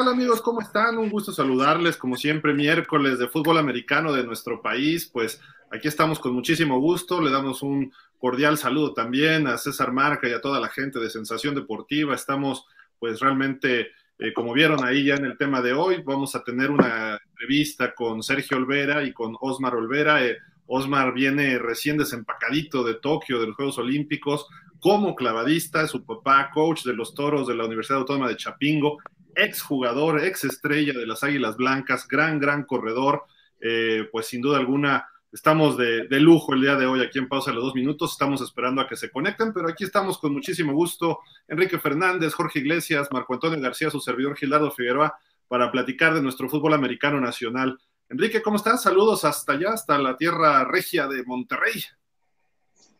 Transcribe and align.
¿Qué 0.00 0.04
tal 0.06 0.14
amigos? 0.14 0.40
¿Cómo 0.40 0.62
están? 0.62 0.96
Un 0.96 1.10
gusto 1.10 1.30
saludarles, 1.30 1.98
como 1.98 2.16
siempre, 2.16 2.54
miércoles 2.54 3.18
de 3.18 3.28
fútbol 3.28 3.58
americano 3.58 4.14
de 4.14 4.24
nuestro 4.24 4.62
país. 4.62 5.04
Pues 5.04 5.42
aquí 5.70 5.88
estamos 5.88 6.18
con 6.18 6.32
muchísimo 6.32 6.80
gusto. 6.80 7.20
Le 7.20 7.30
damos 7.30 7.60
un 7.60 7.92
cordial 8.16 8.56
saludo 8.56 8.94
también 8.94 9.46
a 9.46 9.58
César 9.58 9.92
Marca 9.92 10.26
y 10.26 10.32
a 10.32 10.40
toda 10.40 10.58
la 10.58 10.70
gente 10.70 11.00
de 11.00 11.10
Sensación 11.10 11.54
Deportiva. 11.54 12.14
Estamos 12.14 12.64
pues 12.98 13.20
realmente, 13.20 13.88
eh, 14.18 14.32
como 14.32 14.54
vieron 14.54 14.82
ahí 14.86 15.04
ya 15.04 15.16
en 15.16 15.26
el 15.26 15.36
tema 15.36 15.60
de 15.60 15.74
hoy, 15.74 16.02
vamos 16.02 16.34
a 16.34 16.42
tener 16.44 16.70
una 16.70 17.20
entrevista 17.32 17.94
con 17.94 18.22
Sergio 18.22 18.56
Olvera 18.56 19.04
y 19.04 19.12
con 19.12 19.36
Osmar 19.38 19.74
Olvera. 19.74 20.24
Eh, 20.24 20.38
Osmar 20.64 21.12
viene 21.12 21.58
recién 21.58 21.98
desempacadito 21.98 22.84
de 22.84 22.94
Tokio, 22.94 23.38
de 23.38 23.48
los 23.48 23.56
Juegos 23.56 23.76
Olímpicos, 23.76 24.46
como 24.78 25.14
clavadista, 25.14 25.86
su 25.86 26.06
papá, 26.06 26.50
coach 26.54 26.84
de 26.84 26.94
los 26.94 27.12
toros 27.12 27.46
de 27.46 27.54
la 27.54 27.66
Universidad 27.66 27.98
Autónoma 27.98 28.28
de 28.28 28.36
Chapingo, 28.38 28.96
ex 29.34 29.62
jugador, 29.62 30.24
ex 30.24 30.44
estrella 30.44 30.92
de 30.92 31.06
las 31.06 31.22
Águilas 31.22 31.56
Blancas, 31.56 32.06
gran, 32.08 32.38
gran 32.38 32.64
corredor, 32.64 33.24
eh, 33.60 34.08
pues 34.10 34.26
sin 34.26 34.40
duda 34.40 34.58
alguna 34.58 35.06
estamos 35.32 35.76
de, 35.76 36.06
lujo 36.20 36.54
el 36.54 36.62
día 36.62 36.76
de 36.76 36.86
hoy 36.86 37.02
aquí 37.02 37.18
en 37.18 37.28
Pausa 37.28 37.50
de 37.50 37.56
los 37.56 37.64
Dos 37.64 37.74
Minutos, 37.74 38.12
estamos 38.12 38.40
esperando 38.40 38.80
a 38.80 38.88
que 38.88 38.96
se 38.96 39.10
conecten, 39.10 39.52
pero 39.52 39.68
aquí 39.68 39.84
estamos 39.84 40.18
con 40.18 40.32
muchísimo 40.32 40.72
gusto, 40.72 41.20
Enrique 41.46 41.78
Fernández, 41.78 42.34
Jorge 42.34 42.60
Iglesias, 42.60 43.08
Marco 43.12 43.34
Antonio 43.34 43.60
García, 43.60 43.90
su 43.90 44.00
servidor 44.00 44.36
Gilardo 44.36 44.70
Figueroa, 44.70 45.16
para 45.46 45.70
platicar 45.70 46.14
de 46.14 46.22
nuestro 46.22 46.48
fútbol 46.48 46.74
americano 46.74 47.20
nacional. 47.20 47.78
Enrique, 48.08 48.42
¿cómo 48.42 48.56
estás? 48.56 48.82
Saludos 48.82 49.24
hasta 49.24 49.52
allá, 49.52 49.72
hasta 49.72 49.98
la 49.98 50.16
tierra 50.16 50.64
regia 50.64 51.06
de 51.06 51.22
Monterrey. 51.24 51.84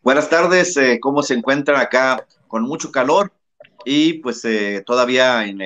Buenas 0.02 0.30
tardes, 0.30 0.76
eh, 0.76 0.98
¿cómo 1.00 1.22
se 1.22 1.34
encuentran 1.34 1.80
acá? 1.80 2.26
Con 2.46 2.62
mucho 2.62 2.90
calor 2.90 3.32
y 3.84 4.14
pues 4.14 4.44
eh, 4.44 4.82
todavía 4.86 5.44
en, 5.44 5.60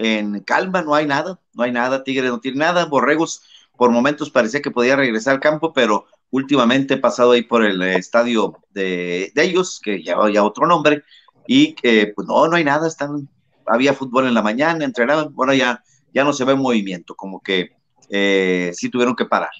en 0.00 0.40
calma, 0.40 0.80
no 0.80 0.94
hay 0.94 1.06
nada, 1.06 1.38
no 1.52 1.62
hay 1.62 1.72
nada, 1.72 2.02
Tigre 2.02 2.28
no 2.28 2.40
tiene 2.40 2.58
nada, 2.58 2.86
Borregos 2.86 3.42
por 3.76 3.90
momentos 3.90 4.30
parecía 4.30 4.62
que 4.62 4.70
podía 4.70 4.96
regresar 4.96 5.34
al 5.34 5.40
campo, 5.40 5.74
pero 5.74 6.06
últimamente 6.30 6.94
he 6.94 6.98
pasado 6.98 7.32
ahí 7.32 7.42
por 7.42 7.64
el 7.64 7.82
estadio 7.82 8.56
de, 8.70 9.30
ellos, 9.36 9.78
que 9.82 10.02
ya 10.02 10.16
ya 10.32 10.42
otro 10.42 10.66
nombre, 10.66 11.02
y 11.46 11.74
que 11.74 12.12
pues 12.14 12.26
no, 12.26 12.48
no 12.48 12.56
hay 12.56 12.64
nada, 12.64 12.88
están, 12.88 13.28
había 13.66 13.92
fútbol 13.92 14.26
en 14.26 14.34
la 14.34 14.42
mañana, 14.42 14.84
entrenaban, 14.86 15.34
bueno, 15.34 15.52
ya, 15.52 15.82
ya 16.14 16.24
no 16.24 16.32
se 16.32 16.44
ve 16.44 16.54
movimiento, 16.54 17.14
como 17.14 17.42
que 17.42 17.70
eh, 18.08 18.70
sí 18.74 18.88
tuvieron 18.88 19.16
que 19.16 19.26
parar 19.26 19.50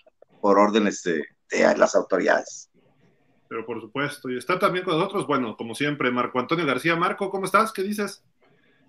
por 0.41 0.59
órdenes 0.59 1.03
de, 1.03 1.25
de 1.51 1.77
las 1.77 1.95
autoridades. 1.95 2.71
Pero 3.47 3.67
por 3.67 3.81
supuesto, 3.81 4.31
y 4.31 4.39
está 4.39 4.59
también 4.59 4.87
con 4.87 4.97
nosotros, 4.97 5.27
bueno, 5.27 5.57
como 5.57 5.75
siempre, 5.75 6.11
Marco 6.11 6.39
Antonio 6.39 6.65
García. 6.65 6.95
Marco, 6.95 7.31
¿cómo 7.31 7.47
estás? 7.47 7.73
¿Qué 7.73 7.83
dices? 7.83 8.23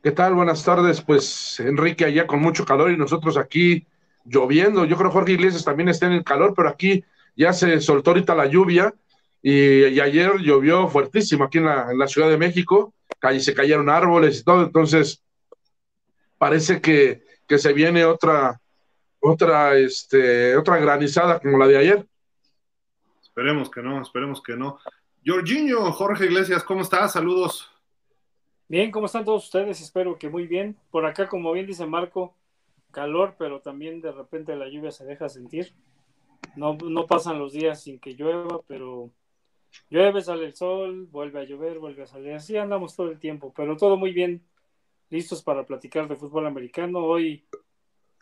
¿Qué 0.03 0.09
tal? 0.11 0.33
Buenas 0.33 0.65
tardes. 0.65 0.99
Pues 1.01 1.59
Enrique 1.59 2.05
allá 2.05 2.25
con 2.25 2.41
mucho 2.41 2.65
calor 2.65 2.89
y 2.89 2.97
nosotros 2.97 3.37
aquí 3.37 3.85
lloviendo. 4.25 4.83
Yo 4.85 4.97
creo 4.97 5.11
Jorge 5.11 5.33
Iglesias 5.33 5.63
también 5.63 5.89
está 5.89 6.07
en 6.07 6.13
el 6.13 6.23
calor, 6.23 6.53
pero 6.55 6.69
aquí 6.69 7.05
ya 7.35 7.53
se 7.53 7.79
soltó 7.81 8.09
ahorita 8.09 8.33
la 8.33 8.47
lluvia 8.47 8.95
y, 9.43 9.99
ayer 9.99 10.39
llovió 10.39 10.87
fuertísimo 10.87 11.43
aquí 11.43 11.59
en 11.59 11.65
la, 11.65 12.07
Ciudad 12.07 12.29
de 12.29 12.37
México. 12.37 12.95
se 13.39 13.53
cayeron 13.53 13.89
árboles 13.91 14.39
y 14.39 14.43
todo. 14.43 14.63
Entonces, 14.63 15.21
parece 16.39 16.81
que, 16.81 17.23
que 17.47 17.59
se 17.59 17.71
viene 17.71 18.03
otra, 18.03 18.59
otra, 19.19 19.77
este, 19.77 20.57
otra 20.57 20.77
granizada 20.77 21.39
como 21.39 21.59
la 21.59 21.67
de 21.67 21.77
ayer. 21.77 22.07
Esperemos 23.21 23.69
que 23.69 23.83
no, 23.83 24.01
esperemos 24.01 24.41
que 24.41 24.55
no. 24.55 24.79
Jorginho, 25.23 25.91
Jorge 25.91 26.25
Iglesias, 26.25 26.63
¿cómo 26.63 26.81
estás? 26.81 27.13
Saludos. 27.13 27.70
Bien, 28.71 28.89
¿cómo 28.89 29.07
están 29.07 29.25
todos 29.25 29.43
ustedes? 29.43 29.81
Espero 29.81 30.17
que 30.17 30.29
muy 30.29 30.47
bien. 30.47 30.77
Por 30.91 31.05
acá, 31.05 31.27
como 31.27 31.51
bien 31.51 31.67
dice 31.67 31.85
Marco, 31.85 32.33
calor, 32.91 33.35
pero 33.37 33.59
también 33.59 33.99
de 33.99 34.13
repente 34.13 34.55
la 34.55 34.69
lluvia 34.69 34.91
se 34.91 35.03
deja 35.03 35.27
sentir. 35.27 35.73
No, 36.55 36.77
no 36.77 37.05
pasan 37.05 37.37
los 37.37 37.51
días 37.51 37.81
sin 37.83 37.99
que 37.99 38.13
llueva, 38.13 38.61
pero 38.69 39.11
llueve, 39.89 40.21
sale 40.21 40.45
el 40.45 40.53
sol, 40.53 41.05
vuelve 41.11 41.41
a 41.41 41.43
llover, 41.43 41.79
vuelve 41.79 42.03
a 42.03 42.07
salir. 42.07 42.31
Así 42.31 42.55
andamos 42.55 42.95
todo 42.95 43.11
el 43.11 43.19
tiempo, 43.19 43.51
pero 43.53 43.75
todo 43.75 43.97
muy 43.97 44.13
bien. 44.13 44.41
Listos 45.09 45.43
para 45.43 45.65
platicar 45.65 46.07
de 46.07 46.15
fútbol 46.15 46.47
americano. 46.47 46.99
Hoy, 46.99 47.43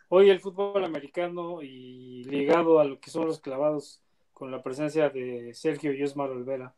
hoy 0.08 0.30
el 0.30 0.40
fútbol 0.40 0.82
americano 0.82 1.62
y 1.62 2.24
ligado 2.24 2.80
a 2.80 2.84
lo 2.84 2.98
que 2.98 3.10
son 3.10 3.24
los 3.24 3.38
clavados 3.38 4.02
con 4.32 4.50
la 4.50 4.64
presencia 4.64 5.10
de 5.10 5.54
Sergio 5.54 5.92
y 5.92 6.02
Osmar 6.02 6.30
Olvera. 6.30 6.74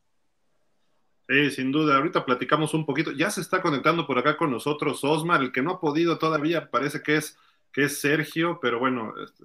Sí, 1.29 1.51
sin 1.51 1.73
duda. 1.73 1.97
Ahorita 1.97 2.25
platicamos 2.25 2.75
un 2.75 2.85
poquito. 2.85 3.13
Ya 3.13 3.31
se 3.31 3.41
está 3.41 3.63
conectando 3.63 4.07
por 4.07 4.19
acá 4.19 4.37
con 4.37 4.51
nosotros 4.51 5.03
Osmar, 5.05 5.41
el 5.43 5.53
que 5.53 5.63
no 5.63 5.73
ha 5.73 5.81
podido 5.81 6.19
todavía, 6.19 6.71
parece 6.71 7.03
que 7.03 7.17
es, 7.17 7.39
que 7.73 7.85
es 7.85 8.01
Sergio, 8.01 8.59
pero 8.61 8.79
bueno, 8.79 9.15
este, 9.23 9.45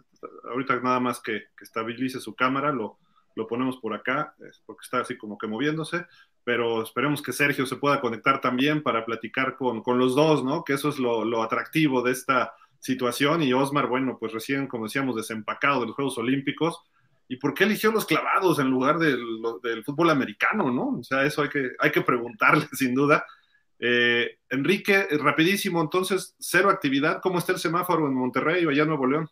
ahorita 0.49 0.79
nada 0.81 0.99
más 0.99 1.21
que, 1.21 1.45
estabilice 1.61 2.19
su 2.19 2.35
cámara, 2.35 2.71
lo, 2.71 2.97
lo 3.35 3.47
ponemos 3.47 3.77
por 3.77 3.93
acá, 3.93 4.35
porque 4.65 4.83
está 4.83 4.99
así 5.01 5.17
como 5.17 5.37
que 5.37 5.47
moviéndose, 5.47 6.05
pero 6.43 6.81
esperemos 6.81 7.21
que 7.21 7.31
Sergio 7.31 7.65
se 7.65 7.75
pueda 7.75 8.01
conectar 8.01 8.41
también 8.41 8.81
para 8.81 9.05
platicar 9.05 9.55
con, 9.55 9.83
los 9.99 10.15
dos, 10.15 10.43
¿no? 10.43 10.63
Que 10.63 10.73
eso 10.73 10.89
es 10.89 10.97
lo, 10.97 11.23
lo 11.25 11.43
atractivo 11.43 12.01
de 12.01 12.11
esta 12.11 12.53
situación. 12.79 13.43
Y 13.43 13.53
Osmar, 13.53 13.87
bueno, 13.87 14.17
pues 14.19 14.33
recién, 14.33 14.67
como 14.67 14.85
decíamos, 14.85 15.15
desempacado 15.15 15.81
de 15.81 15.87
los 15.87 15.95
Juegos 15.95 16.17
Olímpicos 16.17 16.81
¿Y 17.29 17.37
por 17.37 17.53
qué 17.53 17.65
eligió 17.65 17.91
los 17.91 18.05
clavados 18.05 18.59
en 18.59 18.69
lugar 18.69 18.99
del, 18.99 19.83
fútbol 19.85 20.09
americano, 20.09 20.71
no? 20.71 20.99
O 20.99 21.03
sea, 21.03 21.25
eso 21.25 21.41
hay 21.41 21.49
que, 21.49 21.71
hay 21.79 21.91
que 21.91 22.01
preguntarle, 22.01 22.67
sin 22.73 22.93
duda. 22.93 23.25
Eh, 23.79 24.37
Enrique, 24.49 25.07
rapidísimo, 25.19 25.81
entonces, 25.81 26.35
cero 26.39 26.69
actividad. 26.69 27.19
¿Cómo 27.21 27.39
está 27.39 27.51
el 27.51 27.59
semáforo 27.59 28.07
en 28.07 28.13
Monterrey 28.13 28.65
o 28.65 28.69
allá 28.69 28.83
en 28.83 28.89
Nuevo 28.89 29.07
León? 29.07 29.29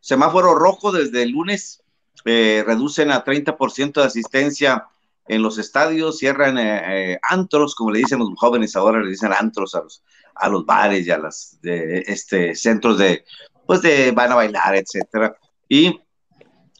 Semáforo 0.00 0.54
rojo 0.54 0.90
desde 0.90 1.22
el 1.22 1.30
lunes. 1.30 1.82
Eh, 2.24 2.64
reducen 2.66 3.12
a 3.12 3.24
30% 3.24 4.00
de 4.00 4.06
asistencia 4.06 4.88
en 5.28 5.42
los 5.42 5.58
estadios, 5.58 6.18
cierran 6.18 6.58
eh, 6.58 7.20
antros, 7.22 7.74
como 7.74 7.92
le 7.92 8.00
dicen 8.00 8.18
los 8.18 8.30
jóvenes 8.36 8.74
ahora, 8.74 9.00
le 9.00 9.10
dicen 9.10 9.32
antros 9.32 9.74
a 9.74 9.82
los, 9.82 10.02
a 10.34 10.48
los 10.48 10.66
bares 10.66 11.06
y 11.06 11.10
a 11.10 11.18
los 11.18 11.58
este, 11.62 12.54
centros 12.54 12.98
de, 12.98 13.24
pues 13.66 13.82
de 13.82 14.10
van 14.10 14.32
a 14.32 14.36
bailar, 14.36 14.74
etcétera. 14.74 15.36
Y 15.68 16.00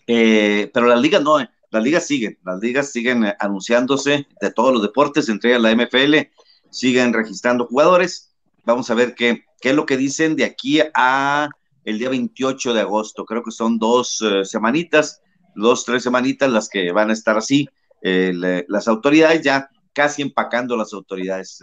eh, 0.08 0.70
pero 0.72 0.86
las 0.86 1.00
ligas 1.00 1.22
no, 1.22 1.38
las 1.38 1.82
ligas 1.82 2.06
siguen, 2.06 2.38
las 2.42 2.58
ligas 2.60 2.90
siguen 2.90 3.24
eh, 3.24 3.36
anunciándose 3.38 4.26
de 4.40 4.50
todos 4.50 4.72
los 4.72 4.82
deportes, 4.82 5.28
entre 5.28 5.58
la 5.58 5.70
MFL, 5.74 6.30
siguen 6.70 7.12
registrando 7.12 7.66
jugadores. 7.66 8.34
Vamos 8.64 8.90
a 8.90 8.94
ver 8.94 9.14
qué, 9.14 9.44
qué 9.60 9.70
es 9.70 9.76
lo 9.76 9.84
que 9.84 9.98
dicen 9.98 10.34
de 10.34 10.44
aquí 10.44 10.80
a 10.94 11.50
el 11.84 11.98
día 11.98 12.08
28 12.08 12.72
de 12.72 12.80
agosto. 12.80 13.26
Creo 13.26 13.42
que 13.42 13.50
son 13.50 13.78
dos 13.78 14.22
eh, 14.22 14.46
semanitas, 14.46 15.20
dos, 15.54 15.84
tres 15.84 16.02
semanitas 16.02 16.50
las 16.50 16.70
que 16.70 16.90
van 16.90 17.10
a 17.10 17.12
estar 17.12 17.36
así. 17.36 17.68
las 18.00 18.88
autoridades 18.88 19.42
ya 19.42 19.68
casi 19.92 20.22
empacando 20.22 20.76
las 20.76 20.94
autoridades, 20.94 21.60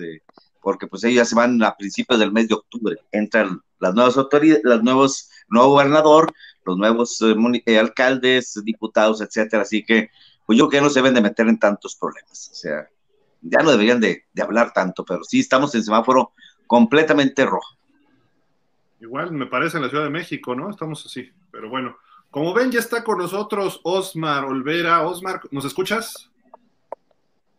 porque 0.65 0.87
pues 0.87 1.03
ellos 1.03 1.17
ya 1.17 1.25
se 1.25 1.35
van 1.35 1.61
a 1.61 1.77
principios 1.77 2.19
del 2.19 2.31
mes 2.31 2.47
de 2.47 2.55
octubre. 2.55 2.95
Entran 3.11 3.61
las 3.79 3.93
nuevas 3.93 4.17
autoridades, 4.17 4.63
los 4.63 4.81
nuevos, 4.81 5.29
nuevo 5.47 5.69
gobernador, 5.69 6.33
los 6.65 6.75
nuevos 6.75 7.21
eh, 7.21 7.35
eh, 7.67 7.77
alcaldes, 7.77 8.59
diputados, 8.63 9.21
etcétera. 9.21 9.61
Así 9.61 9.85
que, 9.85 10.09
pues 10.43 10.57
yo 10.57 10.67
creo 10.67 10.81
que 10.81 10.85
no 10.85 10.89
se 10.89 11.01
deben 11.01 11.13
de 11.13 11.21
meter 11.21 11.47
en 11.47 11.59
tantos 11.59 11.95
problemas. 11.95 12.49
O 12.51 12.55
sea, 12.55 12.89
ya 13.43 13.59
no 13.59 13.69
deberían 13.69 14.01
de, 14.01 14.25
hablar 14.41 14.73
tanto, 14.73 15.05
pero 15.05 15.23
sí 15.23 15.41
estamos 15.41 15.75
en 15.75 15.83
semáforo 15.83 16.31
completamente 16.65 17.45
rojo. 17.45 17.77
Igual 18.99 19.33
me 19.33 19.45
parece 19.45 19.77
en 19.77 19.83
la 19.83 19.89
Ciudad 19.89 20.05
de 20.05 20.09
México, 20.09 20.55
¿no? 20.55 20.71
Estamos 20.71 21.05
así, 21.05 21.29
pero 21.51 21.69
bueno. 21.69 21.95
Como 22.31 22.55
ven, 22.55 22.71
ya 22.71 22.79
está 22.79 23.03
con 23.03 23.19
nosotros 23.19 23.81
Osmar 23.83 24.45
Olvera. 24.45 25.03
Osmar, 25.03 25.41
¿nos 25.51 25.63
escuchas? 25.63 26.31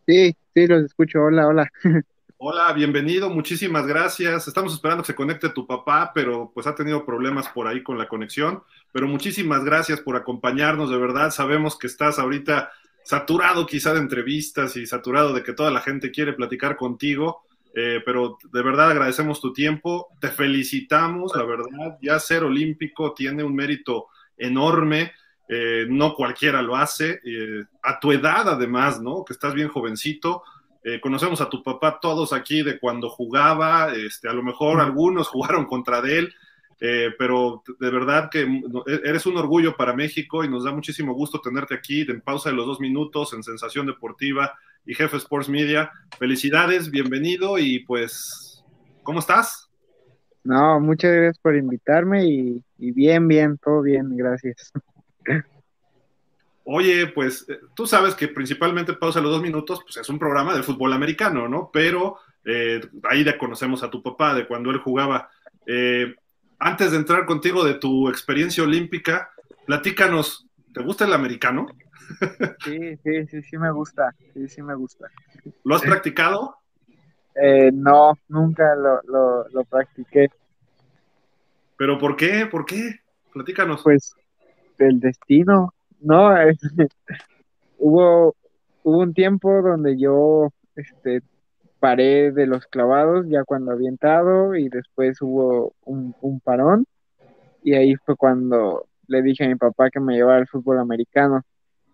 Sí, 0.05 0.35
sí, 0.53 0.67
los 0.67 0.83
escucho. 0.83 1.21
Hola, 1.21 1.47
hola. 1.47 1.71
Hola, 2.39 2.71
bienvenido, 2.71 3.31
muchísimas 3.31 3.87
gracias. 3.87 4.47
Estamos 4.47 4.71
esperando 4.71 5.01
que 5.01 5.07
se 5.07 5.15
conecte 5.15 5.49
tu 5.49 5.65
papá, 5.65 6.11
pero 6.13 6.51
pues 6.53 6.67
ha 6.67 6.75
tenido 6.75 7.03
problemas 7.03 7.49
por 7.49 7.67
ahí 7.67 7.81
con 7.81 7.97
la 7.97 8.07
conexión. 8.07 8.61
Pero 8.91 9.07
muchísimas 9.07 9.63
gracias 9.63 10.01
por 10.01 10.15
acompañarnos, 10.15 10.91
de 10.91 10.97
verdad. 10.97 11.31
Sabemos 11.31 11.79
que 11.79 11.87
estás 11.87 12.19
ahorita 12.19 12.71
saturado 13.03 13.65
quizá 13.65 13.91
de 13.95 14.01
entrevistas 14.01 14.77
y 14.77 14.85
saturado 14.85 15.33
de 15.33 15.41
que 15.41 15.53
toda 15.53 15.71
la 15.71 15.81
gente 15.81 16.11
quiere 16.11 16.33
platicar 16.33 16.77
contigo, 16.77 17.41
eh, 17.73 18.03
pero 18.05 18.37
de 18.53 18.61
verdad 18.61 18.91
agradecemos 18.91 19.41
tu 19.41 19.51
tiempo, 19.51 20.09
te 20.21 20.27
felicitamos, 20.27 21.35
la 21.35 21.43
verdad, 21.43 21.97
ya 22.03 22.19
ser 22.19 22.43
olímpico 22.43 23.15
tiene 23.15 23.43
un 23.43 23.55
mérito 23.55 24.09
enorme. 24.37 25.11
Eh, 25.49 25.87
no 25.89 26.13
cualquiera 26.13 26.61
lo 26.61 26.75
hace, 26.75 27.21
eh, 27.23 27.63
a 27.81 27.99
tu 27.99 28.11
edad 28.11 28.47
además, 28.49 29.01
¿no? 29.01 29.23
Que 29.25 29.31
estás 29.33 29.53
bien 29.53 29.69
jovencito, 29.69 30.43
eh, 30.89 31.01
conocemos 31.01 31.41
a 31.41 31.49
tu 31.49 31.61
papá 31.61 31.99
todos 32.01 32.31
aquí 32.31 32.63
de 32.63 32.79
cuando 32.79 33.09
jugaba, 33.09 33.91
este, 33.93 34.29
a 34.29 34.33
lo 34.33 34.41
mejor 34.41 34.79
algunos 34.79 35.27
jugaron 35.27 35.65
contra 35.65 35.99
él, 35.99 36.33
eh, 36.79 37.09
pero 37.19 37.61
de 37.77 37.89
verdad 37.89 38.29
que 38.31 38.43
e, 38.43 39.01
eres 39.03 39.25
un 39.25 39.35
orgullo 39.35 39.75
para 39.75 39.93
México 39.93 40.45
y 40.45 40.49
nos 40.49 40.63
da 40.63 40.71
muchísimo 40.71 41.13
gusto 41.13 41.41
tenerte 41.41 41.75
aquí 41.75 42.05
en 42.09 42.21
pausa 42.21 42.51
de 42.51 42.55
los 42.55 42.65
dos 42.65 42.79
minutos 42.79 43.33
en 43.33 43.43
Sensación 43.43 43.85
Deportiva 43.85 44.53
y 44.85 44.95
Jefe 44.95 45.17
Sports 45.17 45.49
Media. 45.49 45.91
Felicidades, 46.17 46.89
bienvenido 46.89 47.57
y 47.57 47.79
pues, 47.79 48.63
¿cómo 49.03 49.19
estás? 49.19 49.69
No, 50.45 50.79
muchas 50.79 51.11
gracias 51.11 51.39
por 51.39 51.57
invitarme 51.57 52.25
y 52.25 52.63
bien, 52.77 53.27
bien, 53.27 53.57
todo 53.57 53.81
bien, 53.81 54.15
gracias. 54.15 54.71
Oye, 56.69 57.07
pues 57.07 57.45
eh, 57.47 57.61
tú 57.73 57.87
sabes 57.87 58.13
que 58.13 58.27
principalmente 58.27 58.91
Pausa 58.91 59.21
los 59.21 59.31
dos 59.31 59.41
minutos, 59.41 59.79
pues 59.83 59.95
es 59.95 60.09
un 60.09 60.19
programa 60.19 60.53
de 60.53 60.63
fútbol 60.63 60.91
americano, 60.91 61.47
¿no? 61.47 61.69
Pero 61.71 62.17
eh, 62.43 62.81
ahí 63.09 63.23
ya 63.23 63.37
conocemos 63.37 63.83
a 63.83 63.89
tu 63.89 64.03
papá, 64.03 64.33
de 64.33 64.45
cuando 64.45 64.69
él 64.71 64.79
jugaba. 64.79 65.29
Eh, 65.65 66.13
antes 66.59 66.91
de 66.91 66.97
entrar 66.97 67.25
contigo 67.25 67.63
de 67.63 67.75
tu 67.75 68.09
experiencia 68.09 68.65
olímpica, 68.65 69.31
platícanos, 69.65 70.45
¿te 70.73 70.83
gusta 70.83 71.05
el 71.05 71.13
americano? 71.13 71.67
Sí, 72.63 72.97
sí, 73.03 73.27
sí, 73.27 73.41
sí 73.43 73.57
me 73.57 73.71
gusta, 73.71 74.13
sí, 74.33 74.47
sí 74.47 74.61
me 74.61 74.75
gusta. 74.75 75.07
¿Lo 75.63 75.75
has 75.75 75.81
practicado? 75.81 76.57
Eh, 77.35 77.69
no, 77.73 78.17
nunca 78.27 78.75
lo, 78.75 79.01
lo, 79.03 79.47
lo 79.49 79.63
practiqué. 79.63 80.29
¿Pero 81.77 81.97
por 81.97 82.15
qué? 82.17 82.45
¿Por 82.45 82.65
qué? 82.65 82.99
Platícanos. 83.33 83.83
Pues 83.83 84.15
el 84.79 84.99
destino, 84.99 85.73
no, 86.01 86.35
es- 86.37 86.59
hubo, 87.77 88.35
hubo 88.83 88.99
un 88.99 89.13
tiempo 89.13 89.61
donde 89.61 89.97
yo 89.99 90.49
este, 90.75 91.21
paré 91.79 92.31
de 92.31 92.47
los 92.47 92.67
clavados 92.67 93.25
ya 93.29 93.43
cuando 93.45 93.71
había 93.71 93.89
entrado 93.89 94.55
y 94.55 94.69
después 94.69 95.21
hubo 95.21 95.73
un, 95.85 96.15
un 96.21 96.39
parón. 96.41 96.85
Y 97.63 97.75
ahí 97.75 97.95
fue 97.97 98.15
cuando 98.15 98.87
le 99.07 99.21
dije 99.21 99.45
a 99.45 99.47
mi 99.49 99.55
papá 99.55 99.89
que 99.89 99.99
me 99.99 100.15
llevara 100.15 100.39
al 100.39 100.47
fútbol 100.47 100.79
americano, 100.79 101.41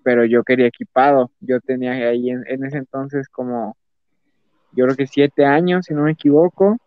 pero 0.03 0.25
yo 0.25 0.43
quería 0.43 0.67
equipado, 0.67 1.31
yo 1.41 1.59
tenía 1.61 1.93
ahí 1.93 2.29
en, 2.31 2.43
en 2.47 2.65
ese 2.65 2.77
entonces 2.79 3.29
como, 3.29 3.75
yo 4.73 4.85
creo 4.85 4.95
que 4.97 5.07
siete 5.07 5.45
años, 5.45 5.85
si 5.85 5.93
no 5.93 6.03
me 6.03 6.11
equivoco, 6.11 6.77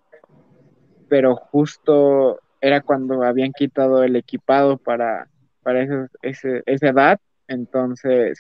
pero 1.09 1.37
justo 1.37 2.41
era 2.61 2.81
cuando 2.81 3.23
habían 3.23 3.53
quitado 3.53 4.03
el 4.03 4.17
equipado 4.17 4.77
para, 4.79 5.29
para 5.67 6.09
ese- 6.23 6.63
esa 6.67 6.89
edad, 6.91 7.21
entonces 7.49 8.39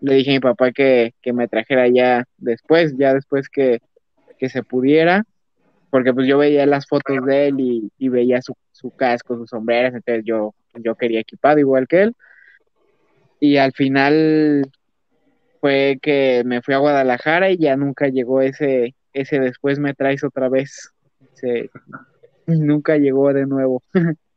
le 0.00 0.14
dije 0.16 0.30
a 0.30 0.34
mi 0.34 0.40
papá 0.40 0.72
que, 0.72 1.14
que 1.22 1.32
me 1.32 1.48
trajera 1.48 1.88
ya 1.88 2.24
después, 2.38 2.94
ya 2.98 3.12
después 3.14 3.48
que, 3.50 3.80
que 4.38 4.48
se 4.50 4.62
pudiera, 4.62 5.24
porque 5.90 6.14
pues 6.14 6.28
yo 6.28 6.38
veía 6.38 6.66
las 6.66 6.86
fotos 6.88 7.24
de 7.26 7.48
él 7.48 7.60
y, 7.60 7.92
y 7.98 8.08
veía 8.10 8.42
su, 8.42 8.54
su 8.72 8.92
casco, 8.92 9.36
sus 9.36 9.50
sombreras, 9.50 9.94
entonces 9.94 10.24
yo, 10.26 10.54
yo 10.74 10.96
quería 10.96 11.20
equipado 11.20 11.58
igual 11.60 11.88
que 11.88 12.02
él. 12.04 12.16
Y 13.40 13.56
al 13.56 13.72
final 13.72 14.70
fue 15.60 15.98
que 16.02 16.42
me 16.46 16.62
fui 16.62 16.74
a 16.74 16.78
Guadalajara 16.78 17.50
y 17.50 17.58
ya 17.58 17.76
nunca 17.76 18.08
llegó 18.08 18.42
ese, 18.42 18.94
ese 19.12 19.40
después 19.40 19.78
me 19.80 19.94
traes 19.94 20.24
otra 20.24 20.48
vez. 20.50 20.92
Se- 21.34 21.70
nunca 22.46 22.98
llegó 22.98 23.32
de 23.34 23.46
nuevo. 23.46 23.82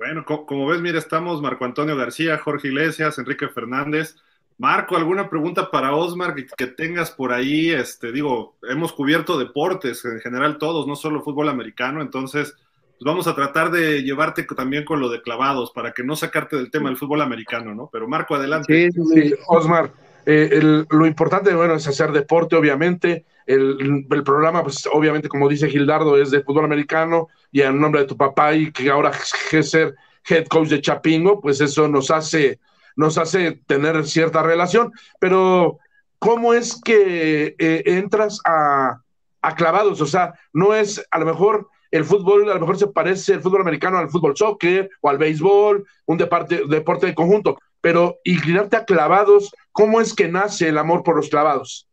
Bueno, 0.00 0.24
co- 0.24 0.46
como 0.46 0.66
ves, 0.66 0.80
mira, 0.80 0.98
estamos 0.98 1.42
Marco 1.42 1.66
Antonio 1.66 1.94
García, 1.94 2.38
Jorge 2.38 2.68
Iglesias, 2.68 3.18
Enrique 3.18 3.48
Fernández. 3.48 4.16
Marco, 4.56 4.96
¿alguna 4.96 5.28
pregunta 5.28 5.70
para 5.70 5.94
Osmar 5.94 6.34
que, 6.34 6.46
que 6.56 6.68
tengas 6.68 7.10
por 7.10 7.34
ahí? 7.34 7.68
Este, 7.68 8.10
digo, 8.10 8.56
hemos 8.62 8.94
cubierto 8.94 9.38
deportes 9.38 10.02
en 10.06 10.18
general 10.20 10.56
todos, 10.56 10.86
no 10.86 10.96
solo 10.96 11.20
fútbol 11.20 11.50
americano, 11.50 12.00
entonces 12.00 12.54
pues 12.54 13.04
vamos 13.04 13.26
a 13.26 13.34
tratar 13.34 13.70
de 13.70 14.02
llevarte 14.02 14.44
también 14.44 14.86
con 14.86 15.00
lo 15.00 15.10
de 15.10 15.20
clavados 15.20 15.70
para 15.70 15.92
que 15.92 16.02
no 16.02 16.16
sacarte 16.16 16.56
del 16.56 16.70
tema 16.70 16.88
del 16.88 16.96
fútbol 16.96 17.20
americano, 17.20 17.74
¿no? 17.74 17.90
Pero 17.92 18.08
Marco, 18.08 18.34
adelante. 18.34 18.90
Sí, 18.90 19.02
sí. 19.06 19.28
Sí, 19.28 19.34
Osmar, 19.48 19.90
eh, 20.26 20.48
el- 20.52 20.86
lo 20.90 21.06
importante, 21.06 21.54
bueno, 21.54 21.74
es 21.74 21.86
hacer 21.86 22.12
deporte, 22.12 22.56
obviamente. 22.56 23.24
El, 23.46 24.06
programa, 24.24 24.62
pues, 24.62 24.88
obviamente, 24.92 25.28
como 25.28 25.48
dice 25.48 25.68
Gildardo, 25.68 26.16
es 26.16 26.30
de 26.30 26.42
fútbol 26.42 26.64
americano 26.66 27.28
y 27.50 27.62
en 27.62 27.80
nombre 27.80 28.02
de 28.02 28.06
tu 28.06 28.16
papá 28.16 28.54
y 28.54 28.70
que 28.70 28.90
ahora 28.90 29.10
es 29.52 29.68
ser 29.70 29.94
head 30.28 30.46
coach 30.46 30.68
de 30.68 30.80
Chapingo, 30.80 31.40
pues 31.40 31.60
eso 31.60 31.88
nos 31.88 32.10
hace, 32.10 32.60
nos 32.96 33.18
hace 33.18 33.60
tener 33.66 34.06
cierta 34.06 34.42
relación. 34.42 34.92
Pero, 35.18 35.78
¿cómo 36.18 36.54
es 36.54 36.80
que 36.80 37.56
eh, 37.58 37.82
entras 37.86 38.40
a, 38.44 39.00
a 39.42 39.54
clavados? 39.54 40.00
O 40.00 40.06
sea, 40.06 40.34
no 40.52 40.74
es 40.74 41.04
a 41.10 41.18
lo 41.18 41.26
mejor 41.26 41.68
el 41.90 42.04
fútbol, 42.04 42.48
a 42.48 42.54
lo 42.54 42.60
mejor 42.60 42.78
se 42.78 42.86
parece 42.86 43.32
el 43.34 43.40
fútbol 43.40 43.62
americano 43.62 43.98
al 43.98 44.10
fútbol 44.10 44.36
soccer 44.36 44.88
o 45.00 45.08
al 45.10 45.18
béisbol, 45.18 45.84
un 46.06 46.18
deporte, 46.18 46.62
deporte 46.68 47.06
de 47.06 47.14
conjunto, 47.16 47.58
pero 47.80 48.18
inclinarte 48.24 48.76
a 48.76 48.84
clavados, 48.84 49.50
¿cómo 49.72 50.00
es 50.00 50.14
que 50.14 50.28
nace 50.28 50.68
el 50.68 50.78
amor 50.78 51.02
por 51.02 51.16
los 51.16 51.28
clavados? 51.28 51.86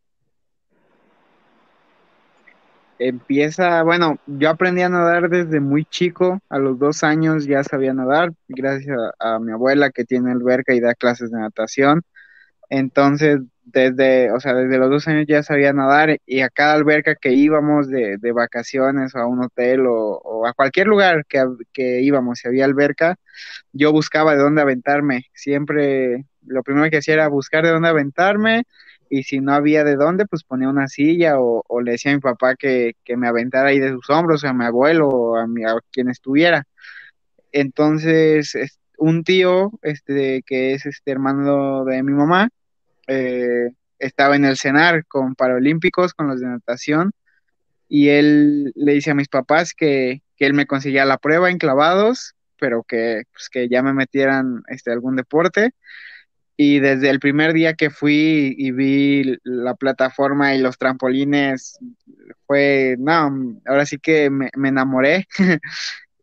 Empieza, 3.00 3.84
bueno, 3.84 4.18
yo 4.26 4.50
aprendí 4.50 4.82
a 4.82 4.90
nadar 4.90 5.30
desde 5.30 5.60
muy 5.60 5.86
chico, 5.86 6.40
a 6.50 6.58
los 6.58 6.80
dos 6.80 7.04
años 7.04 7.46
ya 7.46 7.64
sabía 7.64 7.94
nadar, 7.94 8.34
gracias 8.48 8.98
a, 9.20 9.38
mi 9.40 9.52
abuela 9.52 9.92
que 9.92 10.04
tiene 10.04 10.32
alberca 10.32 10.74
y 10.74 10.80
da 10.80 10.96
clases 10.96 11.30
de 11.30 11.40
natación. 11.40 12.02
Entonces, 12.70 13.40
desde, 13.64 14.32
o 14.32 14.40
sea, 14.40 14.54
desde 14.54 14.78
los 14.78 14.90
dos 14.90 15.08
años 15.08 15.26
ya 15.28 15.44
sabía 15.44 15.74
nadar 15.74 16.18
y 16.26 16.42
a 16.42 16.50
cada 16.50 16.74
alberca 16.74 17.16
que 17.16 17.34
íbamos 17.34 17.90
de, 17.90 18.18
de 18.18 18.32
vacaciones 18.32 19.16
o 19.16 19.20
a 19.20 19.28
un 19.28 19.44
hotel 19.44 19.86
o, 19.88 20.46
a 20.48 20.54
cualquier 20.54 20.88
lugar 20.88 21.26
que, 21.28 21.44
que 21.74 22.02
íbamos, 22.02 22.40
si 22.40 22.48
había 22.48 22.66
alberca, 22.66 23.16
yo 23.74 23.92
buscaba 23.92 24.34
de 24.36 24.42
dónde 24.44 24.62
aventarme. 24.62 25.26
Siempre 25.34 26.26
lo 26.46 26.64
primero 26.64 26.90
que 26.90 26.98
hacía 26.98 27.16
era 27.16 27.28
buscar 27.30 27.66
de 27.66 27.72
dónde 27.72 27.90
aventarme 27.90 28.64
y 29.10 29.24
si 29.24 29.40
no 29.40 29.54
había 29.54 29.84
de 29.84 29.96
dónde, 29.96 30.26
pues 30.26 30.44
ponía 30.44 30.70
una 30.70 30.88
silla 30.88 31.36
o, 31.40 31.64
le 31.82 31.92
decía 31.94 32.12
a 32.12 32.16
mi 32.16 32.22
papá 32.22 32.56
que, 32.56 32.94
que 33.06 33.18
me 33.18 33.28
aventara 33.28 33.70
ahí 33.70 33.80
de 33.80 33.92
sus 33.92 34.10
hombros, 34.10 34.44
a 34.46 34.54
mi 34.54 34.66
abuelo 34.66 35.08
o 35.10 35.38
a, 35.38 35.48
mi, 35.48 35.64
a 35.66 35.76
quien 35.92 36.10
estuviera. 36.10 36.66
Entonces, 37.52 38.56
es- 38.56 38.80
un 38.98 39.24
tío, 39.24 39.72
este, 39.82 40.44
que 40.46 40.74
es 40.74 40.86
este 40.86 41.12
hermano 41.12 41.86
de 41.86 42.04
mi 42.04 42.14
mamá, 42.14 42.50
eh, 43.08 43.70
estaba 44.00 44.36
en 44.36 44.46
el 44.46 44.58
cenar 44.58 45.06
con 45.06 45.36
Paralímpicos, 45.36 46.14
con 46.14 46.28
los 46.28 46.40
de 46.42 46.48
natación, 46.48 47.12
y 47.88 48.10
él 48.10 48.74
le 48.76 48.94
dice 48.94 49.12
a 49.12 49.16
mis 49.16 49.30
papás 49.30 49.74
que, 49.74 50.22
que 50.36 50.46
él 50.46 50.54
me 50.54 50.68
conseguía 50.68 51.06
la 51.06 51.18
prueba 51.18 51.50
en 51.50 51.58
clavados, 51.58 52.36
pero 52.60 52.84
que, 52.84 53.24
pues, 53.32 53.50
que 53.50 53.70
ya 53.70 53.82
me 53.82 53.94
metieran 53.94 54.64
este, 54.68 54.92
algún 54.92 55.16
deporte. 55.16 55.72
Y 56.60 56.80
desde 56.80 57.12
el 57.12 57.20
primer 57.20 57.54
día 57.54 57.76
que 57.76 57.92
fui 57.92 58.56
y 58.58 58.72
vi 58.72 59.38
la 59.44 59.76
plataforma 59.76 60.56
y 60.56 60.60
los 60.60 60.78
trampolines, 60.80 61.78
fue, 62.48 62.96
no, 62.98 63.60
ahora 63.68 63.86
sí 63.86 64.00
que 64.00 64.30
me, 64.32 64.50
me 64.56 64.70
enamoré. 64.70 65.28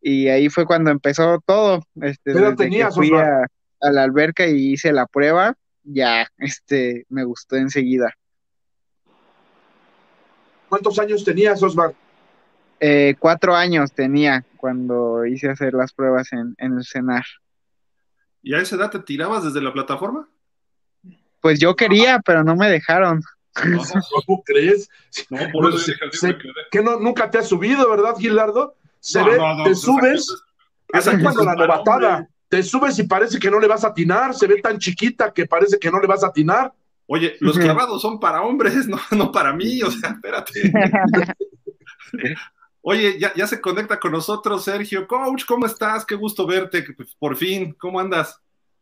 y 0.07 0.29
ahí 0.29 0.49
fue 0.51 0.67
cuando 0.67 0.91
empezó 0.91 1.41
todo. 1.47 1.83
Este, 2.03 2.33
¿Qué 2.33 2.39
edad 2.39 2.51
desde 2.51 2.57
que 2.57 2.65
tenías, 2.65 2.95
fui 2.95 3.07
Osvar? 3.11 3.25
a, 3.25 3.47
a 3.81 3.91
la 3.91 4.03
alberca 4.03 4.47
y 4.47 4.73
hice 4.75 4.93
la 4.93 5.07
prueba, 5.07 5.55
ya, 5.83 6.29
este, 6.39 7.07
me 7.09 7.25
gustó 7.25 7.57
enseguida. 7.57 8.13
¿Cuántos 10.69 10.99
años 10.99 11.25
tenías, 11.25 11.63
Osmar? 11.63 11.95
Eh, 12.81 13.15
cuatro 13.19 13.55
años 13.55 13.93
tenía 13.93 14.45
cuando 14.57 15.25
hice 15.25 15.49
hacer 15.49 15.73
las 15.75 15.93
pruebas 15.93 16.33
en, 16.33 16.55
en 16.59 16.79
el 16.79 16.85
cenar. 16.85 17.25
¿Y 18.43 18.55
a 18.55 18.59
esa 18.61 18.77
edad 18.77 18.91
te 18.91 18.99
tirabas 18.99 19.45
desde 19.45 19.63
la 19.63 19.73
plataforma? 19.73 20.29
Pues 21.41 21.59
yo 21.61 21.77
quería, 21.77 22.21
pero 22.25 22.43
no 22.45 22.57
me 22.57 22.69
dejaron. 22.69 23.23
¿Cómo 23.55 24.43
crees? 24.45 24.89
No, 25.31 25.39
por 25.53 25.69
eso 25.69 25.79
se- 25.79 26.37
que 26.71 26.83
no, 26.83 26.99
nunca 26.99 27.31
te 27.31 27.39
has 27.39 27.49
subido, 27.49 27.89
¿verdad, 27.89 28.17
Gilardo? 28.19 28.75
Se 29.05 29.19
No, 29.19 29.27
ve, 29.27 29.37
no, 29.37 29.55
no, 29.55 29.65
te 29.65 29.75
subes, 29.75 30.27
así 30.95 31.11
cuando 31.21 31.45
la 31.45 31.55
novatada, 31.55 32.15
hombre. 32.17 32.29
te 32.49 32.63
subes 32.63 32.99
y 32.99 33.03
parece 33.03 33.39
que 33.39 33.51
no 33.51 33.61
le 33.61 33.69
vas 33.69 33.85
a 33.85 33.89
atinar, 33.89 34.35
se 34.35 34.47
ve 34.47 34.63
tan 34.63 34.79
chiquita 34.79 35.31
que 35.31 35.45
parece 35.45 35.79
que 35.79 35.91
no 35.91 36.01
le 36.01 36.07
vas 36.07 36.25
a 36.25 36.29
atinar. 36.29 36.73
Oye, 37.07 37.37
los 37.41 37.59
clavados 37.59 38.01
son 38.01 38.19
para 38.19 38.41
hombres, 38.41 38.87
no, 38.89 38.99
no 39.11 39.31
para 39.31 39.53
mí, 39.53 39.83
o 39.83 39.91
sea, 39.91 40.13
espérate. 40.13 40.73
Oye, 42.81 43.19
ya, 43.19 43.33
ya 43.35 43.47
se 43.47 43.61
conecta 43.61 44.01
con 44.01 44.13
nosotros 44.13 44.65
Sergio. 44.65 45.07
Coach, 45.07 45.45
¿cómo 45.47 45.67
estás? 45.67 46.05
Qué 46.07 46.15
gusto 46.15 46.47
verte, 46.47 46.83
pues, 46.97 47.15
por 47.19 47.37
fin. 47.37 47.75
¿Cómo 47.79 48.01
andas? 48.01 48.39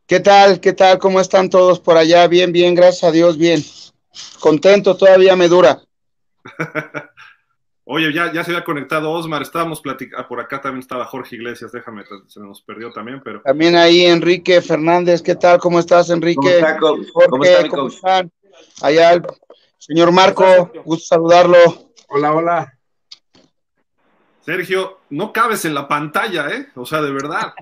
¿Qué 0.06 0.20
tal? 0.20 0.60
¿Qué 0.60 0.72
tal? 0.72 0.98
¿Cómo 0.98 1.20
están 1.20 1.50
todos 1.50 1.80
por 1.80 1.96
allá? 1.96 2.28
Bien, 2.28 2.52
bien, 2.52 2.74
gracias 2.76 3.04
a 3.04 3.12
Dios, 3.12 3.38
bien. 3.38 3.60
Contento, 4.40 4.96
todavía 4.96 5.34
me 5.36 5.48
dura. 5.48 5.80
Oye, 7.94 8.10
ya, 8.10 8.32
ya 8.32 8.42
se 8.42 8.52
había 8.52 8.64
conectado 8.64 9.10
Osmar, 9.10 9.42
estábamos 9.42 9.82
platicando, 9.82 10.26
por 10.26 10.40
acá 10.40 10.62
también 10.62 10.80
estaba 10.80 11.04
Jorge 11.04 11.36
Iglesias, 11.36 11.72
déjame, 11.72 12.04
se 12.26 12.40
nos 12.40 12.62
perdió 12.62 12.90
también, 12.90 13.20
pero 13.22 13.42
También 13.42 13.76
ahí 13.76 14.06
Enrique 14.06 14.62
Fernández, 14.62 15.20
¿qué 15.20 15.34
tal? 15.34 15.58
¿Cómo 15.58 15.78
estás, 15.78 16.08
Enrique? 16.08 16.36
¿Cómo 16.40 16.48
está, 16.48 16.78
coach? 16.78 17.06
Jorge, 17.12 17.28
¿Cómo 17.28 17.44
está, 17.44 17.68
¿cómo 17.68 17.88
están? 17.88 18.32
Allá 18.80 19.12
el 19.12 19.22
señor 19.76 20.10
Marco, 20.10 20.72
gusto 20.86 21.04
saludarlo. 21.04 21.58
Hola, 22.08 22.32
hola. 22.32 22.78
Sergio, 24.40 25.00
no 25.10 25.30
cabes 25.30 25.66
en 25.66 25.74
la 25.74 25.86
pantalla, 25.86 26.48
¿eh? 26.48 26.68
O 26.74 26.86
sea, 26.86 27.02
de 27.02 27.12
verdad. 27.12 27.52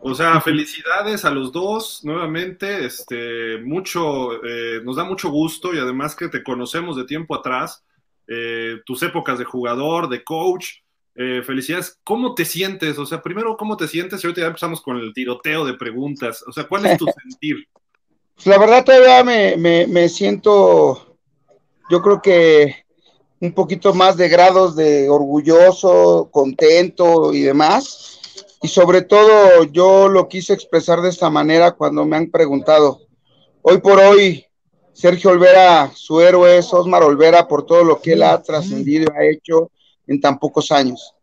O 0.00 0.14
sea, 0.14 0.40
felicidades 0.40 1.26
a 1.26 1.30
los 1.30 1.52
dos 1.52 2.00
nuevamente. 2.04 2.86
Este, 2.86 3.58
mucho, 3.58 4.42
eh, 4.46 4.80
nos 4.82 4.96
da 4.96 5.04
mucho 5.04 5.28
gusto 5.28 5.74
y 5.74 5.78
además 5.78 6.16
que 6.16 6.28
te 6.28 6.42
conocemos 6.42 6.96
de 6.96 7.04
tiempo 7.04 7.34
atrás, 7.34 7.84
eh, 8.28 8.76
tus 8.84 9.02
épocas 9.02 9.38
de 9.38 9.44
jugador, 9.44 10.08
de 10.08 10.22
coach. 10.22 10.66
Eh, 11.14 11.42
felicidades. 11.44 11.98
¿Cómo 12.04 12.34
te 12.34 12.44
sientes? 12.44 12.96
O 12.96 13.04
sea, 13.04 13.20
primero, 13.20 13.56
¿cómo 13.56 13.76
te 13.76 13.88
sientes? 13.88 14.22
Y 14.22 14.26
ahorita 14.26 14.42
ya 14.42 14.46
empezamos 14.46 14.80
con 14.80 14.98
el 14.98 15.12
tiroteo 15.12 15.64
de 15.64 15.74
preguntas. 15.74 16.44
O 16.46 16.52
sea, 16.52 16.68
¿cuál 16.68 16.86
es 16.86 16.96
tu 16.96 17.06
sentir? 17.22 17.66
La 18.44 18.56
verdad, 18.56 18.84
todavía 18.84 19.24
me, 19.24 19.56
me, 19.56 19.88
me 19.88 20.08
siento, 20.08 21.16
yo 21.90 22.00
creo 22.00 22.22
que 22.22 22.84
un 23.40 23.52
poquito 23.52 23.94
más 23.94 24.16
de 24.16 24.28
grados 24.28 24.76
de 24.76 25.08
orgulloso, 25.08 26.28
contento 26.30 27.32
y 27.32 27.40
demás. 27.40 28.20
Y 28.62 28.68
sobre 28.68 29.02
todo 29.02 29.64
yo 29.64 30.08
lo 30.08 30.28
quise 30.28 30.52
expresar 30.52 31.00
de 31.00 31.08
esta 31.08 31.30
manera 31.30 31.72
cuando 31.72 32.04
me 32.04 32.16
han 32.16 32.30
preguntado. 32.30 33.00
Hoy 33.62 33.78
por 33.78 33.98
hoy, 33.98 34.46
Sergio 34.98 35.30
Olvera, 35.30 35.92
su 35.94 36.20
héroe 36.20 36.58
es 36.58 36.74
Osmar 36.74 37.04
Olvera 37.04 37.46
por 37.46 37.64
todo 37.64 37.84
lo 37.84 38.00
que 38.00 38.14
él 38.14 38.22
ha 38.24 38.42
trascendido 38.42 39.04
y 39.04 39.16
ha 39.16 39.30
hecho 39.30 39.70
en 40.08 40.20
tan 40.20 40.40
pocos 40.40 40.72
años. 40.72 41.14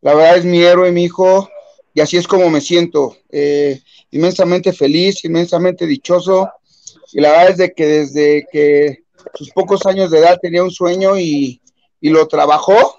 La 0.00 0.12
verdad 0.12 0.38
es 0.38 0.44
mi 0.44 0.60
héroe, 0.60 0.90
mi 0.90 1.04
hijo, 1.04 1.48
y 1.94 2.00
así 2.00 2.16
es 2.16 2.26
como 2.26 2.50
me 2.50 2.60
siento. 2.60 3.16
Eh, 3.30 3.80
inmensamente 4.10 4.72
feliz, 4.72 5.24
inmensamente 5.24 5.86
dichoso. 5.86 6.50
Y 7.12 7.20
la 7.20 7.30
verdad 7.30 7.50
es 7.50 7.56
de 7.58 7.72
que 7.72 7.86
desde 7.86 8.46
que 8.50 9.04
sus 9.34 9.50
pocos 9.52 9.86
años 9.86 10.10
de 10.10 10.18
edad 10.18 10.40
tenía 10.42 10.64
un 10.64 10.72
sueño 10.72 11.16
y, 11.16 11.62
y 12.00 12.10
lo 12.10 12.26
trabajó, 12.26 12.98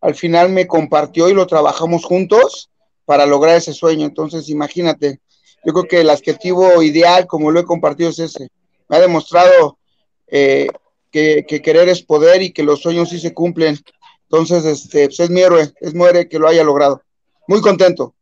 al 0.00 0.14
final 0.14 0.48
me 0.48 0.66
compartió 0.66 1.28
y 1.28 1.34
lo 1.34 1.46
trabajamos 1.46 2.06
juntos 2.06 2.70
para 3.04 3.26
lograr 3.26 3.56
ese 3.56 3.74
sueño. 3.74 4.06
Entonces, 4.06 4.48
imagínate, 4.48 5.20
yo 5.62 5.74
creo 5.74 5.84
que 5.84 6.00
el 6.00 6.08
adjetivo 6.08 6.82
ideal, 6.82 7.26
como 7.26 7.50
lo 7.50 7.60
he 7.60 7.64
compartido, 7.64 8.08
es 8.08 8.18
ese. 8.18 8.48
Me 8.92 8.98
ha 8.98 9.00
demostrado 9.00 9.78
eh, 10.26 10.68
que, 11.10 11.46
querer 11.46 11.88
es 11.88 12.02
poder 12.02 12.42
y 12.42 12.52
que 12.52 12.62
los 12.62 12.82
sueños 12.82 13.08
sí 13.08 13.18
se 13.18 13.32
cumplen. 13.32 13.78
Entonces, 14.24 14.66
este, 14.66 15.06
pues 15.06 15.18
es 15.18 15.30
mi 15.30 15.40
héroe, 15.40 15.72
es 15.80 15.94
mi 15.94 16.04
héroe 16.04 16.28
que 16.28 16.38
lo 16.38 16.46
haya 16.46 16.62
logrado. 16.62 17.02
Muy 17.48 17.62
contento. 17.62 18.14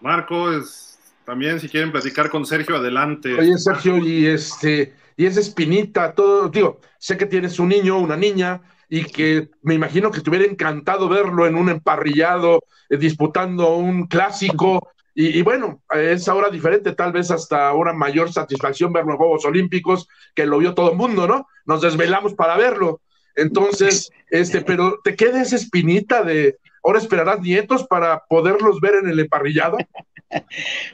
Marco, 0.00 0.52
es, 0.52 1.00
también 1.24 1.58
si 1.58 1.68
quieren 1.68 1.90
platicar 1.90 2.30
con 2.30 2.46
Sergio, 2.46 2.76
adelante. 2.76 3.34
Oye, 3.34 3.58
Sergio, 3.58 3.98
y 3.98 4.26
este, 4.28 4.94
y 5.16 5.26
esa 5.26 5.40
espinita, 5.40 6.14
todo, 6.14 6.48
digo, 6.48 6.78
sé 6.96 7.16
que 7.16 7.26
tienes 7.26 7.58
un 7.58 7.70
niño, 7.70 7.98
una 7.98 8.16
niña, 8.16 8.62
y 8.88 9.02
que 9.02 9.50
me 9.62 9.74
imagino 9.74 10.12
que 10.12 10.20
te 10.20 10.30
hubiera 10.30 10.46
encantado 10.46 11.08
verlo 11.08 11.48
en 11.48 11.56
un 11.56 11.70
emparrillado, 11.70 12.60
eh, 12.88 12.96
disputando 12.98 13.74
un 13.74 14.06
clásico, 14.06 14.92
y, 15.14 15.42
bueno, 15.42 15.82
es 15.90 16.26
ahora 16.28 16.48
diferente, 16.48 16.92
tal 16.92 17.12
vez 17.12 17.30
hasta 17.30 17.68
ahora 17.68 17.92
mayor 17.92 18.32
satisfacción 18.32 18.92
verlo 18.92 19.12
en 19.12 19.18
Juegos 19.18 19.44
Olímpicos, 19.44 20.08
que 20.34 20.46
lo 20.46 20.58
vio 20.58 20.74
todo 20.74 20.92
el 20.92 20.96
mundo, 20.96 21.26
¿no? 21.26 21.46
Nos 21.66 21.82
desvelamos 21.82 22.34
para 22.34 22.56
verlo. 22.56 23.00
Entonces, 23.36 24.10
este, 24.30 24.62
pero 24.62 25.00
te 25.04 25.14
queda 25.14 25.42
esa 25.42 25.56
espinita 25.56 26.22
de, 26.22 26.56
ahora 26.82 26.98
esperarás 26.98 27.40
nietos 27.40 27.86
para 27.86 28.24
poderlos 28.28 28.80
ver 28.80 28.94
en 29.02 29.08
el 29.10 29.20
emparrillado. 29.20 29.76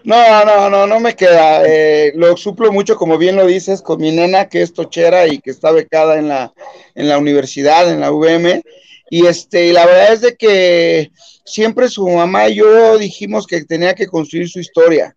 No, 0.03 0.45
no, 0.45 0.69
no, 0.69 0.89
no 0.89 0.99
me 0.99 1.15
queda. 1.15 1.63
Eh, 1.65 2.11
lo 2.17 2.37
suplo 2.37 2.73
mucho, 2.73 2.97
como 2.97 3.19
bien 3.19 3.37
lo 3.37 3.47
dices, 3.47 3.83
con 3.83 4.01
mi 4.01 4.11
nena 4.11 4.49
que 4.49 4.63
es 4.63 4.73
tochera 4.73 5.29
y 5.29 5.39
que 5.39 5.53
está 5.53 5.71
becada 5.71 6.19
en 6.19 6.27
la, 6.27 6.53
en 6.97 7.09
la 7.09 7.19
universidad, 7.19 7.89
en 7.89 8.01
la 8.01 8.11
UVM. 8.11 8.65
Y 9.11 9.27
este, 9.27 9.73
la 9.73 9.87
verdad 9.87 10.13
es 10.13 10.21
de 10.21 10.37
que 10.37 11.11
siempre 11.45 11.89
su 11.89 12.07
mamá 12.09 12.49
y 12.49 12.57
yo 12.57 12.99
dijimos 12.99 13.47
que 13.47 13.65
tenía 13.65 13.95
que 13.95 14.07
construir 14.07 14.49
su 14.49 14.61
historia. 14.61 15.17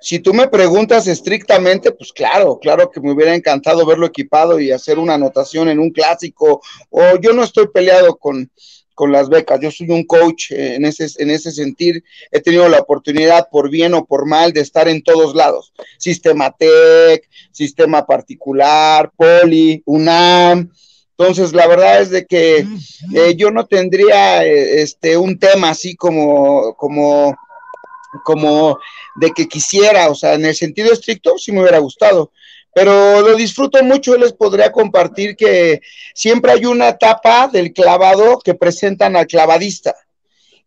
Si 0.00 0.18
tú 0.18 0.34
me 0.34 0.48
preguntas 0.48 1.06
estrictamente, 1.06 1.90
pues 1.90 2.12
claro, 2.12 2.58
claro 2.60 2.90
que 2.90 3.00
me 3.00 3.12
hubiera 3.12 3.34
encantado 3.34 3.84
verlo 3.86 4.06
equipado 4.06 4.60
y 4.60 4.70
hacer 4.70 4.98
una 4.98 5.14
anotación 5.14 5.68
en 5.68 5.78
un 5.78 5.90
clásico. 5.90 6.60
O 6.90 7.18
yo 7.20 7.32
no 7.32 7.42
estoy 7.42 7.68
peleado 7.68 8.16
con, 8.16 8.50
con 8.94 9.10
las 9.10 9.28
becas. 9.28 9.60
Yo 9.60 9.70
soy 9.70 9.90
un 9.90 10.04
coach 10.04 10.50
en 10.50 10.84
ese, 10.84 11.08
en 11.22 11.30
ese 11.30 11.50
sentir. 11.50 12.04
He 12.30 12.40
tenido 12.40 12.68
la 12.68 12.78
oportunidad, 12.78 13.48
por 13.50 13.70
bien 13.70 13.94
o 13.94 14.04
por 14.04 14.26
mal, 14.26 14.52
de 14.52 14.60
estar 14.60 14.86
en 14.88 15.02
todos 15.02 15.34
lados. 15.34 15.72
Sistema 15.98 16.50
TEC, 16.50 17.28
sistema 17.52 18.06
particular, 18.06 19.10
Poli, 19.16 19.82
UNAM. 19.86 20.70
Entonces, 21.18 21.52
la 21.52 21.66
verdad 21.66 22.02
es 22.02 22.10
de 22.10 22.26
que 22.26 22.66
eh, 23.14 23.34
yo 23.36 23.50
no 23.50 23.66
tendría 23.66 24.44
eh, 24.44 24.82
este, 24.82 25.16
un 25.16 25.38
tema 25.38 25.70
así 25.70 25.96
como, 25.96 26.74
como, 26.74 27.34
como 28.24 28.78
de 29.16 29.30
que 29.30 29.48
quisiera, 29.48 30.10
o 30.10 30.14
sea, 30.14 30.34
en 30.34 30.44
el 30.44 30.54
sentido 30.54 30.92
estricto, 30.92 31.38
sí 31.38 31.52
me 31.52 31.60
hubiera 31.62 31.78
gustado 31.78 32.32
pero 32.76 33.22
lo 33.22 33.34
disfruto 33.36 33.82
mucho 33.82 34.14
y 34.14 34.20
les 34.20 34.34
podría 34.34 34.70
compartir 34.70 35.34
que 35.34 35.80
siempre 36.14 36.52
hay 36.52 36.66
una 36.66 36.88
etapa 36.88 37.48
del 37.48 37.72
clavado 37.72 38.38
que 38.38 38.52
presentan 38.52 39.16
al 39.16 39.26
clavadista 39.26 39.96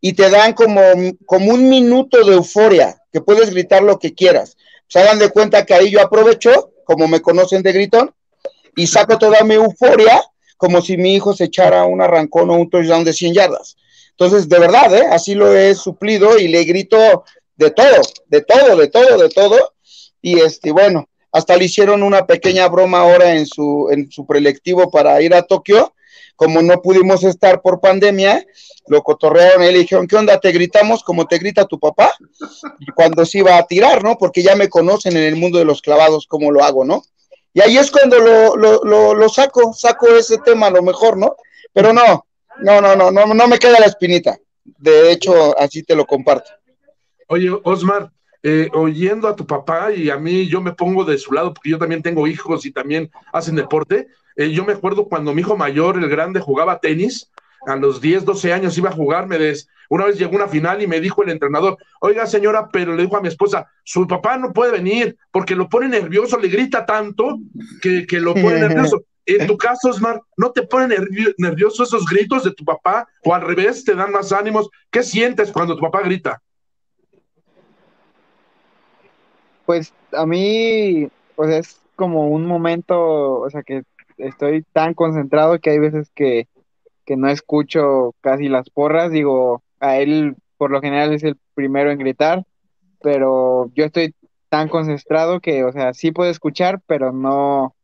y 0.01 0.13
te 0.13 0.27
dan 0.31 0.53
como, 0.53 0.81
como 1.27 1.53
un 1.53 1.69
minuto 1.69 2.25
de 2.25 2.33
euforia, 2.33 2.99
que 3.13 3.21
puedes 3.21 3.51
gritar 3.51 3.83
lo 3.83 3.99
que 3.99 4.15
quieras. 4.15 4.57
Se 4.87 4.97
hagan 4.97 5.19
de 5.19 5.29
cuenta 5.29 5.67
que 5.67 5.75
ahí 5.75 5.91
yo 5.91 6.01
aprovecho, 6.01 6.71
como 6.83 7.07
me 7.07 7.21
conocen 7.21 7.61
de 7.61 7.73
gritón, 7.73 8.11
y 8.75 8.87
saco 8.87 9.19
toda 9.19 9.43
mi 9.43 9.53
euforia 9.53 10.19
como 10.59 10.81
si 10.81 10.97
mi 10.97 11.15
hijo 11.15 11.33
se 11.33 11.45
echara 11.45 11.85
un 11.85 12.01
arrancón 12.01 12.49
o 12.49 12.55
un 12.55 12.69
touchdown 12.69 13.05
de 13.05 13.13
100 13.13 13.33
yardas. 13.33 13.77
Entonces, 14.11 14.49
de 14.49 14.59
verdad, 14.59 14.93
¿eh? 14.93 15.07
así 15.09 15.33
lo 15.33 15.55
he 15.55 15.73
suplido 15.73 16.37
y 16.37 16.49
le 16.49 16.65
grito 16.65 17.23
de 17.55 17.71
todo, 17.71 18.01
de 18.27 18.41
todo, 18.41 18.75
de 18.75 18.89
todo, 18.89 19.17
de 19.17 19.29
todo. 19.29 19.73
Y 20.21 20.41
este, 20.41 20.73
bueno, 20.73 21.07
hasta 21.31 21.55
le 21.55 21.63
hicieron 21.63 22.03
una 22.03 22.27
pequeña 22.27 22.67
broma 22.67 22.99
ahora 22.99 23.35
en 23.35 23.45
su, 23.45 23.87
en 23.89 24.11
su 24.11 24.25
prelectivo 24.25 24.91
para 24.91 25.21
ir 25.21 25.33
a 25.33 25.43
Tokio. 25.43 25.93
Como 26.35 26.61
no 26.61 26.81
pudimos 26.81 27.23
estar 27.23 27.61
por 27.61 27.79
pandemia, 27.79 28.45
lo 28.87 29.01
cotorrearon 29.01 29.63
y 29.63 29.71
le 29.71 29.79
dijeron, 29.79 30.07
¿qué 30.07 30.17
onda? 30.17 30.41
¿Te 30.41 30.51
gritamos 30.51 31.03
como 31.03 31.25
te 31.25 31.37
grita 31.37 31.63
tu 31.63 31.79
papá? 31.79 32.11
Cuando 32.95 33.25
se 33.25 33.37
iba 33.37 33.57
a 33.57 33.65
tirar, 33.65 34.03
¿no? 34.03 34.17
Porque 34.17 34.43
ya 34.43 34.57
me 34.57 34.67
conocen 34.67 35.15
en 35.15 35.23
el 35.23 35.37
mundo 35.37 35.57
de 35.57 35.65
los 35.65 35.81
clavados 35.81 36.27
cómo 36.27 36.51
lo 36.51 36.65
hago, 36.65 36.83
¿no? 36.83 37.03
Y 37.53 37.61
ahí 37.61 37.77
es 37.77 37.89
cuando 37.91 38.19
lo, 38.19 38.55
lo, 38.55 39.13
lo, 39.13 39.29
saco, 39.29 39.73
saco 39.73 40.07
ese 40.07 40.37
tema 40.39 40.67
a 40.67 40.71
lo 40.71 40.83
mejor, 40.83 41.17
¿no? 41.17 41.35
Pero 41.73 41.91
no, 41.93 42.25
no, 42.61 42.81
no, 42.81 42.95
no, 42.95 43.11
no, 43.11 43.25
no 43.25 43.47
me 43.47 43.57
queda 43.57 43.79
la 43.79 43.87
espinita. 43.87 44.37
De 44.63 45.11
hecho, 45.11 45.57
así 45.57 45.83
te 45.83 45.95
lo 45.95 46.05
comparto. 46.05 46.51
Oye, 47.27 47.49
Osmar, 47.63 48.11
eh, 48.41 48.69
oyendo 48.73 49.27
a 49.27 49.35
tu 49.35 49.45
papá 49.45 49.91
y 49.91 50.09
a 50.09 50.17
mí 50.17 50.47
yo 50.47 50.61
me 50.61 50.71
pongo 50.71 51.03
de 51.03 51.17
su 51.17 51.33
lado 51.33 51.53
porque 51.53 51.71
yo 51.71 51.77
también 51.77 52.01
tengo 52.01 52.25
hijos 52.27 52.65
y 52.65 52.71
también 52.71 53.11
hacen 53.33 53.55
deporte. 53.55 54.07
Eh, 54.35 54.51
yo 54.51 54.63
me 54.63 54.73
acuerdo 54.73 55.09
cuando 55.09 55.33
mi 55.33 55.41
hijo 55.41 55.57
mayor, 55.57 55.97
el 55.97 56.07
grande, 56.07 56.39
jugaba 56.39 56.79
tenis, 56.79 57.29
a 57.69 57.75
los 57.75 58.01
10, 58.01 58.25
12 58.25 58.53
años 58.53 58.77
iba 58.77 58.89
a 58.89 58.93
jugar, 58.93 59.27
me 59.27 59.37
des... 59.37 59.67
una 59.89 60.05
vez 60.05 60.17
llegó 60.17 60.35
una 60.35 60.47
final 60.47 60.81
y 60.81 60.87
me 60.87 60.99
dijo 60.99 61.23
el 61.23 61.29
entrenador, 61.29 61.77
oiga 62.01 62.25
señora, 62.25 62.69
pero 62.71 62.95
le 62.95 63.03
dijo 63.03 63.17
a 63.17 63.21
mi 63.21 63.27
esposa, 63.27 63.67
su 63.83 64.07
papá 64.07 64.37
no 64.37 64.51
puede 64.51 64.71
venir 64.71 65.17
porque 65.31 65.55
lo 65.55 65.69
pone 65.69 65.87
nervioso, 65.87 66.39
le 66.39 66.47
grita 66.47 66.85
tanto 66.85 67.39
que, 67.81 68.05
que 68.05 68.19
lo 68.19 68.33
pone 68.33 68.59
nervioso. 68.59 69.03
En 69.25 69.45
tu 69.45 69.57
caso, 69.57 69.89
Osmar, 69.89 70.21
¿no 70.37 70.51
te 70.51 70.63
pone 70.63 70.95
nervioso 71.37 71.83
esos 71.83 72.05
gritos 72.07 72.43
de 72.43 72.51
tu 72.51 72.65
papá? 72.65 73.07
O 73.23 73.35
al 73.35 73.43
revés, 73.43 73.85
te 73.85 73.93
dan 73.93 74.11
más 74.11 74.31
ánimos. 74.31 74.69
¿Qué 74.89 75.03
sientes 75.03 75.51
cuando 75.51 75.75
tu 75.75 75.81
papá 75.81 76.01
grita? 76.01 76.41
Pues 79.67 79.93
a 80.13 80.25
mí, 80.25 81.07
pues 81.35 81.51
es 81.51 81.81
como 81.95 82.29
un 82.29 82.47
momento, 82.47 83.41
o 83.41 83.49
sea, 83.51 83.61
que 83.61 83.83
estoy 84.17 84.63
tan 84.73 84.95
concentrado 84.95 85.59
que 85.59 85.69
hay 85.69 85.79
veces 85.79 86.09
que, 86.15 86.47
no 87.17 87.29
escucho 87.29 88.15
casi 88.21 88.49
las 88.49 88.69
porras. 88.69 89.11
Digo, 89.11 89.63
a 89.79 89.97
él 89.97 90.35
por 90.57 90.71
lo 90.71 90.81
general 90.81 91.13
es 91.13 91.23
el 91.23 91.37
primero 91.53 91.91
en 91.91 91.99
gritar, 91.99 92.43
pero 93.01 93.71
yo 93.75 93.85
estoy 93.85 94.13
tan 94.49 94.67
concentrado 94.67 95.39
que, 95.39 95.63
o 95.63 95.71
sea, 95.71 95.93
sí 95.93 96.11
puedo 96.11 96.29
escuchar, 96.29 96.81
pero 96.85 97.11
no, 97.11 97.75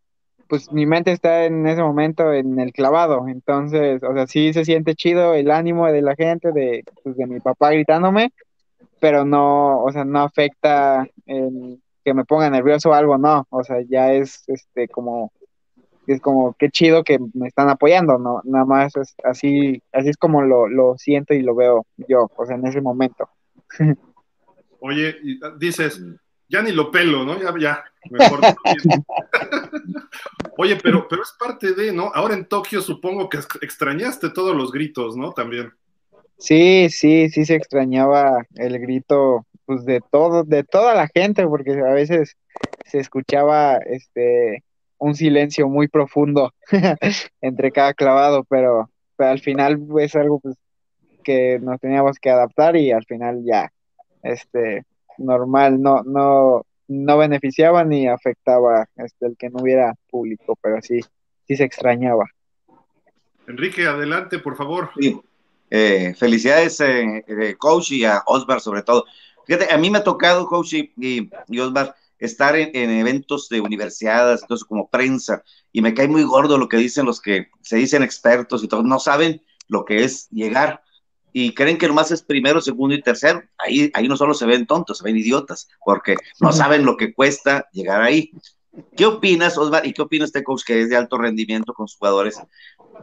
pues 0.48 0.72
mi 0.72 0.86
mente 0.86 1.12
está 1.12 1.46
en 1.46 1.66
ese 1.68 1.82
momento 1.82 2.34
en 2.34 2.60
el 2.60 2.74
clavado. 2.74 3.28
Entonces, 3.28 4.04
o 4.04 4.14
sea, 4.14 4.28
sí 4.28 4.52
se 4.54 4.66
siente 4.66 4.96
chido 4.96 5.34
el 5.34 5.52
ánimo 5.52 5.88
de 5.88 6.02
la 6.02 6.16
gente, 6.16 6.52
de, 6.52 6.84
pues, 7.04 7.16
de 7.18 7.28
mi 7.28 7.40
papá 7.40 7.72
gritándome, 7.72 8.34
pero 9.00 9.26
no, 9.26 9.82
o 9.84 9.92
sea, 9.92 10.04
no 10.04 10.22
afecta 10.22 11.08
que 11.26 12.14
me 12.14 12.26
ponga 12.26 12.50
nervioso 12.50 12.90
o 12.90 12.94
algo, 12.94 13.18
no, 13.18 13.48
o 13.50 13.64
sea, 13.64 13.78
ya 13.88 14.14
es 14.14 14.44
este 14.48 14.88
como 14.88 15.32
es 16.14 16.22
como 16.22 16.56
qué 16.58 16.70
chido 16.70 17.04
que 17.04 17.20
me 17.34 17.48
están 17.48 17.70
apoyando, 17.70 18.18
no, 18.18 18.42
nada 18.44 18.66
más 18.66 18.96
es 18.96 19.16
así, 19.24 19.82
así 19.92 20.10
es 20.10 20.18
como 20.18 20.42
lo, 20.42 20.68
lo 20.68 20.98
siento 20.98 21.34
y 21.34 21.42
lo 21.42 21.56
veo 21.56 21.86
yo, 22.08 22.30
o 22.36 22.46
sea, 22.46 22.56
en 22.56 22.68
ese 22.68 22.82
momento. 22.82 23.30
Oye, 24.80 25.16
dices, 25.58 26.02
ya 26.48 26.62
ni 26.62 26.72
lo 26.72 26.92
pelo, 26.92 27.26
¿no? 27.26 27.40
Ya, 27.40 27.54
ya, 27.60 27.84
mejor. 28.10 28.40
Oye, 30.58 30.78
pero, 30.82 31.08
pero 31.08 31.24
es 31.24 31.34
parte 31.40 31.74
de, 31.74 31.92
¿no? 31.92 32.12
Ahora 32.14 32.36
en 32.36 32.46
Tokio 32.46 32.82
supongo 32.82 33.30
que 33.30 33.40
extrañaste 33.62 34.30
todos 34.30 34.56
los 34.56 34.72
gritos, 34.72 35.18
¿no? 35.18 35.32
También. 35.32 35.74
Sí, 36.38 36.88
sí, 36.90 37.30
sí 37.30 37.46
se 37.46 37.56
extrañaba 37.56 38.46
el 38.56 38.80
grito, 38.80 39.46
pues 39.66 39.86
de 39.86 40.02
todo, 40.12 40.44
de 40.44 40.64
toda 40.64 40.94
la 40.94 41.08
gente, 41.08 41.48
porque 41.48 41.72
a 41.72 41.94
veces 41.94 42.38
se 42.86 43.00
escuchaba 43.00 43.78
este 43.78 44.64
un 44.98 45.16
silencio 45.16 45.68
muy 45.68 45.88
profundo 45.88 46.54
entre 47.42 47.72
cada 47.72 47.94
clavado, 47.94 48.44
pero 48.46 48.90
al 49.18 49.40
final 49.40 49.86
es 50.00 50.16
algo 50.16 50.40
pues, 50.40 50.56
que 51.24 51.60
nos 51.60 51.80
teníamos 51.80 52.20
que 52.20 52.30
adaptar 52.30 52.76
y 52.76 52.92
al 52.92 53.06
final 53.06 53.44
ya, 53.44 53.72
este, 54.24 54.84
normal, 55.18 55.82
no, 55.82 56.04
no, 56.04 56.66
no 56.88 57.18
beneficiaba 57.18 57.84
ni 57.84 58.08
afectaba 58.08 58.88
este, 58.96 59.28
el 59.28 59.38
que 59.38 59.50
no 59.50 59.62
hubiera 59.62 59.94
público, 60.10 60.58
pero 60.62 60.82
sí, 60.82 61.00
sí 61.48 61.56
se 61.56 61.64
extrañaba. 61.64 62.26
Enrique, 63.48 63.86
adelante, 63.86 64.40
por 64.40 64.56
favor. 64.56 64.90
Sí. 65.00 65.20
Eh, 65.70 66.14
felicidades, 66.18 66.80
eh, 66.82 67.24
eh, 67.28 67.56
coach, 67.58 67.92
y 67.92 68.06
a 68.06 68.24
Osmar 68.26 68.62
sobre 68.62 68.84
todo. 68.84 69.06
Fíjate, 69.46 69.72
a 69.74 69.78
mí 69.78 69.90
me 69.90 70.00
ha 70.00 70.04
tocado, 70.04 70.48
coach 70.48 70.74
y, 70.74 70.92
y 70.96 71.60
Osmar, 71.60 71.96
estar 72.20 72.56
en, 72.56 72.76
eventos 72.76 73.50
de 73.50 73.62
universidades, 73.62 74.42
entonces 74.42 74.66
como 74.66 74.90
prensa, 74.90 75.44
y 75.72 75.82
me 75.82 75.94
cae 75.94 76.08
muy 76.08 76.24
gordo 76.24 76.58
lo 76.58 76.70
que 76.70 76.78
dicen 76.78 77.06
los 77.06 77.22
que 77.22 77.50
se 77.62 77.78
dicen 77.78 78.04
expertos 78.04 78.64
y 78.64 78.68
todos, 78.68 78.86
no 78.86 79.00
saben 79.00 79.42
lo 79.68 79.86
que 79.86 80.04
es 80.04 80.30
llegar 80.30 80.82
y 81.38 81.54
creen 81.54 81.78
que 81.78 81.90
nomás 81.90 82.12
es 82.12 82.22
primero, 82.22 82.62
segundo 82.62 82.96
y 82.96 83.02
tercero. 83.02 83.44
Ahí, 83.58 83.92
ahí 83.94 84.08
no 84.08 84.16
solo 84.16 84.34
se 84.34 84.46
ven 84.46 84.66
tontos, 84.66 85.00
se 85.00 85.04
ven 85.04 85.18
idiotas, 85.18 85.68
porque 85.84 86.16
no 86.40 86.54
saben 86.54 86.86
lo 86.86 86.96
que 86.96 87.14
cuesta 87.14 87.68
llegar 87.74 88.02
ahí. 88.02 88.32
¿Qué 88.96 89.06
opinas, 89.06 89.58
Osmar? 89.58 89.86
¿Y 89.86 89.92
qué 89.92 90.02
opina 90.02 90.24
este 90.24 90.46
coach 90.46 90.64
que 90.66 90.80
es 90.80 90.90
de 90.90 90.96
alto 90.96 91.18
rendimiento 91.18 91.74
con 91.74 91.90
sus 91.90 91.98
jugadores? 91.98 92.40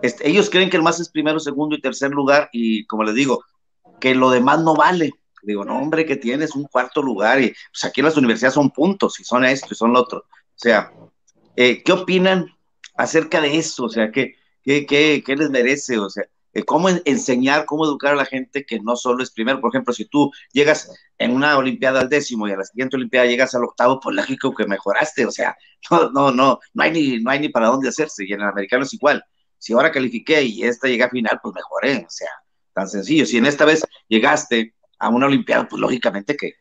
Este, 0.01 0.27
ellos 0.27 0.49
creen 0.49 0.71
que 0.71 0.79
el 0.79 0.83
más 0.83 0.99
es 0.99 1.11
primero, 1.11 1.41
segundo 1.41 1.77
y 1.77 1.83
tercer 1.83 2.11
lugar, 2.13 2.49
y 2.55 2.87
como 2.87 3.05
les 3.05 3.15
digo, 3.15 3.45
que 4.01 4.15
lo 4.15 4.31
demás 4.31 4.63
no 4.63 4.75
vale. 4.75 5.13
Digo, 5.43 5.65
no, 5.65 5.79
hombre, 5.79 6.07
que 6.07 6.17
tienes 6.17 6.55
un 6.55 6.65
cuarto 6.65 7.03
lugar, 7.03 7.41
y 7.41 7.53
pues 7.73 7.85
aquí 7.85 8.01
en 8.01 8.07
las 8.07 8.17
universidades 8.17 8.55
son 8.55 8.71
puntos, 8.71 9.19
y 9.21 9.25
son 9.25 9.45
esto 9.45 9.69
y 9.71 9.75
son 9.75 9.93
lo 9.93 10.01
otro. 10.01 10.21
O 10.21 10.55
sea, 10.55 10.93
eh, 11.57 11.83
¿qué 11.83 11.93
opinan 11.93 12.47
acerca 12.97 13.41
de 13.41 13.57
eso? 13.59 13.85
O 13.85 13.89
sea, 13.89 14.11
¿qué, 14.11 14.37
qué, 14.63 14.87
qué, 14.87 15.23
qué 15.27 15.37
les 15.37 15.51
merece? 15.51 15.99
O 15.99 16.09
sea, 16.09 16.25
eh, 16.55 16.65
cómo 16.65 16.89
enseñar, 16.91 17.65
cómo 17.65 17.87
educar 17.87 18.13
a 18.13 18.17
la 18.17 18.27
gente 18.27 18.65
que 18.65 18.79
no 18.81 18.95
solo 18.97 19.23
es 19.23 19.31
primero. 19.31 19.61
Por 19.61 19.71
ejemplo, 19.71 19.95
si 19.95 20.05
tú 20.05 20.31
llegas 20.53 20.91
en 21.19 21.35
una 21.35 21.57
Olimpiada 21.57 22.01
al 22.01 22.09
décimo 22.09 22.47
y 22.47 22.53
a 22.53 22.57
la 22.57 22.65
siguiente 22.65 22.97
Olimpiada 22.97 23.27
llegas 23.27 23.55
al 23.55 23.65
octavo, 23.65 24.01
pues 24.01 24.15
lógico 24.17 24.55
que 24.55 24.67
mejoraste. 24.67 25.25
O 25.27 25.31
sea, 25.31 25.57
no, 25.91 26.11
no, 26.11 26.31
no, 26.31 26.61
no 26.75 26.83
hay 26.83 26.91
ni, 26.93 27.19
no 27.21 27.31
hay 27.31 27.41
ni 27.41 27.49
para 27.49 27.69
dónde 27.69 27.89
hacerse. 27.89 28.25
Y 28.27 28.33
en 28.33 28.43
el 28.43 28.49
americano 28.49 28.85
es 28.85 28.93
igual. 28.93 29.25
Si 29.59 29.73
ahora 29.73 29.93
califiqué 29.93 30.43
y 30.43 30.65
esta 30.65 30.89
llega 30.89 31.07
a 31.07 31.11
final, 31.11 31.41
pues 31.43 31.55
mejoré. 31.55 32.05
O 32.07 32.11
sea, 32.11 32.31
tan 32.75 32.89
sencillo. 32.89 33.25
Si 33.25 33.39
en 33.39 33.47
esta 33.47 33.65
vez 33.65 33.85
llegaste 34.09 34.75
a 35.03 35.09
una 35.09 35.27
Olimpiada, 35.27 35.69
pues 35.69 35.81
lógicamente 35.81 36.37
que, 36.37 36.55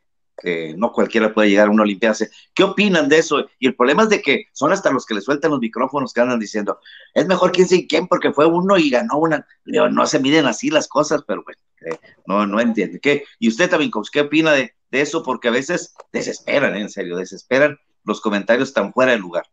no 0.75 0.91
cualquiera 0.91 1.31
puede 1.31 1.51
llegar 1.51 1.67
a 1.67 1.71
una 1.71 1.83
Olimpiada. 1.83 2.15
¿Qué 2.55 2.63
opinan 2.63 3.07
de 3.07 3.19
eso? 3.19 3.45
Y 3.59 3.67
el 3.67 3.75
problema 3.75 4.03
es 4.03 4.09
de 4.09 4.23
que 4.23 4.45
son 4.53 4.71
hasta 4.71 4.89
los 4.89 5.05
que 5.05 5.13
le 5.13 5.21
sueltan 5.21 5.51
los 5.51 5.59
micrófonos 5.59 6.13
que 6.13 6.21
andan 6.21 6.39
diciendo, 6.39 6.79
es 7.13 7.27
mejor 7.27 7.51
quién 7.51 7.67
sé 7.67 7.85
quién 7.85 8.07
porque 8.07 8.33
fue 8.33 8.47
uno 8.47 8.75
y 8.75 8.89
ganó 8.89 9.19
una. 9.19 9.45
no 9.65 10.07
se 10.07 10.19
miden 10.19 10.47
así 10.47 10.71
las 10.71 10.87
cosas, 10.87 11.21
pero 11.27 11.43
bueno, 11.43 11.59
eh, 11.85 11.99
no, 12.25 12.47
no 12.47 12.59
entiende. 12.59 12.99
¿Qué? 12.99 13.25
Y 13.37 13.49
usted 13.49 13.69
también, 13.69 13.91
¿qué 14.11 14.21
opina 14.21 14.53
de, 14.53 14.73
eso? 14.89 15.21
Porque 15.21 15.49
a 15.49 15.51
veces 15.51 15.93
desesperan, 16.11 16.75
en 16.75 16.89
serio, 16.89 17.17
desesperan 17.17 17.77
los 18.03 18.19
comentarios 18.19 18.73
tan 18.73 18.91
fuera 18.91 19.11
de 19.11 19.19
lugar. 19.19 19.45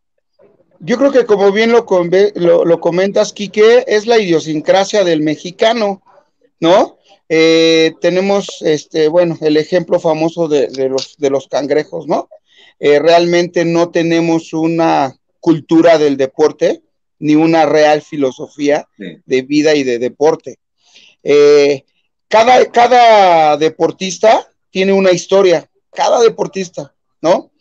Yo 0.79 0.97
creo 0.97 1.11
que 1.11 1.25
como 1.27 1.51
bien 1.51 1.71
lo, 1.71 1.85
lo, 2.35 2.65
lo 2.65 2.79
comentas, 2.79 3.31
Quique, 3.31 3.83
es 3.85 4.07
la 4.07 4.17
idiosincrasia 4.17 5.03
del 5.03 5.21
mexicano, 5.21 6.01
¿no? 6.59 6.98
Eh, 7.31 7.93
tenemos, 8.01 8.63
este, 8.63 9.07
bueno, 9.07 9.37
el 9.41 9.55
ejemplo 9.57 9.99
famoso 9.99 10.47
de, 10.47 10.89
los, 10.89 11.15
de 11.17 11.29
los 11.29 11.47
cangrejos, 11.47 12.07
¿no? 12.07 12.27
Eh, 12.79 12.97
realmente 12.97 13.65
no 13.65 13.91
tenemos 13.91 14.51
una 14.53 15.15
cultura 15.39 15.99
del 15.99 16.17
deporte, 16.17 16.81
ni 17.19 17.35
una 17.35 17.65
real 17.65 18.01
filosofía 18.01 18.87
de 18.97 19.41
vida 19.43 19.75
y 19.75 19.83
de 19.83 19.99
deporte. 19.99 20.57
Eh, 21.21 21.83
cada, 22.27 22.65
cada 22.71 23.57
deportista 23.57 24.47
tiene 24.71 24.93
una 24.93 25.11
historia, 25.11 25.69
cada 25.91 26.19
deportista, 26.21 26.93
¿no? 27.21 27.51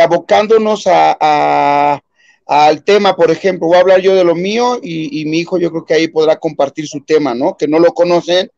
abocándonos 0.00 0.84
a, 0.86 2.00
al 2.46 2.84
tema, 2.84 3.16
por 3.16 3.32
ejemplo, 3.32 3.66
voy 3.66 3.78
a 3.78 3.80
hablar 3.80 4.00
yo 4.00 4.14
de 4.14 4.22
lo 4.22 4.36
mío 4.36 4.78
y, 4.80 5.20
y, 5.20 5.24
mi 5.24 5.38
hijo 5.38 5.58
yo 5.58 5.72
creo 5.72 5.84
que 5.84 5.94
ahí 5.94 6.06
podrá 6.06 6.38
compartir 6.38 6.86
su 6.86 7.00
tema, 7.00 7.34
¿no? 7.34 7.56
Que 7.56 7.66
no 7.66 7.80
lo 7.80 7.92
conocen 7.92 8.48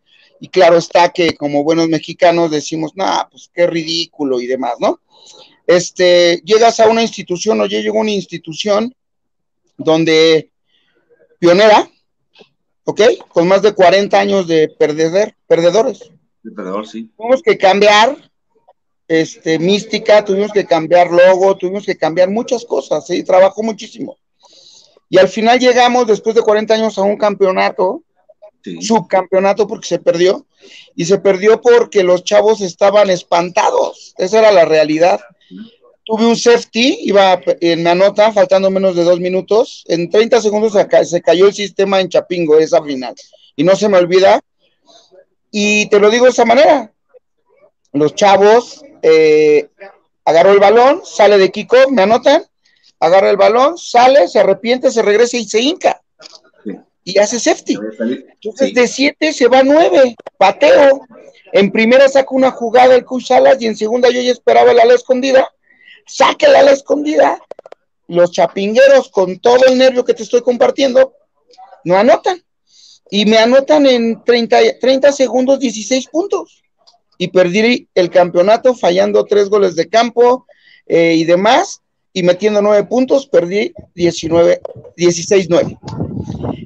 y 0.45 0.49
claro 0.49 0.77
está 0.77 1.09
que 1.09 1.35
como 1.37 1.65
buenos 1.65 1.89
mexicanos 1.89 2.51
decimos, 2.51 2.93
nah, 2.97 3.25
pues 3.31 3.51
qué 3.55 3.67
ridículo 3.67 4.43
y 4.43 4.47
demás, 4.47 4.75
¿no? 4.79 5.01
Este, 5.67 6.43
llegas 6.45 6.81
a 6.81 6.89
una 6.91 7.01
institución 7.01 7.63
o 7.63 7.67
yo 7.67 7.81
llego 7.81 7.97
a 7.97 8.03
una 8.03 8.11
institución 8.11 8.95
donde 9.79 10.51
pionera, 11.39 11.89
¿ok? 12.85 13.01
Con 13.29 13.49
más 13.49 13.63
de 13.63 13.73
40 13.73 14.21
años 14.21 14.47
de 14.47 14.69
perder, 14.69 15.35
perdedores. 15.47 16.11
De 16.43 16.51
perdedor, 16.51 16.87
sí. 16.87 17.11
Tuvimos 17.17 17.41
que 17.41 17.57
cambiar 17.57 18.31
este, 19.09 19.59
mística, 19.59 20.27
tuvimos 20.27 20.53
que 20.53 20.67
cambiar 20.67 21.11
logo, 21.11 21.57
tuvimos 21.57 21.87
que 21.87 21.97
cambiar 21.97 22.29
muchas 22.29 22.67
cosas, 22.67 23.07
¿sí? 23.07 23.25
Trabajó 23.25 23.63
muchísimo. 23.63 24.19
Y 25.09 25.17
al 25.17 25.29
final 25.29 25.59
llegamos, 25.59 26.07
después 26.07 26.35
de 26.35 26.43
40 26.43 26.75
años, 26.75 26.99
a 26.99 27.03
un 27.03 27.17
campeonato 27.17 28.03
subcampeonato 28.81 29.67
porque 29.67 29.89
se 29.89 29.99
perdió. 29.99 30.47
Y 30.97 31.05
se 31.05 31.19
perdió 31.19 31.61
porque 31.61 32.03
los 32.03 32.25
chavos 32.25 32.61
estaban 32.61 33.11
espantados. 33.11 34.15
Esa 34.17 34.39
era 34.39 34.53
la 34.53 34.65
realidad. 34.65 35.21
Tuve 36.05 36.27
un 36.27 36.37
safety, 36.37 36.99
iba 37.03 37.41
en 37.61 37.85
la 37.85 37.95
nota, 37.95 38.33
faltando 38.33 38.71
menos 38.71 38.95
de 38.97 39.05
dos 39.05 39.21
minutos. 39.21 39.85
En 39.89 40.11
30 40.11 40.41
segundos 40.41 40.73
se, 40.73 41.23
cayó 41.23 41.47
el 41.47 41.55
sistema 41.55 42.01
en 42.01 42.09
Chapingo, 42.09 42.59
esa 42.59 42.83
final. 42.83 43.15
Y 43.57 43.65
no 43.65 43.77
se 43.77 43.89
me 43.89 43.99
olvida. 43.99 44.41
Y 45.51 45.87
te 45.89 45.99
lo 45.99 46.11
digo 46.11 46.25
de 46.25 46.33
esa 46.33 46.45
manera. 46.45 46.93
Los 47.93 48.15
chavos 48.15 48.85
eh, 49.03 49.69
agarró 50.25 50.51
el 50.51 50.59
balón, 50.59 51.03
sale 51.05 51.39
de 51.39 51.53
Kiko, 51.53 51.77
me 51.91 52.03
anotan, 52.03 52.45
agarra 52.99 53.31
el 53.31 53.37
balón, 53.37 53.79
sale, 53.79 54.27
se 54.27 54.41
arrepiente, 54.41 54.91
se 54.91 55.03
regresa 55.03 55.37
y 55.37 55.45
se 55.45 55.61
hinca 55.61 56.04
y 57.05 57.19
hace 57.19 57.39
safety. 57.39 57.77
Entonces 58.01 58.75
de 58.75 58.89
7 58.89 59.33
se 59.33 59.47
va 59.47 59.59
a 59.59 59.63
9, 59.63 60.17
pateo. 60.39 61.03
En 61.53 61.71
primera 61.71 62.09
saca 62.09 62.29
una 62.31 62.51
jugada 62.51 62.95
el 62.95 63.05
Coach 63.05 63.27
Salas 63.27 63.61
y 63.61 63.67
en 63.67 63.77
segunda 63.77 64.11
yo 64.11 64.21
ya 64.21 64.33
esperaba 64.33 64.73
el 64.73 64.81
ala 64.81 64.95
escondida. 64.95 65.49
Saque 66.07 66.49
la 66.49 66.61
ala 66.61 66.73
escondida. 66.73 67.39
Los 68.09 68.33
chapingueros, 68.33 69.09
con 69.11 69.39
todo 69.39 69.67
el 69.67 69.79
nervio 69.79 70.05
que 70.05 70.15
te 70.15 70.25
estoy 70.25 70.43
compartiendo, 70.43 71.15
no 71.85 71.97
anotan. 71.97 72.43
Y 73.11 73.27
me 73.27 73.39
anotan 73.39 73.87
en 73.87 74.25
30, 74.25 74.79
30 74.81 75.13
segundos 75.13 75.61
16 75.61 76.09
puntos. 76.09 76.63
Y 77.19 77.29
perdí 77.29 77.89
el 77.95 78.11
campeonato 78.11 78.75
fallando 78.75 79.25
tres 79.25 79.49
goles 79.49 79.77
de 79.77 79.89
campo 79.89 80.47
eh, 80.87 81.15
y 81.15 81.25
demás. 81.25 81.83
Y 82.13 82.23
metiendo 82.23 82.63
nueve 82.63 82.85
puntos, 82.85 83.27
perdí 83.27 83.73
19, 83.95 84.61
16-9. 84.97 85.79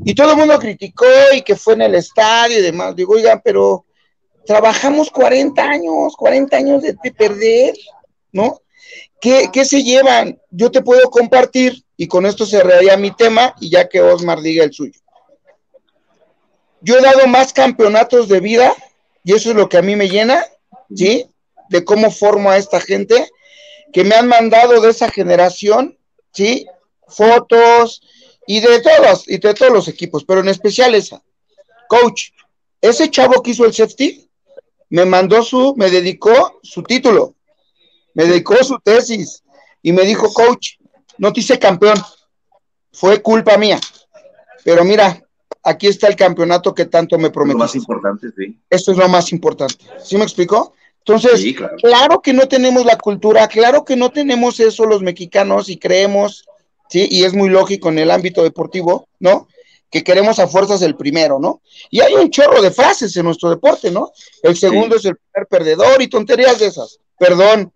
Y 0.04 0.14
todo 0.14 0.32
el 0.32 0.36
mundo 0.36 0.58
criticó 0.58 1.06
y 1.34 1.42
que 1.42 1.56
fue 1.56 1.74
en 1.74 1.82
el 1.82 1.94
estadio 1.94 2.58
y 2.58 2.62
demás. 2.62 2.94
Digo, 2.96 3.14
oigan, 3.14 3.40
pero 3.44 3.84
trabajamos 4.48 5.10
40 5.10 5.62
años, 5.62 6.16
40 6.16 6.56
años 6.56 6.82
de, 6.82 6.94
perder, 7.12 7.74
¿no? 8.32 8.62
¿Qué, 9.20 9.64
se 9.66 9.82
llevan? 9.82 10.40
Yo 10.50 10.70
te 10.70 10.80
puedo 10.80 11.10
compartir, 11.10 11.84
y 11.98 12.06
con 12.06 12.24
esto 12.24 12.46
cerraría 12.46 12.96
mi 12.96 13.10
tema, 13.10 13.54
y 13.60 13.68
ya 13.68 13.88
que 13.88 14.00
Osmar 14.00 14.40
diga 14.40 14.64
el 14.64 14.72
suyo. 14.72 14.98
Yo 16.80 16.96
he 16.96 17.02
dado 17.02 17.26
más 17.26 17.52
campeonatos 17.52 18.28
de 18.28 18.40
vida, 18.40 18.72
y 19.22 19.34
eso 19.34 19.50
es 19.50 19.56
lo 19.56 19.68
que 19.68 19.76
a 19.76 19.82
mí 19.82 19.96
me 19.96 20.08
llena, 20.08 20.42
¿sí? 20.94 21.26
De 21.68 21.84
cómo 21.84 22.10
formo 22.10 22.50
a 22.50 22.56
esta 22.56 22.80
gente, 22.80 23.28
que 23.92 24.02
me 24.02 24.14
han 24.14 24.28
mandado 24.28 24.80
de 24.80 24.88
esa 24.88 25.10
generación, 25.10 25.98
¿sí? 26.32 26.66
Fotos, 27.06 28.00
y 28.48 28.60
de 28.60 28.80
todos, 28.80 29.28
y 29.28 29.36
de 29.36 29.52
todos 29.52 29.70
los 29.70 29.88
equipos, 29.88 30.24
pero 30.24 30.40
en 30.40 30.48
especial 30.48 30.94
esa. 30.94 31.22
Coach, 31.86 32.30
ese 32.80 33.10
chavo 33.10 33.42
que 33.42 33.50
hizo 33.50 33.66
el 33.66 33.74
safety 33.74 34.26
me 34.88 35.04
mandó 35.04 35.42
su, 35.42 35.74
me 35.76 35.90
dedicó 35.90 36.58
su 36.62 36.82
título, 36.82 37.34
me 38.14 38.24
dedicó 38.24 38.56
su 38.64 38.78
tesis 38.82 39.44
y 39.82 39.92
me 39.92 40.06
dijo, 40.06 40.32
coach, 40.32 40.76
no 41.18 41.30
te 41.30 41.40
hice 41.40 41.58
campeón, 41.58 41.98
fue 42.90 43.20
culpa 43.20 43.58
mía, 43.58 43.78
pero 44.64 44.82
mira, 44.82 45.22
aquí 45.62 45.86
está 45.86 46.08
el 46.08 46.16
campeonato 46.16 46.74
que 46.74 46.86
tanto 46.86 47.18
me 47.18 47.28
prometió. 47.28 47.58
Lo 47.58 47.64
más 47.64 47.74
importante, 47.74 48.28
sí. 48.34 48.58
Esto 48.70 48.92
es 48.92 48.96
lo 48.96 49.08
más 49.10 49.30
importante. 49.30 49.84
¿Sí 50.02 50.16
me 50.16 50.24
explicó? 50.24 50.72
Entonces, 51.00 51.54
claro 51.82 52.22
que 52.22 52.32
no 52.32 52.48
tenemos 52.48 52.86
la 52.86 52.96
cultura, 52.96 53.46
claro 53.48 53.84
que 53.84 53.96
no 53.96 54.10
tenemos 54.10 54.58
eso 54.58 54.86
los 54.86 55.02
mexicanos 55.02 55.68
y 55.68 55.78
creemos 55.78 56.47
¿sí? 56.88 57.06
Y 57.10 57.24
es 57.24 57.34
muy 57.34 57.48
lógico 57.48 57.88
en 57.88 57.98
el 57.98 58.10
ámbito 58.10 58.42
deportivo, 58.42 59.08
¿no? 59.20 59.48
Que 59.90 60.04
queremos 60.04 60.38
a 60.38 60.46
fuerzas 60.46 60.82
el 60.82 60.96
primero, 60.96 61.38
¿no? 61.38 61.62
Y 61.90 62.00
hay 62.00 62.14
un 62.14 62.30
chorro 62.30 62.60
de 62.60 62.70
frases 62.70 63.16
en 63.16 63.24
nuestro 63.24 63.50
deporte, 63.50 63.90
¿no? 63.90 64.12
El 64.42 64.56
segundo 64.56 64.96
es 64.96 65.04
el 65.04 65.16
primer 65.16 65.46
perdedor 65.48 66.02
y 66.02 66.08
tonterías 66.08 66.58
de 66.58 66.66
esas. 66.66 66.98
Perdón, 67.18 67.72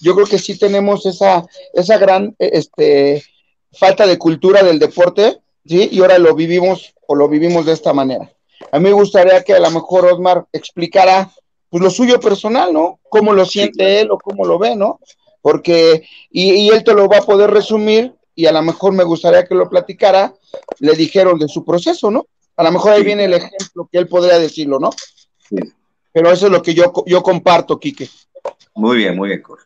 yo 0.00 0.14
creo 0.14 0.26
que 0.26 0.38
sí 0.38 0.58
tenemos 0.58 1.04
esa, 1.06 1.44
esa 1.74 1.98
gran 1.98 2.34
este, 2.38 3.24
falta 3.72 4.06
de 4.06 4.18
cultura 4.18 4.62
del 4.62 4.78
deporte 4.78 5.40
¿sí? 5.66 5.88
Y 5.92 6.00
ahora 6.00 6.18
lo 6.18 6.34
vivimos 6.34 6.94
o 7.06 7.14
lo 7.14 7.28
vivimos 7.28 7.66
de 7.66 7.72
esta 7.72 7.92
manera. 7.92 8.30
A 8.72 8.78
mí 8.78 8.84
me 8.84 8.92
gustaría 8.92 9.42
que 9.42 9.54
a 9.54 9.60
lo 9.60 9.70
mejor 9.70 10.06
Osmar 10.06 10.46
explicara 10.52 11.30
pues 11.68 11.82
lo 11.82 11.90
suyo 11.90 12.18
personal, 12.18 12.72
¿no? 12.72 12.98
Cómo 13.08 13.32
lo 13.32 13.44
siente 13.46 14.00
él 14.00 14.10
o 14.10 14.18
cómo 14.18 14.44
lo 14.44 14.58
ve, 14.58 14.74
¿no? 14.74 14.98
Porque, 15.40 16.04
y, 16.30 16.52
y, 16.52 16.68
él 16.68 16.84
te 16.84 16.92
lo 16.92 17.08
va 17.08 17.18
a 17.18 17.22
poder 17.22 17.50
resumir 17.50 18.12
y 18.34 18.46
a 18.46 18.52
lo 18.52 18.62
mejor 18.62 18.92
me 18.92 19.04
gustaría 19.04 19.44
que 19.46 19.54
lo 19.54 19.68
platicara, 19.68 20.32
le 20.78 20.92
dijeron 20.92 21.38
de 21.38 21.48
su 21.48 21.64
proceso, 21.64 22.10
¿no? 22.10 22.26
A 22.56 22.62
lo 22.64 22.72
mejor 22.72 22.92
ahí 22.92 23.02
viene 23.02 23.24
el 23.24 23.34
ejemplo 23.34 23.88
que 23.90 23.98
él 23.98 24.08
podría 24.08 24.38
decirlo, 24.38 24.78
¿no? 24.78 24.90
Sí. 25.48 25.56
Pero 26.12 26.30
eso 26.30 26.46
es 26.46 26.52
lo 26.52 26.62
que 26.62 26.74
yo, 26.74 26.92
yo 27.06 27.22
comparto, 27.22 27.78
Quique. 27.78 28.08
Muy 28.74 28.96
bien, 28.98 29.16
muy 29.16 29.28
bien, 29.28 29.42
Cor. 29.42 29.60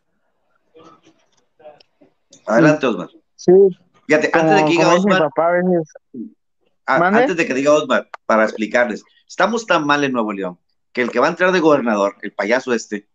Adelante, 2.47 2.87
Osmar. 2.87 3.11
Sí. 3.37 3.53
Fíjate, 4.07 4.31
como, 4.31 4.45
antes 4.51 4.57
de 4.59 4.65
que 4.65 4.71
diga 4.73 4.95
Osmar, 4.95 5.19
papá 5.23 5.49
a 5.49 5.53
veces. 5.53 5.93
a- 6.87 6.99
¿Mande? 6.99 7.21
antes 7.21 7.37
de 7.37 7.47
que 7.47 7.55
diga 7.55 7.73
Osmar, 7.73 8.09
para 8.27 8.45
explicarles, 8.45 9.03
estamos 9.27 9.67
tan 9.67 9.87
mal 9.87 10.05
en 10.05 10.13
Nuevo 10.13 10.33
León 10.33 10.59
que 10.93 11.03
el 11.03 11.11
que 11.11 11.19
va 11.19 11.27
a 11.27 11.31
entrar 11.31 11.51
de 11.51 11.59
gobernador, 11.61 12.17
el 12.23 12.33
payaso 12.33 12.73
este, 12.73 13.09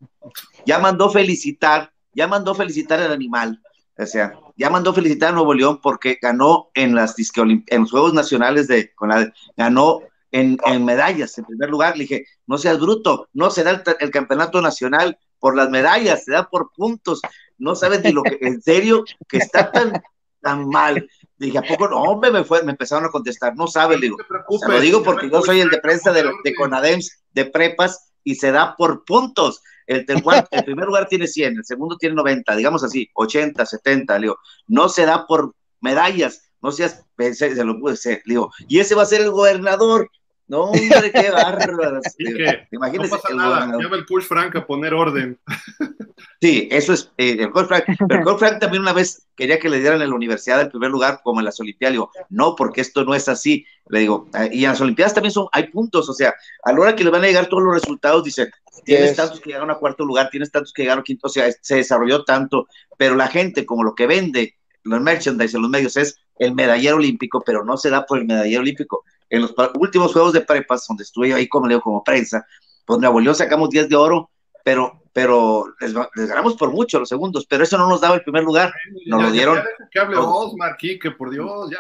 ya 0.66 0.80
mandó 0.80 1.10
felicitar, 1.10 1.94
ya 2.14 2.28
mandó 2.28 2.54
felicitar 2.54 3.00
al 3.00 3.14
animal, 3.14 3.62
o 4.00 4.06
sea, 4.06 4.34
ya 4.56 4.70
mandó 4.70 4.94
felicitar 4.94 5.30
a 5.30 5.34
Nuevo 5.34 5.54
León 5.54 5.80
porque 5.82 6.18
ganó 6.22 6.70
en 6.74 6.96
las 6.96 7.16
disque 7.16 7.42
en 7.42 7.82
los 7.82 7.92
Juegos 7.92 8.14
Nacionales 8.14 8.68
de 8.68 8.94
con 8.96 9.10
la- 9.10 9.32
ganó 9.58 10.00
en, 10.32 10.58
en 10.66 10.86
medallas 10.86 11.38
en 11.38 11.46
primer 11.46 11.70
lugar. 11.70 11.98
Le 11.98 12.04
dije, 12.04 12.26
no 12.48 12.58
seas 12.58 12.80
bruto, 12.80 13.28
no 13.34 13.50
se 13.50 13.64
da 13.64 13.72
el, 13.72 13.84
el 14.00 14.12
campeonato 14.12 14.62
nacional 14.62 15.18
por 15.40 15.56
las 15.56 15.70
medallas, 15.70 16.24
se 16.24 16.32
da 16.32 16.50
por 16.50 16.72
puntos. 16.76 17.22
No 17.58 17.76
sabes 17.76 18.04
ni 18.04 18.12
lo 18.12 18.24
que, 18.24 18.38
en 18.42 18.62
serio, 18.62 19.04
que 19.28 19.38
está 19.38 19.72
tan, 19.72 20.02
tan 20.42 20.68
mal. 20.70 21.10
Dije, 21.38 21.58
¿a 21.58 21.62
poco 21.64 21.88
no? 21.88 22.02
Hombre, 22.04 22.32
me, 22.32 22.44
fue, 22.44 22.64
me 22.64 22.72
empezaron 22.72 23.06
a 23.06 23.10
contestar, 23.10 23.56
no 23.56 23.68
sabe, 23.68 23.96
le 23.96 24.02
digo. 24.08 24.18
No 24.18 24.60
te 24.60 24.68
lo 24.68 24.80
digo 24.82 25.04
porque 25.04 25.30
yo 25.30 25.42
soy 25.42 25.62
el 25.62 25.70
de 25.70 25.80
prensa 25.80 26.12
de, 26.12 26.24
de 26.44 26.56
Conadems, 26.56 27.24
de 27.34 27.46
prepas, 27.46 28.12
y 28.24 28.36
se 28.36 28.52
da 28.52 28.76
por 28.78 29.04
puntos. 29.06 29.62
El, 29.90 30.06
el, 30.08 30.24
el 30.52 30.64
primer 30.64 30.86
lugar 30.86 31.08
tiene 31.08 31.26
100, 31.26 31.58
el 31.58 31.66
segundo 31.66 31.98
tiene 31.98 32.14
90, 32.16 32.56
digamos 32.56 32.84
así, 32.84 33.10
80, 33.16 33.66
70, 33.66 34.20
le 34.20 34.22
digo. 34.28 34.38
No 34.68 34.88
se 34.88 35.04
da 35.06 35.26
por 35.26 35.56
medallas, 35.82 36.52
no 36.62 36.72
seas, 36.72 37.06
pensé, 37.16 37.56
se 37.56 37.64
lo 37.64 37.80
pude 37.80 37.96
ser, 37.98 38.22
le 38.26 38.34
digo. 38.36 38.52
Y 38.68 38.80
ese 38.80 38.94
va 38.94 39.02
a 39.02 39.08
ser 39.08 39.22
el 39.22 39.32
gobernador. 39.32 40.12
No, 40.48 40.66
hombre, 40.66 41.12
qué 41.12 41.32
bárbaro. 41.32 42.02
Que 42.18 42.68
no 42.72 42.78
Imagínese 42.78 43.10
pasa 43.16 43.30
el 43.30 43.38
nada. 43.38 43.50
gobernador. 43.50 43.84
Llama 43.84 43.96
el 43.98 44.06
coach 44.06 44.24
Frank 44.26 44.56
a 44.56 44.66
poner 44.68 44.94
orden. 44.94 45.40
Sí, 46.42 46.70
eso 46.72 46.94
es 46.94 47.12
eh, 47.18 47.36
el 47.40 47.52
coach 47.52 47.68
Frank. 47.68 47.84
Pero 48.08 48.20
el 48.20 48.26
coach 48.26 48.40
Frank 48.40 48.60
también 48.60 48.82
una 48.82 48.94
vez 48.94 49.28
quería 49.36 49.60
que 49.60 49.68
le 49.70 49.80
dieran 49.80 50.02
en 50.02 50.10
la 50.10 50.16
universidad 50.16 50.62
el 50.62 50.70
primer 50.70 50.90
lugar, 50.90 51.20
como 51.24 51.42
en 51.42 51.46
las 51.46 51.60
Olimpiadas. 51.60 51.92
Le 51.92 51.96
digo, 51.98 52.12
no, 52.30 52.56
porque 52.56 52.82
esto 52.82 53.04
no 53.04 53.14
es 53.14 53.28
así. 53.28 53.66
Le 53.90 54.00
digo, 54.00 54.28
eh, 54.34 54.50
y 54.54 54.64
en 54.64 54.72
las 54.72 54.82
Olimpiadas 54.82 55.14
también 55.14 55.34
son, 55.34 55.48
hay 55.52 55.68
puntos, 55.68 56.08
o 56.10 56.14
sea, 56.14 56.34
a 56.64 56.72
la 56.72 56.80
hora 56.80 56.96
que 56.96 57.04
le 57.04 57.10
van 57.10 57.24
a 57.24 57.28
llegar 57.28 57.48
todos 57.48 57.64
los 57.64 57.74
resultados, 57.74 58.24
dice, 58.24 58.50
tienes 58.86 59.10
Yes. 59.10 59.18
tantos 59.18 59.40
que 59.42 59.50
llegaron 59.50 59.70
a 59.72 59.76
cuarto 59.76 60.06
lugar, 60.06 60.30
tienes 60.30 60.52
tantos 60.52 60.72
que 60.72 60.84
llegaron 60.84 61.02
a 61.02 61.04
quinto, 61.04 61.28
o 61.28 61.30
sea, 61.30 61.52
se 61.62 61.76
desarrolló 61.76 62.24
tanto, 62.24 62.68
pero 62.98 63.16
la 63.16 63.28
gente, 63.28 63.66
como 63.66 63.84
lo 63.84 63.94
que 63.94 64.08
vende, 64.08 64.56
los 64.84 65.02
merchandise 65.02 65.56
en 65.56 65.62
los 65.62 65.72
medios 65.72 65.98
es 65.98 66.16
el 66.38 66.56
medallero 66.56 66.96
olímpico, 66.96 67.44
pero 67.46 67.66
no 67.66 67.76
se 67.76 67.90
da 67.90 68.06
por 68.06 68.18
el 68.20 68.26
medallero 68.26 68.62
olímpico. 68.62 69.04
En 69.30 69.42
los 69.42 69.54
últimos 69.76 70.14
juegos 70.14 70.34
de 70.34 70.42
prepas, 70.42 70.86
donde 70.88 71.04
estuve 71.04 71.30
yo 71.30 71.36
ahí 71.36 71.48
como 71.50 71.68
leo 71.68 71.82
como 71.82 72.04
prensa, 72.04 72.46
pues 72.86 73.00
Nuevo 73.00 73.20
León 73.20 73.36
sacamos 73.36 73.70
10 73.70 73.90
de 73.90 73.96
oro, 73.96 74.32
pero, 74.64 75.02
pero 75.14 75.66
les, 75.80 75.94
ganamos 76.28 76.56
por 76.56 76.72
mucho 76.72 77.00
los 77.00 77.10
segundos, 77.10 77.46
pero 77.48 77.64
eso 77.64 77.78
no 77.78 77.88
nos 77.90 78.02
daba 78.02 78.16
el 78.16 78.24
primer 78.24 78.44
lugar, 78.44 78.74
nos 79.08 79.20
Ya- 79.20 79.24
lo 79.24 79.28
ya- 79.30 79.32
dieron. 79.34 79.60
que 79.92 80.00
hable 80.00 80.16
Todo. 80.16 80.36
Osmar, 80.48 80.78
Quique, 80.78 81.12
por 81.12 81.30
Dios, 81.32 81.70
ya. 81.72 81.80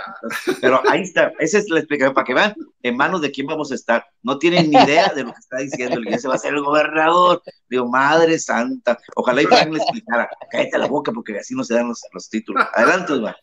Pero 0.61 0.81
ahí 0.89 1.01
está, 1.01 1.31
esa 1.39 1.57
es 1.59 1.69
la 1.69 1.79
explicación 1.79 2.13
para 2.13 2.25
que 2.25 2.33
vean 2.33 2.55
en 2.81 2.97
manos 2.97 3.21
de 3.21 3.31
quién 3.31 3.45
vamos 3.47 3.71
a 3.71 3.75
estar. 3.75 4.05
No 4.23 4.37
tienen 4.39 4.69
ni 4.71 4.77
idea 4.77 5.09
de 5.13 5.23
lo 5.23 5.31
que 5.33 5.39
está 5.39 5.57
diciendo, 5.57 5.99
y 6.03 6.13
ese 6.13 6.27
va 6.27 6.35
a 6.35 6.39
ser 6.39 6.53
el 6.55 6.63
gobernador. 6.63 7.41
Digo, 7.69 7.87
madre 7.87 8.39
santa, 8.39 8.97
ojalá 9.15 9.41
y 9.41 9.45
Frank 9.45 9.69
le 9.71 9.77
explicara, 9.77 10.29
cállate 10.49 10.77
la 10.77 10.87
boca 10.87 11.11
porque 11.11 11.37
así 11.37 11.53
no 11.55 11.63
se 11.63 11.75
dan 11.75 11.87
los, 11.89 12.01
los 12.11 12.29
títulos. 12.29 12.65
Adelante, 12.73 13.13
Osmar. 13.13 13.37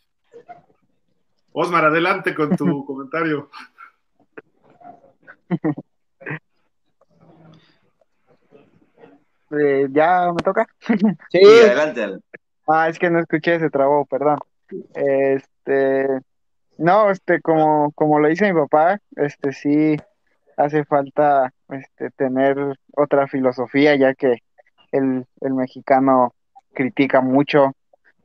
Osmar, 1.53 1.85
adelante 1.87 2.35
con 2.35 2.55
tu 2.57 2.85
comentario. 2.85 3.49
Eh, 9.51 9.89
¿Ya 9.91 10.33
me 10.33 10.43
toca? 10.43 10.67
Sí, 11.31 11.41
adelante. 11.45 12.19
Ah, 12.67 12.89
es 12.89 12.99
que 12.99 13.11
no 13.11 13.21
escuché, 13.21 13.61
se 13.61 13.71
trabó, 13.71 14.05
perdón. 14.07 14.39
Este, 14.95 16.09
no, 16.79 17.11
este, 17.11 17.41
como, 17.41 17.93
como 17.93 18.19
lo 18.19 18.29
dice 18.29 18.53
mi 18.53 18.61
papá, 18.61 19.01
este, 19.15 19.53
sí 19.53 19.97
hace 20.57 20.85
falta, 20.85 21.53
este, 21.69 22.11
tener 22.11 22.57
otra 22.97 23.29
filosofía, 23.29 23.95
ya 23.95 24.15
que 24.15 24.39
el, 24.91 25.27
el 25.41 25.55
mexicano 25.55 26.35
critica 26.73 27.21
mucho 27.21 27.73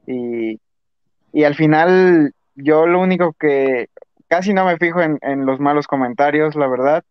y, 0.08 0.60
y 1.34 1.44
al 1.44 1.56
final 1.56 2.34
yo 2.56 2.88
lo 2.88 3.00
único 3.00 3.34
que 3.34 3.90
casi 4.28 4.54
no 4.54 4.66
me 4.66 4.78
fijo 4.78 5.02
en, 5.02 5.20
en 5.22 5.46
los 5.46 5.60
malos 5.60 5.88
comentarios, 5.88 6.56
la 6.56 6.68
verdad, 6.68 7.04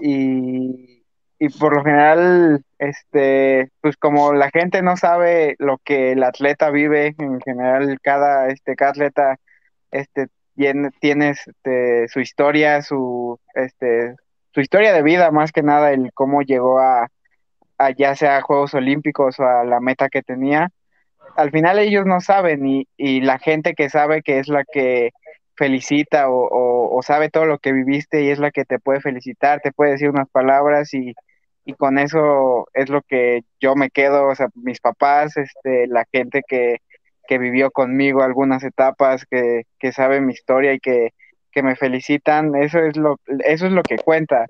y, 0.00 1.02
y 1.38 1.48
por 1.50 1.74
lo 1.74 1.84
general, 1.84 2.64
este, 2.84 3.70
pues 3.80 3.96
como 3.96 4.32
la 4.34 4.50
gente 4.50 4.82
no 4.82 4.96
sabe 4.96 5.56
lo 5.58 5.78
que 5.78 6.12
el 6.12 6.22
atleta 6.22 6.70
vive, 6.70 7.14
en 7.18 7.40
general 7.40 7.98
cada, 8.02 8.48
este, 8.48 8.74
atleta, 8.78 9.36
este, 9.90 10.28
tiene, 10.54 10.90
tiene 11.00 11.30
este, 11.30 12.08
su 12.08 12.20
historia, 12.20 12.82
su, 12.82 13.38
este, 13.54 14.14
su 14.52 14.60
historia 14.60 14.92
de 14.92 15.02
vida, 15.02 15.30
más 15.30 15.52
que 15.52 15.62
nada, 15.62 15.92
el 15.92 16.12
cómo 16.14 16.42
llegó 16.42 16.78
a, 16.78 17.08
a 17.78 17.90
ya 17.90 18.14
sea 18.14 18.38
a 18.38 18.42
Juegos 18.42 18.74
Olímpicos 18.74 19.40
o 19.40 19.44
a 19.44 19.64
la 19.64 19.80
meta 19.80 20.08
que 20.08 20.22
tenía. 20.22 20.70
Al 21.36 21.50
final 21.50 21.78
ellos 21.78 22.06
no 22.06 22.20
saben 22.20 22.66
y, 22.66 22.88
y 22.96 23.20
la 23.20 23.38
gente 23.38 23.74
que 23.74 23.90
sabe 23.90 24.22
que 24.22 24.38
es 24.38 24.48
la 24.48 24.64
que 24.64 25.10
felicita 25.56 26.28
o, 26.30 26.96
o 26.96 27.02
sabe 27.02 27.30
todo 27.30 27.46
lo 27.46 27.58
que 27.58 27.72
viviste 27.72 28.22
y 28.22 28.30
es 28.30 28.38
la 28.38 28.50
que 28.50 28.64
te 28.64 28.78
puede 28.78 29.00
felicitar, 29.00 29.60
te 29.60 29.72
puede 29.72 29.92
decir 29.92 30.10
unas 30.10 30.28
palabras 30.30 30.92
y, 30.94 31.14
y 31.64 31.74
con 31.74 31.98
eso 31.98 32.66
es 32.74 32.90
lo 32.90 33.02
que 33.02 33.42
yo 33.60 33.74
me 33.74 33.90
quedo, 33.90 34.28
o 34.28 34.34
sea, 34.34 34.48
mis 34.54 34.80
papás, 34.80 35.36
este, 35.36 35.86
la 35.86 36.04
gente 36.12 36.42
que, 36.46 36.78
que 37.26 37.38
vivió 37.38 37.70
conmigo 37.70 38.22
algunas 38.22 38.62
etapas, 38.64 39.24
que, 39.30 39.62
que 39.78 39.92
sabe 39.92 40.20
mi 40.20 40.32
historia 40.32 40.74
y 40.74 40.80
que, 40.80 41.10
que 41.50 41.62
me 41.62 41.76
felicitan, 41.76 42.54
eso 42.54 42.80
es 42.80 42.96
lo, 42.96 43.18
eso 43.44 43.66
es 43.66 43.72
lo 43.72 43.82
que 43.82 43.96
cuenta. 43.96 44.46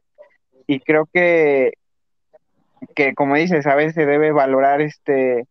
Y 0.67 0.81
creo 0.81 1.07
que, 1.13 1.75
que 2.95 3.15
como 3.15 3.37
dices, 3.37 3.67
a 3.67 3.75
veces 3.77 3.95
se 3.95 4.07
debe 4.07 4.33
valorar 4.33 4.81
este 4.81 5.47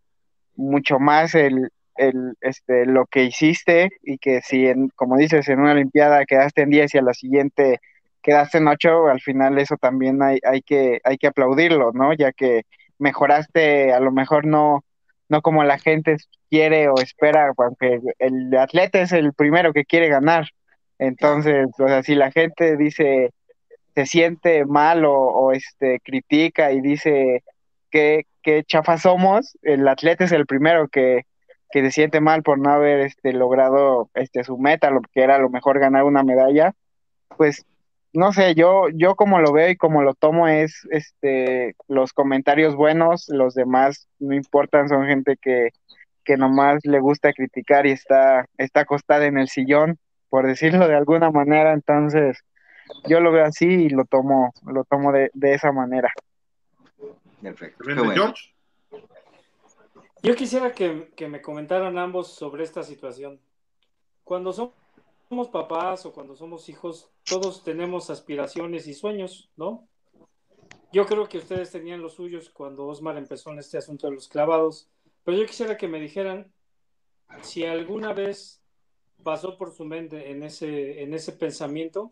mucho 0.55 0.99
más 0.99 1.33
el, 1.35 1.69
el 1.95 2.35
este 2.41 2.85
lo 2.85 3.05
que 3.07 3.23
hiciste 3.23 3.89
y 4.03 4.17
que 4.17 4.41
si 4.41 4.67
en, 4.67 4.89
como 4.95 5.17
dices, 5.17 5.47
en 5.49 5.59
una 5.59 5.71
olimpiada 5.71 6.25
quedaste 6.25 6.63
en 6.63 6.69
10 6.69 6.95
y 6.95 6.97
a 6.97 7.01
la 7.03 7.13
siguiente 7.13 7.79
quedaste 8.23 8.57
en 8.59 8.67
8, 8.67 9.07
al 9.09 9.21
final 9.21 9.59
eso 9.59 9.77
también 9.77 10.23
hay, 10.23 10.39
hay 10.43 10.61
que 10.63 10.99
hay 11.03 11.17
que 11.17 11.27
aplaudirlo, 11.27 11.91
¿no? 11.93 12.13
Ya 12.13 12.31
que 12.31 12.63
mejoraste 12.99 13.93
a 13.93 13.99
lo 13.99 14.11
mejor 14.11 14.45
no 14.45 14.83
no 15.29 15.41
como 15.41 15.63
la 15.63 15.79
gente 15.79 16.17
quiere 16.49 16.89
o 16.89 16.95
espera, 16.99 17.51
aunque 17.57 17.99
el 18.19 18.55
atleta 18.57 19.01
es 19.01 19.11
el 19.13 19.33
primero 19.33 19.73
que 19.73 19.85
quiere 19.85 20.09
ganar. 20.09 20.47
Entonces, 20.99 21.67
o 21.79 21.87
sea, 21.87 22.03
si 22.03 22.15
la 22.15 22.31
gente 22.31 22.77
dice 22.77 23.31
se 23.95 24.05
siente 24.05 24.65
mal 24.65 25.05
o, 25.05 25.13
o 25.13 25.51
este 25.51 25.99
critica 26.01 26.71
y 26.71 26.81
dice 26.81 27.43
que, 27.91 28.25
que 28.41 28.63
chafa 28.63 28.97
somos, 28.97 29.57
el 29.61 29.87
atleta 29.87 30.25
es 30.25 30.31
el 30.31 30.45
primero 30.47 30.87
que, 30.87 31.25
que 31.71 31.81
se 31.81 31.91
siente 31.91 32.21
mal 32.21 32.43
por 32.43 32.59
no 32.59 32.71
haber 32.71 33.01
este 33.01 33.33
logrado 33.33 34.09
este 34.15 34.43
su 34.43 34.57
meta, 34.57 34.91
lo 34.91 35.01
que 35.01 35.21
era 35.21 35.35
a 35.35 35.39
lo 35.39 35.49
mejor 35.49 35.79
ganar 35.79 36.03
una 36.03 36.23
medalla, 36.23 36.73
pues 37.37 37.65
no 38.13 38.31
sé, 38.31 38.53
yo, 38.55 38.89
yo 38.93 39.15
como 39.15 39.39
lo 39.39 39.51
veo 39.51 39.69
y 39.69 39.75
como 39.75 40.03
lo 40.03 40.13
tomo 40.13 40.47
es 40.47 40.87
este 40.91 41.75
los 41.87 42.13
comentarios 42.13 42.75
buenos, 42.75 43.27
los 43.27 43.55
demás 43.55 44.07
no 44.19 44.35
importan, 44.35 44.87
son 44.87 45.07
gente 45.07 45.35
que, 45.41 45.69
que 46.23 46.37
nomás 46.37 46.85
le 46.85 46.99
gusta 46.99 47.33
criticar 47.33 47.87
y 47.87 47.91
está, 47.91 48.45
está 48.57 48.81
acostada 48.81 49.25
en 49.25 49.37
el 49.37 49.49
sillón, 49.49 49.97
por 50.29 50.45
decirlo 50.45 50.87
de 50.87 50.95
alguna 50.95 51.31
manera, 51.31 51.73
entonces 51.73 52.43
yo 53.07 53.19
lo 53.19 53.31
veo 53.31 53.45
así 53.45 53.65
y 53.65 53.89
lo 53.89 54.05
tomo, 54.05 54.53
lo 54.65 54.83
tomo 54.83 55.11
de, 55.11 55.31
de 55.33 55.53
esa 55.53 55.71
manera. 55.71 56.11
Perfecto. 57.41 57.83
¿Ven 57.85 57.95
Qué 57.95 58.01
bueno. 58.03 58.23
George? 58.23 58.53
Yo 60.21 60.35
quisiera 60.35 60.71
que, 60.71 61.11
que 61.17 61.27
me 61.27 61.41
comentaran 61.41 61.97
ambos 61.97 62.33
sobre 62.33 62.63
esta 62.63 62.83
situación. 62.83 63.41
Cuando 64.23 64.53
somos 65.33 65.49
papás 65.49 66.05
o 66.05 66.13
cuando 66.13 66.35
somos 66.35 66.69
hijos, 66.69 67.09
todos 67.25 67.63
tenemos 67.63 68.11
aspiraciones 68.11 68.85
y 68.85 68.93
sueños, 68.93 69.49
¿no? 69.55 69.87
Yo 70.91 71.07
creo 71.07 71.27
que 71.27 71.39
ustedes 71.39 71.71
tenían 71.71 72.03
los 72.03 72.13
suyos 72.13 72.51
cuando 72.51 72.85
Osmar 72.85 73.17
empezó 73.17 73.49
en 73.49 73.57
este 73.57 73.79
asunto 73.79 74.05
de 74.05 74.13
los 74.13 74.27
clavados, 74.27 74.91
pero 75.23 75.35
yo 75.35 75.47
quisiera 75.47 75.75
que 75.75 75.87
me 75.87 75.99
dijeran 75.99 76.53
si 77.41 77.65
alguna 77.65 78.13
vez 78.13 78.61
pasó 79.23 79.57
por 79.57 79.71
su 79.71 79.85
mente 79.85 80.29
en 80.29 80.43
ese, 80.43 81.01
en 81.01 81.15
ese 81.15 81.31
pensamiento 81.31 82.11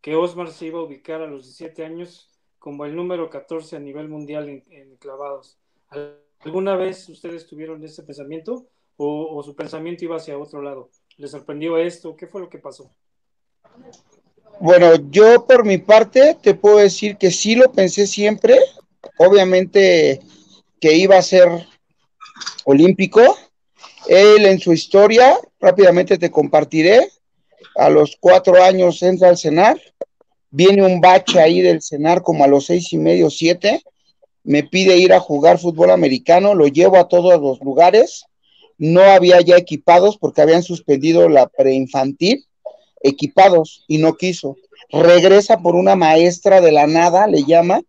que 0.00 0.16
Osmar 0.16 0.50
se 0.50 0.66
iba 0.66 0.80
a 0.80 0.82
ubicar 0.82 1.22
a 1.22 1.28
los 1.28 1.44
17 1.44 1.84
años 1.84 2.28
como 2.58 2.86
el 2.86 2.96
número 2.96 3.30
14 3.30 3.76
a 3.76 3.78
nivel 3.78 4.08
mundial 4.08 4.48
en, 4.48 4.96
clavados? 4.96 5.60
¿Alguna 6.40 6.74
vez 6.74 7.08
ustedes 7.08 7.46
tuvieron 7.46 7.84
ese 7.84 8.02
pensamiento 8.02 8.66
o, 8.96 9.36
o, 9.36 9.42
su 9.44 9.54
pensamiento 9.54 10.04
iba 10.04 10.16
hacia 10.16 10.36
otro 10.36 10.60
lado? 10.60 10.90
¿Les 11.18 11.32
sorprendió 11.32 11.76
esto? 11.78 12.16
¿Qué 12.16 12.28
fue 12.28 12.40
lo 12.40 12.48
que 12.48 12.58
pasó? 12.58 12.90
Bueno, 14.60 14.94
yo 15.10 15.44
por 15.46 15.64
mi 15.64 15.78
parte 15.78 16.36
te 16.40 16.54
puedo 16.54 16.78
decir 16.78 17.16
que 17.16 17.32
sí 17.32 17.56
lo 17.56 17.72
pensé 17.72 18.06
siempre. 18.06 18.56
Obviamente 19.18 20.20
que 20.80 20.94
iba 20.94 21.16
a 21.16 21.22
ser 21.22 21.48
olímpico. 22.64 23.20
Él 24.06 24.46
en 24.46 24.60
su 24.60 24.72
historia, 24.72 25.36
rápidamente 25.58 26.18
te 26.18 26.30
compartiré, 26.30 27.10
a 27.74 27.90
los 27.90 28.16
cuatro 28.20 28.62
años 28.62 29.02
entra 29.02 29.28
al 29.28 29.36
cenar, 29.36 29.80
viene 30.50 30.86
un 30.86 31.00
bache 31.00 31.40
ahí 31.40 31.60
del 31.60 31.82
cenar 31.82 32.22
como 32.22 32.44
a 32.44 32.48
los 32.48 32.66
seis 32.66 32.92
y 32.92 32.96
medio, 32.96 33.28
siete, 33.28 33.82
me 34.44 34.62
pide 34.62 34.96
ir 34.96 35.12
a 35.12 35.20
jugar 35.20 35.58
fútbol 35.58 35.90
americano, 35.90 36.54
lo 36.54 36.68
llevo 36.68 36.96
a 36.96 37.08
todos 37.08 37.40
los 37.40 37.60
lugares, 37.60 38.24
no 38.78 39.02
había 39.02 39.40
ya 39.40 39.56
equipados 39.56 40.16
porque 40.16 40.40
habían 40.40 40.62
suspendido 40.62 41.28
la 41.28 41.48
preinfantil, 41.48 42.46
equipados 43.02 43.84
y 43.88 43.98
no 43.98 44.16
quiso. 44.16 44.56
Regresa 44.90 45.58
por 45.58 45.74
una 45.74 45.96
maestra 45.96 46.60
de 46.60 46.72
la 46.72 46.86
nada, 46.86 47.26
le 47.26 47.44
llama, 47.44 47.82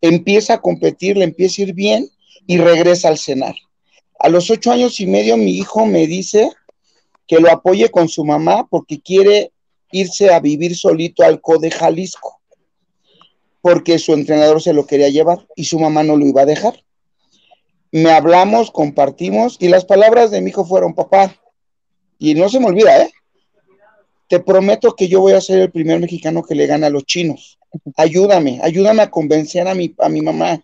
empieza 0.00 0.54
a 0.54 0.60
competir, 0.60 1.16
le 1.16 1.24
empieza 1.24 1.62
a 1.62 1.64
ir 1.66 1.74
bien 1.74 2.10
y 2.46 2.58
regresa 2.58 3.08
al 3.08 3.18
cenar. 3.18 3.54
A 4.18 4.28
los 4.28 4.50
ocho 4.50 4.70
años 4.70 5.00
y 5.00 5.06
medio 5.06 5.36
mi 5.36 5.52
hijo 5.52 5.86
me 5.86 6.06
dice 6.06 6.50
que 7.26 7.40
lo 7.40 7.50
apoye 7.50 7.90
con 7.90 8.08
su 8.08 8.24
mamá 8.24 8.66
porque 8.70 9.00
quiere 9.00 9.52
irse 9.90 10.32
a 10.32 10.40
vivir 10.40 10.76
solito 10.76 11.22
al 11.22 11.40
CODE 11.40 11.70
Jalisco, 11.70 12.40
porque 13.60 13.98
su 13.98 14.12
entrenador 14.12 14.62
se 14.62 14.72
lo 14.72 14.86
quería 14.86 15.08
llevar 15.08 15.46
y 15.56 15.64
su 15.64 15.78
mamá 15.78 16.02
no 16.02 16.16
lo 16.16 16.26
iba 16.26 16.42
a 16.42 16.46
dejar. 16.46 16.82
Me 17.92 18.10
hablamos, 18.10 18.70
compartimos 18.70 19.56
y 19.60 19.68
las 19.68 19.84
palabras 19.84 20.30
de 20.30 20.40
mi 20.40 20.50
hijo 20.50 20.64
fueron, 20.64 20.94
papá, 20.94 21.34
y 22.18 22.34
no 22.34 22.48
se 22.48 22.60
me 22.60 22.66
olvida, 22.66 23.02
¿eh? 23.02 23.10
Te 24.28 24.40
prometo 24.40 24.96
que 24.96 25.06
yo 25.06 25.20
voy 25.20 25.34
a 25.34 25.40
ser 25.40 25.60
el 25.60 25.70
primer 25.70 26.00
mexicano 26.00 26.42
que 26.42 26.56
le 26.56 26.66
gane 26.66 26.86
a 26.86 26.90
los 26.90 27.04
chinos. 27.04 27.58
Ayúdame, 27.96 28.58
ayúdame 28.62 29.02
a 29.02 29.10
convencer 29.10 29.68
a 29.68 29.74
mi, 29.74 29.94
a 29.98 30.08
mi 30.08 30.20
mamá. 30.20 30.60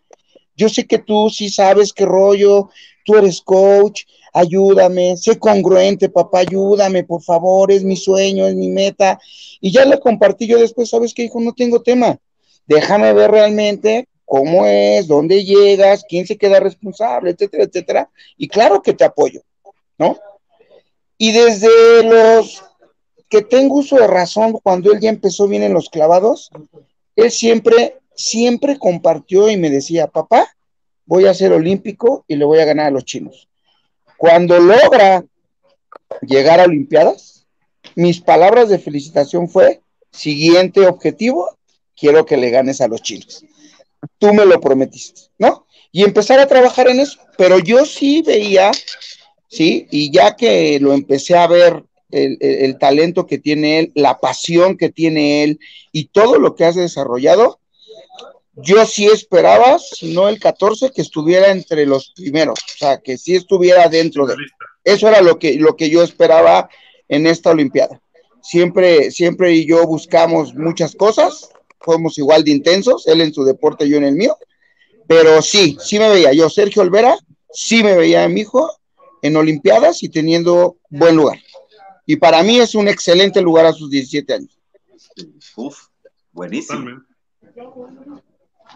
Yo 0.56 0.68
sé 0.68 0.86
que 0.86 0.98
tú 0.98 1.30
sí 1.30 1.48
sabes 1.48 1.92
qué 1.92 2.04
rollo, 2.04 2.70
tú 3.04 3.16
eres 3.16 3.40
coach, 3.40 4.02
ayúdame, 4.32 5.16
sé 5.16 5.38
congruente, 5.38 6.08
papá, 6.08 6.40
ayúdame, 6.40 7.04
por 7.04 7.22
favor, 7.22 7.70
es 7.70 7.84
mi 7.84 7.96
sueño, 7.96 8.46
es 8.46 8.56
mi 8.56 8.68
meta. 8.68 9.20
Y 9.60 9.70
ya 9.70 9.84
le 9.84 10.00
compartí 10.00 10.46
yo 10.46 10.58
después, 10.58 10.90
¿sabes 10.90 11.14
qué, 11.14 11.24
hijo? 11.24 11.40
No 11.40 11.52
tengo 11.52 11.82
tema. 11.82 12.18
Déjame 12.66 13.12
ver 13.12 13.30
realmente 13.30 14.08
cómo 14.32 14.64
es, 14.64 15.08
dónde 15.08 15.44
llegas, 15.44 16.06
quién 16.08 16.26
se 16.26 16.38
queda 16.38 16.58
responsable, 16.58 17.32
etcétera, 17.32 17.64
etcétera. 17.64 18.10
Y 18.38 18.48
claro 18.48 18.80
que 18.80 18.94
te 18.94 19.04
apoyo, 19.04 19.42
¿no? 19.98 20.18
Y 21.18 21.32
desde 21.32 22.02
los 22.02 22.64
que 23.28 23.42
tengo 23.42 23.74
uso 23.74 23.96
de 23.96 24.06
razón, 24.06 24.52
cuando 24.52 24.90
él 24.90 25.00
ya 25.00 25.10
empezó 25.10 25.46
bien 25.48 25.62
en 25.64 25.74
los 25.74 25.90
clavados, 25.90 26.50
él 27.14 27.30
siempre, 27.30 27.98
siempre 28.14 28.78
compartió 28.78 29.50
y 29.50 29.58
me 29.58 29.68
decía, 29.68 30.06
papá, 30.06 30.48
voy 31.04 31.26
a 31.26 31.34
ser 31.34 31.52
olímpico 31.52 32.24
y 32.26 32.36
le 32.36 32.46
voy 32.46 32.60
a 32.60 32.64
ganar 32.64 32.86
a 32.86 32.90
los 32.90 33.04
chinos. 33.04 33.50
Cuando 34.16 34.58
logra 34.58 35.26
llegar 36.22 36.58
a 36.58 36.64
Olimpiadas, 36.64 37.44
mis 37.96 38.22
palabras 38.22 38.70
de 38.70 38.78
felicitación 38.78 39.50
fue, 39.50 39.82
siguiente 40.10 40.86
objetivo, 40.86 41.58
quiero 41.94 42.24
que 42.24 42.38
le 42.38 42.48
ganes 42.48 42.80
a 42.80 42.88
los 42.88 43.02
chinos. 43.02 43.44
Tú 44.18 44.32
me 44.32 44.44
lo 44.44 44.60
prometiste, 44.60 45.22
¿no? 45.38 45.66
Y 45.90 46.04
empezar 46.04 46.38
a 46.40 46.46
trabajar 46.46 46.88
en 46.88 47.00
eso. 47.00 47.18
Pero 47.36 47.58
yo 47.58 47.84
sí 47.84 48.22
veía, 48.22 48.70
¿sí? 49.48 49.86
Y 49.90 50.10
ya 50.10 50.36
que 50.36 50.78
lo 50.80 50.92
empecé 50.92 51.36
a 51.36 51.46
ver 51.46 51.84
el, 52.10 52.36
el, 52.40 52.78
talento 52.78 53.26
que 53.26 53.38
tiene 53.38 53.78
él, 53.78 53.92
la 53.94 54.18
pasión 54.18 54.76
que 54.76 54.90
tiene 54.90 55.44
él 55.44 55.58
y 55.92 56.06
todo 56.06 56.38
lo 56.38 56.54
que 56.54 56.64
has 56.64 56.74
desarrollado, 56.74 57.58
yo 58.54 58.84
sí 58.84 59.06
esperaba, 59.06 59.78
si 59.78 60.12
no 60.12 60.28
el 60.28 60.38
14, 60.38 60.90
que 60.90 61.00
estuviera 61.00 61.50
entre 61.50 61.86
los 61.86 62.12
primeros, 62.14 62.58
o 62.58 62.78
sea, 62.78 62.98
que 62.98 63.16
sí 63.16 63.34
estuviera 63.34 63.88
dentro 63.88 64.26
de... 64.26 64.34
Eso 64.84 65.08
era 65.08 65.22
lo 65.22 65.38
que, 65.38 65.54
lo 65.54 65.76
que 65.76 65.88
yo 65.88 66.02
esperaba 66.02 66.68
en 67.08 67.26
esta 67.26 67.50
Olimpiada. 67.50 68.00
Siempre, 68.42 69.10
siempre 69.10 69.52
y 69.52 69.66
yo 69.66 69.86
buscamos 69.86 70.54
muchas 70.54 70.94
cosas, 70.94 71.50
fuimos 71.82 72.18
igual 72.18 72.44
de 72.44 72.52
intensos, 72.52 73.06
él 73.06 73.20
en 73.20 73.32
su 73.32 73.44
deporte, 73.44 73.88
yo 73.88 73.96
en 73.96 74.04
el 74.04 74.14
mío, 74.14 74.36
pero 75.06 75.42
sí, 75.42 75.76
sí 75.80 75.98
me 75.98 76.08
veía, 76.08 76.32
yo 76.32 76.48
Sergio 76.48 76.82
Olvera, 76.82 77.16
sí 77.52 77.82
me 77.82 77.96
veía 77.96 78.24
a 78.24 78.28
mi 78.28 78.40
hijo 78.40 78.70
en 79.22 79.36
Olimpiadas 79.36 80.02
y 80.02 80.08
teniendo 80.08 80.78
buen 80.88 81.16
lugar. 81.16 81.38
Y 82.06 82.16
para 82.16 82.42
mí 82.42 82.58
es 82.58 82.74
un 82.74 82.88
excelente 82.88 83.40
lugar 83.40 83.66
a 83.66 83.72
sus 83.72 83.90
17 83.90 84.34
años. 84.34 84.58
Uf, 85.56 85.86
buenísimo. 86.32 87.02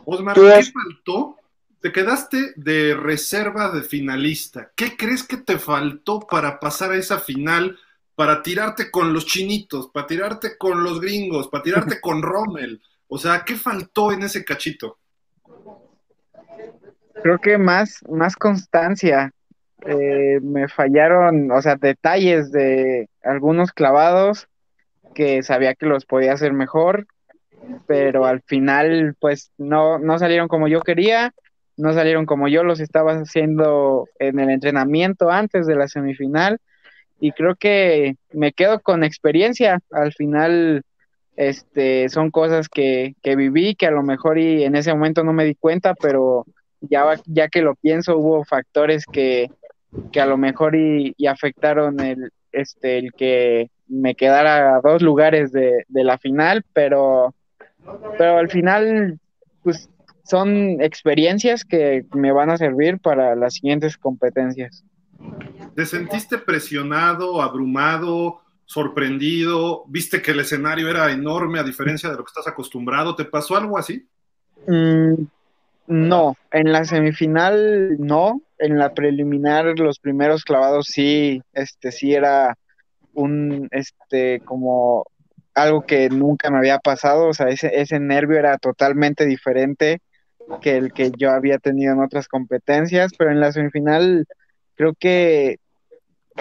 Osmar, 0.04 0.34
¿qué 0.34 0.62
faltó? 0.72 1.36
Te 1.80 1.92
quedaste 1.92 2.52
de 2.56 2.94
reserva 2.94 3.70
de 3.70 3.82
finalista. 3.82 4.72
¿Qué 4.74 4.96
crees 4.96 5.22
que 5.22 5.36
te 5.36 5.58
faltó 5.58 6.20
para 6.20 6.58
pasar 6.58 6.92
a 6.92 6.96
esa 6.96 7.18
final, 7.18 7.78
para 8.14 8.42
tirarte 8.42 8.90
con 8.90 9.12
los 9.12 9.26
chinitos, 9.26 9.88
para 9.92 10.06
tirarte 10.06 10.56
con 10.56 10.82
los 10.82 11.00
gringos, 11.00 11.48
para 11.48 11.62
tirarte 11.62 12.00
con 12.00 12.22
Rommel? 12.22 12.80
O 13.08 13.18
sea, 13.18 13.44
¿qué 13.44 13.56
faltó 13.56 14.12
en 14.12 14.22
ese 14.22 14.44
cachito? 14.44 14.98
Creo 17.22 17.38
que 17.38 17.58
más, 17.58 18.00
más 18.08 18.36
constancia. 18.36 19.32
Eh, 19.86 20.40
me 20.42 20.68
fallaron, 20.68 21.50
o 21.50 21.60
sea, 21.62 21.76
detalles 21.76 22.50
de 22.50 23.08
algunos 23.22 23.72
clavados 23.72 24.48
que 25.14 25.42
sabía 25.42 25.74
que 25.74 25.86
los 25.86 26.06
podía 26.06 26.32
hacer 26.32 26.52
mejor 26.52 27.06
pero 27.86 28.26
al 28.26 28.42
final 28.42 29.14
pues 29.18 29.50
no, 29.58 29.98
no 29.98 30.18
salieron 30.18 30.48
como 30.48 30.68
yo 30.68 30.80
quería, 30.80 31.32
no 31.76 31.92
salieron 31.92 32.26
como 32.26 32.48
yo 32.48 32.62
los 32.62 32.80
estaba 32.80 33.12
haciendo 33.12 34.08
en 34.18 34.38
el 34.38 34.50
entrenamiento 34.50 35.30
antes 35.30 35.66
de 35.66 35.76
la 35.76 35.88
semifinal 35.88 36.58
y 37.18 37.32
creo 37.32 37.54
que 37.56 38.16
me 38.32 38.52
quedo 38.52 38.80
con 38.80 39.04
experiencia, 39.04 39.80
al 39.90 40.12
final 40.12 40.82
este 41.36 42.08
son 42.08 42.30
cosas 42.30 42.68
que, 42.68 43.14
que 43.22 43.36
viví 43.36 43.74
que 43.74 43.86
a 43.86 43.90
lo 43.90 44.02
mejor 44.02 44.38
y 44.38 44.64
en 44.64 44.74
ese 44.74 44.92
momento 44.92 45.22
no 45.22 45.32
me 45.32 45.44
di 45.44 45.54
cuenta, 45.54 45.94
pero 45.94 46.46
ya, 46.80 47.04
ya 47.26 47.48
que 47.48 47.62
lo 47.62 47.74
pienso 47.74 48.16
hubo 48.16 48.44
factores 48.44 49.04
que, 49.06 49.50
que 50.12 50.20
a 50.20 50.26
lo 50.26 50.36
mejor 50.36 50.76
y, 50.76 51.14
afectaron 51.26 52.00
el, 52.00 52.30
este, 52.52 52.98
el 52.98 53.12
que 53.12 53.70
me 53.88 54.14
quedara 54.14 54.76
a 54.76 54.80
dos 54.80 55.02
lugares 55.02 55.52
de, 55.52 55.84
de 55.88 56.04
la 56.04 56.18
final, 56.18 56.64
pero 56.72 57.34
pero 58.18 58.38
al 58.38 58.50
final, 58.50 59.18
pues 59.62 59.88
son 60.24 60.80
experiencias 60.80 61.64
que 61.64 62.04
me 62.14 62.32
van 62.32 62.50
a 62.50 62.56
servir 62.56 62.98
para 62.98 63.36
las 63.36 63.54
siguientes 63.54 63.96
competencias. 63.96 64.84
¿Te 65.74 65.86
sentiste 65.86 66.38
presionado, 66.38 67.42
abrumado, 67.42 68.40
sorprendido? 68.66 69.84
¿Viste 69.86 70.20
que 70.20 70.32
el 70.32 70.40
escenario 70.40 70.90
era 70.90 71.10
enorme 71.10 71.58
a 71.58 71.64
diferencia 71.64 72.10
de 72.10 72.16
lo 72.16 72.24
que 72.24 72.30
estás 72.30 72.48
acostumbrado? 72.48 73.16
¿Te 73.16 73.24
pasó 73.24 73.56
algo 73.56 73.78
así? 73.78 74.06
Mm, 74.66 75.24
no, 75.86 76.36
en 76.50 76.72
la 76.72 76.84
semifinal 76.84 77.96
no, 77.98 78.42
en 78.58 78.78
la 78.78 78.92
preliminar 78.92 79.78
los 79.78 80.00
primeros 80.00 80.44
clavados 80.44 80.86
sí, 80.88 81.40
este 81.52 81.92
sí 81.92 82.12
era 82.12 82.58
un 83.14 83.68
este 83.70 84.40
como 84.40 85.06
algo 85.54 85.86
que 85.86 86.10
nunca 86.10 86.50
me 86.50 86.58
había 86.58 86.78
pasado, 86.78 87.28
o 87.28 87.34
sea, 87.34 87.48
ese, 87.48 87.80
ese 87.80 87.98
nervio 87.98 88.38
era 88.38 88.58
totalmente 88.58 89.24
diferente 89.24 90.02
que 90.60 90.76
el 90.76 90.92
que 90.92 91.12
yo 91.16 91.30
había 91.30 91.58
tenido 91.58 91.94
en 91.94 92.00
otras 92.00 92.28
competencias, 92.28 93.12
pero 93.16 93.30
en 93.30 93.40
la 93.40 93.52
semifinal 93.52 94.26
creo 94.74 94.94
que, 94.94 95.56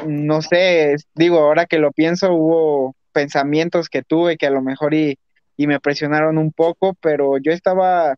no 0.05 0.41
sé, 0.41 0.95
digo, 1.13 1.39
ahora 1.39 1.65
que 1.65 1.79
lo 1.79 1.91
pienso, 1.91 2.33
hubo 2.33 2.95
pensamientos 3.11 3.89
que 3.89 4.03
tuve 4.03 4.37
que 4.37 4.47
a 4.47 4.51
lo 4.51 4.61
mejor 4.61 4.93
y, 4.93 5.17
y 5.57 5.67
me 5.67 5.79
presionaron 5.79 6.37
un 6.37 6.51
poco, 6.51 6.95
pero 7.01 7.37
yo 7.37 7.51
estaba, 7.51 8.15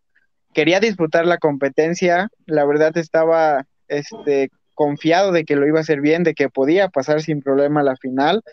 quería 0.53 0.79
disfrutar 0.79 1.25
la 1.25 1.37
competencia, 1.37 2.29
la 2.45 2.65
verdad 2.65 2.97
estaba, 2.97 3.65
este, 3.87 4.49
confiado 4.77 5.31
de 5.31 5.43
que 5.43 5.55
lo 5.55 5.67
iba 5.67 5.79
a 5.79 5.81
hacer 5.81 6.01
bien, 6.01 6.23
de 6.23 6.35
que 6.35 6.49
podía 6.49 6.87
pasar 6.89 7.23
sin 7.23 7.41
problema 7.41 7.81
a 7.81 7.83
la 7.83 7.95
final, 7.95 8.43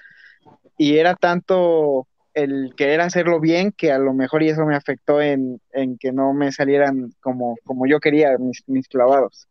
y 0.79 0.97
era 0.97 1.15
tanto 1.17 2.09
el 2.33 2.73
querer 2.77 3.03
hacerlo 3.03 3.41
bien, 3.41 3.73
que 3.73 3.93
a 3.93 3.99
lo 3.99 4.15
mejor 4.15 4.43
y 4.43 4.49
eso 4.49 4.65
me 4.65 4.75
afectó 4.75 5.21
en, 5.21 5.61
que 6.01 6.13
no 6.13 6.33
me 6.33 6.51
salieran 6.51 7.13
como, 7.21 7.57
como 7.65 7.87
yo 7.87 8.01
quería 8.01 8.37
mis, 8.39 8.89
clavados. 8.89 9.49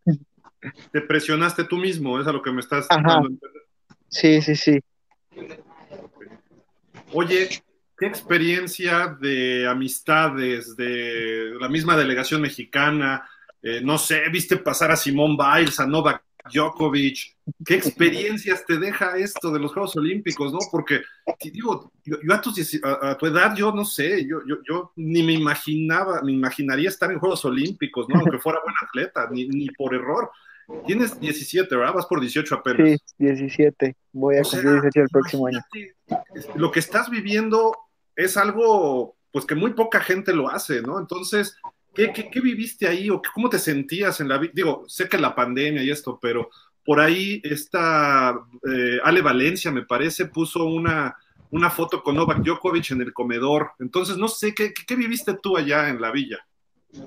Te 0.91 1.01
presionaste 1.01 1.63
tú 1.63 1.77
mismo, 1.77 2.19
es 2.19 2.25
a 2.27 2.31
lo 2.31 2.41
que 2.41 2.51
me 2.51 2.59
estás 2.59 2.87
Sí, 4.13 4.41
sí, 4.43 4.55
sí. 4.55 4.79
Oye, 7.13 7.49
¿qué 7.97 8.05
experiencia 8.05 9.17
de 9.19 9.67
amistades, 9.67 10.75
de 10.75 11.55
la 11.59 11.67
misma 11.67 11.97
delegación 11.97 12.41
mexicana? 12.41 13.27
Eh, 13.61 13.81
no 13.81 13.97
sé, 13.97 14.29
viste 14.29 14.57
pasar 14.57 14.91
a 14.91 14.95
Simón 14.95 15.35
Biles, 15.35 15.79
a 15.79 15.87
Novak 15.87 16.23
Djokovic. 16.53 17.37
¿Qué 17.65 17.73
experiencias 17.73 18.63
te 18.67 18.77
deja 18.77 19.17
esto 19.17 19.51
de 19.51 19.59
los 19.59 19.73
Juegos 19.73 19.95
Olímpicos, 19.97 20.53
no? 20.53 20.59
Porque, 20.71 21.01
digo, 21.51 21.91
yo, 22.03 22.17
a, 22.31 22.41
tu, 23.17 23.25
edad, 23.25 23.55
yo 23.55 23.71
no 23.71 23.83
sé, 23.83 24.27
yo, 24.27 24.41
yo, 24.45 24.57
yo, 24.67 24.91
ni 24.95 25.23
me 25.23 25.33
imaginaba, 25.33 26.21
me 26.21 26.33
imaginaría 26.33 26.89
estar 26.89 27.11
en 27.11 27.19
Juegos 27.19 27.43
Olímpicos, 27.45 28.07
¿no? 28.09 28.19
Aunque 28.19 28.37
fuera 28.37 28.59
buen 28.63 28.75
atleta, 28.79 29.27
ni, 29.31 29.47
ni 29.47 29.69
por 29.71 29.95
error. 29.95 30.29
Tienes 30.85 31.19
17, 31.19 31.75
¿verdad? 31.75 31.93
Vas 31.93 32.05
por 32.05 32.19
18 32.19 32.55
apenas. 32.55 32.89
Sí, 32.89 32.97
17. 33.17 33.95
Voy 34.13 34.37
a 34.37 34.41
cumplir 34.43 34.81
18 34.81 35.01
el 35.01 35.09
próximo 35.09 35.47
año. 35.47 35.59
Lo 36.55 36.71
que 36.71 36.79
estás 36.79 37.09
viviendo 37.09 37.75
es 38.15 38.37
algo, 38.37 39.15
pues 39.31 39.45
que 39.45 39.55
muy 39.55 39.73
poca 39.73 39.99
gente 39.99 40.33
lo 40.33 40.49
hace, 40.49 40.81
¿no? 40.81 40.99
Entonces, 40.99 41.57
¿qué, 41.93 42.11
qué, 42.13 42.41
viviste 42.41 42.87
ahí 42.87 43.09
o 43.09 43.21
cómo 43.33 43.49
te 43.49 43.59
sentías 43.59 44.19
en 44.19 44.29
la 44.29 44.37
vida? 44.37 44.51
Digo, 44.55 44.83
sé 44.87 45.09
que 45.09 45.17
la 45.17 45.35
pandemia 45.35 45.83
y 45.83 45.91
esto, 45.91 46.19
pero 46.21 46.49
por 46.85 46.99
ahí 46.99 47.41
esta 47.43 48.39
eh, 48.69 48.99
Ale 49.03 49.21
Valencia, 49.21 49.71
me 49.71 49.83
parece, 49.83 50.25
puso 50.25 50.65
una, 50.65 51.15
una 51.51 51.69
foto 51.69 52.03
con 52.03 52.15
Novak 52.15 52.39
Djokovic 52.39 52.91
en 52.91 53.01
el 53.01 53.13
comedor. 53.13 53.71
Entonces, 53.79 54.17
no 54.17 54.27
sé, 54.27 54.53
¿qué, 54.53 54.73
¿qué, 54.73 54.95
viviste 54.95 55.35
tú 55.41 55.57
allá 55.57 55.89
en 55.89 56.01
la 56.01 56.11
villa? 56.11 56.45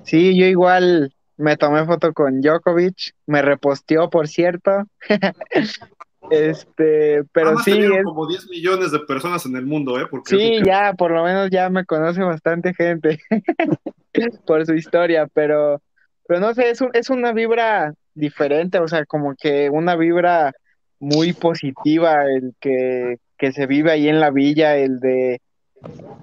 Sí, 0.03 0.37
yo 0.37 0.45
igual 0.45 1.13
me 1.37 1.55
tomé 1.57 1.85
foto 1.85 2.13
con 2.13 2.41
Djokovic, 2.41 3.13
me 3.25 3.41
reposteó, 3.41 4.09
por 4.09 4.27
cierto. 4.27 4.83
este, 6.31 7.23
pero 7.31 7.57
sí. 7.59 7.79
Es... 7.79 8.03
como 8.03 8.27
10 8.27 8.49
millones 8.49 8.91
de 8.91 8.99
personas 8.99 9.45
en 9.45 9.55
el 9.55 9.65
mundo, 9.65 9.99
¿eh? 9.99 10.07
Porque 10.09 10.35
sí, 10.35 10.59
ya, 10.65 10.93
por 10.93 11.11
lo 11.11 11.23
menos 11.23 11.49
ya 11.51 11.69
me 11.69 11.85
conoce 11.85 12.21
bastante 12.23 12.73
gente 12.73 13.19
por 14.45 14.65
su 14.65 14.73
historia, 14.73 15.27
pero, 15.31 15.81
pero 16.27 16.39
no 16.39 16.53
sé, 16.53 16.71
es, 16.71 16.79
es 16.93 17.09
una 17.09 17.33
vibra 17.33 17.93
diferente, 18.13 18.79
o 18.79 18.87
sea, 18.87 19.05
como 19.05 19.35
que 19.35 19.69
una 19.69 19.95
vibra 19.95 20.53
muy 20.99 21.33
positiva 21.33 22.23
el 22.25 22.53
que, 22.59 23.17
que 23.37 23.51
se 23.51 23.67
vive 23.67 23.91
ahí 23.91 24.07
en 24.09 24.19
la 24.19 24.31
villa, 24.31 24.75
el 24.77 24.99
de 24.99 25.41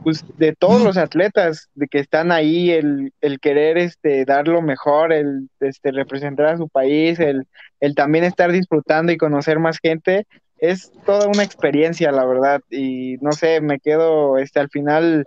pues 0.03 0.25
de 0.37 0.55
todos 0.55 0.83
los 0.83 0.97
atletas 0.97 1.69
de 1.75 1.87
que 1.87 1.99
están 1.99 2.33
ahí, 2.33 2.71
el, 2.71 3.13
el 3.21 3.41
querer 3.41 3.79
este, 3.79 4.25
dar 4.25 4.49
lo 4.49 4.61
mejor, 4.63 5.13
el 5.13 5.49
este, 5.61 5.93
representar 5.93 6.47
a 6.47 6.57
su 6.57 6.69
país, 6.69 7.19
el, 7.21 7.47
el 7.81 7.95
también 7.95 8.25
estar 8.25 8.53
disfrutando 8.53 9.13
y 9.13 9.17
conocer 9.17 9.59
más 9.59 9.79
gente, 9.79 10.27
es 10.59 10.93
toda 11.05 11.27
una 11.29 11.43
experiencia, 11.43 12.13
la 12.13 12.25
verdad. 12.25 12.61
Y 12.71 13.17
no 13.21 13.33
sé, 13.33 13.61
me 13.61 13.81
quedo 13.81 14.39
este, 14.39 14.61
al 14.61 14.69
final, 14.69 15.25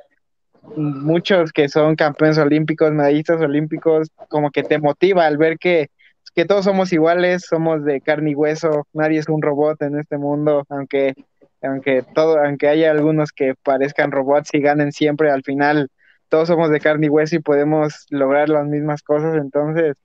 muchos 0.75 1.51
que 1.51 1.69
son 1.69 1.95
campeones 1.95 2.37
olímpicos, 2.37 2.91
medallistas 2.91 3.41
olímpicos, 3.41 4.09
como 4.29 4.51
que 4.51 4.63
te 4.63 4.79
motiva 4.79 5.25
al 5.25 5.37
ver 5.37 5.57
que, 5.57 5.87
que 6.35 6.45
todos 6.45 6.65
somos 6.65 6.93
iguales, 6.93 7.45
somos 7.49 7.83
de 7.83 8.01
carne 8.01 8.31
y 8.31 8.35
hueso, 8.35 8.85
nadie 8.93 9.19
es 9.19 9.27
un 9.27 9.41
robot 9.41 9.81
en 9.81 9.99
este 9.99 10.17
mundo, 10.17 10.65
aunque 10.69 11.13
aunque 11.61 12.03
todo, 12.13 12.39
aunque 12.39 12.67
haya 12.67 12.91
algunos 12.91 13.31
que 13.31 13.53
parezcan 13.63 14.11
robots 14.11 14.49
y 14.53 14.59
ganen 14.59 14.91
siempre, 14.91 15.31
al 15.31 15.43
final 15.43 15.89
todos 16.29 16.47
somos 16.47 16.69
de 16.69 16.79
carne 16.79 17.07
y 17.07 17.09
hueso 17.09 17.35
y 17.35 17.39
podemos 17.39 18.05
lograr 18.09 18.49
las 18.49 18.65
mismas 18.67 19.01
cosas, 19.01 19.35
entonces, 19.35 19.95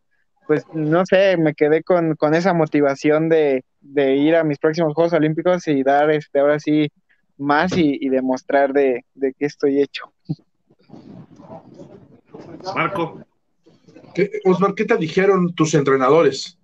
pues 0.47 0.65
no 0.73 1.05
sé, 1.07 1.37
me 1.37 1.55
quedé 1.55 1.83
con, 1.83 2.17
esa 2.35 2.55
motivación 2.55 3.29
de, 3.29 3.65
ir 3.95 4.37
a 4.37 4.45
mis 4.45 4.59
próximos 4.59 4.95
Juegos 4.95 5.12
Olímpicos 5.12 5.67
y 5.69 5.83
dar 5.83 6.11
este 6.11 6.38
ahora 6.41 6.61
sí 6.61 6.91
más 7.38 7.77
y, 7.77 8.09
demostrar 8.09 8.73
de, 8.73 9.05
de 9.15 9.35
qué 9.35 9.47
estoy 9.47 9.83
hecho. 9.83 10.12
Marco. 12.75 13.21
¿Qué, 14.15 14.31
Osmar, 14.45 14.75
¿qué 14.75 14.85
te 14.85 14.97
dijeron 14.97 15.55
tus 15.55 15.75
entrenadores? 15.75 16.59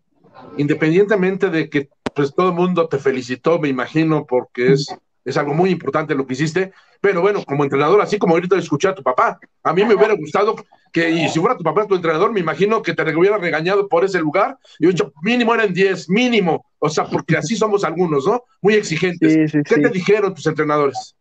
Independientemente 0.58 1.50
de 1.50 1.68
que 1.70 1.88
pues 2.14 2.34
todo 2.34 2.48
el 2.48 2.54
mundo 2.54 2.88
te 2.88 2.98
felicitó, 2.98 3.58
me 3.58 3.68
imagino, 3.68 4.26
porque 4.26 4.72
es, 4.72 4.94
es 5.24 5.36
algo 5.36 5.54
muy 5.54 5.70
importante 5.70 6.14
lo 6.14 6.26
que 6.26 6.34
hiciste. 6.34 6.72
Pero 7.00 7.20
bueno, 7.20 7.44
como 7.44 7.64
entrenador, 7.64 8.00
así 8.00 8.18
como 8.18 8.34
ahorita 8.34 8.56
escuché 8.56 8.88
a 8.88 8.94
tu 8.94 9.02
papá, 9.02 9.38
a 9.62 9.72
mí 9.72 9.84
me 9.84 9.94
hubiera 9.94 10.14
gustado 10.14 10.56
que, 10.92 11.10
y 11.10 11.28
si 11.28 11.38
fuera 11.38 11.56
tu 11.56 11.62
papá 11.62 11.86
tu 11.86 11.94
entrenador, 11.94 12.32
me 12.32 12.40
imagino 12.40 12.82
que 12.82 12.94
te 12.94 13.02
hubiera 13.14 13.38
regañado 13.38 13.88
por 13.88 14.04
ese 14.04 14.18
lugar. 14.18 14.58
Y 14.78 14.92
yo, 14.92 15.12
mínimo 15.22 15.54
eran 15.54 15.72
10, 15.72 16.10
mínimo. 16.10 16.64
O 16.78 16.88
sea, 16.88 17.04
porque 17.04 17.36
así 17.36 17.56
somos 17.56 17.84
algunos, 17.84 18.26
¿no? 18.26 18.42
Muy 18.62 18.74
exigentes. 18.74 19.52
¿Qué 19.52 19.76
te 19.76 19.88
dijeron 19.90 20.34
tus 20.34 20.46
entrenadores? 20.46 21.14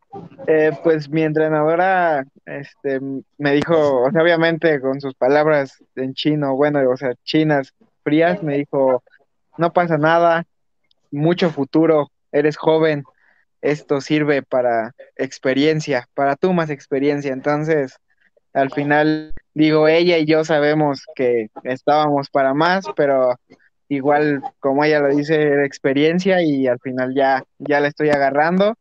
Eh, 0.47 0.71
pues 0.83 1.09
mi 1.09 1.23
entrenadora 1.23 2.25
este, 2.45 2.99
me 3.37 3.53
dijo, 3.53 4.03
o 4.03 4.11
sea, 4.11 4.21
obviamente 4.23 4.79
con 4.79 5.01
sus 5.01 5.13
palabras 5.15 5.83
en 5.95 6.13
chino, 6.13 6.55
bueno, 6.55 6.79
o 6.89 6.97
sea, 6.97 7.13
chinas 7.23 7.73
frías, 8.03 8.41
me 8.41 8.57
dijo, 8.57 9.03
no 9.57 9.73
pasa 9.73 9.97
nada, 9.97 10.45
mucho 11.11 11.49
futuro, 11.49 12.11
eres 12.31 12.57
joven, 12.57 13.03
esto 13.61 14.01
sirve 14.01 14.43
para 14.43 14.93
experiencia, 15.15 16.07
para 16.13 16.35
tu 16.35 16.53
más 16.53 16.69
experiencia. 16.69 17.33
Entonces, 17.33 17.97
al 18.53 18.71
final, 18.71 19.33
digo, 19.53 19.87
ella 19.87 20.17
y 20.17 20.25
yo 20.25 20.43
sabemos 20.43 21.03
que 21.15 21.49
estábamos 21.63 22.29
para 22.29 22.53
más, 22.53 22.85
pero 22.95 23.35
igual, 23.89 24.41
como 24.59 24.83
ella 24.83 24.99
lo 24.99 25.15
dice, 25.15 25.63
experiencia 25.65 26.41
y 26.41 26.67
al 26.67 26.79
final 26.79 27.13
ya, 27.15 27.43
ya 27.59 27.79
la 27.79 27.87
estoy 27.87 28.09
agarrando. 28.09 28.75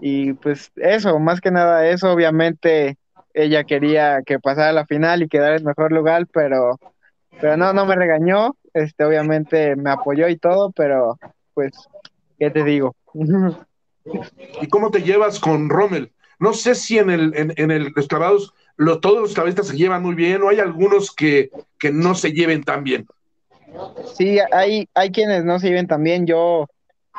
Y 0.00 0.34
pues 0.34 0.70
eso, 0.76 1.18
más 1.18 1.40
que 1.40 1.50
nada 1.50 1.88
eso, 1.88 2.12
obviamente 2.12 2.96
ella 3.34 3.64
quería 3.64 4.22
que 4.24 4.38
pasara 4.38 4.72
la 4.72 4.86
final 4.86 5.22
y 5.22 5.28
quedara 5.28 5.56
en 5.56 5.64
mejor 5.64 5.92
lugar, 5.92 6.26
pero, 6.32 6.78
pero 7.40 7.56
no, 7.56 7.72
no 7.72 7.86
me 7.86 7.96
regañó, 7.96 8.56
este, 8.74 9.04
obviamente 9.04 9.76
me 9.76 9.90
apoyó 9.90 10.28
y 10.28 10.36
todo, 10.36 10.72
pero 10.72 11.18
pues, 11.58 11.72
¿qué 12.38 12.50
te 12.50 12.62
digo? 12.62 12.94
¿Y 14.62 14.68
cómo 14.68 14.92
te 14.92 15.02
llevas 15.02 15.40
con 15.40 15.68
Rommel? 15.68 16.12
No 16.38 16.52
sé 16.52 16.76
si 16.76 16.98
en 16.98 17.10
el, 17.10 17.32
en, 17.34 17.70
el 17.72 17.92
los 17.96 18.54
lo, 18.76 19.00
todos 19.00 19.20
los 19.20 19.34
clavistas 19.34 19.66
se 19.66 19.76
llevan 19.76 20.04
muy 20.04 20.14
bien 20.14 20.40
o 20.40 20.50
hay 20.50 20.60
algunos 20.60 21.12
que, 21.12 21.50
no 21.92 22.14
se 22.14 22.30
lleven 22.30 22.62
tan 22.62 22.84
bien. 22.84 23.08
Sí, 24.14 24.38
hay, 24.52 24.88
hay 24.94 25.10
quienes 25.10 25.44
no 25.44 25.58
se 25.58 25.66
lleven 25.66 25.88
tan 25.88 26.04
bien. 26.04 26.28
Yo, 26.28 26.66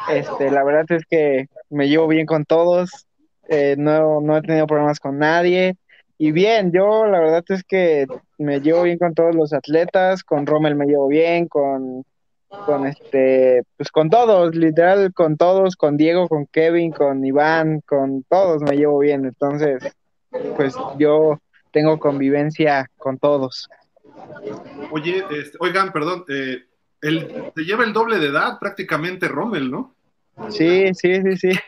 este, 0.10 0.52
la 0.52 0.64
verdad 0.64 0.86
es 0.88 1.04
que 1.06 1.48
me 1.70 1.90
llevo 1.90 2.08
bien 2.08 2.26
con 2.26 2.46
todos. 2.46 3.08
Eh, 3.50 3.76
no, 3.78 4.22
no 4.22 4.38
he 4.38 4.42
tenido 4.42 4.68
problemas 4.68 5.02
con 5.02 5.18
nadie. 5.18 5.76
Y 6.18 6.32
bien, 6.32 6.72
yo 6.72 7.08
la 7.08 7.20
verdad 7.20 7.44
es 7.50 7.66
que 7.66 8.08
me 8.38 8.62
llevo 8.62 8.84
bien 8.84 9.00
con 9.00 9.14
todos 9.14 9.36
los 9.36 9.52
atletas, 9.52 10.24
con 10.24 10.46
Rommel 10.46 10.76
me 10.76 10.86
llevo 10.86 11.10
bien, 11.10 11.50
con 11.50 12.06
con 12.50 12.88
este, 12.88 13.64
pues 13.78 13.92
con 13.92 14.10
todos, 14.10 14.56
literal 14.56 15.14
con 15.14 15.38
todos, 15.38 15.76
con 15.76 15.98
Diego, 15.98 16.28
con 16.28 16.48
Kevin, 16.48 16.92
con 16.92 17.24
Iván, 17.24 17.82
con 17.82 18.24
todos 18.24 18.62
me 18.64 18.76
llevo 18.76 19.00
bien, 19.00 19.26
entonces, 19.26 19.84
pues 20.56 20.76
yo 20.98 21.40
tengo 21.72 22.00
convivencia 22.00 22.90
con 22.98 23.18
todos. 23.18 23.70
Oye, 24.92 25.24
este, 25.32 25.58
oigan, 25.60 25.94
perdón, 25.94 26.26
eh, 26.28 26.64
el, 27.02 27.52
te 27.54 27.64
lleva 27.64 27.84
el 27.84 27.94
doble 27.94 28.18
de 28.18 28.28
edad 28.28 28.58
prácticamente 28.60 29.28
Rommel, 29.28 29.70
¿no? 29.70 29.96
Sí, 30.50 30.94
sí, 30.94 31.22
sí, 31.22 31.38
sí. 31.38 31.60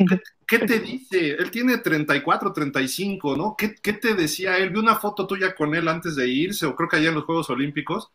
¿Qué, 0.47 0.59
te 0.59 0.79
dice? 0.79 1.31
Él 1.31 1.51
tiene 1.51 1.77
34, 1.77 2.53
35, 2.53 3.37
¿no? 3.37 3.55
¿Qué, 3.57 3.75
¿Qué 3.75 3.93
te 3.93 4.15
decía 4.15 4.57
él? 4.57 4.71
Vi 4.71 4.79
una 4.79 4.95
foto 4.95 5.27
tuya 5.27 5.53
con 5.55 5.75
él 5.75 5.87
antes 5.87 6.15
de 6.15 6.27
irse, 6.27 6.65
o 6.65 6.75
creo 6.75 6.89
que 6.89 6.97
allá 6.97 7.09
en 7.09 7.15
los 7.15 7.25
Juegos 7.25 7.49
Olímpicos, 7.49 8.11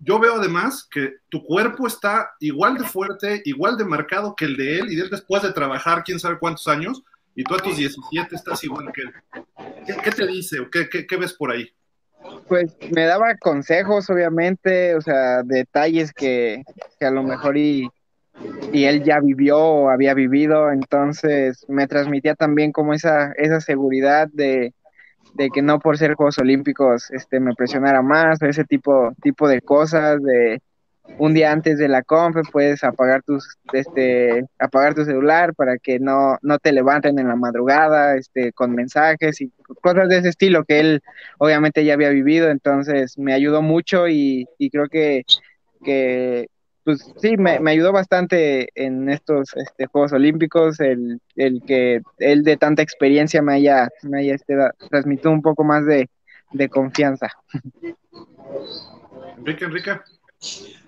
yo 0.00 0.18
veo 0.18 0.36
además 0.36 0.86
que 0.90 1.16
tu 1.28 1.42
cuerpo 1.44 1.86
está 1.86 2.30
igual 2.40 2.78
de 2.78 2.84
fuerte, 2.84 3.42
igual 3.44 3.76
de 3.76 3.84
marcado 3.84 4.34
que 4.34 4.44
el 4.44 4.56
de 4.56 4.78
él, 4.78 4.92
y 4.92 5.00
él 5.00 5.10
después 5.10 5.42
de 5.42 5.52
trabajar 5.52 6.02
quién 6.04 6.18
sabe 6.18 6.38
cuántos 6.38 6.68
años, 6.68 7.02
y 7.34 7.44
tú 7.44 7.54
a 7.54 7.58
tus 7.58 7.76
17 7.76 8.34
estás 8.34 8.62
igual 8.64 8.92
que 8.92 9.02
él. 9.02 9.12
¿Qué, 10.02 10.10
te 10.10 10.26
dice 10.26 10.60
o 10.60 10.70
qué, 10.70 10.88
qué, 10.88 11.16
ves 11.16 11.32
por 11.32 11.50
ahí? 11.50 11.70
Pues 12.48 12.76
me 12.90 13.04
daba 13.04 13.36
consejos, 13.36 14.08
obviamente, 14.10 14.94
o 14.94 15.00
sea, 15.00 15.42
detalles 15.42 16.12
que, 16.12 16.62
que 16.98 17.06
a 17.06 17.10
lo 17.10 17.22
mejor 17.22 17.56
y, 17.56 17.88
y, 18.72 18.84
él 18.84 19.02
ya 19.02 19.18
vivió 19.20 19.58
o 19.58 19.88
había 19.88 20.14
vivido, 20.14 20.70
entonces 20.70 21.64
me 21.68 21.88
transmitía 21.88 22.34
también 22.34 22.70
como 22.70 22.94
esa, 22.94 23.32
esa 23.36 23.60
seguridad 23.60 24.28
de, 24.32 24.72
de 25.34 25.50
que 25.50 25.62
no 25.62 25.78
por 25.78 25.98
ser 25.98 26.14
Juegos 26.14 26.38
Olímpicos 26.38 27.10
este, 27.10 27.40
me 27.40 27.54
presionara 27.54 28.02
más, 28.02 28.40
ese 28.42 28.64
tipo, 28.64 29.12
tipo 29.22 29.48
de 29.48 29.60
cosas, 29.60 30.22
de 30.22 30.60
un 31.18 31.34
día 31.34 31.50
antes 31.52 31.78
de 31.78 31.88
la 31.88 32.02
conf 32.02 32.36
puedes 32.50 32.84
apagar 32.84 33.22
tus, 33.22 33.56
este, 33.72 34.44
apagar 34.58 34.94
tu 34.94 35.04
celular 35.04 35.54
para 35.54 35.76
que 35.78 35.98
no, 35.98 36.38
no 36.42 36.58
te 36.58 36.72
levanten 36.72 37.18
en 37.18 37.28
la 37.28 37.36
madrugada, 37.36 38.16
este, 38.16 38.52
con 38.52 38.72
mensajes 38.74 39.40
y 39.40 39.50
cosas 39.80 40.08
de 40.08 40.18
ese 40.18 40.28
estilo 40.28 40.64
que 40.64 40.80
él 40.80 41.02
obviamente 41.38 41.84
ya 41.84 41.94
había 41.94 42.10
vivido, 42.10 42.50
entonces 42.50 43.18
me 43.18 43.34
ayudó 43.34 43.62
mucho 43.62 44.08
y, 44.08 44.46
y 44.58 44.70
creo 44.70 44.88
que, 44.88 45.24
que 45.84 46.48
pues 46.84 47.12
sí, 47.20 47.36
me, 47.36 47.58
ayudó 47.70 47.92
bastante 47.92 48.68
en 48.74 49.08
estos 49.08 49.54
este, 49.56 49.86
Juegos 49.86 50.12
Olímpicos, 50.12 50.80
el, 50.80 51.20
el, 51.36 51.62
que 51.62 52.02
él 52.18 52.42
de 52.42 52.56
tanta 52.56 52.82
experiencia 52.82 53.40
me 53.40 53.54
haya, 53.54 53.88
me 54.02 54.20
haya 54.20 54.34
este, 54.34 54.56
transmitido 54.90 55.30
un 55.30 55.42
poco 55.42 55.64
más 55.64 55.84
de, 55.86 56.08
confianza. 56.70 57.28
Enrique, 59.38 59.64
Enrique. 59.64 59.92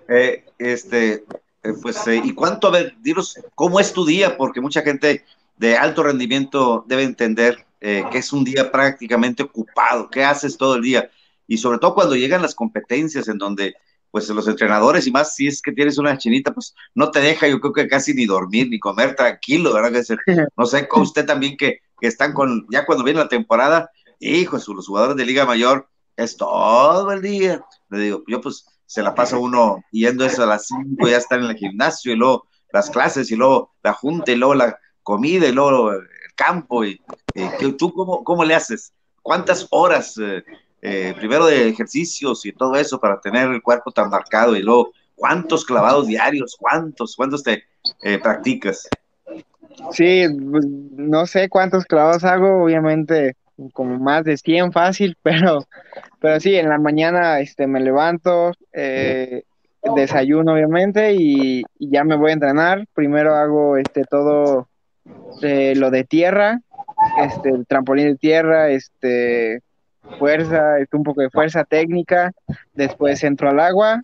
Eh, 0.07 0.45
este, 0.59 1.23
eh, 1.63 1.73
pues, 1.81 2.05
eh, 2.07 2.21
¿y 2.23 2.33
cuánto, 2.33 2.67
a 2.67 2.71
ver, 2.71 2.95
dinos, 3.01 3.39
cómo 3.55 3.79
es 3.79 3.91
tu 3.91 4.05
día? 4.05 4.37
Porque 4.37 4.61
mucha 4.61 4.81
gente 4.81 5.25
de 5.57 5.77
alto 5.77 6.03
rendimiento 6.03 6.83
debe 6.87 7.03
entender 7.03 7.65
que 7.79 8.17
es 8.17 8.33
un 8.33 8.43
día 8.43 8.71
prácticamente 8.71 9.43
ocupado, 9.43 10.09
¿qué 10.09 10.23
haces 10.23 10.57
todo 10.57 10.77
el 10.77 10.81
día? 10.81 11.11
Y 11.47 11.59
sobre 11.59 11.77
todo 11.77 11.93
cuando 11.93 12.15
llegan 12.15 12.41
las 12.41 12.55
competencias 12.55 13.27
en 13.27 13.37
donde 13.37 13.75
pues 14.15 14.29
los 14.29 14.47
entrenadores 14.47 15.05
y 15.07 15.11
más 15.11 15.35
si 15.35 15.47
es 15.47 15.61
que 15.61 15.73
tienes 15.73 15.97
una 15.97 16.17
chinita, 16.17 16.53
pues 16.53 16.73
no 16.93 17.11
te 17.11 17.19
deja 17.19 17.49
yo 17.49 17.59
creo 17.59 17.73
que 17.73 17.89
casi 17.89 18.13
ni 18.13 18.25
dormir 18.25 18.69
ni 18.69 18.79
comer 18.79 19.13
tranquilo, 19.13 19.73
¿verdad? 19.73 20.05
No 20.55 20.65
sé, 20.65 20.87
con 20.87 21.01
usted 21.01 21.25
también 21.25 21.57
que, 21.57 21.81
que, 21.99 22.07
están 22.07 22.31
con, 22.31 22.65
ya 22.71 22.85
cuando 22.85 23.03
viene 23.03 23.19
la 23.19 23.27
temporada, 23.27 23.91
hijo, 24.21 24.55
los 24.55 24.87
jugadores 24.87 25.17
de 25.17 25.25
Liga 25.25 25.45
Mayor 25.45 25.89
es 26.15 26.37
todo 26.37 27.11
el 27.11 27.21
día. 27.21 27.65
Le 27.89 27.99
digo, 27.99 28.23
yo 28.25 28.39
pues 28.39 28.65
se 28.85 29.01
la 29.03 29.13
pasa 29.13 29.37
uno 29.37 29.83
yendo 29.91 30.23
eso 30.23 30.43
a 30.43 30.45
las 30.45 30.67
5, 30.67 31.09
ya 31.09 31.17
están 31.17 31.43
en 31.43 31.49
el 31.49 31.57
gimnasio 31.57 32.13
y 32.13 32.15
luego 32.15 32.47
las 32.71 32.89
clases 32.89 33.29
y 33.31 33.35
luego 33.35 33.73
la 33.83 33.91
junta 33.91 34.31
y 34.31 34.37
luego 34.37 34.55
la 34.55 34.79
comida 35.03 35.45
y 35.45 35.51
luego 35.51 35.91
el 35.91 36.07
campo 36.37 36.85
y, 36.85 37.01
tú 37.77 37.91
cómo, 37.91 38.23
cómo 38.23 38.45
le 38.45 38.55
haces, 38.55 38.93
cuántas 39.21 39.67
horas 39.71 40.17
eh, 40.19 40.41
eh, 40.81 41.13
primero 41.17 41.47
de 41.47 41.69
ejercicios 41.69 42.45
y 42.45 42.51
todo 42.51 42.75
eso 42.75 42.99
para 42.99 43.19
tener 43.19 43.49
el 43.49 43.61
cuerpo 43.61 43.91
tan 43.91 44.09
marcado 44.09 44.55
y 44.55 44.61
luego 44.61 44.91
cuántos 45.15 45.65
clavados 45.65 46.07
diarios, 46.07 46.55
cuántos, 46.59 47.15
cuántos 47.15 47.43
te 47.43 47.63
eh, 48.03 48.19
practicas. 48.19 48.87
Sí, 49.91 50.25
pues, 50.51 50.65
no 50.65 51.25
sé 51.25 51.49
cuántos 51.49 51.85
clavados 51.85 52.23
hago, 52.23 52.63
obviamente 52.63 53.35
como 53.73 53.97
más 53.97 54.25
de 54.25 54.37
100 54.37 54.73
fácil, 54.73 55.17
pero, 55.23 55.65
pero 56.19 56.39
sí, 56.39 56.55
en 56.55 56.69
la 56.69 56.77
mañana 56.77 57.39
este, 57.39 57.67
me 57.67 57.79
levanto, 57.79 58.51
eh, 58.73 59.43
desayuno 59.95 60.53
obviamente 60.53 61.13
y, 61.13 61.63
ya 61.79 62.03
me 62.03 62.15
voy 62.15 62.31
a 62.31 62.33
entrenar. 62.33 62.85
Primero 62.93 63.35
hago 63.35 63.77
este 63.77 64.03
todo 64.03 64.67
lo 65.41 65.91
de 65.91 66.03
tierra, 66.03 66.59
este, 67.23 67.49
el 67.49 67.65
trampolín 67.67 68.07
de 68.07 68.15
tierra, 68.15 68.69
este, 68.69 69.61
fuerza, 70.17 70.77
un 70.91 71.03
poco 71.03 71.21
de 71.21 71.29
fuerza 71.29 71.63
técnica, 71.63 72.31
después 72.73 73.23
entro 73.23 73.49
al 73.49 73.59
agua 73.59 73.99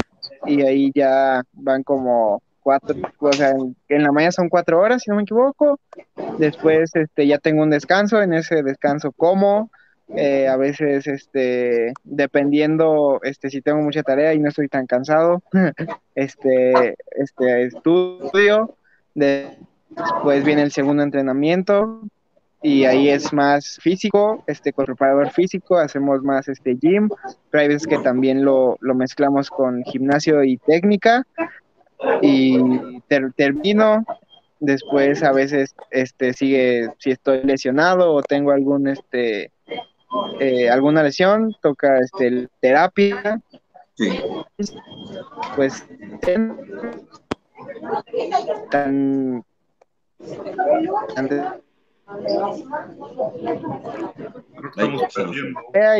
y 0.45 0.61
ahí 0.61 0.91
ya 0.93 1.43
van 1.53 1.83
como 1.83 2.41
cuatro, 2.61 2.95
o 3.19 3.33
sea, 3.33 3.53
en, 3.89 4.03
la 4.03 4.11
mañana 4.11 4.31
son 4.31 4.49
cuatro 4.49 4.79
horas, 4.79 5.01
si 5.01 5.09
no 5.09 5.17
me 5.17 5.23
equivoco, 5.23 5.79
después 6.37 6.95
este, 6.95 7.27
ya 7.27 7.39
tengo 7.39 7.63
un 7.63 7.71
descanso, 7.71 8.21
en 8.21 8.33
ese 8.33 8.61
descanso 8.61 9.11
como, 9.11 9.71
eh, 10.15 10.47
a 10.47 10.57
veces 10.57 11.07
este, 11.07 11.93
dependiendo 12.03 13.19
este, 13.23 13.49
si 13.49 13.61
tengo 13.61 13.81
mucha 13.81 14.03
tarea 14.03 14.33
y 14.33 14.39
no 14.39 14.49
estoy 14.49 14.67
tan 14.67 14.85
cansado, 14.85 15.41
este, 16.15 16.95
este, 17.11 17.63
estudio, 17.63 18.75
después 19.15 20.43
viene 20.43 20.61
el 20.61 20.71
segundo 20.71 21.03
entrenamiento, 21.03 22.01
y 22.61 22.85
ahí 22.85 23.09
es 23.09 23.33
más 23.33 23.79
físico, 23.81 24.43
este, 24.47 24.71
con 24.71 24.85
preparador 24.85 25.31
físico, 25.31 25.77
hacemos 25.77 26.21
más 26.21 26.47
este 26.47 26.75
gym, 26.75 27.09
pero 27.49 27.61
hay 27.61 27.67
veces 27.67 27.87
que 27.87 27.97
también 27.99 28.45
lo, 28.45 28.77
lo 28.81 28.93
mezclamos 28.93 29.49
con 29.49 29.83
gimnasio 29.83 30.43
y 30.43 30.57
técnica, 30.57 31.25
y 32.21 32.59
termino, 33.35 34.03
después 34.59 35.23
a 35.23 35.31
veces 35.31 35.75
este, 35.89 36.33
sigue, 36.33 36.89
si 36.99 37.11
estoy 37.11 37.43
lesionado 37.43 38.13
o 38.13 38.21
tengo 38.21 38.51
algún, 38.51 38.87
este, 38.87 39.51
eh, 40.39 40.69
alguna 40.69 41.03
lesión, 41.03 41.55
toca 41.61 41.99
este, 41.99 42.47
terapia, 42.59 43.41
pues 45.55 45.85
tan, 48.69 49.43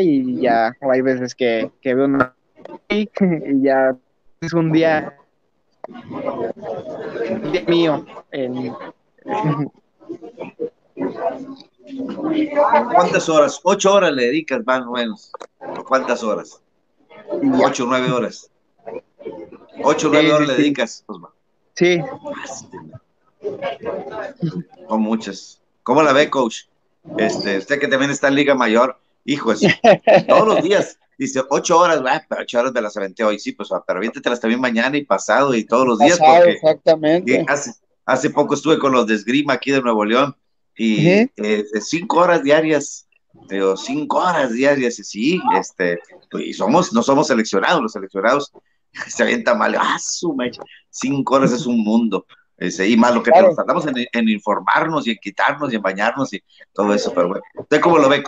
y 0.00 0.40
ya, 0.40 0.76
o 0.80 0.90
hay 0.90 1.00
veces 1.00 1.34
que, 1.34 1.70
que 1.80 1.94
veo 1.94 2.06
una 2.06 2.34
y 2.88 3.08
ya 3.62 3.96
es 4.40 4.52
un 4.52 4.72
día, 4.72 5.16
mío. 7.66 8.04
¿Cuántas 12.94 13.28
horas? 13.28 13.60
¿Ocho 13.62 13.94
horas 13.94 14.12
le 14.12 14.26
dedicas 14.26 14.64
más 14.64 14.82
o 14.86 14.92
menos? 14.92 15.32
¿Cuántas 15.86 16.22
horas? 16.22 16.60
¿Ocho, 17.62 17.86
nueve 17.86 18.10
horas? 18.10 18.50
¿Ocho, 19.82 20.08
nueve 20.10 20.32
horas 20.32 20.48
le 20.48 20.54
dedicas, 20.54 21.04
Sí. 21.74 22.00
Son 24.88 25.00
muchas. 25.00 25.61
¿Cómo 25.82 26.02
la 26.02 26.12
ve, 26.12 26.30
coach? 26.30 26.62
Este, 27.18 27.58
usted 27.58 27.80
que 27.80 27.88
también 27.88 28.10
está 28.10 28.28
en 28.28 28.36
Liga 28.36 28.54
Mayor, 28.54 28.98
hijos, 29.24 29.60
todos 30.28 30.46
los 30.46 30.62
días, 30.62 30.98
dice, 31.18 31.42
ocho 31.50 31.78
horas, 31.78 32.00
pero 32.28 32.42
ocho 32.42 32.60
horas 32.60 32.72
me 32.72 32.80
las 32.80 32.96
aventé 32.96 33.24
hoy, 33.24 33.38
sí, 33.38 33.52
pues, 33.52 33.68
pero 33.86 34.00
las 34.00 34.40
también 34.40 34.60
mañana 34.60 34.96
y 34.96 35.04
pasado 35.04 35.54
y 35.54 35.64
todos 35.64 35.86
los 35.86 35.98
días. 35.98 36.18
Pasado, 36.18 36.44
exactamente. 36.44 37.44
Hace, 37.48 37.72
hace, 38.06 38.30
poco 38.30 38.54
estuve 38.54 38.78
con 38.78 38.92
los 38.92 39.06
de 39.06 39.14
Esgrima 39.14 39.54
aquí 39.54 39.72
de 39.72 39.82
Nuevo 39.82 40.04
León 40.04 40.36
y 40.76 41.08
eh, 41.08 41.64
cinco 41.80 42.20
horas 42.20 42.44
diarias, 42.44 43.08
digo, 43.48 43.76
cinco 43.76 44.18
horas 44.18 44.52
diarias, 44.52 45.00
y 45.00 45.04
sí, 45.04 45.42
este, 45.58 45.98
y 46.38 46.52
somos, 46.52 46.92
no 46.92 47.02
somos 47.02 47.26
seleccionados, 47.26 47.82
los 47.82 47.92
seleccionados 47.92 48.52
se 49.08 49.22
avientan 49.24 49.58
mal, 49.58 49.74
ah, 49.76 49.98
su 49.98 50.36
cinco 50.90 51.34
horas 51.34 51.52
es 51.52 51.66
un 51.66 51.82
mundo 51.82 52.26
y 52.62 52.96
más 52.96 53.14
lo 53.14 53.22
que 53.22 53.30
nos 53.30 53.56
tratamos 53.56 53.86
en, 53.86 54.28
informarnos 54.28 55.06
y 55.06 55.10
en 55.10 55.16
quitarnos 55.16 55.72
y 55.72 55.76
en 55.76 55.82
bañarnos 55.82 56.32
y 56.32 56.42
todo 56.72 56.94
eso, 56.94 57.12
pero 57.14 57.28
bueno, 57.28 57.42
¿usted 57.56 57.80
cómo 57.80 57.98
lo 57.98 58.08
ve, 58.08 58.22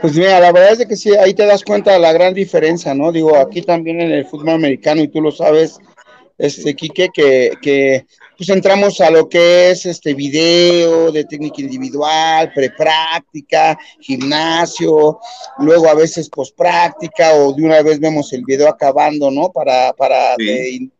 Pues 0.00 0.16
mira, 0.16 0.40
la 0.40 0.52
verdad 0.52 0.72
es 0.72 0.86
que 0.86 0.96
sí, 0.96 1.14
ahí 1.14 1.34
te 1.34 1.46
das 1.46 1.62
cuenta 1.62 1.92
de 1.92 1.98
la 1.98 2.12
gran 2.12 2.34
diferencia, 2.34 2.94
¿no? 2.94 3.12
Digo, 3.12 3.36
aquí 3.36 3.62
también 3.62 4.00
en 4.00 4.10
el 4.10 4.26
fútbol 4.26 4.50
americano, 4.50 5.02
y 5.02 5.08
tú 5.08 5.20
lo 5.20 5.30
sabes, 5.30 5.78
este, 6.38 6.74
Quique, 6.74 7.10
que, 7.14 7.52
que 7.62 8.06
pues 8.36 8.48
entramos 8.48 9.00
a 9.00 9.10
lo 9.10 9.28
que 9.28 9.70
es 9.70 9.86
este 9.86 10.14
video 10.14 11.12
de 11.12 11.24
técnica 11.24 11.60
individual, 11.60 12.52
prepráctica, 12.52 13.78
gimnasio, 14.00 15.20
luego 15.58 15.88
a 15.88 15.94
veces 15.94 16.28
pospráctica 16.28 17.34
o 17.34 17.52
de 17.52 17.64
una 17.64 17.82
vez 17.82 18.00
vemos 18.00 18.32
el 18.32 18.44
video 18.44 18.68
acabando, 18.68 19.30
¿no? 19.30 19.50
Para, 19.52 19.92
para 19.92 20.36
de 20.36 20.90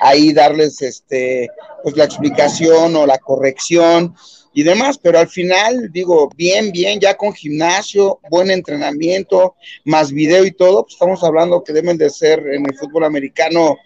ahí 0.00 0.32
darles 0.32 0.82
este, 0.82 1.48
pues 1.82 1.96
la 1.96 2.04
explicación 2.04 2.96
o 2.96 3.06
la 3.06 3.18
corrección 3.18 4.14
y 4.52 4.62
demás, 4.62 4.98
pero 5.02 5.18
al 5.18 5.28
final 5.28 5.90
digo, 5.92 6.30
bien, 6.36 6.70
bien, 6.70 7.00
ya 7.00 7.16
con 7.16 7.32
gimnasio, 7.32 8.20
buen 8.30 8.50
entrenamiento, 8.50 9.56
más 9.84 10.12
video 10.12 10.44
y 10.44 10.52
todo, 10.52 10.84
pues 10.84 10.94
estamos 10.94 11.24
hablando 11.24 11.64
que 11.64 11.72
deben 11.72 11.98
de 11.98 12.08
ser 12.08 12.38
en 12.46 12.64
el 12.64 12.76
fútbol 12.76 13.04
americano 13.04 13.76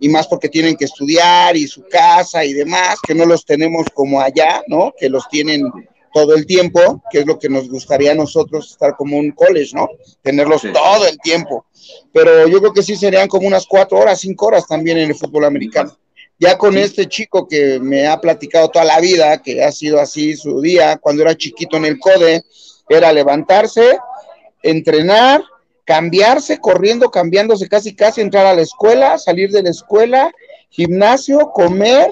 y 0.00 0.08
más 0.08 0.26
porque 0.26 0.48
tienen 0.48 0.76
que 0.76 0.86
estudiar 0.86 1.56
y 1.56 1.68
su 1.68 1.84
casa 1.86 2.44
y 2.44 2.54
demás, 2.54 2.98
que 3.06 3.14
no 3.14 3.24
los 3.24 3.44
tenemos 3.44 3.86
como 3.94 4.20
allá, 4.20 4.62
¿no? 4.66 4.92
Que 4.98 5.08
los 5.08 5.28
tienen 5.28 5.70
todo 6.12 6.34
el 6.34 6.46
tiempo, 6.46 7.02
que 7.10 7.20
es 7.20 7.26
lo 7.26 7.38
que 7.38 7.48
nos 7.48 7.68
gustaría 7.68 8.12
a 8.12 8.14
nosotros 8.14 8.70
estar 8.70 8.96
como 8.96 9.16
un 9.16 9.30
college, 9.32 9.70
¿no? 9.74 9.88
Tenerlos 10.22 10.62
todo 10.72 11.06
el 11.06 11.18
tiempo. 11.18 11.66
Pero 12.12 12.46
yo 12.48 12.58
creo 12.58 12.72
que 12.72 12.82
sí 12.82 12.96
serían 12.96 13.28
como 13.28 13.46
unas 13.46 13.66
cuatro 13.66 13.98
horas, 13.98 14.20
cinco 14.20 14.46
horas 14.46 14.66
también 14.66 14.98
en 14.98 15.10
el 15.10 15.16
fútbol 15.16 15.44
americano. 15.44 15.96
Ya 16.38 16.56
con 16.56 16.76
este 16.78 17.06
chico 17.06 17.46
que 17.46 17.78
me 17.80 18.06
ha 18.06 18.20
platicado 18.20 18.68
toda 18.68 18.84
la 18.84 18.98
vida, 19.00 19.42
que 19.42 19.62
ha 19.62 19.70
sido 19.72 20.00
así 20.00 20.34
su 20.36 20.60
día, 20.60 20.96
cuando 20.96 21.22
era 21.22 21.36
chiquito 21.36 21.76
en 21.76 21.84
el 21.84 21.98
CODE, 21.98 22.42
era 22.88 23.12
levantarse, 23.12 23.98
entrenar, 24.62 25.42
cambiarse, 25.84 26.58
corriendo, 26.58 27.10
cambiándose 27.10 27.68
casi, 27.68 27.94
casi, 27.94 28.20
entrar 28.20 28.46
a 28.46 28.54
la 28.54 28.62
escuela, 28.62 29.18
salir 29.18 29.50
de 29.50 29.62
la 29.62 29.70
escuela, 29.70 30.32
gimnasio, 30.70 31.50
comer, 31.52 32.08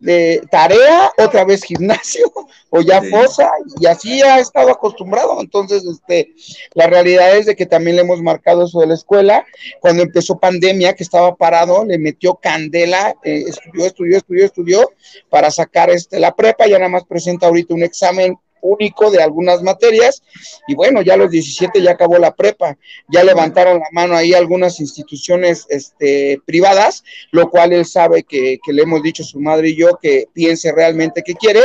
de 0.00 0.42
tarea, 0.50 1.12
otra 1.18 1.44
vez 1.44 1.62
gimnasio, 1.62 2.30
o 2.70 2.80
ya 2.80 3.02
fosa, 3.02 3.50
y 3.80 3.86
así 3.86 4.22
ha 4.22 4.38
estado 4.38 4.70
acostumbrado. 4.70 5.40
Entonces, 5.40 5.84
este, 5.84 6.34
la 6.74 6.86
realidad 6.86 7.36
es 7.36 7.46
de 7.46 7.56
que 7.56 7.66
también 7.66 7.96
le 7.96 8.02
hemos 8.02 8.20
marcado 8.20 8.64
eso 8.64 8.80
de 8.80 8.86
la 8.86 8.94
escuela. 8.94 9.44
Cuando 9.80 10.02
empezó 10.02 10.38
pandemia, 10.38 10.94
que 10.94 11.04
estaba 11.04 11.34
parado, 11.36 11.84
le 11.84 11.98
metió 11.98 12.34
candela, 12.34 13.14
eh, 13.24 13.44
estudió, 13.46 13.86
estudió, 13.86 14.16
estudió, 14.16 14.44
estudió, 14.44 14.92
para 15.30 15.50
sacar 15.50 15.90
este, 15.90 16.20
la 16.20 16.34
prepa, 16.34 16.66
ya 16.66 16.78
nada 16.78 16.90
más 16.90 17.04
presenta 17.04 17.46
ahorita 17.46 17.74
un 17.74 17.82
examen 17.82 18.36
único 18.64 19.10
de 19.10 19.22
algunas 19.22 19.62
materias 19.62 20.22
y 20.66 20.74
bueno, 20.74 21.02
ya 21.02 21.14
a 21.14 21.18
los 21.18 21.30
17 21.30 21.80
ya 21.80 21.92
acabó 21.92 22.18
la 22.18 22.34
prepa, 22.34 22.76
ya 23.08 23.22
levantaron 23.22 23.78
la 23.78 23.88
mano 23.92 24.16
ahí 24.16 24.34
algunas 24.34 24.80
instituciones 24.80 25.66
este, 25.68 26.40
privadas, 26.44 27.04
lo 27.30 27.50
cual 27.50 27.72
él 27.72 27.84
sabe 27.84 28.24
que, 28.24 28.58
que 28.64 28.72
le 28.72 28.82
hemos 28.82 29.02
dicho 29.02 29.22
su 29.22 29.38
madre 29.38 29.70
y 29.70 29.76
yo 29.76 29.98
que 30.00 30.26
piense 30.32 30.72
realmente 30.72 31.22
que 31.22 31.34
quiere, 31.34 31.62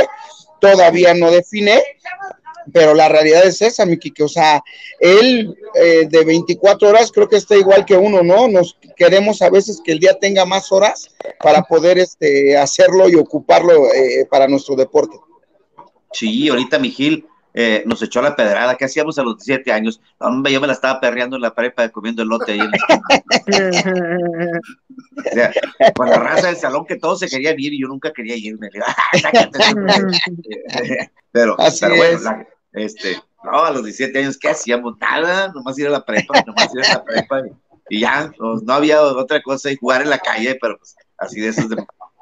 todavía 0.60 1.14
no 1.14 1.30
define, 1.30 1.82
pero 2.72 2.94
la 2.94 3.08
realidad 3.08 3.44
es 3.44 3.62
esa, 3.62 3.86
mi 3.86 3.98
Kike, 3.98 4.22
o 4.22 4.28
sea, 4.28 4.62
él 4.98 5.56
eh, 5.74 6.06
de 6.08 6.24
24 6.24 6.88
horas 6.88 7.10
creo 7.10 7.28
que 7.28 7.36
está 7.36 7.56
igual 7.56 7.84
que 7.84 7.96
uno, 7.96 8.22
¿no? 8.22 8.48
Nos 8.48 8.78
queremos 8.96 9.42
a 9.42 9.50
veces 9.50 9.80
que 9.82 9.92
el 9.92 9.98
día 9.98 10.18
tenga 10.18 10.44
más 10.44 10.70
horas 10.70 11.10
para 11.42 11.62
poder 11.62 11.98
este, 11.98 12.56
hacerlo 12.56 13.08
y 13.08 13.14
ocuparlo 13.14 13.92
eh, 13.92 14.26
para 14.30 14.46
nuestro 14.46 14.76
deporte. 14.76 15.16
Sí, 16.12 16.48
ahorita 16.48 16.78
mi 16.78 16.90
Gil 16.90 17.26
eh, 17.52 17.82
nos 17.84 18.00
echó 18.02 18.22
la 18.22 18.36
pedrada, 18.36 18.76
¿qué 18.76 18.84
hacíamos 18.84 19.18
a 19.18 19.24
los 19.24 19.38
17 19.38 19.72
años? 19.72 20.00
Hombre, 20.18 20.52
yo 20.52 20.60
me 20.60 20.68
la 20.68 20.72
estaba 20.72 21.00
perreando 21.00 21.34
en 21.36 21.42
la 21.42 21.54
prepa 21.54 21.88
comiendo 21.88 22.22
el 22.22 22.28
lote 22.28 22.52
ahí. 22.52 22.60
o 22.60 22.70
sea, 25.32 25.52
con 25.96 26.08
la 26.08 26.18
raza 26.18 26.46
del 26.46 26.56
salón 26.56 26.86
que 26.86 26.94
todos 26.96 27.18
se 27.18 27.28
querían 27.28 27.58
ir 27.58 27.74
y 27.74 27.80
yo 27.80 27.88
nunca 27.88 28.12
quería 28.12 28.36
irme. 28.36 28.68
pero, 31.32 31.56
pero 31.80 31.96
bueno, 31.96 32.46
este, 32.72 33.20
no, 33.42 33.64
a 33.64 33.72
los 33.72 33.82
17 33.84 34.18
años, 34.18 34.38
¿qué 34.38 34.50
hacíamos? 34.50 34.96
Nada, 34.98 35.50
nomás 35.52 35.78
ir 35.78 35.88
a 35.88 35.90
la 35.90 36.04
prepa, 36.04 36.42
nomás 36.46 36.72
ir 36.74 36.84
a 36.84 36.94
la 36.94 37.04
prepa 37.04 37.42
y, 37.88 38.00
ya, 38.00 38.30
pues, 38.38 38.62
no 38.62 38.74
había 38.74 39.02
otra 39.02 39.42
cosa 39.42 39.72
y 39.72 39.76
jugar 39.76 40.02
en 40.02 40.10
la 40.10 40.18
calle, 40.18 40.56
pero 40.60 40.78
pues 40.78 40.94
así 41.18 41.40
de 41.40 41.48
esos, 41.48 41.66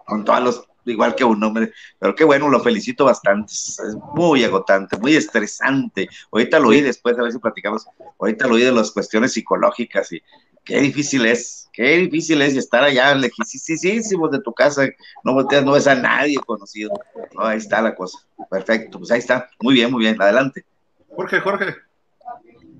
con 0.06 0.24
todos 0.24 0.42
los, 0.42 0.64
igual 0.92 1.14
que 1.14 1.24
un 1.24 1.42
hombre, 1.42 1.72
pero 1.98 2.14
qué 2.14 2.24
bueno, 2.24 2.48
lo 2.48 2.60
felicito 2.60 3.04
bastante, 3.04 3.52
es 3.52 3.96
muy 4.14 4.44
agotante, 4.44 4.96
muy 4.98 5.16
estresante, 5.16 6.08
ahorita 6.30 6.58
lo 6.58 6.68
oí 6.68 6.80
después, 6.80 7.18
a 7.18 7.22
ver 7.22 7.32
si 7.32 7.38
platicamos, 7.38 7.86
ahorita 8.18 8.46
lo 8.46 8.54
oí 8.54 8.62
de 8.62 8.72
las 8.72 8.90
cuestiones 8.90 9.32
psicológicas 9.32 10.12
y 10.12 10.22
qué 10.68 10.80
difícil 10.80 11.24
es, 11.24 11.70
qué 11.72 11.96
difícil 11.96 12.42
es 12.42 12.54
estar 12.54 12.84
allá 12.84 13.14
lejísimos 13.14 14.30
de 14.30 14.40
tu 14.40 14.52
casa, 14.52 14.86
no 15.24 15.32
volteas, 15.32 15.64
no 15.64 15.72
ves 15.72 15.86
a 15.86 15.94
nadie 15.94 16.36
conocido. 16.44 16.90
ahí 17.38 17.56
está 17.56 17.80
la 17.80 17.94
cosa. 17.94 18.18
Perfecto, 18.50 18.98
pues 18.98 19.10
ahí 19.10 19.18
está. 19.18 19.48
Muy 19.60 19.74
bien, 19.74 19.90
muy 19.90 20.00
bien. 20.00 20.20
Adelante. 20.20 20.66
Jorge, 21.08 21.40
Jorge. 21.40 21.74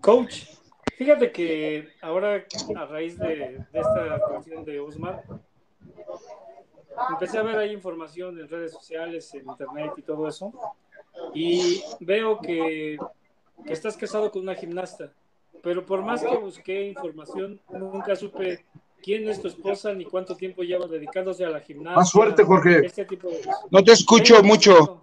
Coach, 0.02 0.44
fíjate 0.96 1.32
que 1.32 1.88
ahora 2.02 2.44
a 2.76 2.84
raíz 2.86 3.18
de, 3.18 3.59
esta 3.72 4.20
cuestión 4.28 4.64
de 4.66 4.80
Osmar, 4.80 5.24
empecé 7.11 7.38
a 7.38 7.42
ver 7.42 7.59
ahí 7.59 7.72
información 7.72 8.38
en 8.38 8.49
redes 8.49 8.72
sociales, 8.72 9.32
en 9.34 9.49
internet 9.49 9.92
y 9.96 10.03
todo 10.03 10.28
eso, 10.28 10.53
y 11.34 11.82
veo 12.01 12.40
que, 12.40 12.99
que 13.66 13.72
estás 13.72 13.96
casado 13.96 14.30
con 14.30 14.42
una 14.42 14.55
gimnasta 14.55 15.11
pero 15.62 15.84
por 15.84 16.03
más 16.03 16.22
que 16.22 16.36
busqué 16.36 16.86
información, 16.86 17.61
nunca 17.70 18.16
supe 18.16 18.64
quién 19.03 19.28
es 19.28 19.40
tu 19.40 19.49
esposa 19.49 19.92
ni 19.92 20.05
cuánto 20.05 20.36
tiempo 20.36 20.62
lleva 20.62 20.86
dedicándose 20.86 21.44
a 21.44 21.51
la 21.51 21.61
gimnasia. 21.61 21.96
Más 21.96 22.11
suerte, 22.11 22.44
Jorge. 22.44 22.86
Este 22.86 23.07
no 23.70 23.82
te 23.82 23.92
escucho 23.92 24.42
mucho. 24.42 25.01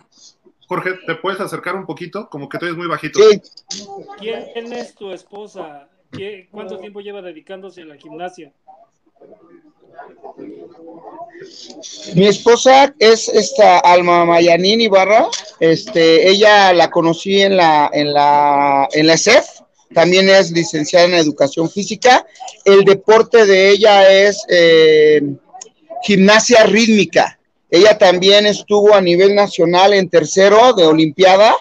Jorge, 0.67 0.93
¿te 1.05 1.15
puedes 1.15 1.39
acercar 1.39 1.75
un 1.75 1.85
poquito? 1.85 2.29
Como 2.29 2.49
que 2.49 2.57
tú 2.57 2.65
eres 2.65 2.77
muy 2.77 2.87
bajito. 2.87 3.19
Sí. 3.69 3.85
¿Quién 4.17 4.73
es 4.73 4.95
tu 4.95 5.11
esposa? 5.11 5.87
¿Cuánto 6.51 6.77
tiempo 6.77 7.01
lleva 7.01 7.21
dedicándose 7.21 7.81
a 7.81 7.85
la 7.85 7.97
gimnasia? 7.97 8.51
Mi 12.15 12.27
esposa 12.27 12.93
es 12.99 13.27
esta 13.29 13.79
Alma 13.79 14.25
Mayanín 14.25 14.81
Ibarra. 14.81 15.27
Este, 15.59 16.29
ella 16.29 16.73
la 16.73 16.89
conocí 16.89 17.41
en 17.41 17.57
la 17.57 17.89
en 17.91 18.13
la 18.13 18.87
en 18.93 19.07
la 19.07 19.13
ESEF 19.13 19.45
también 19.95 20.27
es 20.29 20.51
licenciada 20.51 21.05
en 21.05 21.13
educación 21.13 21.69
física. 21.69 22.25
El 22.65 22.83
deporte 22.83 23.45
de 23.45 23.69
ella 23.69 24.11
es 24.11 24.43
eh, 24.49 25.21
gimnasia 26.03 26.63
rítmica. 26.65 27.39
Ella 27.71 27.97
también 27.97 28.45
estuvo 28.45 28.93
a 28.93 29.01
nivel 29.01 29.33
nacional 29.33 29.93
en 29.93 30.09
tercero 30.09 30.73
de 30.73 30.85
Olimpiada, 30.85 31.55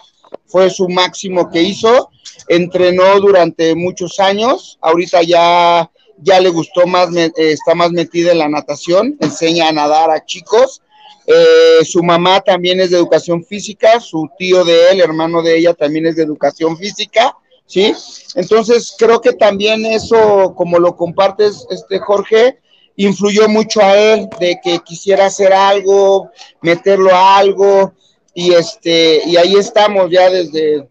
fue 0.47 0.69
su 0.69 0.89
máximo 0.89 1.51
que 1.51 1.63
hizo. 1.63 2.11
Entrenó 2.49 3.21
durante 3.21 3.75
muchos 3.75 4.19
años, 4.19 4.79
ahorita 4.81 5.23
ya, 5.23 5.91
ya 6.19 6.41
le 6.41 6.49
gustó 6.49 6.87
más, 6.87 7.09
está 7.37 7.75
más 7.75 7.91
metida 7.93 8.33
en 8.33 8.39
la 8.39 8.49
natación, 8.49 9.17
enseña 9.21 9.69
a 9.69 9.73
nadar 9.73 10.11
a 10.11 10.25
chicos. 10.25 10.83
Eh, 11.27 11.85
su 11.85 12.03
mamá 12.03 12.41
también 12.41 12.81
es 12.81 12.91
de 12.91 12.99
educación 12.99 13.45
física, 13.45 13.99
su 14.01 14.29
tío 14.39 14.65
de 14.65 14.91
él, 14.91 15.01
hermano 15.01 15.43
de 15.43 15.57
ella, 15.57 15.75
también 15.75 16.07
es 16.07 16.17
de 16.17 16.23
educación 16.23 16.77
física. 16.77 17.37
¿sí? 17.67 17.95
Entonces, 18.35 18.95
creo 18.99 19.21
que 19.21 19.33
también 19.33 19.87
eso, 19.87 20.55
como 20.57 20.79
lo 20.79 20.97
compartes, 20.97 21.67
este 21.71 21.99
Jorge, 21.99 22.59
influyó 22.97 23.49
mucho 23.49 23.81
a 23.81 23.97
él 23.97 24.29
de 24.39 24.61
que 24.63 24.79
quisiera 24.81 25.27
hacer 25.27 25.53
algo, 25.53 26.31
meterlo 26.61 27.15
a 27.15 27.39
algo, 27.39 27.93
y 28.35 28.53
este, 28.53 29.23
y 29.27 29.37
ahí 29.37 29.55
estamos 29.55 30.11
ya 30.11 30.29
desde, 30.29 30.89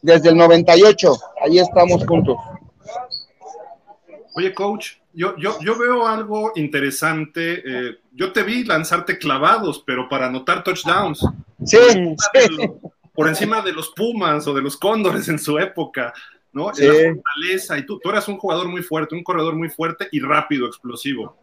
desde 0.00 0.28
el 0.30 0.36
98, 0.36 1.16
ahí 1.42 1.58
estamos 1.58 2.04
juntos. 2.06 2.36
Oye, 4.38 4.54
coach, 4.54 4.92
yo, 5.14 5.36
yo, 5.36 5.58
yo 5.60 5.76
veo 5.76 6.06
algo 6.06 6.52
interesante. 6.54 7.60
Eh, 7.66 7.98
yo 8.12 8.32
te 8.32 8.44
vi 8.44 8.62
lanzarte 8.62 9.18
clavados, 9.18 9.82
pero 9.84 10.08
para 10.08 10.26
anotar 10.26 10.62
touchdowns. 10.62 11.26
Sí, 11.64 11.76
por 13.12 13.26
encima 13.26 13.60
de 13.62 13.72
los 13.72 13.88
Pumas 13.96 14.46
o 14.46 14.54
de 14.54 14.62
los 14.62 14.76
Cóndores 14.76 15.28
en 15.28 15.40
su 15.40 15.58
época, 15.58 16.14
¿no? 16.52 16.72
Sí. 16.72 16.84
La 16.86 16.92
fortaleza, 17.14 17.78
y 17.78 17.84
tú, 17.84 17.98
tú 17.98 18.10
eras 18.10 18.28
un 18.28 18.36
jugador 18.36 18.68
muy 18.68 18.80
fuerte, 18.82 19.16
un 19.16 19.24
corredor 19.24 19.56
muy 19.56 19.70
fuerte 19.70 20.06
y 20.12 20.20
rápido, 20.20 20.68
explosivo. 20.68 21.36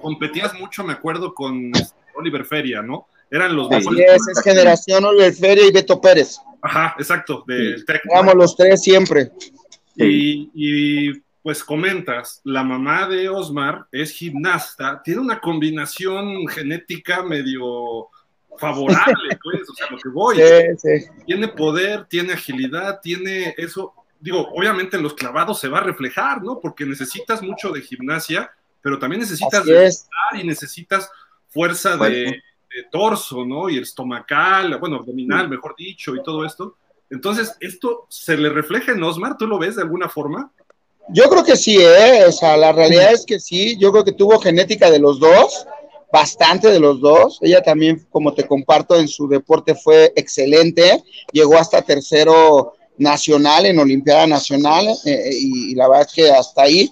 Competías 0.00 0.54
mucho, 0.54 0.84
me 0.84 0.92
acuerdo, 0.92 1.34
con 1.34 1.72
este, 1.74 1.98
Oliver 2.14 2.44
Feria, 2.44 2.82
¿no? 2.82 3.08
Eran 3.32 3.56
los 3.56 3.68
Así 3.72 4.00
es, 4.00 4.28
es 4.28 4.40
generación 4.44 5.04
Oliver 5.04 5.34
Feria 5.34 5.66
y 5.66 5.72
Beto 5.72 6.00
Pérez. 6.00 6.38
Ajá, 6.62 6.94
exacto, 7.00 7.42
del 7.48 7.78
sí. 7.80 7.84
Vamos 8.14 8.36
los 8.36 8.54
tres 8.54 8.80
siempre. 8.80 9.32
Y, 9.96 10.50
y 10.54 11.27
pues 11.48 11.64
comentas, 11.64 12.42
la 12.44 12.62
mamá 12.62 13.08
de 13.08 13.30
Osmar 13.30 13.86
es 13.90 14.12
gimnasta, 14.12 15.00
tiene 15.02 15.22
una 15.22 15.40
combinación 15.40 16.46
genética 16.46 17.22
medio 17.22 18.08
favorable, 18.58 19.38
pues, 19.42 19.62
o 19.70 19.74
sea, 19.74 19.86
lo 19.90 19.96
que 19.96 20.10
voy. 20.10 20.36
Sí, 20.36 20.76
sí. 20.76 21.06
Tiene 21.24 21.48
poder, 21.48 22.04
tiene 22.04 22.34
agilidad, 22.34 23.00
tiene 23.00 23.54
eso. 23.56 23.94
Digo, 24.20 24.46
obviamente 24.54 24.98
en 24.98 25.02
los 25.02 25.14
clavados 25.14 25.58
se 25.58 25.68
va 25.68 25.78
a 25.78 25.84
reflejar, 25.84 26.42
¿no? 26.42 26.60
Porque 26.60 26.84
necesitas 26.84 27.40
mucho 27.42 27.70
de 27.70 27.80
gimnasia, 27.80 28.50
pero 28.82 28.98
también 28.98 29.20
necesitas 29.20 29.64
de 29.64 29.90
y 30.34 30.44
necesitas 30.44 31.10
fuerza 31.48 31.96
bueno. 31.96 32.14
de, 32.14 32.24
de, 32.24 32.82
torso, 32.92 33.46
¿no? 33.46 33.70
Y 33.70 33.78
el 33.78 33.84
estomacal, 33.84 34.78
bueno, 34.78 34.96
abdominal, 34.96 35.48
mejor 35.48 35.74
dicho, 35.78 36.14
y 36.14 36.22
todo 36.22 36.44
esto. 36.44 36.76
Entonces, 37.08 37.56
¿esto 37.60 38.06
se 38.10 38.36
le 38.36 38.50
refleja 38.50 38.92
en 38.92 39.02
Osmar? 39.02 39.38
¿Tú 39.38 39.46
lo 39.46 39.58
ves 39.58 39.76
de 39.76 39.82
alguna 39.82 40.10
forma? 40.10 40.52
Yo 41.10 41.28
creo 41.28 41.44
que 41.44 41.56
sí, 41.56 41.78
¿eh? 41.78 42.24
O 42.26 42.32
sea, 42.32 42.56
la 42.56 42.72
realidad 42.72 43.12
es 43.12 43.24
que 43.24 43.40
sí, 43.40 43.76
yo 43.78 43.90
creo 43.92 44.04
que 44.04 44.12
tuvo 44.12 44.38
genética 44.38 44.90
de 44.90 44.98
los 44.98 45.18
dos 45.18 45.66
bastante 46.12 46.70
de 46.70 46.80
los 46.80 47.00
dos. 47.00 47.38
Ella 47.42 47.62
también, 47.62 48.06
como 48.10 48.32
te 48.34 48.46
comparto, 48.46 48.98
en 48.98 49.08
su 49.08 49.28
deporte 49.28 49.74
fue 49.74 50.12
excelente. 50.16 51.02
Llegó 51.32 51.56
hasta 51.56 51.82
tercero 51.82 52.74
nacional 52.96 53.66
en 53.66 53.78
Olimpiada 53.78 54.26
Nacional 54.26 54.88
eh, 55.04 55.30
y, 55.32 55.72
y, 55.72 55.74
la 55.74 55.88
verdad 55.88 56.06
es 56.08 56.14
que 56.14 56.30
hasta 56.30 56.62
ahí 56.62 56.90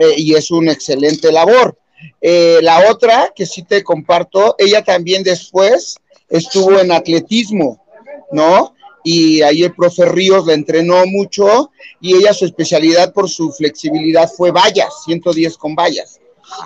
eh, 0.00 0.14
y 0.16 0.34
es 0.34 0.50
una 0.50 0.72
excelente 0.72 1.30
labor. 1.30 1.78
Eh, 2.20 2.58
la 2.62 2.90
otra 2.90 3.32
que 3.34 3.44
sí 3.44 3.62
te 3.62 3.84
comparto, 3.84 4.54
ella 4.58 4.82
también 4.82 5.22
después 5.22 5.96
estuvo 6.28 6.78
en 6.80 6.90
atletismo, 6.90 7.84
¿no? 8.32 8.74
Y 9.02 9.42
ahí 9.42 9.62
el 9.62 9.74
profe 9.74 10.04
Ríos 10.04 10.46
la 10.46 10.54
entrenó 10.54 11.06
mucho 11.06 11.70
y 12.00 12.16
ella 12.16 12.34
su 12.34 12.44
especialidad 12.44 13.12
por 13.12 13.28
su 13.28 13.50
flexibilidad 13.50 14.30
fue 14.30 14.50
vallas, 14.50 15.04
110 15.04 15.56
con 15.56 15.74
vallas. 15.74 16.20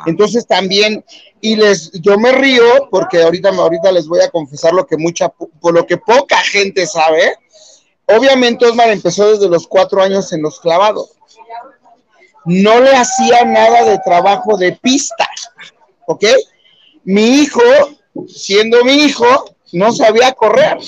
Entonces 0.06 0.46
también 0.46 1.04
y 1.44 1.56
les 1.56 1.92
yo 2.00 2.18
me 2.18 2.32
río 2.32 2.88
porque 2.90 3.22
ahorita 3.22 3.50
ahorita 3.50 3.92
les 3.92 4.08
voy 4.08 4.20
a 4.20 4.30
confesar 4.30 4.72
lo 4.72 4.86
que 4.86 4.96
mucha 4.96 5.28
por 5.28 5.74
lo 5.74 5.86
que 5.86 5.98
poca 5.98 6.38
gente 6.38 6.86
sabe 6.86 7.36
obviamente 8.06 8.64
Osmar 8.64 8.88
empezó 8.88 9.30
desde 9.30 9.50
los 9.50 9.66
cuatro 9.66 10.02
años 10.02 10.32
en 10.32 10.40
los 10.40 10.58
clavados 10.58 11.10
no 12.46 12.80
le 12.80 12.96
hacía 12.96 13.44
nada 13.44 13.84
de 13.84 13.98
trabajo 13.98 14.56
de 14.56 14.72
pista 14.72 15.28
¿ok? 16.06 16.24
mi 17.04 17.42
hijo 17.42 17.60
siendo 18.26 18.82
mi 18.82 18.94
hijo 18.94 19.56
no 19.72 19.92
sabía 19.92 20.32
correr 20.32 20.78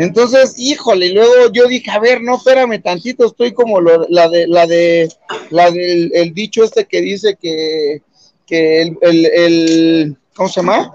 entonces, 0.00 0.54
híjole, 0.58 1.10
luego 1.10 1.52
yo 1.52 1.66
dije, 1.66 1.90
a 1.90 1.98
ver, 1.98 2.22
no, 2.22 2.36
espérame 2.36 2.82
tantito, 2.82 3.26
estoy 3.26 3.52
como 3.52 3.82
lo, 3.82 4.06
la 4.08 4.30
de, 4.30 4.48
la 4.48 4.66
de, 4.66 5.12
la 5.50 5.70
del 5.70 6.10
el 6.14 6.32
dicho 6.32 6.64
este 6.64 6.86
que 6.86 7.02
dice 7.02 7.36
que, 7.38 8.00
que 8.46 8.80
el, 8.80 8.98
el, 9.02 9.26
el, 9.26 10.16
¿cómo 10.34 10.48
se 10.48 10.60
llama? 10.60 10.94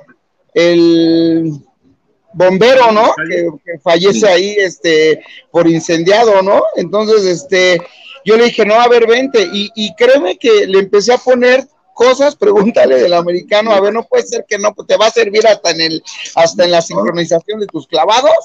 El, 0.56 1.52
bombero, 2.34 2.92
¿no? 2.92 3.14
Que, 3.30 3.78
fallece 3.80 4.28
ahí, 4.28 4.56
este, 4.58 5.22
por 5.52 5.68
incendiado, 5.68 6.42
¿no? 6.42 6.64
Entonces, 6.76 7.26
este, 7.26 7.80
yo 8.26 8.38
le 8.38 8.46
dije, 8.46 8.66
no, 8.66 8.74
a 8.74 8.88
ver, 8.88 9.06
vente, 9.06 9.48
y, 9.54 9.70
y 9.76 9.94
créeme 9.94 10.38
que 10.38 10.66
le 10.66 10.80
empecé 10.80 11.14
a 11.14 11.20
poner 11.20 11.64
cosas, 11.96 12.36
pregúntale 12.36 12.98
del 12.98 13.14
americano, 13.14 13.72
a 13.72 13.80
ver, 13.80 13.94
no 13.94 14.04
puede 14.04 14.28
ser 14.28 14.46
que 14.48 14.60
no, 14.60 14.76
pues, 14.76 14.88
te 14.88 14.98
va 14.98 15.08
a 15.08 15.12
servir 15.12 15.48
hasta 15.48 15.72
en 15.72 15.82
el, 15.82 16.04
hasta 16.36 16.66
en 16.66 16.72
la 16.72 16.82
sincronización 16.82 17.60
de 17.60 17.68
tus 17.68 17.88
clavados, 17.88 18.36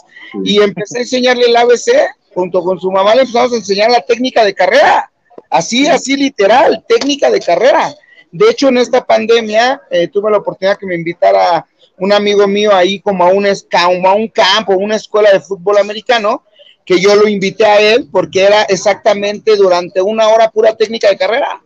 y 0.44 0.62
empecé 0.62 0.98
a 0.98 1.02
enseñarle 1.02 1.46
el 1.46 1.56
ABC, 1.56 1.90
junto 2.32 2.62
con 2.62 2.80
su 2.80 2.90
mamá 2.90 3.14
le 3.14 3.22
empezamos 3.22 3.52
a 3.52 3.56
enseñar 3.56 3.90
la 3.90 4.00
técnica 4.00 4.44
de 4.44 4.54
carrera, 4.54 5.10
así, 5.50 5.86
así 5.88 6.16
literal, 6.16 6.84
técnica 6.88 7.28
de 7.30 7.40
carrera. 7.40 7.92
De 8.30 8.48
hecho, 8.48 8.68
en 8.68 8.78
esta 8.78 9.04
pandemia 9.04 9.82
eh, 9.90 10.06
tuve 10.06 10.30
la 10.30 10.38
oportunidad 10.38 10.78
que 10.78 10.86
me 10.86 10.94
invitara 10.94 11.66
un 11.98 12.12
amigo 12.12 12.46
mío 12.46 12.72
ahí 12.72 13.00
como 13.00 13.24
a 13.24 13.32
un, 13.32 13.44
a 13.46 14.14
un 14.14 14.28
campo, 14.28 14.74
una 14.74 14.94
escuela 14.94 15.32
de 15.32 15.40
fútbol 15.40 15.78
americano, 15.78 16.44
que 16.86 17.00
yo 17.00 17.16
lo 17.16 17.26
invité 17.26 17.64
a 17.66 17.80
él 17.80 18.08
porque 18.10 18.44
era 18.44 18.62
exactamente 18.62 19.56
durante 19.56 20.00
una 20.00 20.28
hora 20.28 20.50
pura 20.50 20.76
técnica 20.76 21.08
de 21.08 21.18
carrera 21.18 21.60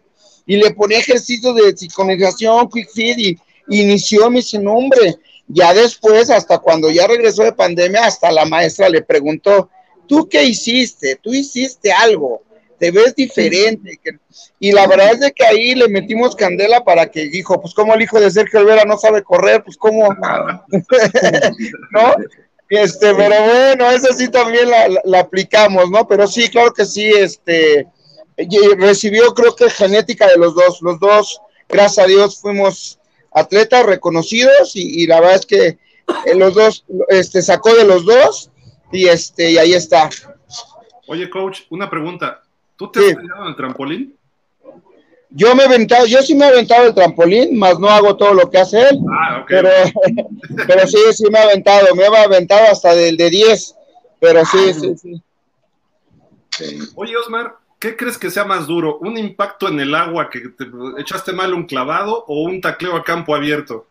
y 0.47 0.57
le 0.57 0.71
ponía 0.73 0.99
ejercicios 0.99 1.55
de 1.55 1.77
sincronización, 1.77 2.69
quick 2.69 2.91
feed 2.93 3.19
y 3.19 3.39
inició 3.69 4.31
mi 4.31 4.41
nombre. 4.61 5.17
Ya 5.47 5.75
después, 5.75 6.31
hasta 6.31 6.59
cuando 6.59 6.91
ya 6.91 7.07
regresó 7.07 7.43
de 7.43 7.53
pandemia, 7.53 8.07
hasta 8.07 8.33
la 8.33 8.45
maestra 8.45 8.89
le 8.89 9.03
preguntó, 9.03 9.69
¿tú 10.07 10.29
qué 10.29 10.45
hiciste? 10.45 11.17
¿Tú 11.17 11.35
hiciste 11.35 11.93
algo? 11.93 12.43
¿Te 12.79 12.91
ves 12.91 13.15
diferente? 13.15 14.01
Y 14.59 14.73
la 14.73 14.87
verdad 14.87 15.13
es 15.13 15.21
de 15.21 15.33
que 15.33 15.45
ahí 15.45 15.75
le 15.75 15.89
metimos 15.89 16.35
candela 16.35 16.83
para 16.83 17.11
que 17.11 17.29
dijo, 17.29 17.61
pues 17.61 17.75
como 17.75 17.95
el 17.95 18.03
hijo 18.03 18.21
de 18.21 18.31
Sergio 18.31 18.61
Olvera 18.61 18.85
no 18.85 18.97
sabe 18.97 19.23
correr, 19.23 19.63
pues 19.63 19.77
cómo, 19.77 20.15
¿no? 20.15 20.65
Este, 22.71 23.15
pero 23.15 23.45
bueno, 23.45 23.91
eso 23.91 24.13
sí 24.15 24.29
también 24.29 24.71
la, 24.71 24.89
la 25.05 25.21
aplicamos, 25.21 25.91
¿no? 25.91 26.09
Pero 26.09 26.27
sí, 26.27 26.49
claro 26.49 26.73
que 26.73 26.87
sí, 26.87 27.07
este, 27.07 27.87
recibió 28.79 29.35
creo 29.35 29.55
que 29.55 29.71
genética 29.71 30.27
de 30.27 30.37
los 30.37 30.55
dos. 30.55 30.83
Los 30.83 30.99
dos, 30.99 31.41
gracias 31.69 32.05
a 32.05 32.09
Dios, 32.09 32.41
fuimos 32.41 32.99
atletas 33.33 33.85
reconocidos 33.87 34.73
y, 34.75 35.07
la 35.07 35.21
verdad 35.21 35.37
es 35.37 35.47
que 35.47 35.67
eh, 35.67 36.35
los 36.37 36.55
dos, 36.55 36.85
este, 37.09 37.43
sacó 37.43 37.75
de 37.75 37.85
los 37.85 38.05
dos 38.05 38.51
y 38.93 39.09
este, 39.09 39.51
y 39.51 39.59
ahí 39.59 39.75
está. 39.75 40.09
Oye, 41.07 41.29
coach, 41.29 41.63
una 41.71 41.91
pregunta. 41.91 42.43
¿Tú 42.77 42.91
te 42.91 43.01
has 43.01 43.17
aventado 43.17 43.43
en 43.43 43.49
el 43.49 43.57
trampolín? 43.57 44.17
Yo 45.31 45.55
me 45.55 45.65
he 45.65 45.67
aventado, 45.67 46.07
yo 46.07 46.23
sí 46.23 46.35
me 46.35 46.45
he 46.45 46.49
aventado 46.49 46.87
el 46.87 46.95
trampolín, 46.95 47.59
más 47.59 47.79
no 47.81 47.89
hago 47.89 48.17
todo 48.17 48.35
lo 48.35 48.49
que 48.49 48.59
hace 48.59 48.81
él. 48.89 49.01
Ah, 49.11 49.45
pero, 49.49 49.69
pero 50.67 50.87
sí, 50.87 50.99
sí 51.13 51.25
me 51.31 51.41
he 51.41 51.43
aventado, 51.43 51.93
me 51.95 52.05
he 52.05 52.07
aventado 52.07 52.71
hasta 52.71 52.95
del 52.95 53.17
de 53.17 53.31
10, 53.31 53.77
pero 54.21 54.45
sí, 54.45 54.59
ah, 54.71 54.75
sí, 54.75 54.95
sí. 54.97 55.23
Oye, 56.95 57.17
Osmar, 57.17 57.57
¿qué 57.85 57.97
crees 57.97 58.17
que 58.17 58.31
sea 58.31 58.47
más 58.47 58.67
duro? 58.67 58.97
¿Un 59.01 59.19
impacto 59.19 59.69
en 59.69 59.79
el 59.79 59.95
agua 59.95 60.31
que 60.31 60.41
te 60.41 60.65
echaste 60.97 61.35
mal 61.35 61.53
un 61.53 61.67
clavado 61.67 62.25
o 62.27 62.43
un 62.45 62.63
tacleo 62.63 62.97
a 62.97 63.05
campo 63.05 63.35
abierto? 63.35 63.87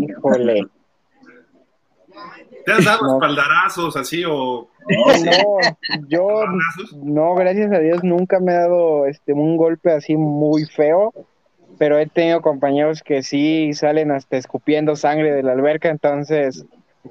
híjole. 0.00 0.62
¿Te 2.64 2.72
has 2.72 2.84
dado 2.86 3.14
espaldarazos 3.14 3.96
así 3.98 4.24
o.? 4.26 4.70
No, 4.88 5.58
yo 6.08 6.44
no, 7.02 7.34
gracias 7.34 7.70
a 7.70 7.80
Dios 7.80 8.02
nunca 8.02 8.40
me 8.40 8.52
he 8.52 8.56
dado 8.56 9.06
este 9.06 9.34
un 9.34 9.58
golpe 9.58 9.92
así 9.92 10.16
muy 10.16 10.64
feo, 10.64 11.12
pero 11.76 11.98
he 11.98 12.06
tenido 12.06 12.40
compañeros 12.40 13.02
que 13.02 13.22
sí 13.22 13.74
salen 13.74 14.10
hasta 14.10 14.38
escupiendo 14.38 14.96
sangre 14.96 15.32
de 15.32 15.42
la 15.42 15.52
alberca, 15.52 15.90
entonces 15.90 16.64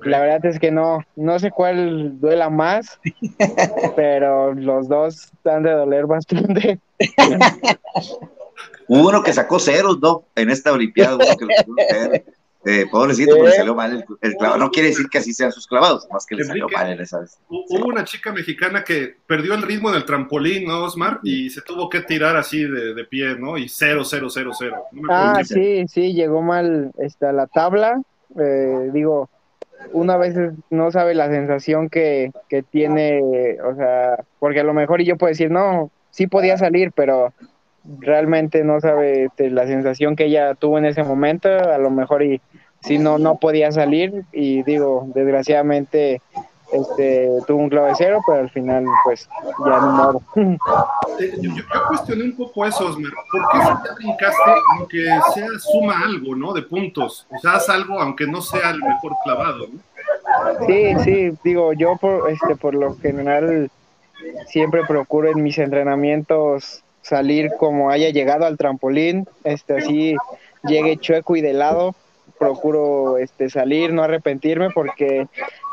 la 0.04 0.20
verdad 0.20 0.46
es 0.46 0.60
que 0.60 0.72
no, 0.72 1.04
no 1.16 1.40
sé 1.40 1.52
cuál 1.52 2.20
duela 2.20 2.50
más, 2.50 3.00
pero 3.96 4.54
los 4.54 4.88
dos 4.88 5.32
han 5.46 5.64
de 5.64 5.72
doler 5.72 6.06
bastante. 6.06 6.80
Hubo 8.88 9.10
uno 9.10 9.24
que 9.24 9.34
sacó 9.34 9.60
ceros, 9.60 10.00
¿no? 10.00 10.26
En 10.36 10.50
esta 10.50 10.72
Olimpiada, 10.72 11.16
uno 11.16 11.38
que 11.38 11.46
lo 11.46 11.52
eh, 12.66 12.88
pobrecito, 12.92 13.38
porque 13.38 13.54
salió 13.54 13.74
mal 13.74 14.06
el, 14.22 14.36
clavado. 14.36 14.60
No 14.60 14.70
quiere 14.70 14.90
decir 14.90 15.08
que 15.08 15.20
así 15.20 15.34
sean 15.34 15.52
sus 15.52 15.66
clavados, 15.66 16.08
más 16.12 16.26
que 16.26 16.36
le 16.36 16.44
salió 16.44 16.68
mal 16.68 16.92
en 16.92 17.00
esa 17.00 17.20
vez. 17.20 17.40
Hubo 17.48 17.88
una 17.88 18.04
chica 18.04 18.34
mexicana 18.34 18.84
que 18.84 19.16
perdió 19.26 19.54
el 19.54 19.62
ritmo 19.62 19.90
en 19.90 19.96
el 19.96 20.06
trampolín, 20.06 20.66
¿no, 20.66 20.84
Osmar? 20.84 21.22
Y 21.24 21.50
se 21.50 21.62
tuvo 21.62 21.90
que 21.90 22.02
tirar 22.02 22.36
así 22.36 22.64
de, 22.64 23.06
pie, 23.06 23.36
¿no? 23.40 23.58
Y 23.58 23.70
cero, 23.70 24.04
cero, 24.04 24.30
cero, 24.30 24.52
cero. 24.58 24.84
ah, 25.10 25.42
sí, 25.46 25.86
sí, 25.88 26.14
llegó 26.14 26.42
mal 26.42 26.92
esta, 26.98 27.32
la 27.32 27.48
tabla. 27.48 28.02
Eh, 28.38 28.90
digo, 28.92 29.30
una 29.94 30.18
vez 30.18 30.36
no 30.70 30.92
sabe 30.92 31.16
la 31.16 31.30
sensación 31.30 31.90
que, 31.90 32.32
que 32.48 32.64
tiene, 32.64 33.58
o 33.64 33.76
sea, 33.76 34.24
porque 34.40 34.60
a 34.60 34.64
lo 34.64 34.74
mejor 34.74 35.02
yo 35.02 35.18
puedo 35.18 35.30
decir, 35.30 35.52
no, 35.52 35.92
sí 36.12 36.28
podía 36.28 36.58
salir, 36.58 36.92
pero 36.92 37.34
realmente 38.00 38.64
no 38.64 38.80
sabe 38.82 39.26
este, 39.26 39.50
la 39.50 39.66
sensación 39.66 40.16
que 40.16 40.26
ella 40.26 40.56
tuvo 40.56 40.78
en 40.78 40.86
ese 40.86 41.04
momento, 41.04 41.50
a 41.50 41.78
lo 41.78 41.90
mejor 41.90 42.24
y 42.24 42.42
si 42.82 42.98
no, 42.98 43.18
no 43.18 43.38
podía 43.38 43.72
salir 43.72 44.24
y 44.32 44.64
digo, 44.64 45.08
desgraciadamente 45.14 46.22
este, 46.72 47.30
tuvo 47.48 47.64
un 47.64 47.70
clave 47.70 47.94
cero, 47.98 48.20
pero 48.26 48.40
al 48.40 48.50
final, 48.50 48.86
pues, 49.04 49.28
ya 49.66 49.80
no 49.80 49.92
modo. 49.92 50.22
Eh, 51.20 51.34
yo, 51.42 51.52
cuestioné 51.90 52.24
un 52.26 52.38
poco 52.38 52.66
eso, 52.66 52.86
Osmer. 52.86 53.12
¿Por 53.32 53.42
qué 53.52 53.58
si 53.60 53.84
te 53.84 53.96
brincaste 53.96 54.52
aunque 54.78 55.06
sea 55.34 55.48
suma 55.60 56.02
algo, 56.06 56.36
¿no? 56.36 56.54
De 56.54 56.62
puntos. 56.62 57.28
O 57.30 57.40
sea, 57.40 57.54
haz 57.54 57.70
algo 57.70 58.00
aunque 58.00 58.26
no 58.26 58.42
sea 58.42 58.70
el 58.70 58.82
mejor 58.82 59.14
clavado, 59.24 59.68
¿no? 59.68 59.80
Sí, 60.66 60.96
sí, 61.04 61.38
digo, 61.44 61.74
yo 61.74 61.98
por, 61.98 62.30
este, 62.30 62.56
por 62.56 62.74
lo 62.74 62.96
general 62.98 63.70
siempre 64.48 64.86
procuro 64.86 65.30
en 65.30 65.44
mis 65.44 65.58
entrenamientos 65.58 66.84
salir 67.02 67.52
como 67.58 67.90
haya 67.90 68.10
llegado 68.10 68.46
al 68.46 68.58
trampolín, 68.58 69.28
este, 69.44 69.78
así 69.78 70.16
llegue 70.64 70.98
chueco 70.98 71.36
y 71.36 71.42
de 71.42 71.54
lado, 71.54 71.96
procuro 72.40 73.18
este, 73.18 73.50
salir, 73.50 73.94
no 73.94 74.02
arrepentirme, 74.02 74.70
porque 74.72 75.28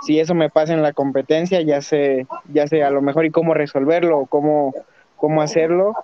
si 0.05 0.21
eso 0.21 0.35
me 0.35 0.51
pasa 0.51 0.75
en 0.75 0.83
la 0.83 0.93
competencia, 0.93 1.63
ya 1.63 1.81
sé, 1.81 2.27
ya 2.53 2.67
sé 2.67 2.83
a 2.83 2.91
lo 2.91 3.01
mejor 3.01 3.25
y 3.25 3.31
cómo 3.31 3.55
resolverlo 3.55 4.19
o 4.19 4.27
cómo, 4.27 4.75
cómo 5.17 5.41
hacerlo. 5.41 5.95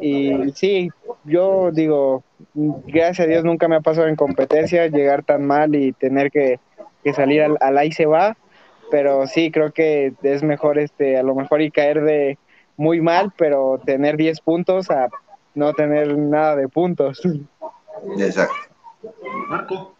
Y 0.00 0.50
sí, 0.54 0.90
yo 1.24 1.70
digo, 1.72 2.22
gracias 2.54 3.20
a 3.20 3.30
Dios 3.30 3.44
nunca 3.44 3.68
me 3.68 3.76
ha 3.76 3.80
pasado 3.80 4.08
en 4.08 4.16
competencia 4.16 4.88
llegar 4.88 5.22
tan 5.22 5.46
mal 5.46 5.74
y 5.74 5.92
tener 5.92 6.30
que, 6.30 6.58
salir 7.14 7.42
al, 7.42 7.56
al 7.60 7.78
ahí 7.78 7.92
se 7.92 8.06
va, 8.06 8.36
pero 8.90 9.26
sí 9.26 9.50
creo 9.50 9.72
que 9.72 10.12
es 10.22 10.42
mejor 10.42 10.78
este 10.78 11.16
a 11.16 11.22
lo 11.22 11.34
mejor 11.34 11.62
y 11.62 11.70
caer 11.70 12.02
de 12.02 12.38
muy 12.76 13.00
mal, 13.00 13.32
pero 13.36 13.80
tener 13.84 14.16
10 14.16 14.40
puntos 14.40 14.90
a 14.90 15.08
no 15.54 15.72
tener 15.72 16.16
nada 16.16 16.56
de 16.56 16.68
puntos. 16.68 17.20
Exacto. 18.18 18.54
Marco 19.48 19.94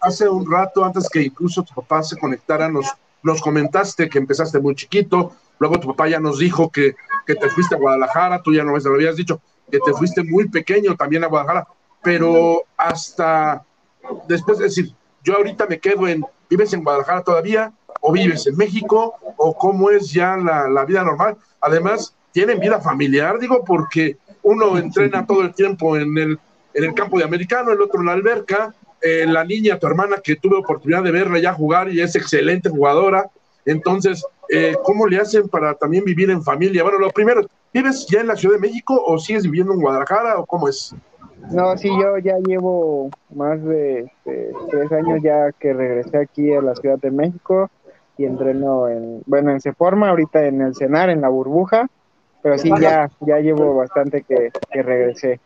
hace 0.00 0.28
un 0.28 0.50
rato, 0.50 0.84
antes 0.84 1.08
que 1.08 1.22
incluso 1.22 1.62
tu 1.62 1.74
papá 1.74 2.02
se 2.02 2.16
conectara, 2.18 2.68
nos, 2.68 2.86
nos 3.22 3.40
comentaste 3.40 4.08
que 4.08 4.18
empezaste 4.18 4.58
muy 4.60 4.74
chiquito, 4.74 5.32
luego 5.58 5.78
tu 5.78 5.88
papá 5.88 6.08
ya 6.08 6.20
nos 6.20 6.38
dijo 6.38 6.70
que, 6.70 6.94
que 7.26 7.34
te 7.34 7.48
fuiste 7.50 7.74
a 7.74 7.78
Guadalajara, 7.78 8.42
tú 8.42 8.52
ya 8.52 8.64
no 8.64 8.72
me 8.72 8.80
lo 8.80 8.94
habías 8.94 9.16
dicho, 9.16 9.40
que 9.70 9.78
te 9.78 9.92
fuiste 9.92 10.22
muy 10.22 10.48
pequeño 10.48 10.96
también 10.96 11.24
a 11.24 11.28
Guadalajara, 11.28 11.68
pero 12.02 12.64
hasta 12.76 13.64
después 14.26 14.58
de 14.58 14.64
decir, 14.64 14.94
yo 15.22 15.36
ahorita 15.36 15.66
me 15.66 15.78
quedo 15.78 16.08
en, 16.08 16.24
¿vives 16.50 16.72
en 16.72 16.82
Guadalajara 16.82 17.22
todavía? 17.22 17.72
¿O 18.00 18.12
vives 18.12 18.46
en 18.46 18.56
México? 18.56 19.14
¿O 19.36 19.56
cómo 19.56 19.90
es 19.90 20.12
ya 20.12 20.36
la, 20.36 20.68
la 20.68 20.84
vida 20.84 21.04
normal? 21.04 21.36
Además, 21.60 22.14
¿tienen 22.32 22.58
vida 22.58 22.80
familiar? 22.80 23.38
Digo, 23.38 23.64
porque 23.64 24.16
uno 24.42 24.76
entrena 24.76 25.24
todo 25.24 25.42
el 25.42 25.54
tiempo 25.54 25.96
en 25.96 26.18
el 26.18 26.40
en 26.74 26.84
el 26.84 26.94
campo 26.94 27.18
de 27.18 27.24
americano, 27.24 27.72
el 27.72 27.80
otro 27.80 28.00
en 28.00 28.06
la 28.06 28.12
alberca. 28.12 28.74
Eh, 29.00 29.26
la 29.26 29.44
niña, 29.44 29.78
tu 29.78 29.86
hermana, 29.88 30.18
que 30.22 30.36
tuve 30.36 30.56
oportunidad 30.56 31.02
de 31.02 31.10
verla 31.10 31.40
ya 31.40 31.52
jugar 31.52 31.88
y 31.88 32.00
es 32.00 32.14
excelente 32.14 32.68
jugadora. 32.68 33.28
Entonces, 33.64 34.24
eh, 34.48 34.76
¿cómo 34.84 35.06
le 35.06 35.18
hacen 35.18 35.48
para 35.48 35.74
también 35.74 36.04
vivir 36.04 36.30
en 36.30 36.42
familia? 36.42 36.84
Bueno, 36.84 36.98
lo 36.98 37.10
primero, 37.10 37.42
¿vives 37.72 38.06
ya 38.08 38.20
en 38.20 38.28
la 38.28 38.36
Ciudad 38.36 38.56
de 38.56 38.60
México 38.60 39.02
o 39.04 39.18
sigues 39.18 39.42
viviendo 39.44 39.72
en 39.72 39.80
Guadalajara 39.80 40.38
o 40.38 40.46
cómo 40.46 40.68
es? 40.68 40.94
No, 41.50 41.76
sí, 41.76 41.88
yo 41.88 42.18
ya 42.18 42.38
llevo 42.38 43.10
más 43.34 43.62
de, 43.64 44.10
tres 44.24 44.92
años 44.92 45.20
ya 45.22 45.50
que 45.58 45.72
regresé 45.72 46.18
aquí 46.18 46.52
a 46.54 46.62
la 46.62 46.74
Ciudad 46.76 46.98
de 46.98 47.10
México 47.10 47.68
y 48.16 48.24
entreno 48.24 48.88
en, 48.88 49.22
bueno, 49.26 49.50
en 49.50 49.60
Seforma, 49.60 50.10
ahorita 50.10 50.46
en 50.46 50.60
el 50.60 50.74
Cenar, 50.76 51.10
en 51.10 51.20
la 51.20 51.28
burbuja, 51.28 51.88
pero 52.42 52.58
sí, 52.58 52.70
ya, 52.80 53.10
ya 53.20 53.38
llevo 53.38 53.74
bastante 53.74 54.22
que, 54.22 54.50
que 54.70 54.82
regresé. 54.82 55.40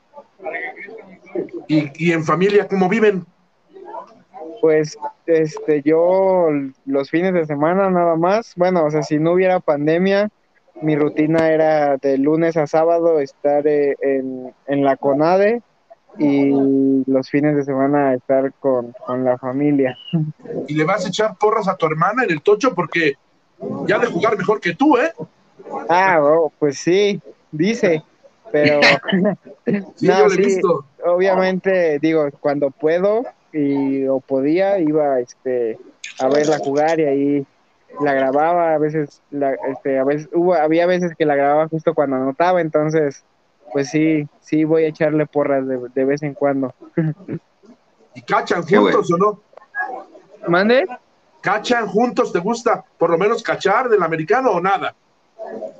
¿Y, 1.68 2.12
en 2.12 2.24
familia 2.24 2.68
cómo 2.68 2.88
viven? 2.88 3.24
Pues 4.60 4.98
este 5.26 5.82
yo 5.82 6.48
los 6.86 7.10
fines 7.10 7.34
de 7.34 7.46
semana 7.46 7.90
nada 7.90 8.16
más, 8.16 8.54
bueno, 8.56 8.84
o 8.84 8.90
sea, 8.90 9.02
si 9.02 9.18
no 9.18 9.32
hubiera 9.32 9.60
pandemia, 9.60 10.30
mi 10.82 10.96
rutina 10.96 11.50
era 11.50 11.96
de 11.96 12.18
lunes 12.18 12.56
a 12.56 12.66
sábado 12.66 13.20
estar 13.20 13.66
eh, 13.66 13.96
en, 14.00 14.84
la 14.84 14.96
CONADE 14.96 15.62
y 16.18 16.52
los 17.06 17.28
fines 17.28 17.56
de 17.56 17.64
semana 17.64 18.14
estar 18.14 18.52
con, 18.54 18.92
con 19.06 19.24
la 19.24 19.38
familia. 19.38 19.96
Y 20.68 20.74
le 20.74 20.84
vas 20.84 21.04
a 21.04 21.08
echar 21.08 21.36
porras 21.36 21.68
a 21.68 21.76
tu 21.76 21.86
hermana 21.86 22.24
en 22.24 22.30
el 22.30 22.42
tocho 22.42 22.74
porque 22.74 23.14
ya 23.86 23.98
de 23.98 24.06
jugar 24.06 24.36
mejor 24.36 24.60
que 24.60 24.74
tú, 24.74 24.96
¿eh? 24.96 25.12
Ah, 25.88 26.18
oh, 26.22 26.52
pues 26.58 26.78
sí, 26.78 27.20
dice, 27.50 28.02
pero 28.56 28.80
Sí, 29.96 30.06
No, 30.06 30.18
yo 30.18 30.26
lo 30.28 30.32
he 30.32 30.36
sí. 30.36 30.42
visto. 30.42 30.84
obviamente 31.04 31.98
digo, 32.00 32.28
cuando 32.40 32.70
puedo 32.70 33.22
y 33.52 34.06
o 34.06 34.20
podía, 34.20 34.78
iba 34.78 35.20
este 35.20 35.78
a 36.18 36.28
verla 36.28 36.58
jugar 36.58 37.00
y 37.00 37.04
ahí 37.04 37.46
la 38.00 38.14
grababa, 38.14 38.74
a 38.74 38.78
veces 38.78 39.22
la, 39.30 39.54
este, 39.70 39.98
a 39.98 40.04
veces 40.04 40.28
hubo, 40.32 40.54
había 40.54 40.86
veces 40.86 41.12
que 41.18 41.26
la 41.26 41.34
grababa 41.36 41.68
justo 41.68 41.94
cuando 41.94 42.16
anotaba, 42.16 42.60
entonces 42.60 43.24
pues 43.72 43.88
sí, 43.88 44.26
sí 44.40 44.64
voy 44.64 44.84
a 44.84 44.88
echarle 44.88 45.26
porras 45.26 45.66
de, 45.66 45.78
de 45.94 46.04
vez 46.04 46.22
en 46.22 46.34
cuando. 46.34 46.74
¿Y 48.14 48.22
cachan 48.22 48.62
juntos 48.62 49.12
o 49.12 49.16
no? 49.18 49.40
¿Mande? 50.48 50.86
¿Cachan 51.42 51.86
juntos? 51.88 52.32
¿Te 52.32 52.38
gusta 52.38 52.84
por 52.98 53.10
lo 53.10 53.18
menos 53.18 53.42
cachar 53.42 53.88
del 53.88 54.02
americano 54.02 54.52
o 54.52 54.60
nada? 54.60 54.94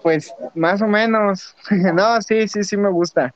Pues 0.03 0.33
más 0.55 0.81
o 0.83 0.87
menos. 0.87 1.55
no, 1.71 2.21
sí, 2.23 2.47
sí, 2.49 2.63
sí 2.65 2.77
me 2.77 2.89
gusta. 2.91 3.35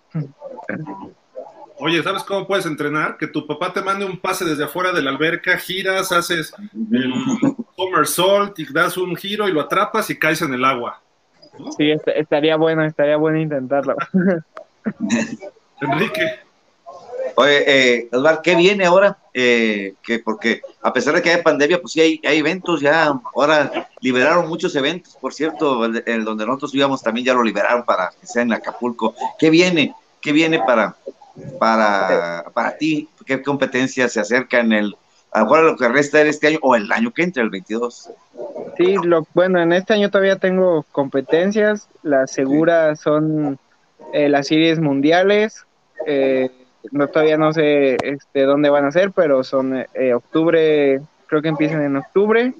Oye, 1.78 2.02
¿sabes 2.02 2.22
cómo 2.24 2.46
puedes 2.46 2.66
entrenar? 2.66 3.16
Que 3.16 3.26
tu 3.26 3.46
papá 3.46 3.72
te 3.72 3.80
mande 3.80 4.04
un 4.04 4.18
pase 4.18 4.44
desde 4.44 4.64
afuera 4.64 4.92
de 4.92 5.00
la 5.02 5.10
alberca, 5.10 5.56
giras, 5.56 6.12
haces 6.12 6.52
el 6.92 7.12
somersault 7.76 8.58
y 8.58 8.70
das 8.72 8.96
un 8.98 9.16
giro 9.16 9.48
y 9.48 9.52
lo 9.52 9.62
atrapas 9.62 10.10
y 10.10 10.18
caes 10.18 10.42
en 10.42 10.52
el 10.52 10.64
agua. 10.64 11.00
Sí, 11.76 11.90
est- 11.90 12.06
estaría 12.08 12.56
bueno, 12.56 12.84
estaría 12.84 13.16
bueno 13.16 13.38
intentarlo. 13.40 13.96
Enrique, 15.80 16.40
Oye, 17.40 17.64
eh, 17.66 18.08
Osvar, 18.12 18.42
¿qué 18.42 18.54
viene 18.54 18.84
ahora? 18.84 19.16
Eh, 19.32 19.94
que 20.02 20.18
porque 20.18 20.60
a 20.82 20.92
pesar 20.92 21.14
de 21.14 21.22
que 21.22 21.30
hay 21.30 21.42
pandemia, 21.42 21.80
pues 21.80 21.94
sí 21.94 22.00
hay, 22.02 22.20
hay 22.22 22.36
eventos 22.36 22.82
ya. 22.82 23.18
Ahora 23.34 23.88
liberaron 24.02 24.46
muchos 24.46 24.76
eventos, 24.76 25.16
por 25.16 25.32
cierto, 25.32 25.86
el, 25.86 26.02
el 26.04 26.24
donde 26.24 26.44
nosotros 26.44 26.74
íbamos 26.74 27.02
también 27.02 27.24
ya 27.24 27.32
lo 27.32 27.42
liberaron 27.42 27.84
para 27.84 28.10
que 28.20 28.26
sea 28.26 28.42
en 28.42 28.52
Acapulco. 28.52 29.14
¿Qué 29.38 29.48
viene? 29.48 29.94
¿Qué 30.20 30.32
viene 30.32 30.58
para, 30.58 30.96
para, 31.58 32.44
para 32.52 32.76
ti? 32.76 33.08
¿Qué 33.24 33.42
competencias 33.42 34.12
se 34.12 34.20
acercan 34.20 34.72
el, 34.72 34.94
ahora 35.32 35.62
lo 35.62 35.76
que 35.78 35.88
resta 35.88 36.18
de 36.18 36.28
este 36.28 36.48
año 36.48 36.58
o 36.60 36.76
el 36.76 36.92
año 36.92 37.10
que 37.10 37.22
entra, 37.22 37.42
el 37.42 37.48
22? 37.48 38.10
Sí, 38.76 38.96
lo, 39.02 39.26
bueno, 39.32 39.62
en 39.62 39.72
este 39.72 39.94
año 39.94 40.10
todavía 40.10 40.36
tengo 40.36 40.84
competencias. 40.92 41.88
Las 42.02 42.32
seguras 42.32 43.00
son 43.00 43.58
eh, 44.12 44.28
las 44.28 44.48
series 44.48 44.78
mundiales. 44.78 45.64
Eh, 46.06 46.50
no, 46.92 47.08
todavía 47.08 47.36
no 47.36 47.52
sé 47.52 47.96
este, 48.02 48.42
dónde 48.42 48.70
van 48.70 48.84
a 48.84 48.92
ser, 48.92 49.12
pero 49.12 49.44
son 49.44 49.84
eh, 49.94 50.14
octubre, 50.14 51.00
creo 51.26 51.42
que 51.42 51.48
empiezan 51.48 51.82
en 51.82 51.96
octubre. 51.96 52.54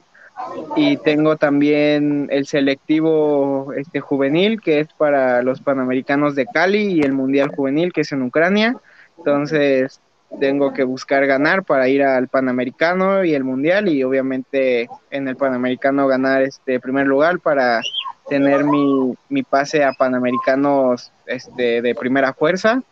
Y 0.74 0.96
tengo 0.98 1.36
también 1.36 2.28
el 2.30 2.46
selectivo 2.46 3.74
este, 3.76 4.00
juvenil, 4.00 4.60
que 4.60 4.80
es 4.80 4.88
para 4.94 5.42
los 5.42 5.60
Panamericanos 5.60 6.34
de 6.34 6.46
Cali, 6.46 6.94
y 6.94 7.02
el 7.02 7.12
Mundial 7.12 7.50
Juvenil, 7.54 7.92
que 7.92 8.02
es 8.02 8.12
en 8.12 8.22
Ucrania. 8.22 8.74
Entonces, 9.18 10.00
tengo 10.38 10.72
que 10.72 10.84
buscar 10.84 11.26
ganar 11.26 11.64
para 11.64 11.88
ir 11.88 12.02
al 12.02 12.28
Panamericano 12.28 13.24
y 13.24 13.34
el 13.34 13.44
Mundial 13.44 13.88
y 13.88 14.02
obviamente 14.04 14.88
en 15.10 15.28
el 15.28 15.36
Panamericano 15.36 16.06
ganar 16.06 16.42
este 16.42 16.78
primer 16.78 17.06
lugar 17.06 17.40
para 17.40 17.80
tener 18.28 18.62
mi, 18.64 19.14
mi 19.28 19.42
pase 19.42 19.82
a 19.82 19.92
Panamericanos 19.92 21.10
este, 21.26 21.82
de 21.82 21.94
primera 21.94 22.32
fuerza 22.32 22.82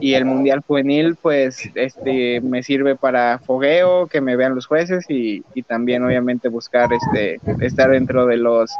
y 0.00 0.14
el 0.14 0.24
Mundial 0.24 0.60
Juvenil 0.66 1.16
pues 1.20 1.58
este 1.74 2.40
me 2.40 2.62
sirve 2.62 2.96
para 2.96 3.38
fogueo, 3.46 4.06
que 4.06 4.20
me 4.20 4.36
vean 4.36 4.54
los 4.54 4.66
jueces 4.66 5.04
y, 5.08 5.44
y 5.54 5.62
también 5.62 6.04
obviamente 6.04 6.48
buscar 6.48 6.88
este 6.92 7.40
estar 7.60 7.90
dentro 7.90 8.26
de 8.26 8.36
los 8.36 8.70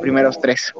primeros 0.00 0.38
tres. 0.40 0.72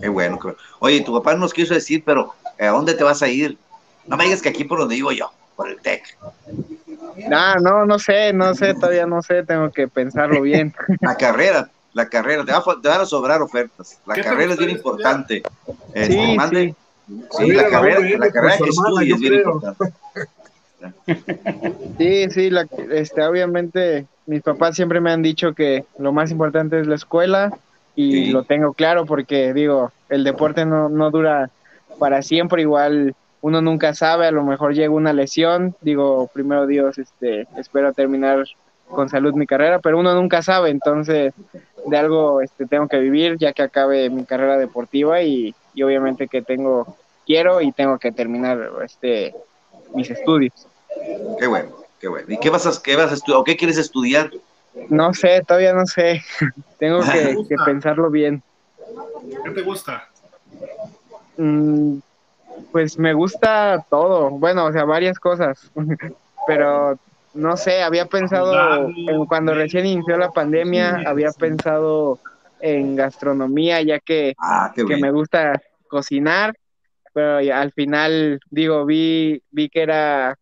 Qué 0.00 0.08
bueno. 0.08 0.38
Oye, 0.80 1.00
tu 1.02 1.12
papá 1.14 1.34
nos 1.34 1.54
quiso 1.54 1.74
decir, 1.74 2.02
pero 2.04 2.34
¿a 2.58 2.66
dónde 2.68 2.94
te 2.94 3.04
vas 3.04 3.22
a 3.22 3.28
ir? 3.28 3.58
No 4.06 4.16
me 4.16 4.24
digas 4.24 4.42
que 4.42 4.48
aquí 4.48 4.64
por 4.64 4.78
donde 4.78 4.94
vivo 4.96 5.12
yo, 5.12 5.30
por 5.54 5.68
el 5.68 5.80
TEC. 5.80 6.02
Ah, 7.32 7.56
no, 7.60 7.84
no 7.86 7.98
sé, 7.98 8.32
no 8.32 8.54
sé, 8.54 8.74
todavía 8.74 9.06
no 9.06 9.22
sé, 9.22 9.42
tengo 9.44 9.70
que 9.70 9.88
pensarlo 9.88 10.40
bien. 10.42 10.72
La 11.00 11.16
carrera, 11.16 11.70
la 11.92 12.08
carrera, 12.08 12.44
te, 12.44 12.52
va 12.52 12.58
a- 12.58 12.80
te 12.80 12.88
van 12.88 13.00
a 13.00 13.06
sobrar 13.06 13.40
ofertas. 13.42 14.00
La 14.06 14.14
¿Qué 14.14 14.22
te 14.22 14.28
carrera 14.28 14.52
es 14.52 14.58
bien 14.58 14.70
importante. 14.70 15.42
Este, 15.94 16.12
Sí, 16.12 16.36
mande. 16.36 16.64
sí. 16.68 16.76
Sí, 17.30 17.52
la 17.52 17.68
carrera, 17.68 18.00
la 18.18 18.30
carrera 18.30 18.56
que 18.58 18.64
hermana, 18.64 19.02
estudies 19.02 19.08
yo 19.08 19.14
es 19.14 19.20
bien 19.20 19.32
creo. 19.34 19.52
importante. 19.54 19.94
Sí, 21.98 22.30
sí, 22.30 22.50
la, 22.50 22.66
este, 22.92 23.22
obviamente 23.24 24.06
mis 24.26 24.42
papás 24.42 24.74
siempre 24.76 25.00
me 25.00 25.10
han 25.12 25.22
dicho 25.22 25.54
que 25.54 25.84
lo 25.98 26.12
más 26.12 26.30
importante 26.30 26.80
es 26.80 26.86
la 26.86 26.96
escuela 26.96 27.56
y 27.94 28.26
Sí. 28.26 28.30
lo 28.32 28.42
tengo 28.44 28.72
claro 28.74 29.06
porque 29.06 29.54
digo, 29.54 29.92
el 30.08 30.24
deporte 30.24 30.66
no, 30.66 30.88
no 30.88 31.10
dura 31.10 31.50
para 31.98 32.22
siempre, 32.22 32.62
igual 32.62 33.14
uno 33.40 33.62
nunca 33.62 33.94
sabe, 33.94 34.26
a 34.26 34.32
lo 34.32 34.42
mejor 34.44 34.74
llega 34.74 34.90
una 34.92 35.12
lesión, 35.12 35.74
digo, 35.80 36.28
primero 36.32 36.66
Dios, 36.66 36.98
este, 36.98 37.46
espero 37.56 37.92
terminar 37.92 38.44
con 38.88 39.08
salud 39.08 39.34
mi 39.34 39.46
carrera, 39.46 39.78
pero 39.78 39.98
uno 39.98 40.14
nunca 40.14 40.42
sabe, 40.42 40.70
entonces 40.70 41.32
de 41.86 41.96
algo 41.96 42.40
este, 42.40 42.66
tengo 42.66 42.88
que 42.88 42.98
vivir 42.98 43.36
ya 43.38 43.52
que 43.52 43.62
acabe 43.62 44.10
mi 44.10 44.24
carrera 44.24 44.58
deportiva 44.58 45.22
y, 45.22 45.54
y 45.76 45.82
obviamente 45.82 46.26
que 46.26 46.40
tengo, 46.40 46.96
quiero 47.26 47.60
y 47.60 47.70
tengo 47.70 47.98
que 47.98 48.10
terminar 48.10 48.58
este, 48.82 49.34
mis 49.92 50.08
estudios. 50.10 50.66
Qué 51.38 51.46
bueno, 51.46 51.76
qué 52.00 52.08
bueno. 52.08 52.26
¿Y 52.32 52.38
qué 52.40 52.48
vas 52.48 52.66
a, 52.66 52.82
qué 52.82 52.96
vas 52.96 53.10
a 53.10 53.14
estudiar? 53.14 53.40
¿O 53.40 53.44
qué 53.44 53.58
quieres 53.58 53.76
estudiar? 53.76 54.30
No 54.88 55.12
sé, 55.12 55.42
todavía 55.46 55.74
no 55.74 55.84
sé. 55.84 56.22
Tengo 56.78 57.00
que, 57.02 57.36
que 57.48 57.56
pensarlo 57.66 58.10
bien. 58.10 58.42
¿qué 59.44 59.50
te 59.50 59.60
gusta? 59.60 60.08
Mm, 61.36 61.98
pues 62.72 62.98
me 62.98 63.12
gusta 63.12 63.84
todo. 63.90 64.30
Bueno, 64.30 64.64
o 64.64 64.72
sea, 64.72 64.84
varias 64.84 65.18
cosas. 65.18 65.70
Pero 66.46 66.98
no 67.34 67.56
sé, 67.58 67.82
había 67.82 68.06
pensado, 68.06 68.88
en- 68.88 69.26
cuando 69.26 69.52
recién 69.52 69.84
inició 69.84 70.16
la 70.16 70.30
pandemia, 70.30 71.02
había 71.04 71.32
pensado 71.32 72.18
en 72.60 72.96
gastronomía, 72.96 73.82
ya 73.82 73.98
que, 74.00 74.34
Ah, 74.38 74.72
que 74.74 74.84
bien. 74.84 75.00
me 75.00 75.10
gusta 75.10 75.60
cocinar. 75.88 76.54
Pero 77.12 77.38
al 77.54 77.72
final, 77.72 78.40
digo, 78.50 78.84
vi, 78.84 79.42
vi 79.50 79.68
que 79.70 79.82
era, 79.82 80.36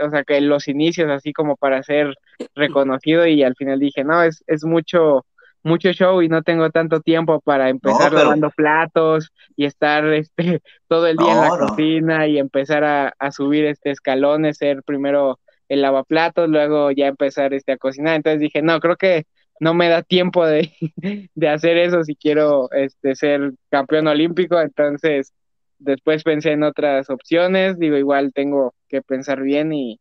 o 0.00 0.10
sea, 0.10 0.24
que 0.24 0.40
los 0.40 0.66
inicios 0.68 1.10
así 1.10 1.32
como 1.34 1.56
para 1.56 1.82
ser 1.82 2.14
reconocido 2.54 3.26
y 3.26 3.42
al 3.42 3.54
final 3.56 3.78
dije, 3.78 4.04
no, 4.04 4.22
es, 4.22 4.42
es 4.46 4.64
mucho, 4.64 5.26
mucho 5.62 5.92
show 5.92 6.22
y 6.22 6.28
no 6.28 6.42
tengo 6.42 6.70
tanto 6.70 7.00
tiempo 7.00 7.40
para 7.40 7.68
empezar 7.68 8.10
pero- 8.10 8.22
lavando 8.22 8.50
platos 8.50 9.30
y 9.56 9.66
estar 9.66 10.06
este, 10.14 10.60
todo 10.86 11.06
el 11.06 11.16
día 11.18 11.32
en 11.32 11.40
la 11.40 11.48
no. 11.48 11.66
cocina 11.68 12.26
y 12.26 12.38
empezar 12.38 12.84
a, 12.84 13.12
a 13.18 13.30
subir 13.30 13.66
este 13.66 13.90
escalones, 13.90 14.56
ser 14.58 14.82
primero 14.84 15.38
el 15.68 15.82
lavaplatos, 15.82 16.48
luego 16.48 16.90
ya 16.90 17.06
empezar 17.08 17.52
este, 17.52 17.72
a 17.72 17.76
cocinar. 17.76 18.16
Entonces 18.16 18.40
dije, 18.40 18.62
no, 18.62 18.80
creo 18.80 18.96
que 18.96 19.24
no 19.60 19.74
me 19.74 19.88
da 19.88 20.02
tiempo 20.02 20.46
de, 20.46 20.72
de 21.34 21.48
hacer 21.48 21.76
eso 21.76 22.04
si 22.04 22.14
quiero 22.14 22.70
este, 22.72 23.14
ser 23.14 23.52
campeón 23.70 24.06
olímpico. 24.06 24.60
Entonces 24.60 25.32
después 25.78 26.24
pensé 26.24 26.52
en 26.52 26.62
otras 26.62 27.08
opciones, 27.10 27.78
digo, 27.78 27.96
igual 27.96 28.32
tengo 28.32 28.74
que 28.88 29.02
pensar 29.02 29.42
bien 29.42 29.72
y, 29.72 30.00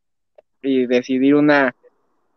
y 0.61 0.85
decidir 0.87 1.35
una, 1.35 1.75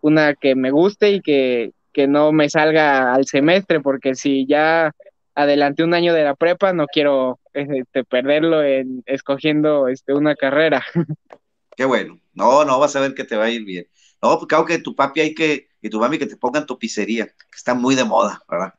una 0.00 0.34
que 0.34 0.54
me 0.54 0.70
guste 0.70 1.10
y 1.10 1.20
que, 1.20 1.72
que 1.92 2.06
no 2.06 2.32
me 2.32 2.48
salga 2.48 3.14
al 3.14 3.26
semestre, 3.26 3.80
porque 3.80 4.14
si 4.14 4.46
ya 4.46 4.92
adelanté 5.34 5.84
un 5.84 5.94
año 5.94 6.12
de 6.12 6.24
la 6.24 6.34
prepa, 6.34 6.72
no 6.72 6.86
quiero 6.86 7.38
este, 7.54 8.04
perderlo 8.04 8.62
en 8.62 9.02
escogiendo 9.06 9.88
este, 9.88 10.12
una 10.12 10.34
carrera. 10.34 10.84
Qué 11.76 11.84
bueno. 11.84 12.20
No, 12.34 12.64
no, 12.64 12.78
vas 12.78 12.94
a 12.96 13.00
ver 13.00 13.14
que 13.14 13.24
te 13.24 13.36
va 13.36 13.46
a 13.46 13.50
ir 13.50 13.64
bien. 13.64 13.86
No, 14.22 14.36
pues 14.36 14.46
claro 14.48 14.64
que 14.66 14.78
tu 14.78 14.94
papi 14.94 15.20
hay 15.20 15.34
que, 15.34 15.68
y 15.80 15.88
tu 15.88 15.98
mami 15.98 16.18
que 16.18 16.26
te 16.26 16.36
pongan 16.36 16.66
tu 16.66 16.78
pizzería, 16.78 17.26
que 17.26 17.34
está 17.56 17.74
muy 17.74 17.94
de 17.94 18.04
moda, 18.04 18.42
¿verdad? 18.48 18.74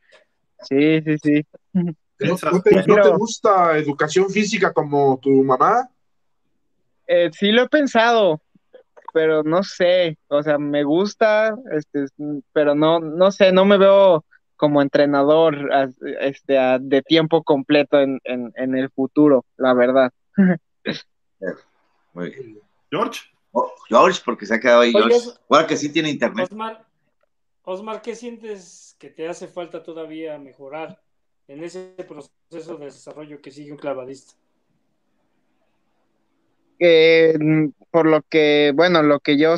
Sí, 0.63 1.01
sí, 1.01 1.17
sí. 1.17 1.45
¿No, 1.73 2.35
te, 2.37 2.51
no 2.51 2.61
te 2.61 2.83
Pero- 2.85 3.17
gusta 3.17 3.75
educación 3.77 4.29
física 4.29 4.71
como 4.71 5.19
tu 5.19 5.29
mamá? 5.43 5.89
Eh, 7.07 7.31
sí 7.33 7.51
lo 7.51 7.63
he 7.63 7.69
pensado, 7.69 8.41
pero 9.13 9.41
no 9.43 9.63
sé, 9.63 10.17
o 10.27 10.43
sea, 10.43 10.57
me 10.59 10.83
gusta, 10.83 11.55
este, 11.71 12.05
pero 12.53 12.75
no, 12.75 12.99
no 12.99 13.31
sé, 13.31 13.51
no 13.51 13.65
me 13.65 13.77
veo 13.79 14.23
como 14.55 14.81
entrenador 14.83 15.69
este, 16.21 16.59
a- 16.59 16.77
de 16.77 17.01
tiempo 17.01 17.41
completo 17.43 17.99
en, 17.99 18.19
en, 18.23 18.53
en 18.55 18.75
el 18.77 18.91
futuro, 18.91 19.43
la 19.57 19.73
verdad. 19.73 20.11
Muy 22.13 22.29
bien. 22.29 22.59
George, 22.91 23.21
Oh, 23.51 23.71
George, 23.89 24.21
porque 24.23 24.45
se 24.45 24.55
ha 24.55 24.59
quedado 24.59 24.81
ahí 24.81 24.93
Oye, 24.95 25.09
George. 25.09 25.29
Ahora 25.49 25.67
que 25.67 25.77
sí 25.77 25.89
tiene 25.89 26.09
internet. 26.09 26.47
Osmar, 26.49 26.85
Osmar, 27.63 28.01
¿qué 28.01 28.15
sientes 28.15 28.95
que 28.99 29.09
te 29.09 29.27
hace 29.27 29.47
falta 29.47 29.83
todavía 29.83 30.37
mejorar 30.37 31.01
en 31.47 31.63
ese 31.63 31.93
proceso 32.07 32.77
de 32.77 32.85
desarrollo 32.85 33.41
que 33.41 33.51
sigue 33.51 33.71
un 33.71 33.77
clavadista? 33.77 34.33
eh, 36.81 37.37
por 37.91 38.07
lo 38.07 38.23
que, 38.23 38.73
bueno, 38.75 39.03
lo 39.03 39.19
que 39.19 39.37
yo 39.37 39.55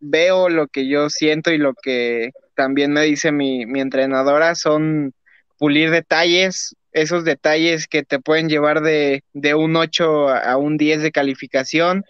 veo, 0.00 0.48
lo 0.48 0.68
que 0.68 0.86
yo 0.86 1.08
siento 1.08 1.50
y 1.50 1.58
lo 1.58 1.74
que 1.74 2.30
también 2.54 2.92
me 2.92 3.02
dice 3.02 3.32
mi, 3.32 3.66
mi 3.66 3.80
entrenadora 3.80 4.54
son 4.54 5.14
pulir 5.58 5.90
detalles, 5.90 6.76
esos 6.92 7.24
detalles 7.24 7.88
que 7.88 8.04
te 8.04 8.20
pueden 8.20 8.48
llevar 8.48 8.82
de, 8.82 9.24
de 9.32 9.54
un 9.54 9.76
8 9.76 10.28
a 10.28 10.56
un 10.58 10.76
10 10.76 11.02
de 11.02 11.10
calificación. 11.10 12.04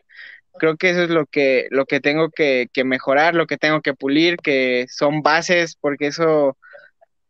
Creo 0.58 0.76
que 0.76 0.90
eso 0.90 1.02
es 1.02 1.10
lo 1.10 1.26
que, 1.26 1.66
lo 1.70 1.86
que 1.86 2.00
tengo 2.00 2.30
que, 2.30 2.68
que 2.72 2.84
mejorar, 2.84 3.34
lo 3.34 3.46
que 3.46 3.58
tengo 3.58 3.80
que 3.82 3.94
pulir, 3.94 4.36
que 4.36 4.86
son 4.88 5.22
bases, 5.22 5.76
porque 5.80 6.08
eso 6.08 6.56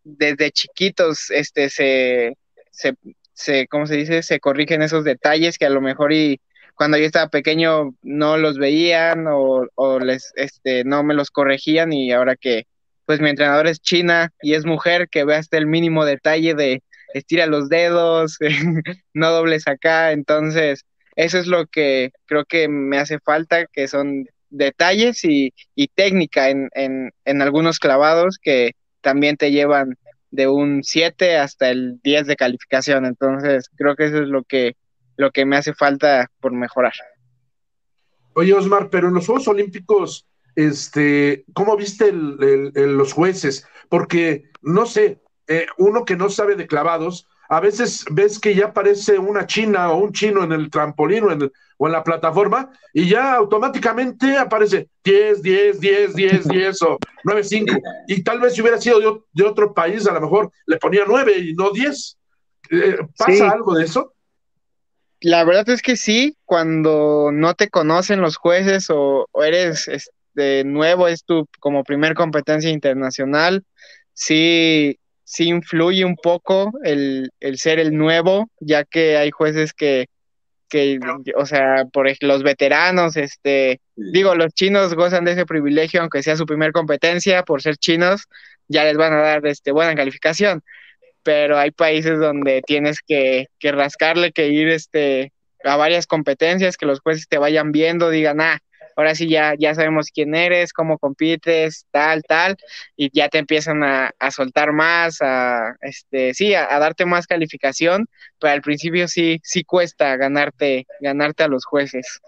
desde 0.05 0.53
chiquitos 0.53 1.31
este, 1.31 1.69
se, 1.69 2.37
se, 2.71 2.95
se, 3.33 3.67
¿cómo 3.69 3.87
se 3.87 3.97
dice? 3.97 4.23
Se 4.23 4.41
corrigen 4.41 4.83
esos 4.83 5.05
detalles 5.05 5.59
que 5.59 5.67
a 5.67 5.71
lo 5.71 5.81
mejor 5.81 6.13
y 6.13 6.41
cuando 6.77 6.99
yo 6.99 7.07
estaba 7.07 7.29
pequeño 7.29 7.95
no 8.03 8.37
los 8.37 8.59
veían 8.59 9.27
o, 9.27 9.67
o 9.75 9.99
les, 9.99 10.33
este, 10.37 10.85
no 10.85 11.03
me 11.03 11.15
los 11.15 11.31
corregían 11.31 11.93
y 11.93 12.13
ahora 12.13 12.37
que 12.37 12.67
pues 13.07 13.21
mi 13.21 13.31
entrenador 13.31 13.67
es 13.67 13.81
china 13.81 14.33
y 14.43 14.55
es 14.55 14.67
mujer, 14.67 15.09
que 15.09 15.25
ve 15.25 15.37
hasta 15.37 15.59
el 15.59 15.67
mínimo 15.67 16.05
detalle 16.05 16.55
de 16.55 16.83
estira 17.15 17.47
los 17.47 17.69
dedos, 17.69 18.37
no 19.15 19.31
dobles 19.31 19.67
acá, 19.69 20.13
entonces 20.13 20.85
eso 21.17 21.39
es 21.39 21.47
lo 21.47 21.67
que 21.67 22.13
creo 22.27 22.45
que 22.45 22.69
me 22.69 22.99
hace 22.99 23.19
falta, 23.19 23.67
que 23.67 23.89
son 23.89 24.27
detalles 24.51 25.25
y, 25.25 25.53
y 25.75 25.89
técnica 25.89 26.51
en, 26.51 26.69
en, 26.73 27.11
en, 27.25 27.43
algunos 27.43 27.79
clavados 27.79 28.39
que 28.41 28.73
también 29.01 29.37
te 29.37 29.51
llevan 29.51 29.97
de 30.31 30.49
un 30.49 30.85
7 30.85 31.39
hasta 31.39 31.71
el 31.71 32.01
10 32.03 32.27
de 32.27 32.37
calificación, 32.37 33.07
entonces 33.07 33.69
creo 33.77 33.97
que 33.97 34.05
eso 34.05 34.19
es 34.19 34.29
lo 34.29 34.45
que, 34.45 34.77
lo 35.17 35.31
que 35.31 35.45
me 35.45 35.57
hace 35.57 35.75
falta 35.75 36.31
por 36.41 36.53
mejorar. 36.53 36.93
Oye, 38.35 38.53
Osmar, 38.53 38.91
pero 38.91 39.09
en 39.09 39.15
los 39.15 39.27
Juegos 39.27 39.49
Olímpicos 39.49 40.27
este, 40.57 41.45
¿cómo 41.53 41.77
viste 41.77 42.11
los 42.13 43.13
jueces? 43.13 43.69
Porque, 43.89 44.51
no 44.63 44.87
sé, 44.87 45.21
eh, 45.47 45.67
uno 45.77 46.05
que 46.05 46.17
no 46.17 46.31
sabe 46.31 46.57
de 46.57 46.67
clavados, 46.67 47.29
a 47.49 47.61
veces 47.61 48.05
ves 48.11 48.39
que 48.39 48.55
ya 48.55 48.67
aparece 48.67 49.19
una 49.19 49.47
china 49.47 49.91
o 49.93 49.99
un 49.99 50.13
chino 50.13 50.45
en 50.45 50.53
el 50.53 50.71
trampolín 50.71 51.25
o 51.25 51.33
en, 51.33 51.51
o 51.79 51.87
en 51.87 51.93
la 51.93 52.03
plataforma 52.03 52.71
y 52.93 53.09
ya 53.09 53.35
automáticamente 53.35 54.37
aparece 54.37 54.89
10, 55.05 55.43
10, 55.43 55.81
10, 55.81 56.15
10, 56.15 56.49
10 56.49 56.83
o 56.83 56.99
9, 57.25 57.45
5. 57.45 57.75
Y 58.09 58.23
tal 58.23 58.41
vez 58.41 58.55
si 58.55 58.63
hubiera 58.63 58.81
sido 58.81 59.25
de, 59.33 59.45
otro 59.45 59.75
país, 59.75 60.07
a 60.07 60.13
lo 60.13 60.21
mejor 60.21 60.51
le 60.67 60.77
ponía 60.79 61.05
9 61.07 61.39
y 61.39 61.55
no 61.55 61.71
10. 61.71 62.19
Eh, 62.71 62.99
¿Pasa 63.17 63.51
algo 63.51 63.75
de 63.75 63.85
eso? 63.85 64.13
La 65.21 65.45
verdad 65.45 65.69
es 65.71 65.83
que 65.83 65.97
sí, 65.97 66.37
cuando 66.45 67.31
no 67.33 67.55
te 67.55 67.69
conocen 67.69 68.21
los 68.21 68.37
jueces 68.37 68.91
o, 68.91 69.29
o 69.31 69.45
eres 69.45 69.89
de 70.35 70.65
nuevo 70.65 71.09
es 71.09 71.25
tu 71.25 71.49
como 71.59 71.83
primer 71.83 72.15
competencia 72.15 72.71
internacional, 72.71 73.65
sí, 74.13 74.99
sí 75.27 75.49
influye 75.49 76.05
un 76.05 76.17
poco 76.17 76.73
el, 76.85 77.31
el 77.41 77.59
ser 77.59 77.81
el 77.81 77.97
nuevo, 77.97 78.49
ya 78.61 78.85
que 78.85 79.17
hay 79.17 79.33
jueces 79.33 79.73
que, 79.73 80.07
que 80.69 81.01
o 81.37 81.47
sea, 81.47 81.85
por 81.93 82.09
los 82.21 82.43
veteranos, 82.45 83.17
este, 83.17 83.81
digo, 83.97 84.37
los 84.37 84.55
chinos 84.55 84.95
gozan 84.95 85.25
de 85.25 85.33
ese 85.33 85.45
privilegio, 85.45 86.01
aunque 86.01 86.23
sea 86.23 86.37
su 86.37 86.47
primer 86.47 86.71
competencia, 86.71 87.43
por 87.43 87.61
ser 87.61 87.77
chinos, 87.77 88.23
ya 88.69 88.85
les 88.85 88.97
van 88.97 89.13
a 89.15 89.21
dar 89.21 89.47
este, 89.47 89.73
buena 89.73 89.97
calificación, 89.97 90.63
pero 91.25 91.59
hay 91.59 91.73
países 91.73 92.21
donde 92.21 92.63
tienes 92.65 92.99
que, 93.05 93.47
que 93.59 93.73
rascarle, 93.73 94.31
que 94.31 94.47
ir 94.47 94.69
este, 94.69 95.33
a 95.65 95.77
varias 95.77 96.07
competencias, 96.07 96.77
que 96.77 96.87
los 96.87 97.01
jueces 97.01 97.27
te 97.27 97.39
vayan 97.39 97.73
viendo, 97.73 98.11
digan, 98.11 98.41
ah, 98.41 98.61
ahora 98.97 99.15
sí 99.15 99.29
ya, 99.29 99.55
ya 99.59 99.75
sabemos 99.75 100.11
quién 100.13 100.35
eres, 100.35 100.73
cómo 100.73 100.99
compites, 100.99 101.87
tal, 101.91 102.23
tal, 102.23 102.57
y 102.97 103.11
ya 103.17 103.29
te 103.29 103.39
empiezan 103.39 103.85
a, 103.85 104.13
soltar 104.31 104.73
más, 104.73 105.19
a, 105.21 105.77
este, 105.83 106.35
sí, 106.35 106.55
a, 106.55 106.79
darte 106.79 107.05
más 107.05 107.27
calificación, 107.27 108.09
pero 108.41 108.55
al 108.55 108.63
principio 108.63 109.07
sí, 109.07 109.39
sí 109.45 109.65
cuesta 109.65 110.17
ganarte, 110.17 110.87
ganarte 111.01 111.45
a 111.45 111.49
los 111.49 111.65
jueces. 111.67 112.21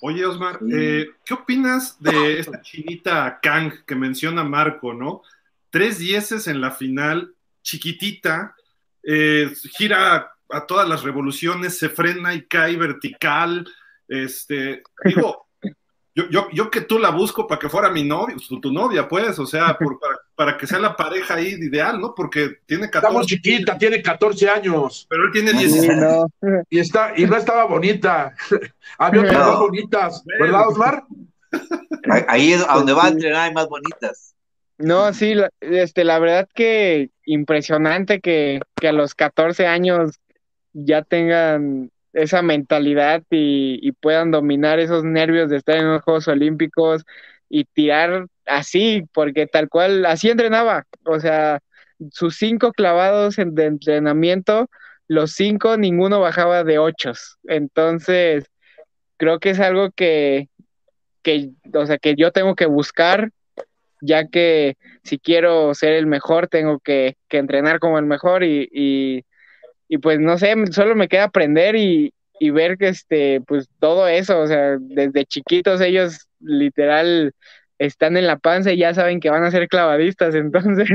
Oye, 0.00 0.24
Osmar, 0.24 0.58
eh, 0.72 1.10
¿qué 1.24 1.34
opinas 1.34 2.00
de 2.00 2.40
esta 2.40 2.60
chinita 2.60 3.38
Kang 3.40 3.84
que 3.86 3.94
menciona 3.94 4.42
Marco, 4.42 4.94
no? 4.94 5.22
Tres 5.70 5.98
dieces 5.98 6.48
en 6.48 6.60
la 6.60 6.72
final, 6.72 7.34
chiquitita, 7.62 8.56
eh, 9.04 9.52
gira 9.76 10.32
a 10.50 10.66
todas 10.66 10.88
las 10.88 11.02
revoluciones, 11.02 11.78
se 11.78 11.88
frena 11.88 12.34
y 12.34 12.42
cae 12.42 12.76
vertical, 12.76 13.66
este, 14.12 14.82
digo, 15.04 15.46
yo, 16.14 16.28
yo, 16.28 16.48
yo, 16.52 16.70
que 16.70 16.82
tú 16.82 16.98
la 16.98 17.08
busco 17.10 17.46
para 17.46 17.58
que 17.58 17.70
fuera 17.70 17.90
mi 17.90 18.04
novia, 18.04 18.36
tu, 18.60 18.70
novia, 18.70 19.08
pues, 19.08 19.38
o 19.38 19.46
sea, 19.46 19.78
para, 20.34 20.58
que 20.58 20.66
sea 20.66 20.78
la 20.78 20.94
pareja 20.94 21.34
ahí 21.34 21.54
ideal, 21.58 21.98
¿no? 21.98 22.14
Porque 22.14 22.58
tiene 22.66 22.90
14 22.90 22.98
Estamos 22.98 23.26
chiquita, 23.26 23.78
tiene 23.78 24.02
14 24.02 24.50
años. 24.50 25.06
Pero 25.08 25.24
él 25.24 25.30
tiene 25.32 25.52
16. 25.52 25.98
Y, 26.68 26.78
está, 26.78 27.14
y 27.16 27.24
no 27.24 27.36
estaba 27.36 27.64
bonita. 27.64 28.34
Había 28.98 29.22
otras 29.22 29.48
más 29.48 29.58
bonitas, 29.58 30.24
¿verdad, 30.38 30.68
Osmar? 30.68 31.04
Ahí 32.28 32.52
es 32.52 32.64
a 32.68 32.74
donde 32.74 32.92
va 32.92 33.06
a 33.06 33.08
entrenar 33.08 33.48
hay 33.48 33.54
más 33.54 33.68
bonitas. 33.68 34.34
No, 34.76 35.14
sí, 35.14 35.34
este, 35.60 36.04
la 36.04 36.18
verdad 36.18 36.48
que 36.54 37.10
impresionante 37.24 38.20
que, 38.20 38.60
que 38.74 38.88
a 38.88 38.92
los 38.92 39.14
14 39.14 39.66
años 39.66 40.18
ya 40.74 41.02
tengan 41.02 41.91
esa 42.12 42.42
mentalidad 42.42 43.22
y, 43.30 43.92
puedan 43.92 44.30
dominar 44.30 44.78
esos 44.80 45.04
nervios 45.04 45.50
de 45.50 45.56
estar 45.56 45.76
en 45.76 45.88
los 45.92 46.02
Juegos 46.02 46.28
Olímpicos 46.28 47.04
y 47.48 47.64
tirar 47.64 48.26
así, 48.46 49.04
porque 49.12 49.46
tal 49.46 49.68
cual, 49.68 50.06
así 50.06 50.30
entrenaba, 50.30 50.84
o 51.04 51.20
sea, 51.20 51.60
sus 52.10 52.36
cinco 52.36 52.72
clavados 52.72 53.36
de 53.36 53.64
entrenamiento, 53.64 54.68
los 55.08 55.32
cinco, 55.32 55.76
ninguno 55.76 56.20
bajaba 56.20 56.64
de 56.64 56.78
ocho. 56.78 57.12
Entonces, 57.44 58.46
creo 59.16 59.38
que 59.38 59.50
es 59.50 59.60
algo 59.60 59.90
que, 59.92 60.48
que, 61.22 61.50
o 61.74 61.86
sea, 61.86 61.98
que 61.98 62.14
yo 62.16 62.32
tengo 62.32 62.54
que 62.56 62.66
buscar, 62.66 63.30
ya 64.00 64.26
que 64.26 64.76
si 65.04 65.18
quiero 65.18 65.74
ser 65.74 65.92
el 65.92 66.06
mejor, 66.06 66.48
tengo 66.48 66.80
que, 66.80 67.16
que 67.28 67.38
entrenar 67.38 67.78
como 67.78 67.98
el 67.98 68.06
mejor 68.06 68.42
y 68.42 69.24
pues 69.98 70.18
no 70.20 70.38
sé, 70.38 70.54
solo 70.70 70.94
me 70.96 71.08
queda 71.08 71.24
aprender 71.24 71.76
y, 71.76 72.12
ver 72.50 72.76
que 72.76 72.88
este, 72.88 73.40
pues 73.42 73.68
todo 73.78 74.08
eso, 74.08 74.40
o 74.40 74.46
sea, 74.48 74.76
desde 74.80 75.24
chiquitos 75.26 75.80
ellos 75.80 76.28
literal 76.40 77.32
están 77.78 78.16
en 78.16 78.26
la 78.26 78.36
panza 78.38 78.72
y 78.72 78.78
ya 78.78 78.94
saben 78.94 79.20
que 79.20 79.30
van 79.30 79.44
a 79.44 79.50
ser 79.50 79.68
clavadistas, 79.68 80.34
entonces 80.34 80.88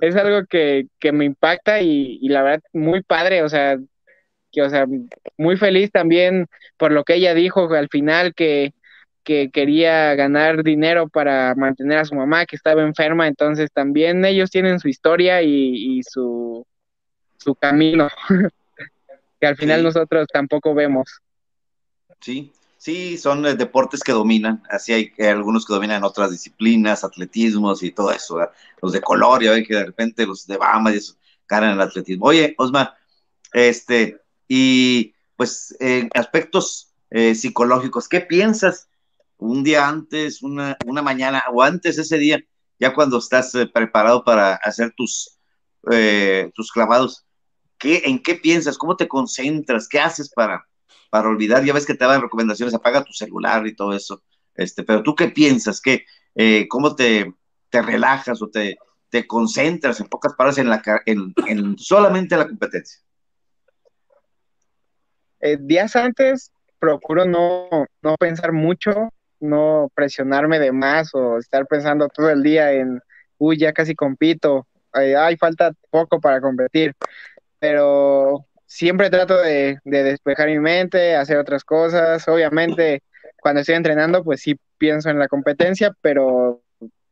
es 0.00 0.16
algo 0.16 0.46
que, 0.46 0.86
me 1.12 1.24
impacta 1.24 1.80
y, 1.80 2.20
la 2.28 2.42
verdad 2.42 2.62
muy 2.72 3.02
padre, 3.02 3.42
o 3.42 3.48
sea, 3.48 3.78
que, 4.52 4.62
o 4.62 4.70
sea, 4.70 4.86
muy 5.36 5.56
feliz 5.56 5.90
también 5.90 6.46
por 6.76 6.92
lo 6.92 7.04
que 7.04 7.14
ella 7.14 7.34
dijo 7.34 7.72
al 7.74 7.88
final 7.88 8.34
que, 8.34 8.72
que 9.24 9.50
quería 9.50 10.14
ganar 10.14 10.62
dinero 10.62 11.08
para 11.08 11.54
mantener 11.54 11.98
a 11.98 12.04
su 12.04 12.14
mamá 12.14 12.46
que 12.46 12.56
estaba 12.56 12.82
enferma, 12.82 13.28
entonces 13.28 13.70
también 13.72 14.24
ellos 14.24 14.50
tienen 14.50 14.78
su 14.80 14.88
historia 14.88 15.42
y 15.42 16.02
su 16.04 16.66
su 17.42 17.54
camino, 17.54 18.08
que 19.40 19.46
al 19.46 19.56
final 19.56 19.82
nosotros 19.82 20.26
tampoco 20.32 20.74
vemos. 20.74 21.20
Sí, 22.20 22.52
sí, 22.76 23.16
son 23.16 23.46
eh, 23.46 23.54
deportes 23.54 24.00
que 24.00 24.12
dominan, 24.12 24.62
así 24.68 24.92
hay, 24.92 25.12
algunos 25.26 25.64
que 25.64 25.72
dominan 25.72 26.04
otras 26.04 26.30
disciplinas, 26.30 27.02
atletismos 27.02 27.82
y 27.82 27.92
todo 27.92 28.12
eso, 28.12 28.38
los 28.82 28.92
de 28.92 29.00
color, 29.00 29.42
ya 29.42 29.52
ven 29.52 29.64
que 29.64 29.74
de 29.74 29.86
repente 29.86 30.26
los 30.26 30.46
de 30.46 30.58
Bama 30.58 30.92
y 30.92 30.98
eso, 30.98 31.14
ganan 31.48 31.72
el 31.72 31.80
atletismo. 31.80 32.26
Oye, 32.26 32.54
Osma, 32.58 32.94
este, 33.52 34.20
y 34.46 35.14
pues 35.36 35.74
en 35.80 36.10
aspectos 36.14 36.92
eh, 37.10 37.34
psicológicos, 37.34 38.08
¿qué 38.08 38.20
piensas 38.20 38.88
un 39.38 39.64
día 39.64 39.88
antes, 39.88 40.42
una, 40.42 40.76
una 40.84 41.00
mañana 41.00 41.42
o 41.50 41.62
antes 41.62 41.96
ese 41.96 42.18
día, 42.18 42.38
ya 42.78 42.94
cuando 42.94 43.18
estás 43.18 43.54
eh, 43.54 43.66
preparado 43.66 44.22
para 44.22 44.56
hacer 44.56 44.92
tus, 44.94 45.38
tus 46.54 46.70
clavados? 46.70 47.24
¿En 47.82 48.22
qué 48.22 48.34
piensas? 48.34 48.78
¿Cómo 48.78 48.96
te 48.96 49.08
concentras? 49.08 49.88
¿Qué 49.88 50.00
haces 50.00 50.30
para, 50.30 50.66
para 51.10 51.28
olvidar? 51.28 51.64
Ya 51.64 51.72
ves 51.72 51.86
que 51.86 51.94
te 51.94 52.04
dan 52.04 52.20
recomendaciones, 52.20 52.74
apaga 52.74 53.04
tu 53.04 53.12
celular 53.12 53.66
y 53.66 53.74
todo 53.74 53.94
eso. 53.94 54.22
Este, 54.54 54.82
pero 54.82 55.02
tú 55.02 55.14
qué 55.14 55.28
piensas? 55.28 55.80
¿Qué, 55.80 56.04
eh, 56.34 56.66
¿Cómo 56.68 56.94
te, 56.94 57.32
te, 57.70 57.82
relajas 57.82 58.42
o 58.42 58.48
te, 58.48 58.78
te, 59.08 59.26
concentras 59.26 60.00
en 60.00 60.08
pocas 60.08 60.34
palabras 60.34 60.58
en, 60.58 60.68
la, 60.68 60.82
en, 61.06 61.32
en 61.46 61.78
solamente 61.78 62.36
la 62.36 62.48
competencia? 62.48 63.00
Eh, 65.40 65.56
días 65.58 65.96
antes 65.96 66.52
procuro 66.78 67.24
no, 67.24 67.68
no 68.02 68.16
pensar 68.18 68.52
mucho, 68.52 69.10
no 69.38 69.90
presionarme 69.94 70.58
de 70.58 70.72
más 70.72 71.14
o 71.14 71.38
estar 71.38 71.66
pensando 71.66 72.08
todo 72.08 72.30
el 72.30 72.42
día 72.42 72.72
en, 72.72 73.00
uy, 73.38 73.58
ya 73.58 73.72
casi 73.72 73.94
compito, 73.94 74.66
ay, 74.92 75.36
falta 75.36 75.72
poco 75.90 76.20
para 76.20 76.40
competir 76.40 76.94
pero 77.60 78.46
siempre 78.66 79.10
trato 79.10 79.40
de, 79.40 79.78
de, 79.84 80.02
despejar 80.02 80.48
mi 80.48 80.58
mente, 80.58 81.14
hacer 81.14 81.36
otras 81.38 81.64
cosas. 81.64 82.26
Obviamente, 82.28 83.02
cuando 83.40 83.60
estoy 83.60 83.76
entrenando, 83.76 84.24
pues 84.24 84.40
sí 84.40 84.58
pienso 84.78 85.10
en 85.10 85.18
la 85.18 85.28
competencia, 85.28 85.92
pero 86.00 86.62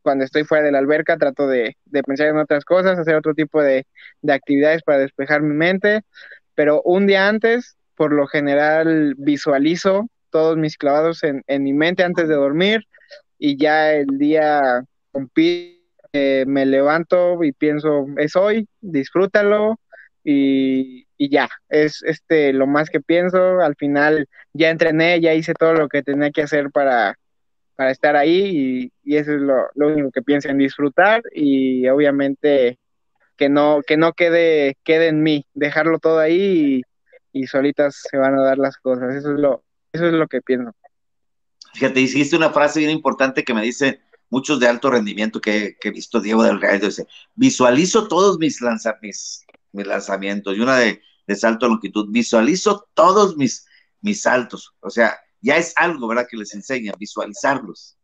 cuando 0.01 0.25
estoy 0.25 0.43
fuera 0.43 0.65
de 0.65 0.71
la 0.71 0.79
alberca 0.79 1.17
trato 1.17 1.47
de, 1.47 1.75
pensar 2.05 2.27
en 2.27 2.37
otras 2.37 2.65
cosas, 2.65 2.97
hacer 2.97 3.15
otro 3.15 3.33
tipo 3.33 3.61
de, 3.61 3.85
de, 4.21 4.33
actividades 4.33 4.81
para 4.81 4.99
despejar 4.99 5.41
mi 5.41 5.53
mente. 5.53 6.01
Pero 6.55 6.81
un 6.83 7.07
día 7.07 7.27
antes, 7.27 7.77
por 7.95 8.11
lo 8.11 8.27
general, 8.27 9.15
visualizo 9.17 10.07
todos 10.29 10.57
mis 10.57 10.77
clavados 10.77 11.23
en, 11.23 11.43
mi 11.63 11.73
mente 11.73 12.03
antes 12.03 12.27
de 12.27 12.35
dormir 12.35 12.85
y 13.37 13.57
ya 13.57 13.93
el 13.93 14.17
día 14.17 14.83
eh, 16.13 16.43
me 16.47 16.65
levanto 16.65 17.43
y 17.43 17.51
pienso, 17.51 18.05
es 18.17 18.35
hoy, 18.35 18.67
disfrútalo 18.81 19.79
y, 20.23 21.07
y, 21.17 21.29
ya, 21.29 21.49
es 21.69 22.03
este 22.03 22.53
lo 22.53 22.67
más 22.67 22.89
que 22.89 22.99
pienso. 23.01 23.61
Al 23.61 23.75
final 23.75 24.27
ya 24.53 24.69
entrené, 24.69 25.19
ya 25.21 25.33
hice 25.33 25.53
todo 25.53 25.73
lo 25.73 25.89
que 25.89 26.03
tenía 26.03 26.31
que 26.31 26.43
hacer 26.43 26.71
para, 26.71 27.17
para 27.75 27.91
estar 27.91 28.15
ahí 28.15 28.91
y, 29.03 29.15
eso 29.15 29.33
es 29.33 29.41
lo, 29.41 29.67
lo, 29.75 29.87
único 29.87 30.11
que 30.11 30.21
pienso 30.21 30.49
en 30.49 30.57
disfrutar 30.57 31.21
y 31.33 31.87
obviamente 31.87 32.77
que 33.37 33.49
no, 33.49 33.81
que 33.85 33.97
no 33.97 34.13
quede, 34.13 34.75
quede 34.83 35.07
en 35.07 35.23
mí, 35.23 35.45
dejarlo 35.53 35.97
todo 35.99 36.19
ahí 36.19 36.83
y, 37.33 37.41
y 37.41 37.47
solitas 37.47 38.03
se 38.09 38.17
van 38.17 38.37
a 38.37 38.43
dar 38.43 38.57
las 38.57 38.77
cosas. 38.77 39.15
Eso 39.15 39.33
es 39.33 39.39
lo, 39.39 39.63
eso 39.93 40.07
es 40.07 40.13
lo 40.13 40.27
que 40.27 40.41
pienso. 40.41 40.73
Fíjate, 41.73 42.01
hiciste 42.01 42.35
una 42.35 42.51
frase 42.51 42.79
bien 42.79 42.91
importante 42.91 43.43
que 43.43 43.53
me 43.53 43.61
dice 43.61 44.01
muchos 44.29 44.59
de 44.59 44.67
alto 44.67 44.91
rendimiento 44.91 45.41
que, 45.41 45.77
que 45.79 45.89
he 45.89 45.91
visto 45.91 46.19
Diego 46.19 46.43
Delgado, 46.43 46.85
dice, 46.85 47.07
visualizo 47.35 48.07
todos 48.07 48.37
mis, 48.37 48.61
lanza, 48.61 48.97
mis, 49.71 49.87
lanzamientos 49.87 50.55
y 50.55 50.59
una 50.59 50.77
de, 50.77 51.01
de, 51.27 51.35
salto 51.35 51.65
a 51.65 51.69
longitud, 51.69 52.07
visualizo 52.09 52.87
todos 52.93 53.37
mis, 53.37 53.65
mis 54.01 54.21
saltos, 54.21 54.73
o 54.79 54.89
sea, 54.89 55.19
ya 55.41 55.57
es 55.57 55.73
algo, 55.77 56.07
¿verdad? 56.07 56.27
Que 56.29 56.37
les 56.37 56.53
enseñan, 56.53 56.95
visualizarlos. 56.99 57.97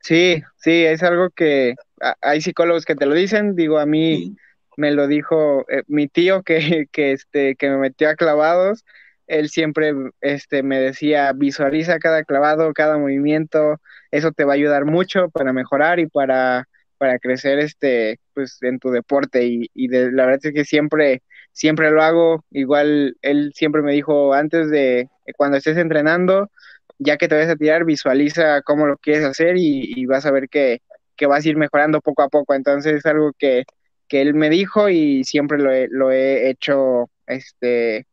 Sí, 0.00 0.42
sí, 0.56 0.84
es 0.84 1.02
algo 1.02 1.30
que 1.30 1.74
hay 2.20 2.40
psicólogos 2.40 2.84
que 2.84 2.94
te 2.94 3.06
lo 3.06 3.14
dicen, 3.14 3.56
digo, 3.56 3.78
a 3.78 3.86
mí 3.86 4.16
sí. 4.16 4.36
me 4.76 4.92
lo 4.92 5.06
dijo 5.06 5.66
eh, 5.68 5.82
mi 5.86 6.08
tío 6.08 6.42
que, 6.42 6.86
que, 6.92 7.12
este, 7.12 7.56
que 7.56 7.68
me 7.68 7.76
metió 7.76 8.08
a 8.08 8.14
clavados, 8.14 8.84
él 9.26 9.50
siempre 9.50 9.92
este, 10.20 10.62
me 10.62 10.80
decía, 10.80 11.32
visualiza 11.34 11.98
cada 11.98 12.24
clavado, 12.24 12.72
cada 12.72 12.96
movimiento, 12.96 13.80
eso 14.10 14.32
te 14.32 14.44
va 14.44 14.52
a 14.52 14.56
ayudar 14.56 14.86
mucho 14.86 15.28
para 15.28 15.52
mejorar 15.52 16.00
y 16.00 16.06
para, 16.06 16.67
para 16.98 17.18
crecer 17.18 17.58
este, 17.60 18.20
pues, 18.34 18.58
en 18.62 18.78
tu 18.78 18.90
deporte. 18.90 19.46
Y, 19.46 19.70
y 19.74 19.88
de, 19.88 20.12
la 20.12 20.26
verdad 20.26 20.40
es 20.44 20.52
que 20.52 20.64
siempre, 20.64 21.22
siempre 21.52 21.90
lo 21.90 22.02
hago. 22.02 22.44
Igual 22.50 23.16
él 23.22 23.52
siempre 23.54 23.82
me 23.82 23.92
dijo, 23.92 24.34
antes 24.34 24.70
de, 24.70 25.08
cuando 25.36 25.56
estés 25.56 25.76
entrenando, 25.78 26.50
ya 26.98 27.16
que 27.16 27.28
te 27.28 27.36
vas 27.36 27.48
a 27.48 27.56
tirar, 27.56 27.84
visualiza 27.84 28.62
cómo 28.62 28.86
lo 28.86 28.96
quieres 28.98 29.24
hacer 29.24 29.56
y, 29.56 29.92
y 29.96 30.06
vas 30.06 30.26
a 30.26 30.30
ver 30.32 30.48
que, 30.48 30.80
que, 31.16 31.26
vas 31.26 31.44
a 31.44 31.48
ir 31.48 31.56
mejorando 31.56 32.00
poco 32.00 32.22
a 32.22 32.28
poco. 32.28 32.54
Entonces 32.54 32.94
es 32.94 33.06
algo 33.06 33.32
que, 33.38 33.64
que 34.08 34.20
él 34.20 34.34
me 34.34 34.50
dijo 34.50 34.88
y 34.88 35.24
siempre 35.24 35.58
lo 35.58 35.72
he, 35.72 35.88
lo 35.90 36.10
he 36.10 36.50
hecho 36.50 37.10
este, 37.26 38.06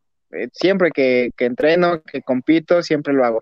siempre 0.52 0.90
que, 0.90 1.30
que, 1.36 1.46
entreno, 1.46 2.02
que 2.02 2.22
compito, 2.22 2.82
siempre 2.82 3.14
lo 3.14 3.24
hago. 3.24 3.40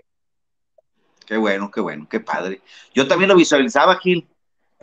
Qué 1.27 1.37
bueno, 1.37 1.71
qué 1.71 1.81
bueno, 1.81 2.07
qué 2.11 2.21
padre. 2.21 2.61
Yo 2.95 3.09
también 3.09 3.29
lo 3.29 3.37
visualizaba, 3.37 3.97
Gil, 3.97 4.27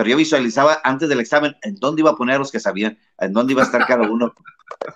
pero 0.02 0.10
yo 0.10 0.18
visualizaba 0.18 0.82
antes 0.84 1.08
del 1.10 1.20
examen 1.20 1.56
en 1.62 1.76
dónde 1.76 2.02
iba 2.02 2.10
a 2.10 2.16
poner 2.16 2.38
a 2.38 2.40
los 2.40 2.52
que 2.52 2.60
sabían, 2.60 2.98
en 3.20 3.34
dónde 3.34 3.54
iba 3.54 3.62
a 3.62 3.66
estar 3.66 3.86
cada 3.86 4.10
uno. 4.10 4.34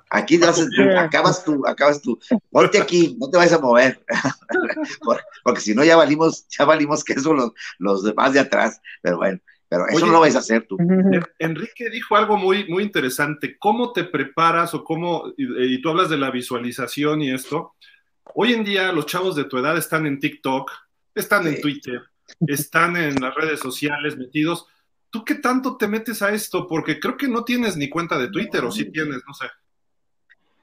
Aquí 0.09 0.41
haces, 0.43 0.67
acabas 0.97 1.43
tú, 1.45 1.61
acabas 1.67 2.01
tú, 2.01 2.19
ponte 2.49 2.81
aquí, 2.81 3.15
no 3.19 3.29
te 3.29 3.37
vayas 3.37 3.53
a 3.53 3.59
mover, 3.59 4.03
porque 5.43 5.61
si 5.61 5.75
no 5.75 5.83
ya 5.83 5.95
valimos, 5.95 6.47
ya 6.47 6.65
valimos 6.65 7.03
que 7.03 7.13
eso 7.13 7.35
los, 7.35 7.51
los 7.77 8.03
demás 8.03 8.33
de 8.33 8.39
atrás, 8.39 8.81
pero 9.03 9.17
bueno. 9.17 9.39
Pero 9.69 9.87
eso 9.87 9.97
Oye, 9.97 10.05
no 10.07 10.13
lo 10.13 10.19
vais 10.21 10.35
a 10.35 10.39
hacer 10.39 10.65
tú. 10.65 10.75
Enrique 11.37 11.91
dijo 11.91 12.15
algo 12.15 12.35
muy, 12.37 12.67
muy 12.67 12.81
interesante. 12.81 13.59
¿Cómo 13.59 13.93
te 13.93 14.05
preparas 14.05 14.73
o 14.73 14.83
cómo, 14.83 15.33
y, 15.37 15.75
y, 15.75 15.81
tú 15.83 15.89
hablas 15.89 16.09
de 16.09 16.17
la 16.17 16.31
visualización 16.31 17.21
y 17.21 17.31
esto? 17.31 17.75
Hoy 18.33 18.53
en 18.53 18.63
día 18.63 18.91
los 18.91 19.05
chavos 19.05 19.35
de 19.35 19.43
tu 19.43 19.57
edad 19.59 19.77
están 19.77 20.07
en 20.07 20.19
TikTok, 20.19 20.71
están 21.13 21.43
sí. 21.43 21.49
en 21.49 21.61
Twitter, 21.61 22.01
están 22.47 22.97
en 22.97 23.21
las 23.21 23.35
redes 23.35 23.59
sociales 23.59 24.17
metidos. 24.17 24.67
¿Tú 25.15 25.23
qué 25.23 25.35
tanto 25.35 25.77
te 25.77 25.87
metes 25.87 26.21
a 26.21 26.31
esto? 26.31 26.67
Porque 26.67 26.99
creo 26.99 27.15
que 27.15 27.29
no 27.29 27.45
tienes 27.45 27.77
ni 27.77 27.87
cuenta 27.87 28.19
de 28.19 28.27
Twitter, 28.27 28.65
o 28.65 28.69
sí 28.69 28.91
tienes, 28.91 29.21
no 29.25 29.33
sé. 29.33 29.45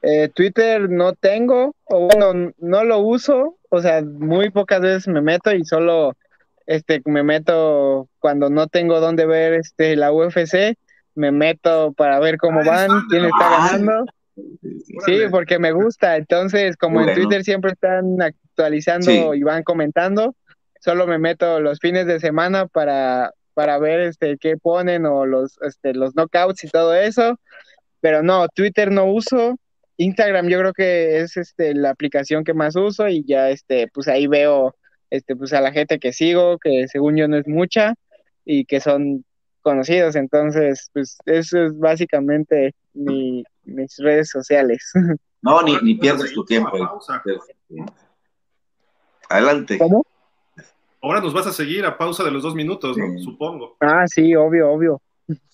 Eh, 0.03 0.29
Twitter 0.29 0.91
no 0.91 1.15
tengo, 1.15 1.75
o 1.85 2.01
bueno, 2.01 2.53
no 2.59 2.85
lo 2.85 2.99
uso, 2.99 3.57
o 3.71 3.81
sea, 3.81 4.03
muy 4.03 4.51
pocas 4.51 4.83
veces 4.83 5.09
me 5.09 5.23
meto 5.23 5.55
y 5.55 5.65
solo 5.65 6.19
este, 6.67 7.01
me 7.07 7.23
meto 7.23 8.11
cuando 8.19 8.51
no 8.51 8.67
tengo 8.67 9.01
dónde 9.01 9.25
ver 9.25 9.55
este, 9.55 9.97
la 9.97 10.13
UFC, 10.13 10.77
me 11.15 11.33
meto 11.33 11.95
para 11.95 12.21
ver 12.21 12.37
cómo 12.37 12.61
Ay, 12.61 12.67
van, 12.67 12.91
quién 13.09 13.25
está 13.25 13.49
ganando. 13.49 14.05
Sí, 15.07 15.19
porque 15.31 15.59
me 15.59 15.73
gusta. 15.73 16.17
Entonces, 16.17 16.77
como 16.77 16.97
bueno. 16.97 17.13
en 17.13 17.17
Twitter 17.17 17.43
siempre 17.43 17.73
están 17.73 18.21
actualizando 18.21 19.11
sí. 19.11 19.39
y 19.39 19.43
van 19.45 19.63
comentando, 19.63 20.37
solo 20.79 21.07
me 21.07 21.17
meto 21.17 21.59
los 21.59 21.79
fines 21.79 22.07
de 22.07 22.21
semana 22.21 22.67
para, 22.67 23.33
para 23.55 23.79
ver 23.79 24.01
este, 24.01 24.37
qué 24.39 24.57
ponen 24.57 25.07
o 25.07 25.27
los, 25.27 25.59
este, 25.63 25.95
los 25.95 26.15
knockouts 26.15 26.65
y 26.65 26.69
todo 26.69 26.95
eso. 26.95 27.39
Pero 28.01 28.23
no, 28.23 28.49
Twitter 28.49 28.91
no 28.91 29.07
uso. 29.07 29.57
Instagram 29.97 30.49
yo 30.49 30.59
creo 30.59 30.73
que 30.73 31.21
es 31.21 31.37
este, 31.37 31.75
la 31.75 31.91
aplicación 31.91 32.45
que 32.45 32.55
más 32.55 32.77
uso 32.77 33.09
y 33.09 33.25
ya 33.25 33.51
este, 33.51 33.89
pues 33.93 34.09
ahí 34.09 34.27
veo 34.27 34.75
este, 35.11 35.37
pues 35.37 35.53
a 35.53 35.61
la 35.61 35.73
gente 35.73 35.99
que 35.99 36.13
sigo, 36.13 36.59
que 36.59 36.89
según 36.89 37.17
yo 37.17 37.29
no 37.29 37.37
es 37.37 37.47
mucha 37.47 37.95
y 38.45 38.65
que 38.65 38.81
son 38.81 39.25
conocidos, 39.61 40.17
entonces, 40.17 40.91
pues 40.93 41.19
eso 41.27 41.65
es 41.65 41.79
básicamente 41.79 42.75
mi, 42.95 43.45
mis 43.65 43.97
redes 43.99 44.31
sociales. 44.31 44.91
No, 45.45 45.61
ni, 45.61 45.77
ni 45.83 45.97
pierdes 45.97 46.33
tu 46.33 46.45
tiempo. 46.45 46.71
Adelante. 49.29 49.77
¿Cómo? 49.77 50.07
Ahora 51.03 51.21
nos 51.21 51.35
vas 51.35 51.47
a 51.47 51.53
seguir 51.53 51.85
a 51.85 51.99
pausa 51.99 52.23
de 52.23 52.31
los 52.31 52.43
dos 52.43 52.55
minutos, 52.55 52.97
¿no? 52.97 53.19
Sí. 53.19 53.25
Supongo. 53.25 53.77
Ah, 53.81 54.07
sí, 54.07 54.35
obvio, 54.35 54.71
obvio. 54.71 55.03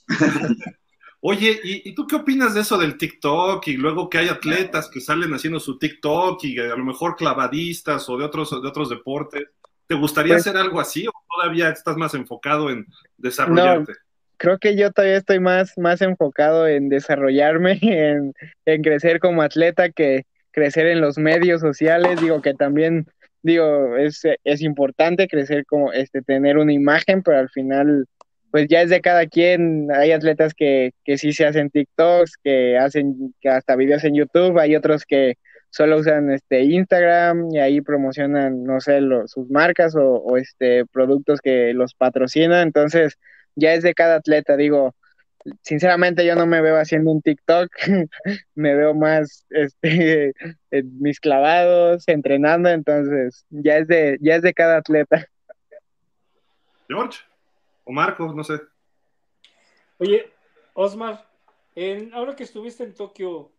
Oye, 1.20 1.58
¿y, 1.64 1.88
¿y, 1.88 1.94
tú 1.94 2.06
qué 2.06 2.14
opinas 2.14 2.54
de 2.54 2.60
eso 2.60 2.78
del 2.78 2.96
TikTok? 2.96 3.66
Y 3.66 3.76
luego 3.76 4.08
que 4.08 4.18
hay 4.18 4.28
atletas 4.28 4.88
que 4.88 5.00
salen 5.00 5.34
haciendo 5.34 5.58
su 5.58 5.76
TikTok 5.78 6.44
y 6.44 6.58
a 6.60 6.76
lo 6.76 6.84
mejor 6.84 7.16
clavadistas 7.16 8.08
o 8.08 8.16
de 8.16 8.24
otros, 8.24 8.50
de 8.50 8.68
otros 8.68 8.88
deportes. 8.88 9.48
¿Te 9.88 9.94
gustaría 9.94 10.34
pues, 10.34 10.46
hacer 10.46 10.60
algo 10.60 10.80
así 10.80 11.06
o 11.08 11.12
todavía 11.34 11.70
estás 11.70 11.96
más 11.96 12.14
enfocado 12.14 12.70
en 12.70 12.86
desarrollarte? 13.16 13.92
No, 13.92 13.98
creo 14.36 14.58
que 14.58 14.76
yo 14.76 14.92
todavía 14.92 15.16
estoy 15.16 15.40
más, 15.40 15.72
más 15.76 16.02
enfocado 16.02 16.68
en 16.68 16.88
desarrollarme, 16.88 17.78
en, 17.82 18.34
en 18.66 18.82
crecer 18.82 19.18
como 19.18 19.42
atleta 19.42 19.90
que 19.90 20.24
crecer 20.52 20.86
en 20.86 21.00
los 21.00 21.18
medios 21.18 21.60
sociales. 21.60 22.20
Digo 22.20 22.42
que 22.42 22.54
también, 22.54 23.06
digo, 23.42 23.96
es, 23.96 24.22
es 24.44 24.62
importante 24.62 25.28
crecer 25.28 25.64
como, 25.66 25.92
este, 25.92 26.22
tener 26.22 26.58
una 26.58 26.72
imagen, 26.72 27.22
pero 27.22 27.38
al 27.38 27.48
final 27.50 28.06
pues 28.50 28.66
ya 28.68 28.82
es 28.82 28.90
de 28.90 29.00
cada 29.00 29.26
quien, 29.26 29.88
hay 29.92 30.12
atletas 30.12 30.54
que, 30.54 30.92
que 31.04 31.18
sí 31.18 31.32
se 31.32 31.46
hacen 31.46 31.70
TikToks, 31.70 32.38
que 32.42 32.78
hacen 32.78 33.34
que 33.40 33.48
hasta 33.50 33.76
videos 33.76 34.04
en 34.04 34.14
YouTube, 34.14 34.58
hay 34.58 34.74
otros 34.74 35.04
que 35.04 35.36
solo 35.70 35.98
usan 35.98 36.30
este 36.30 36.62
Instagram 36.62 37.48
y 37.52 37.58
ahí 37.58 37.80
promocionan, 37.82 38.64
no 38.64 38.80
sé, 38.80 39.00
sus 39.26 39.50
marcas 39.50 39.94
o, 39.96 40.14
o, 40.16 40.36
este 40.38 40.86
productos 40.86 41.40
que 41.40 41.74
los 41.74 41.94
patrocinan, 41.94 42.62
entonces 42.62 43.18
ya 43.54 43.74
es 43.74 43.82
de 43.82 43.94
cada 43.94 44.16
atleta, 44.16 44.56
digo, 44.56 44.94
sinceramente 45.62 46.24
yo 46.24 46.34
no 46.34 46.46
me 46.46 46.60
veo 46.60 46.76
haciendo 46.76 47.10
un 47.10 47.22
TikTok, 47.22 47.70
me 48.54 48.74
veo 48.74 48.94
más 48.94 49.46
este 49.50 50.34
en 50.70 50.98
mis 51.00 51.20
clavados, 51.20 52.06
entrenando, 52.08 52.68
entonces 52.68 53.44
ya 53.50 53.78
es 53.78 53.88
de, 53.88 54.18
ya 54.20 54.36
es 54.36 54.42
de 54.42 54.54
cada 54.54 54.78
atleta. 54.78 55.26
George 56.88 57.20
o 57.84 57.92
Marcos, 57.92 58.34
no 58.34 58.44
sé. 58.44 58.60
Oye, 59.98 60.30
Osmar, 60.74 61.28
en, 61.74 62.12
ahora 62.14 62.36
que 62.36 62.44
estuviste 62.44 62.84
en 62.84 62.94
Tokio, 62.94 63.52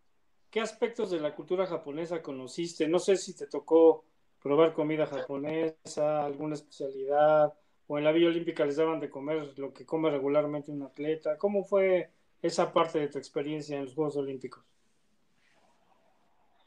¿qué 0.49 0.61
aspectos 0.61 1.11
de 1.11 1.19
la 1.19 1.35
cultura 1.35 1.65
japonesa 1.67 2.21
conociste? 2.21 2.87
No 2.87 2.99
sé 2.99 3.17
si 3.17 3.35
te 3.35 3.47
tocó 3.47 4.05
probar 4.41 4.73
comida 4.73 5.05
japonesa, 5.05 6.25
alguna 6.25 6.55
especialidad, 6.55 7.53
o 7.89 7.97
en 7.97 8.03
la 8.03 8.11
Villa 8.11 8.27
Olímpica 8.27 8.65
les 8.65 8.77
daban 8.77 8.99
de 8.99 9.09
comer 9.09 9.57
lo 9.57 9.73
que 9.73 9.85
come 9.85 10.09
regularmente 10.09 10.71
un 10.71 10.83
atleta. 10.83 11.37
¿Cómo 11.37 11.63
fue 11.63 12.09
esa 12.41 12.71
parte 12.71 12.99
de 12.99 13.07
tu 13.07 13.17
experiencia 13.17 13.77
en 13.77 13.85
los 13.85 13.95
Juegos 13.95 14.15
Olímpicos? 14.15 14.63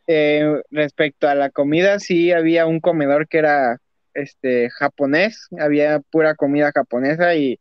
Eh, 0.08 0.62
respecto 0.70 1.28
a 1.28 1.34
la 1.34 1.50
comida, 1.50 2.00
sí 2.00 2.32
había 2.32 2.66
un 2.66 2.80
comedor 2.80 3.28
que 3.28 3.38
era 3.38 3.78
este 4.14 4.68
japonés, 4.70 5.48
había 5.58 6.00
pura 6.00 6.34
comida 6.34 6.72
japonesa 6.74 7.34
y 7.36 7.58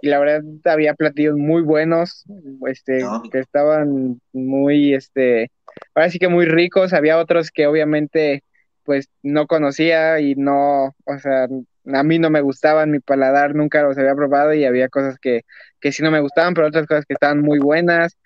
y 0.00 0.08
la 0.08 0.18
verdad 0.18 0.42
había 0.64 0.94
platillos 0.94 1.36
muy 1.36 1.62
buenos, 1.62 2.24
este, 2.66 3.04
que 3.30 3.38
estaban 3.38 4.20
muy, 4.32 4.94
este, 4.94 5.50
ahora 5.94 6.10
sí 6.10 6.18
que 6.18 6.28
muy 6.28 6.46
ricos, 6.46 6.92
había 6.92 7.18
otros 7.18 7.50
que 7.50 7.66
obviamente 7.66 8.42
pues 8.84 9.08
no 9.22 9.46
conocía 9.46 10.18
y 10.20 10.34
no, 10.34 10.94
o 11.04 11.18
sea, 11.20 11.46
a 11.92 12.02
mí 12.02 12.18
no 12.18 12.30
me 12.30 12.40
gustaban, 12.40 12.90
mi 12.90 13.00
paladar 13.00 13.54
nunca 13.54 13.82
los 13.82 13.96
había 13.98 14.14
probado 14.14 14.54
y 14.54 14.64
había 14.64 14.88
cosas 14.88 15.18
que, 15.18 15.42
que 15.80 15.92
sí 15.92 16.02
no 16.02 16.10
me 16.10 16.20
gustaban, 16.20 16.54
pero 16.54 16.68
otras 16.68 16.86
cosas 16.86 17.04
que 17.06 17.14
estaban 17.14 17.40
muy 17.40 17.58
buenas. 17.58 18.16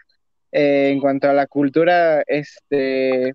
Eh, 0.52 0.90
en 0.92 1.00
cuanto 1.00 1.30
a 1.30 1.32
la 1.32 1.46
cultura, 1.46 2.22
este, 2.26 3.34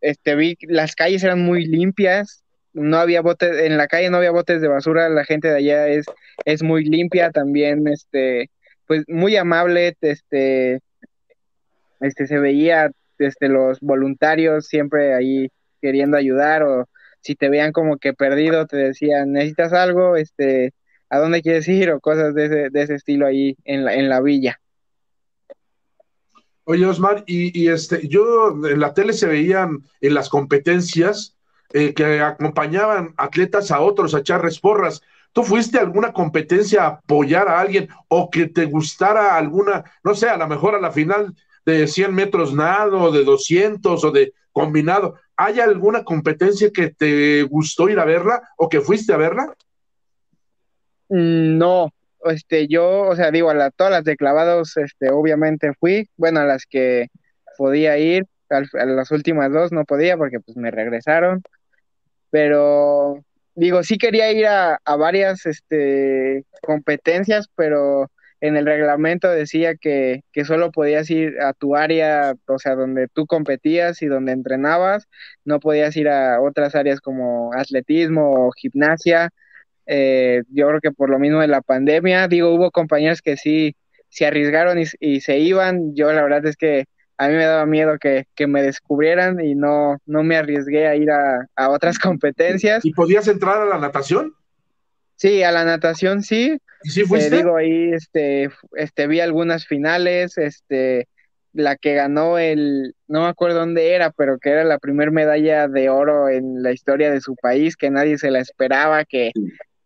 este, 0.00 0.34
vi 0.34 0.56
las 0.68 0.94
calles 0.94 1.24
eran 1.24 1.40
muy 1.40 1.64
limpias, 1.64 2.44
no 2.74 2.98
había 2.98 3.22
botes, 3.22 3.58
en 3.60 3.78
la 3.78 3.86
calle 3.86 4.10
no 4.10 4.18
había 4.18 4.30
botes 4.30 4.60
de 4.60 4.68
basura, 4.68 5.08
la 5.08 5.24
gente 5.24 5.48
de 5.48 5.56
allá 5.56 5.88
es, 5.88 6.04
es 6.44 6.62
muy 6.62 6.84
limpia 6.84 7.30
también, 7.30 7.88
este, 7.88 8.50
pues 8.86 9.04
muy 9.08 9.36
amable, 9.36 9.96
este, 10.02 10.80
este, 12.00 12.26
se 12.26 12.38
veía, 12.38 12.90
este, 13.18 13.48
los 13.48 13.80
voluntarios 13.80 14.66
siempre 14.66 15.14
ahí 15.14 15.48
queriendo 15.80 16.16
ayudar 16.16 16.62
o 16.62 16.88
si 17.24 17.34
te 17.34 17.48
veían 17.48 17.72
como 17.72 17.96
que 17.96 18.12
perdido, 18.12 18.66
te 18.66 18.76
decían, 18.76 19.32
necesitas 19.32 19.72
algo, 19.72 20.16
este, 20.16 20.74
¿a 21.08 21.18
dónde 21.18 21.40
quieres 21.40 21.66
ir? 21.68 21.90
o 21.90 22.00
cosas 22.00 22.34
de 22.34 22.44
ese, 22.44 22.70
de 22.70 22.82
ese 22.82 22.94
estilo 22.96 23.26
ahí 23.26 23.56
en 23.64 23.84
la, 23.84 23.94
en 23.94 24.10
la 24.10 24.20
villa. 24.20 24.60
Oye, 26.64 26.84
Osmar, 26.84 27.24
y, 27.26 27.68
este, 27.68 28.06
yo 28.08 28.48
en 28.66 28.80
la 28.80 28.94
tele 28.94 29.12
se 29.14 29.26
veían 29.26 29.84
en 30.00 30.14
las 30.14 30.28
competencias 30.28 31.36
eh, 31.72 31.94
que 31.94 32.20
acompañaban 32.20 33.14
atletas 33.16 33.70
a 33.70 33.80
otros 33.80 34.14
a 34.14 34.20
echar 34.20 34.42
resporras. 34.42 35.02
¿Tú 35.32 35.42
fuiste 35.42 35.78
a 35.78 35.82
alguna 35.82 36.12
competencia 36.12 36.84
a 36.84 36.86
apoyar 36.88 37.48
a 37.48 37.60
alguien 37.60 37.88
o 38.08 38.30
que 38.30 38.46
te 38.46 38.66
gustara 38.66 39.36
alguna, 39.36 39.84
no 40.02 40.14
sé, 40.14 40.28
a 40.28 40.36
lo 40.36 40.46
mejor 40.46 40.74
a 40.74 40.80
la 40.80 40.92
final 40.92 41.34
de 41.66 41.86
100 41.86 42.14
metros 42.14 42.54
nado, 42.54 43.10
de 43.10 43.24
200 43.24 44.02
o 44.04 44.10
de 44.10 44.32
combinado? 44.52 45.16
¿Hay 45.36 45.60
alguna 45.60 46.04
competencia 46.04 46.70
que 46.70 46.90
te 46.90 47.42
gustó 47.42 47.88
ir 47.88 47.98
a 47.98 48.04
verla 48.04 48.40
o 48.56 48.68
que 48.68 48.80
fuiste 48.80 49.12
a 49.12 49.16
verla? 49.16 49.54
Mm, 51.08 51.58
no, 51.58 51.90
este, 52.24 52.68
yo, 52.68 53.02
o 53.02 53.16
sea, 53.16 53.30
digo, 53.30 53.50
a 53.50 53.70
todas 53.70 53.92
las 53.92 54.04
de 54.04 54.16
clavados, 54.16 54.76
este, 54.76 55.10
obviamente 55.10 55.72
fui, 55.78 56.08
bueno, 56.16 56.40
a 56.40 56.44
las 56.44 56.66
que 56.66 57.08
podía 57.58 57.98
ir, 57.98 58.26
a, 58.50 58.62
las 58.84 59.10
últimas 59.10 59.52
dos 59.52 59.72
no 59.72 59.84
podía 59.84 60.16
porque 60.16 60.40
pues 60.40 60.56
me 60.56 60.70
regresaron, 60.70 61.42
pero 62.30 63.24
digo, 63.54 63.82
sí 63.82 63.98
quería 63.98 64.32
ir 64.32 64.46
a, 64.46 64.80
a 64.84 64.96
varias, 64.96 65.46
este, 65.46 66.44
competencias, 66.62 67.48
pero 67.54 68.10
en 68.46 68.56
el 68.56 68.66
reglamento 68.66 69.30
decía 69.30 69.74
que, 69.74 70.22
que 70.32 70.44
solo 70.44 70.70
podías 70.70 71.08
ir 71.10 71.40
a 71.40 71.54
tu 71.54 71.76
área, 71.76 72.34
o 72.46 72.58
sea, 72.58 72.74
donde 72.74 73.08
tú 73.08 73.26
competías 73.26 74.02
y 74.02 74.06
donde 74.06 74.32
entrenabas, 74.32 75.08
no 75.44 75.60
podías 75.60 75.96
ir 75.96 76.08
a 76.10 76.40
otras 76.42 76.74
áreas 76.74 77.00
como 77.00 77.54
atletismo 77.54 78.46
o 78.46 78.52
gimnasia, 78.52 79.30
eh, 79.86 80.42
yo 80.50 80.68
creo 80.68 80.80
que 80.80 80.92
por 80.92 81.08
lo 81.08 81.18
mismo 81.18 81.40
de 81.40 81.48
la 81.48 81.62
pandemia, 81.62 82.28
digo, 82.28 82.54
hubo 82.54 82.70
compañeros 82.70 83.22
que 83.22 83.38
sí 83.38 83.76
se 84.10 84.26
arriesgaron 84.26 84.78
y, 84.78 85.20
se 85.20 85.38
iban. 85.38 85.94
Yo 85.94 86.12
la 86.12 86.22
verdad 86.22 86.44
es 86.46 86.56
que 86.56 86.84
a 87.16 87.28
mí 87.28 87.34
me 87.34 87.44
daba 87.44 87.64
miedo 87.64 87.96
que, 87.98 88.26
me 88.46 88.62
descubrieran 88.62 89.40
y 89.40 89.54
no, 89.54 89.96
no 90.04 90.22
me 90.22 90.36
arriesgué 90.36 90.86
a 90.86 90.96
ir 90.96 91.10
a, 91.10 91.70
otras 91.70 91.98
competencias. 91.98 92.84
¿Y 92.84 92.92
podías 92.92 93.26
entrar 93.26 93.62
a 93.62 93.64
la 93.64 93.78
natación? 93.78 94.34
Sí, 95.16 95.42
a 95.42 95.50
la 95.50 95.64
natación 95.64 96.22
sí. 96.22 96.58
¿Y 96.84 96.90
sí 96.90 97.02
fuiste? 97.04 97.34
Eh, 97.34 97.38
digo, 97.38 97.56
ahí 97.56 97.92
este, 97.92 98.50
este, 98.76 99.06
vi 99.06 99.20
algunas 99.20 99.66
finales, 99.66 100.38
este, 100.38 101.08
la 101.52 101.76
que 101.76 101.94
ganó 101.94 102.38
el, 102.38 102.94
no 103.08 103.22
me 103.22 103.28
acuerdo 103.28 103.60
dónde 103.60 103.94
era, 103.94 104.10
pero 104.10 104.38
que 104.38 104.50
era 104.50 104.64
la 104.64 104.78
primera 104.78 105.10
medalla 105.10 105.66
de 105.66 105.88
oro 105.88 106.28
en 106.28 106.62
la 106.62 106.72
historia 106.72 107.10
de 107.10 107.20
su 107.20 107.34
país, 107.36 107.76
que 107.76 107.90
nadie 107.90 108.18
se 108.18 108.30
la 108.30 108.40
esperaba, 108.40 109.04
que, 109.04 109.32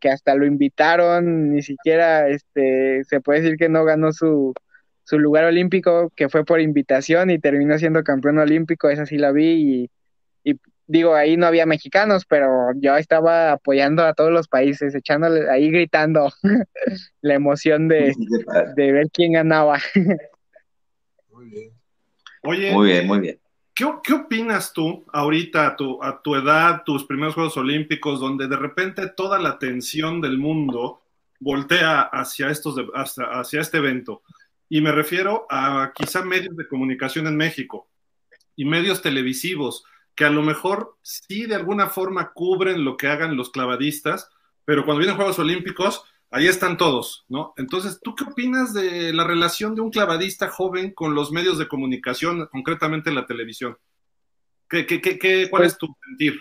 que 0.01 0.11
hasta 0.11 0.35
lo 0.35 0.45
invitaron, 0.45 1.51
ni 1.51 1.63
siquiera 1.63 2.29
este, 2.29 3.05
se 3.05 3.21
puede 3.21 3.43
decir 3.43 3.57
que 3.57 3.69
no 3.69 3.85
ganó 3.85 4.13
su, 4.13 4.53
su 5.05 5.19
lugar 5.19 5.45
olímpico, 5.45 6.13
que 6.17 6.29
fue 6.29 6.45
por 6.45 6.61
invitación 6.61 7.31
y 7.31 7.39
terminó 7.39 7.79
siendo 7.79 8.03
campeón 8.03 8.39
olímpico, 8.39 8.91
esa 8.91 9.07
sí 9.07 9.19
la 9.19 9.33
vi 9.33 9.85
y, 9.85 9.91
digo, 10.89 11.15
ahí 11.15 11.37
no 11.37 11.47
había 11.47 11.67
mexicanos, 11.67 12.25
pero 12.27 12.73
yo 12.77 12.97
estaba 12.97 13.53
apoyando 13.53 14.05
a 14.05 14.15
todos 14.15 14.33
los 14.33 14.49
países, 14.49 14.95
echándole 14.95 15.49
ahí 15.49 15.71
gritando 15.71 16.33
la 17.21 17.35
emoción 17.35 17.87
de, 17.87 18.13
de 18.75 18.93
ver 18.93 19.07
quién 19.13 19.35
ganaba. 19.35 19.79
muy 21.31 21.51
bien. 21.51 21.73
Oye, 22.43 22.73
muy 22.73 22.89
bien, 22.89 23.07
muy 23.07 23.21
bien. 23.21 23.41
¿Qué, 24.03 24.13
opinas 24.13 24.73
tú 24.73 25.05
ahorita 25.13 25.69
a 25.69 25.77
tu, 25.77 26.03
a 26.03 26.21
tu 26.21 26.35
edad, 26.35 26.83
tus 26.85 27.05
primeros 27.05 27.35
Juegos 27.35 27.57
Olímpicos, 27.57 28.19
donde 28.19 28.49
de 28.49 28.57
repente 28.57 29.09
toda 29.09 29.39
la 29.39 29.51
atención 29.51 30.21
del 30.21 30.37
mundo 30.37 31.03
voltea 31.39 32.01
hacia, 32.01 32.51
estos 32.51 32.75
hacia, 32.93 33.61
este 33.61 33.79
evento? 33.79 34.23
Y 34.69 34.81
me 34.81 34.91
refiero 34.91 35.47
a 35.49 35.93
quizá 35.95 36.25
medios 36.25 36.57
de 36.57 36.67
comunicación 36.67 37.29
en 37.29 37.37
México 37.37 37.89
y 38.57 38.65
medios 38.65 39.01
televisivos 39.01 39.85
que 40.19 40.25
a 40.25 40.31
lo 40.31 40.43
mejor 40.43 40.97
sí 41.01 41.47
de 41.47 41.55
alguna 41.55 41.87
forma 41.87 42.33
cubren 42.33 42.85
lo 42.85 42.97
que 42.97 43.07
hagan 43.07 43.37
los 43.37 43.51
clavadistas, 43.51 44.29
pero 44.65 44.85
cuando 44.85 44.99
vienen 44.99 45.15
Juegos 45.15 45.39
Olímpicos 45.39 46.03
ahí 46.33 46.49
están 46.49 46.77
todos, 46.77 47.25
¿no? 47.29 47.55
Entonces, 47.57 48.01
¿tú 48.03 48.17
qué 48.17 48.25
opinas 48.25 48.75
de 48.75 49.13
la 49.13 49.23
relación 49.23 49.77
de 49.77 49.81
un 49.81 49.91
clavadista 49.91 50.49
joven 50.49 50.91
con 50.91 51.15
los 51.15 51.31
medios 51.31 51.57
de 51.57 51.69
comunicación, 51.69 52.49
concretamente 52.51 53.13
la 53.13 53.27
televisión? 53.27 53.79
¿Qué, 54.69 54.87
qué, 54.87 55.01
qué, 55.01 55.49
cuál 55.49 55.63
pues 55.63 55.73
es 55.75 55.79
tu 55.79 55.87
sentir? 56.09 56.35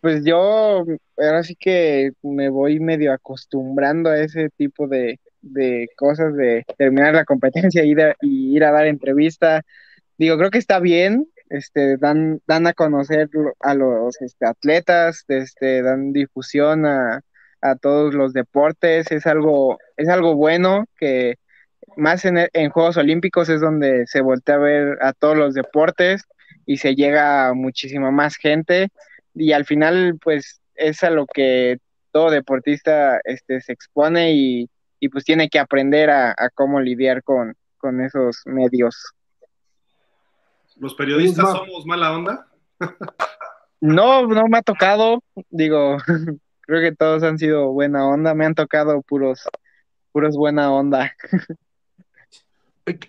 Pues 0.00 0.24
yo 0.24 0.86
ahora 1.18 1.42
sí 1.42 1.54
que 1.54 2.12
me 2.22 2.48
voy 2.48 2.80
medio 2.80 3.12
acostumbrando 3.12 4.08
a 4.08 4.18
ese 4.18 4.48
tipo 4.56 4.88
de, 4.88 5.20
cosas, 5.96 6.34
de 6.34 6.64
terminar 6.78 7.12
la 7.12 7.26
competencia 7.26 7.84
y, 7.84 7.94
y 8.22 8.56
ir 8.56 8.64
a 8.64 8.72
dar 8.72 8.86
entrevista. 8.86 9.60
Digo, 10.16 10.38
creo 10.38 10.50
que 10.50 10.56
está 10.56 10.80
bien, 10.80 11.26
este, 11.50 11.96
dan, 11.98 12.40
dan 12.46 12.66
a 12.66 12.72
conocer 12.72 13.28
a 13.60 13.74
los 13.74 14.20
este, 14.22 14.46
atletas, 14.46 15.24
este, 15.28 15.82
dan 15.82 16.12
difusión 16.12 16.86
a, 16.86 17.20
a 17.60 17.76
todos 17.76 18.14
los 18.14 18.32
deportes, 18.32 19.10
es 19.12 19.26
algo, 19.26 19.78
es 19.96 20.08
algo 20.08 20.34
bueno 20.34 20.86
que 20.96 21.34
más 21.96 22.24
en, 22.24 22.38
en, 22.52 22.70
Juegos 22.70 22.96
Olímpicos 22.96 23.48
es 23.48 23.60
donde 23.60 24.06
se 24.06 24.20
voltea 24.22 24.54
a 24.54 24.58
ver 24.58 24.98
a 25.02 25.12
todos 25.12 25.36
los 25.36 25.54
deportes 25.54 26.22
y 26.66 26.78
se 26.78 26.94
llega 26.94 27.48
a 27.48 27.54
muchísima 27.54 28.10
más 28.10 28.36
gente 28.36 28.88
y 29.34 29.52
al 29.52 29.64
final 29.64 30.18
pues 30.22 30.60
es 30.74 31.02
a 31.02 31.10
lo 31.10 31.26
que 31.26 31.78
todo 32.12 32.30
deportista 32.30 33.20
este, 33.24 33.60
se 33.60 33.72
expone 33.72 34.32
y, 34.32 34.70
y 34.98 35.08
pues 35.08 35.24
tiene 35.24 35.48
que 35.48 35.58
aprender 35.58 36.10
a, 36.10 36.34
cómo 36.54 36.80
lidiar 36.80 37.22
con, 37.22 37.54
con, 37.78 38.00
esos 38.00 38.42
medios. 38.46 38.96
¿Los 40.80 40.94
periodistas 40.94 41.50
somos 41.50 41.84
mala 41.84 42.12
onda? 42.12 42.48
no, 43.80 44.26
no 44.26 44.48
me 44.48 44.58
ha 44.58 44.62
tocado, 44.62 45.22
digo, 45.50 45.98
creo 46.62 46.80
que 46.80 46.96
todos 46.96 47.22
han 47.22 47.38
sido 47.38 47.70
buena 47.70 48.08
onda, 48.08 48.34
me 48.34 48.46
han 48.46 48.54
tocado 48.54 49.02
puros, 49.02 49.46
puros 50.10 50.36
buena 50.36 50.72
onda. 50.72 51.14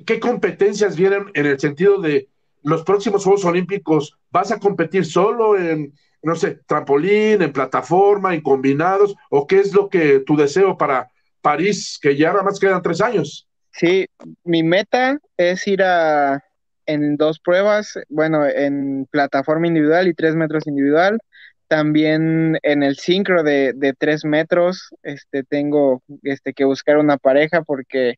¿Qué 0.06 0.20
competencias 0.20 0.98
vienen 0.98 1.32
en 1.34 1.46
el 1.46 1.60
sentido 1.60 2.02
de 2.02 2.28
los 2.62 2.84
próximos 2.84 3.24
Juegos 3.24 3.46
Olímpicos? 3.46 4.18
¿Vas 4.30 4.52
a 4.52 4.60
competir 4.60 5.06
solo 5.06 5.58
en, 5.58 5.94
no 6.22 6.36
sé, 6.36 6.60
trampolín, 6.68 7.42
en 7.42 7.54
plataforma, 7.54 8.36
en 8.36 8.42
combinados? 8.42 9.16
¿O 9.30 9.48
qué 9.48 9.60
es 9.60 9.74
lo 9.74 9.90
que 9.90 10.20
tu 10.20 10.36
deseo 10.36 10.78
para 10.78 11.10
París, 11.42 11.98
que 12.02 12.18
ya 12.18 12.32
nada 12.32 12.44
más 12.44 12.60
quedan 12.60 12.82
tres 12.82 13.00
años? 13.00 13.48
Sí, 13.72 14.06
mi 14.44 14.62
meta 14.62 15.18
es 15.38 15.66
ir 15.68 15.82
a 15.82 16.44
en 16.92 17.18
dos 17.18 17.40
pruebas, 17.40 18.00
bueno, 18.10 18.46
en 18.48 19.08
plataforma 19.10 19.68
individual 19.68 20.08
y 20.08 20.14
tres 20.14 20.36
metros 20.36 20.68
individual, 20.68 21.20
también 21.68 22.60
en 22.64 22.84
el 22.84 22.98
sincro 22.98 23.44
de, 23.44 23.74
de 23.74 23.94
tres 23.94 24.26
metros, 24.26 24.90
este, 25.04 25.44
tengo 25.44 26.04
este, 26.24 26.54
que 26.54 26.66
buscar 26.66 26.98
una 26.98 27.18
pareja 27.18 27.62
porque 27.64 28.16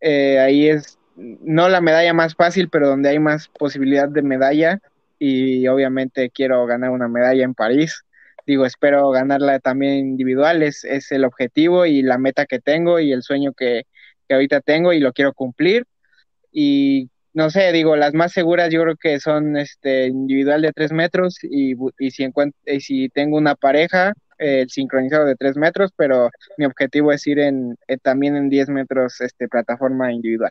eh, 0.00 0.38
ahí 0.38 0.68
es 0.68 0.98
no 1.16 1.68
la 1.68 1.80
medalla 1.80 2.14
más 2.14 2.34
fácil, 2.34 2.70
pero 2.70 2.88
donde 2.88 3.10
hay 3.10 3.18
más 3.18 3.48
posibilidad 3.48 4.08
de 4.08 4.22
medalla 4.22 4.80
y 5.18 5.68
obviamente 5.68 6.30
quiero 6.30 6.64
ganar 6.66 6.90
una 6.90 7.08
medalla 7.08 7.44
en 7.44 7.54
París. 7.54 8.02
Digo, 8.46 8.64
espero 8.64 9.10
ganarla 9.10 9.58
también 9.60 9.98
individual, 9.98 10.62
es, 10.62 10.84
es 10.84 11.12
el 11.12 11.24
objetivo 11.24 11.84
y 11.84 12.02
la 12.02 12.16
meta 12.16 12.46
que 12.46 12.58
tengo 12.58 12.98
y 12.98 13.12
el 13.12 13.22
sueño 13.22 13.52
que, 13.52 13.84
que 14.26 14.34
ahorita 14.34 14.62
tengo 14.62 14.92
y 14.92 15.00
lo 15.00 15.12
quiero 15.12 15.34
cumplir. 15.34 15.84
Y 16.50 17.10
no 17.32 17.50
sé, 17.50 17.72
digo, 17.72 17.96
las 17.96 18.14
más 18.14 18.32
seguras 18.32 18.70
yo 18.72 18.82
creo 18.82 18.96
que 18.96 19.20
son 19.20 19.56
este 19.56 20.06
individual 20.06 20.62
de 20.62 20.72
tres 20.72 20.92
metros 20.92 21.38
y, 21.42 21.74
y 21.98 22.10
si, 22.10 22.28
y 22.66 22.80
si 22.80 23.08
tengo 23.08 23.36
una 23.36 23.54
pareja, 23.54 24.14
el 24.40 24.70
sincronizado 24.70 25.26
de 25.26 25.36
3 25.36 25.56
metros, 25.56 25.92
pero 25.94 26.30
mi 26.56 26.64
objetivo 26.64 27.12
es 27.12 27.26
ir 27.26 27.38
en, 27.38 27.76
también 28.02 28.36
en 28.36 28.48
10 28.48 28.70
metros 28.70 29.20
este, 29.20 29.48
plataforma 29.48 30.12
individual. 30.12 30.50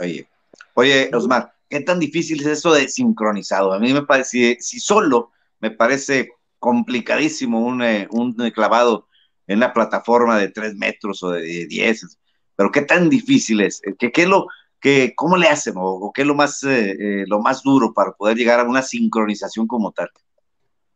Oye, 0.00 0.26
oye, 0.74 1.10
Osmar, 1.12 1.52
¿qué 1.68 1.80
tan 1.80 1.98
difícil 1.98 2.40
es 2.40 2.46
eso 2.46 2.72
de 2.72 2.88
sincronizado? 2.88 3.72
A 3.72 3.78
mí 3.78 3.92
me 3.92 4.02
parece, 4.02 4.56
si 4.60 4.80
solo 4.80 5.32
me 5.60 5.70
parece 5.70 6.30
complicadísimo 6.58 7.60
un, 7.60 7.82
un 8.10 8.34
clavado 8.52 9.06
en 9.46 9.58
una 9.58 9.72
plataforma 9.72 10.38
de 10.38 10.48
3 10.48 10.74
metros 10.76 11.22
o 11.22 11.30
de 11.30 11.66
10, 11.66 12.18
pero 12.56 12.72
qué 12.72 12.82
tan 12.82 13.10
difícil 13.10 13.60
es, 13.60 13.82
¿Qué, 13.98 14.10
qué 14.10 14.26
lo, 14.26 14.48
que, 14.80 15.14
¿cómo 15.16 15.36
le 15.36 15.48
hacen 15.48 15.74
o, 15.76 16.12
qué 16.14 16.22
es 16.22 16.26
lo 16.26 16.34
más, 16.34 16.62
eh, 16.64 16.90
eh, 16.92 17.24
lo 17.26 17.40
más 17.40 17.62
duro 17.62 17.92
para 17.92 18.12
poder 18.12 18.36
llegar 18.36 18.60
a 18.60 18.64
una 18.64 18.82
sincronización 18.82 19.66
como 19.66 19.92
tal? 19.92 20.08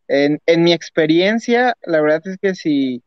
En, 0.08 0.40
en 0.46 0.62
mi 0.62 0.72
experiencia, 0.72 1.76
la 1.82 2.00
verdad 2.00 2.22
es 2.26 2.38
que 2.38 2.54
si, 2.54 3.02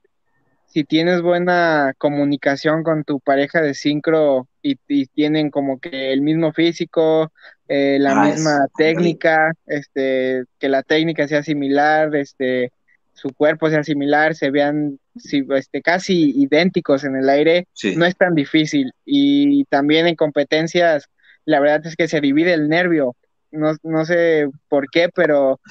si 0.75 0.83
tienes 0.83 1.21
buena 1.21 1.93
comunicación 1.97 2.83
con 2.83 3.05
tu 3.05 3.21
pareja 3.21 3.61
de 3.61 3.73
sincro 3.73 4.49
y, 4.61 4.75
tienen 5.07 5.49
como 5.49 5.79
que 5.79 6.11
el 6.11 6.21
mismo 6.21 6.51
físico, 6.51 7.31
eh, 7.69 7.97
la 7.97 8.11
ah, 8.11 8.25
misma 8.25 8.67
técnica, 8.77 9.53
este, 9.67 10.43
que 10.59 10.67
la 10.67 10.83
técnica 10.83 11.29
sea 11.29 11.43
similar, 11.43 12.13
este, 12.15 12.73
su 13.15 13.29
cuerpo 13.33 13.69
sea 13.69 13.83
similar, 13.83 14.35
se 14.35 14.51
vean 14.51 14.99
este, 15.15 15.81
casi 15.81 16.31
idénticos 16.35 17.05
en 17.05 17.15
el 17.15 17.29
aire, 17.29 17.67
no 17.95 18.05
es 18.05 18.15
tan 18.15 18.35
difícil. 18.35 18.91
Y 19.05 19.63
también 19.65 20.05
en 20.05 20.15
competencias, 20.15 21.07
la 21.45 21.59
verdad 21.61 21.85
es 21.85 21.95
que 21.95 22.07
se 22.07 22.21
divide 22.21 22.53
el 22.53 22.67
nervio. 22.67 23.15
No, 23.51 23.73
no 23.83 24.05
sé 24.05 24.49
por 24.67 24.89
qué, 24.89 25.09
pero 25.15 25.61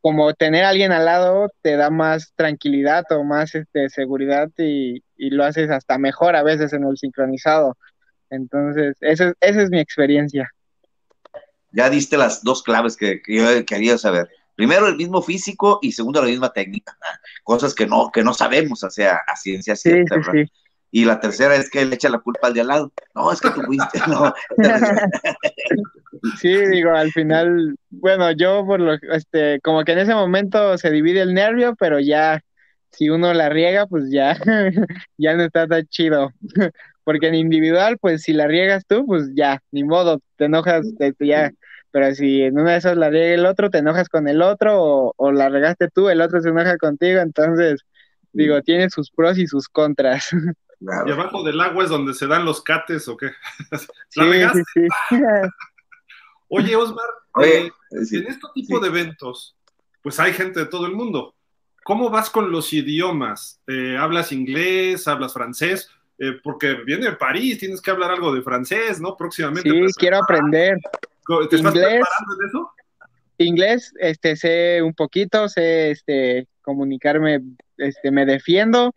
como 0.00 0.34
tener 0.34 0.64
a 0.64 0.70
alguien 0.70 0.90
al 0.90 1.04
lado 1.04 1.48
te 1.62 1.76
da 1.76 1.88
más 1.88 2.32
tranquilidad 2.34 3.04
o 3.10 3.22
más 3.22 3.54
este, 3.54 3.88
seguridad 3.88 4.50
y, 4.58 5.02
lo 5.16 5.44
haces 5.44 5.70
hasta 5.70 5.98
mejor 5.98 6.34
a 6.34 6.42
veces 6.42 6.72
en 6.72 6.84
el 6.84 6.98
sincronizado. 6.98 7.76
Entonces, 8.28 8.96
esa, 9.00 9.32
esa 9.40 9.62
es 9.62 9.70
mi 9.70 9.78
experiencia. 9.78 10.50
Ya 11.70 11.88
diste 11.88 12.16
las 12.16 12.42
dos 12.42 12.64
claves 12.64 12.96
que, 12.96 13.22
que 13.22 13.36
yo 13.36 13.64
quería 13.64 13.96
saber 13.98 14.28
primero 14.54 14.86
el 14.86 14.96
mismo 14.96 15.22
físico 15.22 15.78
y 15.82 15.92
segundo 15.92 16.20
la 16.20 16.28
misma 16.28 16.52
técnica, 16.52 16.96
cosas 17.44 17.74
que 17.74 17.86
no, 17.86 18.10
que 18.12 18.22
no 18.22 18.34
sabemos, 18.34 18.82
o 18.84 18.90
sea, 18.90 19.20
a 19.26 19.36
ciencia 19.36 19.76
cierta, 19.76 20.16
Y 20.90 21.04
la 21.04 21.20
tercera 21.20 21.56
es 21.56 21.70
que 21.70 21.84
le 21.84 21.94
echa 21.94 22.08
la 22.08 22.18
culpa 22.18 22.48
al 22.48 22.54
de 22.54 22.60
al 22.60 22.68
lado. 22.68 22.92
No, 23.14 23.32
es 23.32 23.40
que 23.40 23.50
tú 23.50 23.62
fuiste, 23.62 23.98
no. 24.08 24.32
Sí, 26.40 26.54
digo, 26.66 26.92
al 26.92 27.10
final, 27.10 27.74
bueno, 27.90 28.30
yo 28.30 28.64
por 28.64 28.80
lo, 28.80 28.94
este, 28.94 29.60
como 29.60 29.82
que 29.82 29.92
en 29.92 29.98
ese 29.98 30.14
momento 30.14 30.78
se 30.78 30.90
divide 30.90 31.20
el 31.22 31.34
nervio, 31.34 31.74
pero 31.76 31.98
ya, 31.98 32.40
si 32.92 33.10
uno 33.10 33.34
la 33.34 33.48
riega, 33.48 33.86
pues 33.86 34.04
ya, 34.10 34.36
ya 35.18 35.34
no 35.34 35.44
está 35.44 35.66
tan 35.66 35.84
chido. 35.86 36.32
Porque 37.02 37.26
en 37.26 37.34
individual, 37.34 37.98
pues 37.98 38.22
si 38.22 38.32
la 38.32 38.46
riegas 38.46 38.84
tú, 38.86 39.04
pues 39.04 39.30
ya, 39.34 39.60
ni 39.72 39.82
modo, 39.82 40.20
te 40.36 40.44
enojas, 40.44 40.86
te, 40.96 41.12
ya 41.26 41.50
pero 41.92 42.14
si 42.14 42.42
en 42.42 42.58
una 42.58 42.72
de 42.72 42.78
esas 42.78 42.96
la 42.96 43.10
riega 43.10 43.34
el 43.34 43.46
otro, 43.46 43.70
te 43.70 43.78
enojas 43.78 44.08
con 44.08 44.26
el 44.26 44.42
otro, 44.42 45.12
o, 45.16 45.32
la 45.32 45.48
regaste 45.48 45.88
tú, 45.88 46.08
el 46.08 46.20
otro 46.20 46.40
se 46.40 46.48
enoja 46.48 46.78
contigo, 46.78 47.20
entonces, 47.20 47.84
digo, 48.32 48.62
tiene 48.62 48.90
sus 48.90 49.10
pros 49.10 49.38
y 49.38 49.46
sus 49.46 49.68
contras. 49.68 50.30
¿Y 50.80 51.10
abajo 51.12 51.44
del 51.44 51.60
agua 51.60 51.84
es 51.84 51.90
donde 51.90 52.14
se 52.14 52.26
dan 52.26 52.44
los 52.44 52.62
cates 52.62 53.06
o 53.06 53.16
qué? 53.16 53.30
¿La 54.16 54.52
sí, 54.52 54.62
sí, 54.74 54.86
sí. 55.10 55.16
Oye, 56.48 56.74
Osmar, 56.76 57.06
eh, 57.42 57.70
en 57.90 58.26
este 58.26 58.46
tipo 58.54 58.80
de 58.80 58.88
eventos, 58.88 59.56
pues 60.02 60.18
hay 60.18 60.32
gente 60.32 60.60
de 60.60 60.66
todo 60.66 60.86
el 60.86 60.92
mundo. 60.92 61.34
¿Cómo 61.84 62.10
vas 62.10 62.30
con 62.30 62.50
los 62.50 62.72
idiomas? 62.72 63.60
Eh, 63.66 63.96
¿Hablas 63.98 64.32
inglés? 64.32 65.08
¿Hablas 65.08 65.32
francés? 65.32 65.88
Eh, 66.18 66.38
porque 66.42 66.74
viene 66.84 67.06
de 67.06 67.16
París, 67.16 67.58
tienes 67.58 67.80
que 67.80 67.90
hablar 67.90 68.10
algo 68.10 68.34
de 68.34 68.42
francés, 68.42 69.00
¿no? 69.00 69.16
Próximamente. 69.16 69.68
Sí, 69.68 69.78
pues, 69.78 69.94
quiero 69.96 70.18
aprender. 70.18 70.78
¿Te 71.26 71.56
estás 71.56 71.74
inglés, 71.74 72.00
preparando 72.00 72.42
en 72.42 72.48
eso? 72.48 72.70
Inglés, 73.38 73.94
este, 73.98 74.36
sé 74.36 74.82
un 74.82 74.94
poquito, 74.94 75.48
sé 75.48 75.90
este, 75.90 76.48
comunicarme, 76.62 77.40
este, 77.76 78.10
me 78.10 78.26
defiendo. 78.26 78.92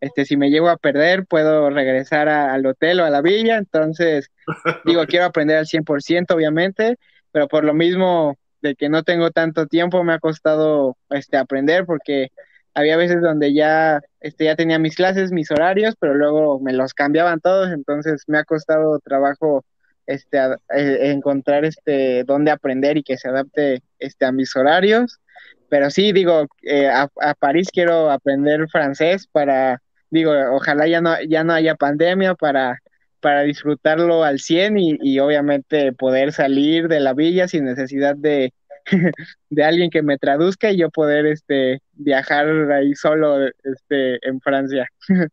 Este, 0.00 0.24
si 0.24 0.36
me 0.36 0.50
llego 0.50 0.68
a 0.70 0.78
perder, 0.78 1.26
puedo 1.26 1.68
regresar 1.68 2.28
al 2.28 2.64
hotel 2.64 3.00
o 3.00 3.04
a 3.04 3.10
la 3.10 3.20
villa. 3.20 3.58
Entonces, 3.58 4.30
digo, 4.84 5.04
quiero 5.06 5.26
aprender 5.26 5.58
al 5.58 5.66
100%, 5.66 6.34
obviamente, 6.34 6.96
pero 7.32 7.48
por 7.48 7.64
lo 7.64 7.74
mismo 7.74 8.36
de 8.62 8.74
que 8.74 8.88
no 8.88 9.02
tengo 9.02 9.30
tanto 9.30 9.66
tiempo, 9.66 10.04
me 10.04 10.12
ha 10.12 10.18
costado 10.18 10.96
este, 11.10 11.36
aprender 11.36 11.86
porque 11.86 12.28
había 12.74 12.96
veces 12.96 13.20
donde 13.20 13.52
ya, 13.52 14.00
este, 14.20 14.44
ya 14.44 14.56
tenía 14.56 14.78
mis 14.78 14.96
clases, 14.96 15.32
mis 15.32 15.50
horarios, 15.50 15.94
pero 15.98 16.14
luego 16.14 16.60
me 16.60 16.72
los 16.72 16.94
cambiaban 16.94 17.40
todos, 17.40 17.70
entonces 17.70 18.24
me 18.26 18.38
ha 18.38 18.44
costado 18.44 18.98
trabajo 19.00 19.64
este, 20.10 20.38
eh, 20.38 21.10
encontrar 21.10 21.64
este, 21.64 22.24
dónde 22.24 22.50
aprender 22.50 22.96
y 22.96 23.02
que 23.02 23.16
se 23.16 23.28
adapte 23.28 23.82
este, 23.98 24.26
a 24.26 24.32
mis 24.32 24.54
horarios. 24.56 25.20
Pero 25.68 25.90
sí, 25.90 26.12
digo, 26.12 26.46
eh, 26.62 26.88
a, 26.88 27.08
París 27.38 27.68
quiero 27.72 28.10
aprender 28.10 28.68
francés 28.68 29.26
para, 29.30 29.80
digo, 30.10 30.32
ojalá 30.52 30.86
ya 30.88 31.00
no, 31.00 31.14
ya 31.22 31.44
no 31.44 31.52
haya 31.52 31.76
pandemia 31.76 32.34
para, 32.34 32.78
para 33.20 33.42
disfrutarlo 33.42 34.24
al 34.24 34.40
100 34.40 34.78
y, 34.78 34.98
y 35.00 35.18
obviamente 35.20 35.92
poder 35.92 36.32
salir 36.32 36.88
de 36.88 37.00
la 37.00 37.14
villa 37.14 37.46
sin 37.46 37.64
necesidad 37.64 38.16
de, 38.16 38.52
de 39.50 39.64
alguien 39.64 39.90
que 39.90 40.02
me 40.02 40.18
traduzca 40.18 40.70
y 40.70 40.78
yo 40.78 40.90
poder 40.90 41.26
este, 41.26 41.80
viajar 41.92 42.46
ahí 42.72 42.94
solo 42.94 43.46
este, 43.62 44.26
en 44.26 44.40
Francia. 44.40 44.88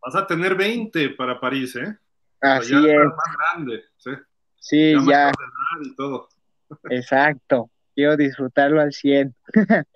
Vas 0.00 0.14
a 0.14 0.26
tener 0.26 0.54
20 0.54 1.10
para 1.10 1.40
París, 1.40 1.76
¿eh? 1.76 1.96
Así 2.40 2.74
es. 2.74 2.98
Más 2.98 3.36
grande, 3.36 3.84
¿sí? 3.96 4.10
Sí, 4.58 4.94
ya. 5.08 5.32
Exacto. 6.90 7.70
Quiero 7.94 8.16
disfrutarlo 8.16 8.80
al 8.80 8.92
100. 8.92 9.34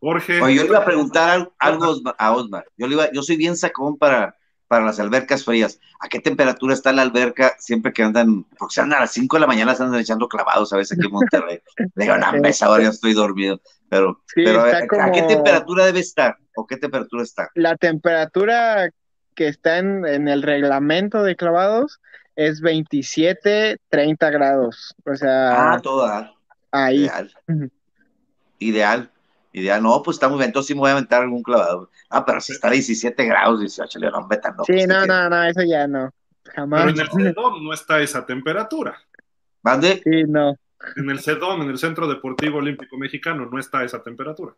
Jorge. 0.00 0.40
Oye, 0.40 0.54
yo 0.54 0.62
le 0.62 0.68
iba 0.68 0.78
a 0.78 0.84
preguntar 0.84 1.50
algo 1.58 1.94
a 2.16 2.32
Osmar. 2.32 2.64
Yo, 2.76 2.86
le 2.86 2.94
iba, 2.94 3.12
yo 3.12 3.22
soy 3.22 3.36
bien 3.36 3.56
sacón 3.56 3.98
para, 3.98 4.34
para 4.66 4.84
las 4.84 4.98
albercas 4.98 5.44
frías. 5.44 5.78
¿A 6.00 6.08
qué 6.08 6.20
temperatura 6.20 6.72
está 6.72 6.92
la 6.92 7.02
alberca 7.02 7.54
siempre 7.58 7.92
que 7.92 8.02
andan? 8.02 8.44
Porque 8.58 8.74
se 8.74 8.80
andan 8.80 8.98
a 8.98 9.02
las 9.02 9.12
5 9.12 9.36
de 9.36 9.40
la 9.40 9.46
mañana, 9.46 9.74
se 9.74 9.82
andan 9.82 10.00
echando 10.00 10.28
clavados 10.28 10.72
a 10.72 10.78
veces 10.78 10.96
aquí 10.96 11.06
en 11.06 11.12
Monterrey. 11.12 11.60
Le 11.96 12.04
digo, 12.04 12.16
no, 12.16 12.48
esa 12.48 12.66
ahora 12.66 12.84
ya 12.84 12.90
estoy 12.90 13.12
dormido. 13.12 13.60
Pero, 13.88 14.22
pero 14.34 14.62
¿a 14.62 15.10
qué 15.12 15.22
temperatura 15.22 15.84
debe 15.84 16.00
estar? 16.00 16.38
¿O 16.54 16.66
qué 16.66 16.76
temperatura 16.76 17.24
está? 17.24 17.50
La 17.54 17.76
temperatura 17.76 18.90
que 19.34 19.48
está 19.48 19.78
en, 19.78 20.06
en 20.06 20.28
el 20.28 20.42
reglamento 20.42 21.22
de 21.22 21.36
clavados 21.36 22.00
es 22.36 22.60
27, 22.60 23.78
30 23.88 24.30
grados. 24.30 24.94
O 25.04 25.14
sea. 25.14 25.72
Ah, 25.72 25.80
toda. 25.80 26.32
Ahí. 26.70 27.04
Ideal. 27.04 27.32
Ideal. 28.58 29.10
Ideal. 29.52 29.82
No, 29.82 30.02
pues 30.02 30.16
está 30.16 30.28
muy 30.28 30.38
bien. 30.38 30.48
Entonces 30.48 30.68
sí 30.68 30.74
me 30.74 30.80
voy 30.80 30.90
a 30.90 30.92
aventar 30.92 31.22
algún 31.22 31.42
clavado. 31.42 31.90
Ah, 32.08 32.24
pero 32.24 32.40
si 32.40 32.52
está 32.52 32.68
a 32.68 32.72
17 32.72 33.24
grados, 33.24 33.60
18, 33.60 33.98
le 33.98 34.10
no 34.10 34.26
metan. 34.26 34.56
No, 34.56 34.64
sí, 34.64 34.72
pues, 34.72 34.88
no, 34.88 35.06
no, 35.06 35.28
no, 35.28 35.44
eso 35.44 35.62
ya 35.62 35.86
no. 35.86 36.10
Jamás. 36.54 36.80
Pero 36.84 36.94
en 36.94 37.00
el 37.00 37.34
CEDOM 37.34 37.64
no 37.64 37.72
está 37.72 38.00
esa 38.00 38.24
temperatura. 38.24 38.96
¿Mande? 39.62 40.00
Sí, 40.02 40.24
no. 40.26 40.54
En 40.96 41.10
el 41.10 41.20
CEDOM, 41.20 41.62
en 41.62 41.70
el 41.70 41.78
Centro 41.78 42.06
Deportivo 42.08 42.58
Olímpico 42.58 42.96
Mexicano, 42.96 43.46
no 43.46 43.58
está 43.58 43.84
esa 43.84 44.02
temperatura. 44.02 44.54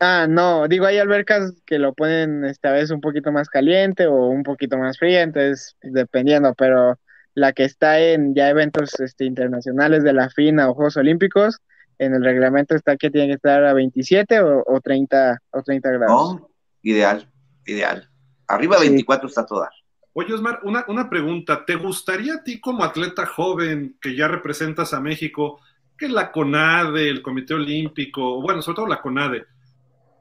Ah, 0.00 0.26
no, 0.28 0.68
digo, 0.68 0.86
hay 0.86 0.98
albercas 0.98 1.54
que 1.66 1.78
lo 1.78 1.92
ponen 1.92 2.44
esta 2.44 2.70
vez 2.70 2.90
un 2.90 3.00
poquito 3.00 3.32
más 3.32 3.48
caliente 3.48 4.06
o 4.06 4.26
un 4.26 4.44
poquito 4.44 4.78
más 4.78 4.98
fría, 4.98 5.22
entonces 5.22 5.76
dependiendo, 5.82 6.54
pero 6.54 6.98
la 7.34 7.52
que 7.52 7.64
está 7.64 8.00
en 8.00 8.34
ya 8.34 8.48
eventos 8.48 8.98
este, 9.00 9.24
internacionales 9.24 10.04
de 10.04 10.12
la 10.12 10.30
FINA 10.30 10.70
o 10.70 10.74
Juegos 10.74 10.96
Olímpicos, 10.96 11.58
en 11.98 12.14
el 12.14 12.22
reglamento 12.22 12.76
está 12.76 12.96
que 12.96 13.10
tiene 13.10 13.26
que 13.26 13.34
estar 13.34 13.64
a 13.64 13.72
27 13.72 14.40
o, 14.40 14.62
o 14.64 14.80
30 14.80 15.38
o 15.50 15.62
30 15.62 15.90
grados. 15.90 16.40
No, 16.40 16.50
ideal, 16.82 17.28
ideal. 17.66 18.08
Arriba 18.46 18.76
de 18.76 18.88
24 18.88 19.28
está 19.28 19.44
toda. 19.44 19.68
Oye, 20.12 20.32
Osmar, 20.32 20.60
una, 20.62 20.84
una 20.88 21.10
pregunta. 21.10 21.64
¿Te 21.64 21.74
gustaría 21.74 22.34
a 22.34 22.42
ti 22.42 22.60
como 22.60 22.84
atleta 22.84 23.26
joven 23.26 23.96
que 24.00 24.16
ya 24.16 24.26
representas 24.26 24.94
a 24.94 25.00
México, 25.00 25.60
que 25.96 26.08
la 26.08 26.32
CONADE, 26.32 27.08
el 27.08 27.22
Comité 27.22 27.54
Olímpico, 27.54 28.40
bueno, 28.40 28.62
sobre 28.62 28.76
todo 28.76 28.86
la 28.86 29.00
CONADE, 29.00 29.44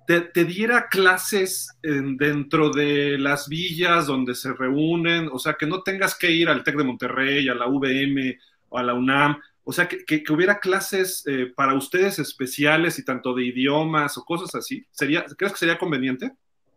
te, 0.08 0.46
diera 0.46 0.88
clases 0.90 1.70
dentro 1.84 2.72
de 2.72 3.18
las 3.18 3.50
villas 3.50 4.08
donde 4.08 4.36
se 4.36 4.54
reúnen, 4.54 5.30
o 5.32 5.38
sea, 5.38 5.56
que 5.56 5.68
no 5.68 5.84
tengas 5.84 6.16
que 6.18 6.32
ir 6.32 6.48
al 6.48 6.64
TEC 6.64 6.78
de 6.78 6.84
Monterrey, 6.86 7.50
a 7.50 7.56
la 7.56 7.68
VM 7.68 8.38
o 8.70 8.78
a 8.78 8.84
la 8.84 8.94
UNAM, 8.94 9.38
o 9.66 9.74
sea, 9.74 9.88
que, 9.90 10.06
que, 10.06 10.32
hubiera 10.32 10.60
clases 10.60 11.24
eh, 11.28 11.52
para 11.54 11.74
ustedes 11.74 12.20
especiales 12.20 13.00
y 13.00 13.04
tanto 13.04 13.34
de 13.34 13.44
idiomas 13.44 14.18
o 14.18 14.24
cosas 14.24 14.56
así. 14.56 14.88
¿Sería, 14.92 15.26
¿Crees 15.38 15.52
que 15.52 15.60
sería 15.60 15.78
conveniente? 15.78 16.32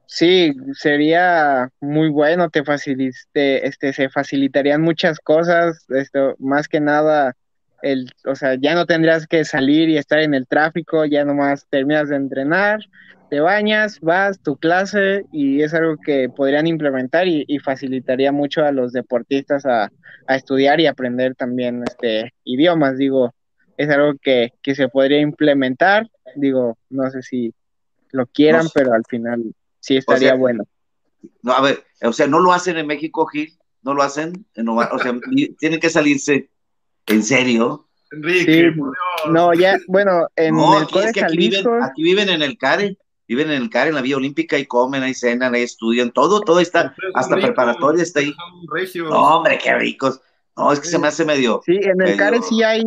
Sí, 0.07 0.53
sería 0.73 1.71
muy 1.81 2.09
bueno, 2.09 2.51
te 2.51 2.65
facilite, 2.65 3.65
este, 3.65 3.93
se 3.93 4.09
facilitarían 4.09 4.83
muchas 4.83 5.21
cosas, 5.21 5.87
esto, 5.89 6.35
más 6.41 6.67
que 6.67 6.81
nada 6.81 7.37
el, 7.83 8.11
o 8.27 8.35
sea, 8.35 8.57
ya 8.61 8.75
no 8.75 8.87
tendrías 8.87 9.29
que 9.29 9.45
salir 9.45 9.89
y 9.89 9.97
estar 9.97 10.19
en 10.19 10.35
el 10.35 10.49
tráfico, 10.49 11.05
ya 11.05 11.25
nomás 11.25 11.67
terminas 11.71 12.09
de 12.09 12.17
entrenar, 12.17 12.81
te 13.31 13.41
bañas, 13.41 14.01
vas 14.01 14.41
tu 14.43 14.57
clase 14.57 15.25
y 15.33 15.63
es 15.63 15.73
algo 15.73 15.97
que 16.05 16.29
podrían 16.29 16.67
implementar 16.67 17.29
y, 17.29 17.59
facilitaría 17.61 18.33
mucho 18.33 18.65
a 18.65 18.73
los 18.73 18.93
deportistas 18.93 19.65
a, 19.65 19.91
estudiar 20.29 20.79
y 20.81 20.87
aprender 20.87 21.35
también 21.35 21.83
este 21.85 22.33
idiomas, 22.45 22.97
digo, 22.97 23.35
es 23.77 23.89
algo 23.91 24.13
que, 24.23 24.53
se 24.63 24.89
podría 24.89 25.21
implementar, 25.21 26.09
digo, 26.37 26.79
no 26.89 27.11
sé 27.11 27.23
si 27.23 27.53
lo 28.13 28.27
quieran, 28.27 28.67
pero 28.73 28.93
al 28.93 29.03
final 29.09 29.43
sí 29.81 29.97
estaría 29.97 30.35
bueno. 30.35 30.65
No, 31.43 31.53
a 31.53 31.63
ver, 31.63 31.83
o 32.03 32.13
sea, 32.13 32.29
no 32.29 32.39
lo 32.39 32.53
hacen 32.53 32.77
en 32.77 32.87
México, 32.87 33.27
Gil, 33.27 33.59
no 33.83 33.95
lo 33.95 34.05
hacen, 34.05 34.47
o 34.57 34.99
sea, 34.99 35.19
tienen 35.59 35.81
que 35.81 35.91
salirse 35.91 36.49
en 37.07 37.23
serio. 37.25 37.89
Enrique, 38.13 38.73
no, 39.29 39.53
ya, 39.55 39.79
bueno, 39.89 40.29
en 40.37 40.59
el 40.59 40.83
aquí, 40.83 40.99
aquí, 40.99 41.37
viven, 41.37 41.83
aquí 41.83 42.03
viven 42.03 42.29
en 42.29 42.43
el 42.43 42.57
CARE, 42.57 42.97
viven 43.31 43.53
en 43.53 43.63
el 43.63 43.71
CARE, 43.71 43.91
en 43.91 43.95
la 43.95 44.03
Vía 44.03 44.17
Olímpica, 44.17 44.59
y 44.59 44.67
comen, 44.67 45.05
ahí 45.05 45.15
cenan, 45.15 45.55
ahí 45.55 45.63
estudian, 45.63 46.11
todo, 46.11 46.41
todo 46.41 46.59
está, 46.59 46.97
hasta 47.15 47.37
preparatoria 47.37 48.03
está 48.03 48.19
ahí. 48.19 48.35
No, 48.97 49.37
hombre, 49.37 49.57
qué 49.63 49.73
ricos. 49.73 50.21
No, 50.57 50.73
es 50.73 50.81
que 50.81 50.89
se 50.89 50.99
me 50.99 51.07
hace 51.07 51.25
medio. 51.25 51.61
Sí, 51.65 51.79
en 51.81 52.03
el 52.03 52.17
CARE 52.17 52.43
sí 52.43 52.65
hay 52.65 52.83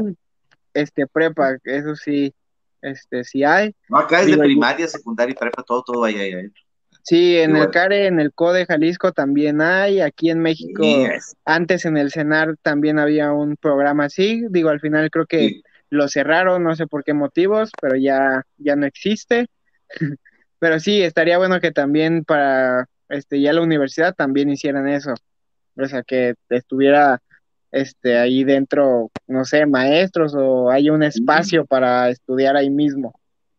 este 0.73 1.07
prepa, 1.07 1.55
eso 1.63 1.95
sí, 1.95 2.33
este 2.81 3.23
sí 3.23 3.45
hay. 3.45 3.73
No, 3.87 3.99
acá 3.99 4.19
es 4.19 4.27
de 4.27 4.37
primaria, 4.37 4.85
secundaria 4.85 5.31
y 5.31 5.37
prepa, 5.37 5.63
todo, 5.63 5.81
todo 5.81 6.03
ahí, 6.03 6.15
ahí 6.19 6.33
adentro. 6.33 6.61
Sí, 7.03 7.37
en 7.37 7.55
el 7.55 7.69
CARE, 7.69 8.07
en 8.07 8.19
el 8.19 8.33
CODE 8.33 8.65
Jalisco 8.65 9.13
también 9.13 9.61
hay, 9.61 10.01
aquí 10.01 10.29
en 10.29 10.39
México, 10.39 10.83
antes 11.45 11.85
en 11.85 11.95
el 11.95 12.11
CENAR 12.11 12.57
también 12.61 12.99
había 12.99 13.31
un 13.31 13.55
programa 13.55 14.05
así, 14.05 14.43
digo, 14.49 14.69
al 14.69 14.81
final 14.81 15.09
creo 15.09 15.25
que 15.25 15.61
lo 15.89 16.09
cerraron, 16.09 16.63
no 16.63 16.75
sé 16.75 16.85
por 16.85 17.05
qué 17.05 17.13
motivos, 17.13 17.71
pero 17.81 17.95
ya, 17.95 18.45
ya 18.57 18.75
no 18.75 18.85
existe. 18.85 19.47
Pero 20.63 20.79
sí, 20.79 21.01
estaría 21.01 21.37
bueno 21.37 21.59
que 21.59 21.73
también 21.73 22.23
para 22.23 22.87
este 23.09 23.41
ya 23.41 23.51
la 23.51 23.59
universidad 23.59 24.15
también 24.15 24.49
hicieran 24.49 24.87
eso. 24.87 25.13
O 25.75 25.85
sea, 25.85 26.03
que 26.03 26.35
estuviera 26.47 27.21
este 27.69 28.17
ahí 28.17 28.45
dentro, 28.45 29.11
no 29.27 29.43
sé, 29.43 29.65
maestros 29.65 30.33
o 30.37 30.71
hay 30.71 30.89
un 30.89 31.03
espacio 31.03 31.65
para 31.65 32.07
estudiar 32.07 32.55
ahí 32.55 32.69
mismo. 32.69 33.13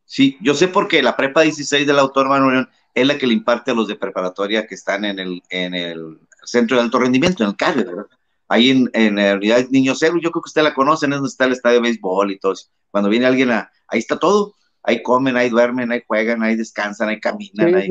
Sí, 0.07 0.39
yo 0.41 0.55
sé 0.55 0.67
porque 0.67 1.03
la 1.03 1.15
prepa 1.15 1.43
16 1.43 1.87
de 1.87 1.93
la 1.93 2.01
Autónoma 2.01 2.41
de 2.41 2.47
Unión 2.47 2.71
es 2.95 3.07
la 3.07 3.19
que 3.19 3.27
le 3.27 3.35
imparte 3.35 3.73
a 3.73 3.75
los 3.75 3.87
de 3.87 3.97
preparatoria 3.97 4.67
que 4.67 4.75
están 4.75 5.05
en 5.05 5.19
el, 5.19 5.43
en 5.51 5.75
el 5.75 6.21
centro 6.43 6.79
de 6.79 6.85
alto 6.85 6.99
rendimiento, 7.01 7.43
en 7.43 7.51
el 7.51 7.57
CARE, 7.57 7.85
¿verdad? 7.85 8.07
Ahí 8.49 8.71
en, 8.71 8.89
en 8.95 9.17
la 9.17 9.35
unidad 9.35 9.59
de 9.59 9.69
Niños 9.69 9.99
Cero, 10.01 10.15
yo 10.23 10.31
creo 10.31 10.41
que 10.41 10.49
usted 10.49 10.63
la 10.63 10.73
conocen, 10.73 11.13
es 11.13 11.17
donde 11.17 11.29
está 11.29 11.45
el 11.45 11.53
estadio 11.53 11.83
de 11.83 11.83
béisbol 11.83 12.31
y 12.31 12.39
todo 12.39 12.55
eso. 12.55 12.69
Cuando 12.91 13.11
viene 13.11 13.27
alguien, 13.27 13.51
a, 13.51 13.71
ahí 13.89 13.99
está 13.99 14.19
todo. 14.19 14.55
Ahí 14.85 15.03
comen, 15.03 15.37
ahí 15.37 15.49
duermen, 15.49 15.91
ahí 15.91 16.03
juegan, 16.07 16.43
ahí 16.43 16.57
descansan, 16.57 17.09
ahí 17.09 17.19
caminan, 17.19 17.75
ahí, 17.75 17.91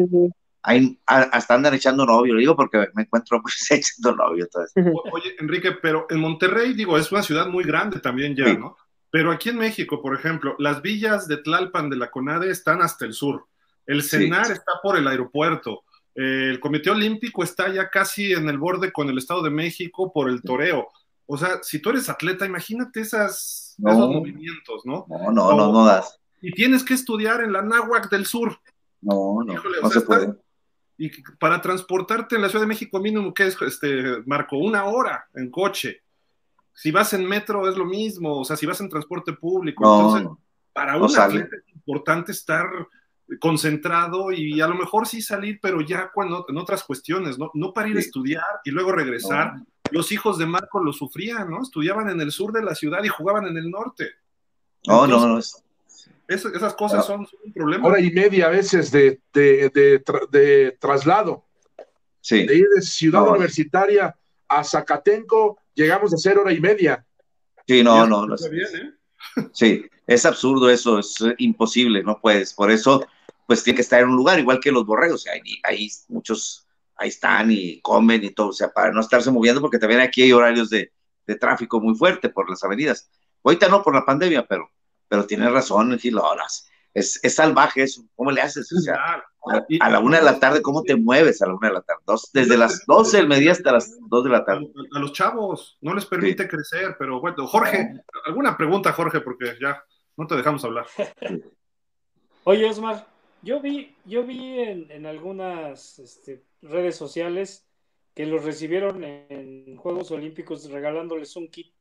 ahí 0.62 1.00
hasta 1.06 1.56
andan 1.56 1.74
echando 1.74 2.06
novio, 2.06 2.36
lo 2.36 2.40
digo 2.40 2.56
porque 2.56 2.88
me 2.94 3.02
encuentro 3.04 3.42
pues, 3.42 3.56
echando 3.72 4.16
novio. 4.16 4.48
Oye, 5.12 5.36
Enrique, 5.40 5.72
pero 5.82 6.06
en 6.10 6.20
Monterrey, 6.20 6.74
digo, 6.74 6.98
es 6.98 7.12
una 7.12 7.24
ciudad 7.24 7.48
muy 7.48 7.64
grande 7.64 8.00
también 8.00 8.36
ya, 8.36 8.54
¿no? 8.54 8.78
Pero 9.10 9.32
aquí 9.32 9.50
en 9.50 9.58
México, 9.58 10.02
por 10.02 10.16
ejemplo, 10.16 10.56
las 10.58 10.82
villas 10.82 11.28
de 11.28 11.38
Tlalpan 11.38 11.90
de 11.90 11.98
la 11.98 12.10
CONADE 12.10 12.50
están 12.50 12.82
hasta 12.82 13.06
el 13.06 13.14
sur. 13.14 13.46
El 13.86 14.02
CENAR 14.02 14.52
está 14.52 14.74
por 14.82 14.98
el 14.98 15.08
aeropuerto. 15.08 15.84
Eh, 16.16 16.50
el 16.50 16.60
Comité 16.60 16.90
Olímpico 16.90 17.44
está 17.44 17.72
ya 17.72 17.90
casi 17.90 18.34
en 18.34 18.50
el 18.50 18.58
borde 18.58 18.92
con 18.92 19.10
el 19.10 19.18
Estado 19.18 19.44
de 19.44 19.50
México 19.50 20.12
por 20.12 20.30
el 20.30 20.42
toreo. 20.42 20.88
O 21.26 21.38
sea, 21.38 21.60
si 21.62 21.80
tú 21.80 21.92
eres 21.92 22.10
atleta, 22.10 22.46
imagínate 22.46 23.02
esas, 23.02 23.76
esos 23.78 24.10
movimientos, 24.10 24.82
¿no? 24.86 25.06
No, 25.08 25.32
no, 25.32 25.54
no, 25.54 25.72
no 25.72 25.86
das. 25.86 26.20
Y 26.44 26.52
tienes 26.52 26.84
que 26.84 26.94
estudiar 26.94 27.42
en 27.42 27.54
la 27.54 27.62
Náhuac 27.62 28.10
del 28.10 28.26
Sur. 28.26 28.60
No, 29.00 29.42
no, 29.46 29.54
no 29.82 29.90
se 29.90 30.02
puede. 30.02 30.36
y 30.98 31.10
para 31.40 31.62
transportarte 31.62 32.36
en 32.36 32.42
la 32.42 32.50
Ciudad 32.50 32.64
de 32.64 32.68
México 32.68 33.00
mínimo, 33.00 33.34
¿qué 33.34 33.48
es, 33.48 33.62
este, 33.62 34.22
Marco? 34.26 34.58
Una 34.58 34.84
hora 34.84 35.26
en 35.36 35.50
coche. 35.50 36.02
Si 36.74 36.92
vas 36.92 37.14
en 37.14 37.26
metro 37.26 37.70
es 37.70 37.78
lo 37.78 37.86
mismo, 37.86 38.42
o 38.42 38.44
sea, 38.44 38.58
si 38.58 38.66
vas 38.66 38.82
en 38.82 38.90
transporte 38.90 39.32
público. 39.32 39.86
entonces, 39.86 40.30
para 40.74 40.98
un 40.98 41.18
atleta 41.18 41.56
es 41.56 41.76
importante 41.76 42.34
estar 42.34 42.66
concentrado 43.40 44.34
y 44.34 44.60
a 44.60 44.68
lo 44.68 44.76
mejor 44.76 45.08
sí 45.08 45.22
salir, 45.22 45.60
pero 45.62 45.80
ya 45.80 46.12
cuando 46.14 46.46
en 46.50 46.58
otras 46.58 46.84
cuestiones, 46.84 47.40
¿no? 47.40 47.52
No 47.54 47.72
para 47.72 47.88
ir 47.88 47.96
a 47.96 48.02
estudiar 48.02 48.44
y 48.66 48.72
luego 48.72 48.92
regresar. 48.92 49.62
Los 49.92 50.12
hijos 50.12 50.38
de 50.38 50.46
Marco 50.46 50.84
lo 50.84 50.92
sufrían, 50.92 51.50
¿no? 51.50 51.62
Estudiaban 51.62 52.10
en 52.10 52.20
el 52.20 52.34
sur 52.34 52.52
de 52.52 52.64
la 52.64 52.76
ciudad 52.76 53.02
y 53.02 53.08
jugaban 53.08 53.48
en 53.48 53.56
el 53.56 53.72
norte. 53.72 54.10
No, 54.86 55.08
no, 55.08 55.26
no. 55.26 55.40
Esas 56.28 56.74
cosas 56.76 57.06
son, 57.06 57.28
un 57.44 57.54
problema. 57.54 57.88
Hora 57.88 58.00
y 58.00 58.12
media 58.12 58.48
a 58.48 58.50
veces 58.50 58.92
de, 58.92 59.20
de, 59.34 60.78
traslado. 60.80 61.46
Sí. 62.22 62.46
De 62.46 62.56
ir 62.56 62.68
de 62.74 62.82
Ciudad 62.82 63.28
Universitaria 63.28 64.16
a 64.48 64.64
Zacatenco, 64.64 65.60
llegamos 65.74 66.14
a 66.14 66.18
ser 66.18 66.38
hora 66.38 66.54
y 66.54 66.60
media. 66.60 67.06
Sí, 67.68 67.84
no, 67.84 68.06
no. 68.08 68.26
no, 68.26 68.36
¿eh? 68.36 68.94
Sí, 69.54 69.86
es 70.08 70.26
absurdo 70.26 70.70
eso, 70.70 71.00
es 71.00 71.16
imposible, 71.38 72.04
no 72.04 72.20
puedes. 72.20 72.54
Por 72.54 72.72
eso, 72.72 73.06
pues 73.48 73.64
tiene 73.64 73.76
que 73.76 73.82
estar 73.82 74.02
en 74.02 74.10
un 74.10 74.16
lugar, 74.16 74.40
igual 74.40 74.60
que 74.60 74.72
los 74.72 74.86
borregos. 74.86 75.26
Ahí, 75.28 75.42
ahí 75.64 75.90
muchos, 76.08 76.68
ahí 76.96 77.10
están 77.10 77.52
y 77.52 77.82
comen 77.82 78.24
y 78.24 78.32
todo, 78.32 78.50
o 78.50 78.54
sea, 78.54 78.70
para 78.72 78.92
no 78.92 79.02
estarse 79.02 79.32
moviendo, 79.32 79.62
porque 79.62 79.80
también 79.80 80.02
aquí 80.02 80.24
hay 80.24 80.32
horarios 80.32 80.70
de, 80.70 80.92
de 81.26 81.36
tráfico 81.36 81.80
muy 81.80 81.96
fuerte 81.96 82.30
por 82.30 82.50
las 82.50 82.64
avenidas. 82.64 83.10
Ahorita 83.44 83.68
no 83.68 83.84
por 83.84 83.94
la 83.94 84.06
pandemia, 84.06 84.46
pero, 84.46 84.70
pero 85.08 85.26
tiene 85.26 85.50
razón, 85.50 85.98
Gil, 86.00 86.18
es, 86.94 87.20
es 87.24 87.36
salvaje 87.36 87.84
eso. 87.84 88.04
¿Cómo 88.16 88.32
le 88.32 88.42
haces? 88.42 88.72
O 88.72 88.80
sea, 88.80 89.24
a, 89.80 89.90
la 89.90 90.00
una 90.00 90.20
de 90.20 90.24
la 90.24 90.40
tarde, 90.40 90.62
¿cómo 90.62 90.84
te 90.84 90.96
mueves 90.96 91.42
a 91.42 91.48
la 91.48 91.56
una 91.56 91.70
de 91.70 91.74
la 91.74 91.82
tarde? 91.82 92.02
desde 92.34 92.58
las 92.58 92.86
12 92.86 93.18
del 93.18 93.28
mediodía 93.28 93.52
hasta 93.52 93.72
las 93.72 93.98
2 94.08 94.24
de 94.24 94.30
la 94.30 94.46
tarde. 94.46 94.68
A, 94.96 95.00
los 95.00 95.14
chavos 95.14 95.78
no 95.82 95.94
les 95.94 96.06
permite 96.06 96.48
crecer, 96.48 96.96
pero 96.98 97.20
bueno, 97.20 97.48
Jorge, 97.48 98.02
¿alguna 98.26 98.56
pregunta, 98.56 98.94
Jorge? 98.94 99.22
Porque 99.22 99.56
ya 99.60 99.84
no 100.16 100.28
te 100.28 100.36
dejamos 100.36 100.64
hablar. 100.64 100.86
Oye, 102.46 102.70
Osmar, 102.70 103.08
yo 103.42 103.60
vi, 103.60 103.96
yo 104.06 104.24
vi 104.24 104.60
en, 104.60 105.06
algunas 105.06 105.98
este, 106.00 106.44
redes 106.62 106.96
sociales 106.96 107.66
que 108.14 108.26
los 108.26 108.44
recibieron 108.44 109.04
en 109.04 109.76
Juegos 109.78 110.12
Olímpicos 110.12 110.70
regalándoles 110.70 111.36
un 111.36 111.48
kit. 111.48 111.74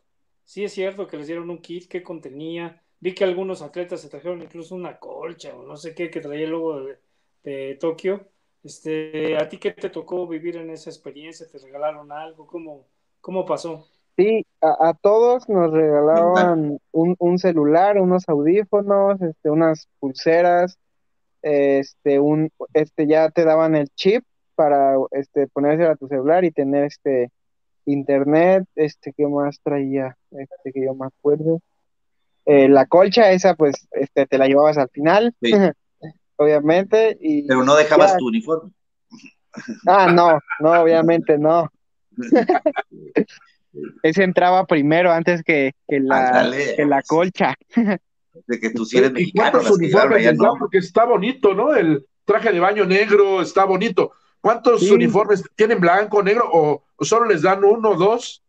Sí 0.44 0.65
es 0.65 0.73
cierto 0.73 1.07
que 1.07 1.19
les 1.19 1.27
dieron 1.27 1.51
un 1.51 1.59
kit, 1.59 1.89
¿qué 1.89 2.03
contenía? 2.03 2.82
Vi 3.03 3.15
que 3.15 3.24
algunos 3.24 3.62
atletas 3.62 4.01
se 4.01 4.09
trajeron 4.09 4.43
incluso 4.43 4.77
una 4.77 4.97
colcha 4.97 5.53
o 5.57 5.65
no 5.65 5.77
sé 5.77 5.93
qué 5.93 6.09
que 6.09 6.20
traía 6.20 6.45
el 6.45 6.53
logo 6.53 6.85
de, 7.43 7.74
Tokio. 7.81 8.29
Este, 8.62 9.37
¿A 9.37 9.49
ti 9.49 9.59
qué 9.59 9.73
te 9.73 9.91
tocó 9.91 10.24
vivir 10.29 10.57
en 10.57 10.70
esa 10.70 10.89
experiencia? 10.89 11.49
¿Te 11.51 11.59
regalaron 11.59 12.12
algo? 12.12 12.47
¿Cómo, 12.47 12.87
cómo 13.20 13.45
pasó? 13.45 13.89
Sí, 14.16 14.47
a, 14.61 14.95
todos 15.03 15.49
nos 15.49 15.73
regalaban 15.73 16.79
un, 16.93 17.16
un, 17.19 17.39
celular, 17.41 17.99
unos 17.99 18.29
audífonos, 18.29 19.20
este, 19.20 19.51
unas 19.51 19.89
pulseras, 19.99 20.79
este, 21.43 22.20
un, 22.20 22.51
este, 22.73 23.09
ya 23.09 23.31
te 23.31 23.45
daban 23.45 23.74
el 23.74 23.89
chip 23.97 24.23
para 24.55 24.95
este, 25.11 25.49
ponerse 25.49 25.87
a 25.87 25.97
tu 25.97 26.07
celular 26.07 26.45
y 26.45 26.53
tener 26.53 26.85
este 26.85 27.33
internet, 27.85 28.65
este, 28.77 29.12
¿qué 29.12 29.27
más 29.27 29.59
traía? 29.61 30.16
Este, 30.31 30.73
que 30.73 30.85
yo 30.85 30.95
me 30.95 31.07
acuerdo. 31.07 31.61
Eh, 32.44 32.69
la 32.69 32.86
colcha, 32.86 33.31
esa 33.31 33.55
pues 33.55 33.89
este, 33.93 34.27
te 34.27 34.39
la 34.39 34.47
llevabas 34.47 34.78
al 34.78 34.89
final, 34.90 35.35
obviamente. 36.36 37.16
Y 37.20 37.47
Pero 37.47 37.64
no 37.64 37.77
dejabas 37.77 38.16
tu 38.16 38.27
uniforme. 38.27 38.70
Ah, 39.86 40.10
no, 40.10 40.40
no, 40.60 40.82
obviamente 40.82 41.39
no. 41.39 41.70
Ese 44.02 44.23
entraba 44.23 44.66
primero 44.66 45.10
antes 45.12 45.43
que, 45.43 45.73
la, 45.89 46.44
la 46.44 47.02
colcha. 47.02 47.55
De 48.47 48.59
que 48.59 48.70
tú 48.70 48.86
sí 48.86 48.97
eres 48.97 49.12
¿Y 49.16 49.31
cuántos 49.32 49.70
uniformes 49.70 50.39
Porque 50.59 50.78
está 50.78 51.05
bonito, 51.05 51.55
¿no? 51.55 51.74
El 51.74 52.06
traje 52.24 52.51
de 52.51 52.60
baño 52.60 52.86
negro 52.86 53.43
está 53.43 53.64
bonito. 53.64 54.12
¿Cuántos 54.40 54.90
uniformes 54.90 55.44
tienen 55.55 55.81
blanco, 55.81 56.23
negro 56.23 56.48
o, 56.51 56.85
solo 57.01 57.27
les 57.27 57.43
dan 57.43 57.62
uno 57.62 57.90
o 57.90 57.97
dos? 57.97 58.43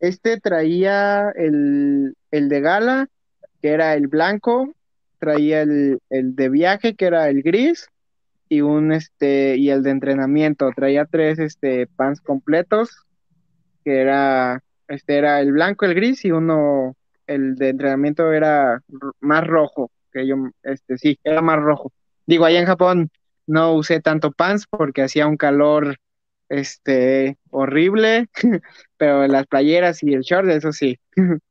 Este 0.00 0.40
traía 0.40 1.30
el, 1.36 2.16
el 2.30 2.48
de 2.48 2.60
gala, 2.60 3.08
que 3.60 3.70
era 3.70 3.94
el 3.94 4.08
blanco, 4.08 4.74
traía 5.18 5.62
el, 5.62 6.00
de 6.08 6.48
viaje, 6.48 6.94
que 6.94 7.04
era 7.06 7.28
el 7.28 7.42
gris, 7.42 7.88
y 8.48 8.62
un 8.62 8.92
este, 8.92 9.56
y 9.56 9.70
el 9.70 9.82
de 9.82 9.90
entrenamiento, 9.90 10.70
traía 10.74 11.04
tres 11.04 11.38
este 11.38 11.86
pants 11.86 12.20
completos, 12.20 13.06
que 13.84 14.00
era, 14.00 14.62
este 14.88 15.18
era 15.18 15.40
el 15.40 15.52
blanco, 15.52 15.84
el 15.84 15.94
gris, 15.94 16.24
y 16.24 16.32
uno, 16.32 16.96
el 17.26 17.54
de 17.56 17.68
entrenamiento 17.68 18.32
era 18.32 18.82
más 19.20 19.46
rojo, 19.46 19.90
que 20.12 20.26
yo, 20.26 20.36
este, 20.62 20.98
sí, 20.98 21.18
era 21.22 21.42
más 21.42 21.60
rojo. 21.60 21.92
Digo, 22.26 22.44
allá 22.44 22.60
en 22.60 22.66
Japón 22.66 23.10
no 23.46 23.74
usé 23.74 24.00
tanto 24.00 24.32
pants 24.32 24.66
porque 24.68 25.02
hacía 25.02 25.26
un 25.26 25.36
calor 25.36 25.96
este 26.48 27.38
horrible, 27.50 28.28
pero 28.96 29.26
las 29.26 29.46
playeras 29.46 30.02
y 30.02 30.14
el 30.14 30.22
short, 30.22 30.48
eso 30.48 30.72
sí. 30.72 30.98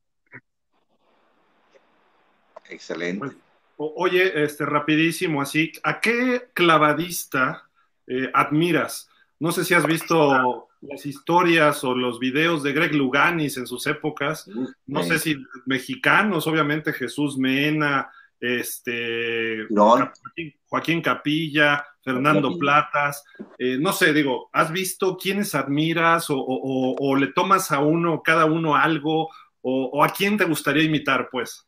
Excelente. 2.70 3.36
Oye, 3.78 4.44
este, 4.44 4.66
rapidísimo, 4.66 5.42
así, 5.42 5.72
¿a 5.84 6.00
qué 6.00 6.50
clavadista 6.54 7.70
eh, 8.08 8.30
admiras? 8.34 9.10
No 9.40 9.52
sé 9.52 9.64
si 9.64 9.74
has 9.74 9.86
visto 9.86 10.68
las 10.82 11.06
historias 11.06 11.84
o 11.84 11.96
los 11.96 12.20
videos 12.20 12.62
de 12.64 12.74
Greg 12.74 12.94
Luganis 12.94 13.58
en 13.58 13.68
sus 13.68 13.88
épocas. 13.88 14.50
No 14.86 15.04
sé 15.04 15.20
si 15.20 15.38
mexicanos, 15.66 16.46
obviamente 16.48 16.92
Jesús 16.92 17.38
Mena, 17.38 18.10
este 18.40 19.66
Joaquín, 19.70 20.56
Joaquín, 20.68 21.02
Capilla, 21.02 21.86
Fernando 22.04 22.58
Platas. 22.58 23.24
Eh, 23.58 23.78
no 23.80 23.94
sé, 23.94 24.14
digo, 24.14 24.50
¿has 24.54 24.72
visto 24.72 25.18
quiénes 25.18 25.56
admiras 25.56 26.28
o, 26.30 27.16
le 27.18 27.28
tomas 27.28 27.72
a 27.72 27.80
uno, 27.80 28.22
cada 28.24 28.46
uno 28.46 28.76
algo? 28.76 29.30
O, 29.62 30.04
a 30.04 30.10
quién 30.10 30.38
te 30.38 30.46
gustaría 30.46 30.84
imitar, 30.84 31.28
pues? 31.30 31.68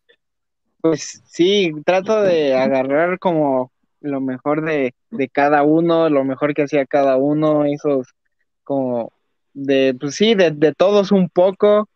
Pues 0.82 1.22
sí, 1.26 1.72
trato 1.86 2.22
de 2.22 2.56
agarrar 2.56 3.20
como 3.20 3.72
lo 4.02 4.20
mejor 4.20 4.66
de, 4.66 4.96
de 5.12 5.30
cada 5.30 5.64
uno, 5.64 6.10
lo 6.10 6.24
mejor 6.24 6.54
que 6.54 6.64
hacía 6.64 6.86
cada 6.86 7.18
uno, 7.18 7.66
esos 7.66 8.08
como 8.64 9.12
de, 9.54 9.96
pues 10.00 10.16
sí, 10.16 10.36
de, 10.36 10.74
todos 10.76 11.12
un 11.12 11.30
poco. 11.30 11.90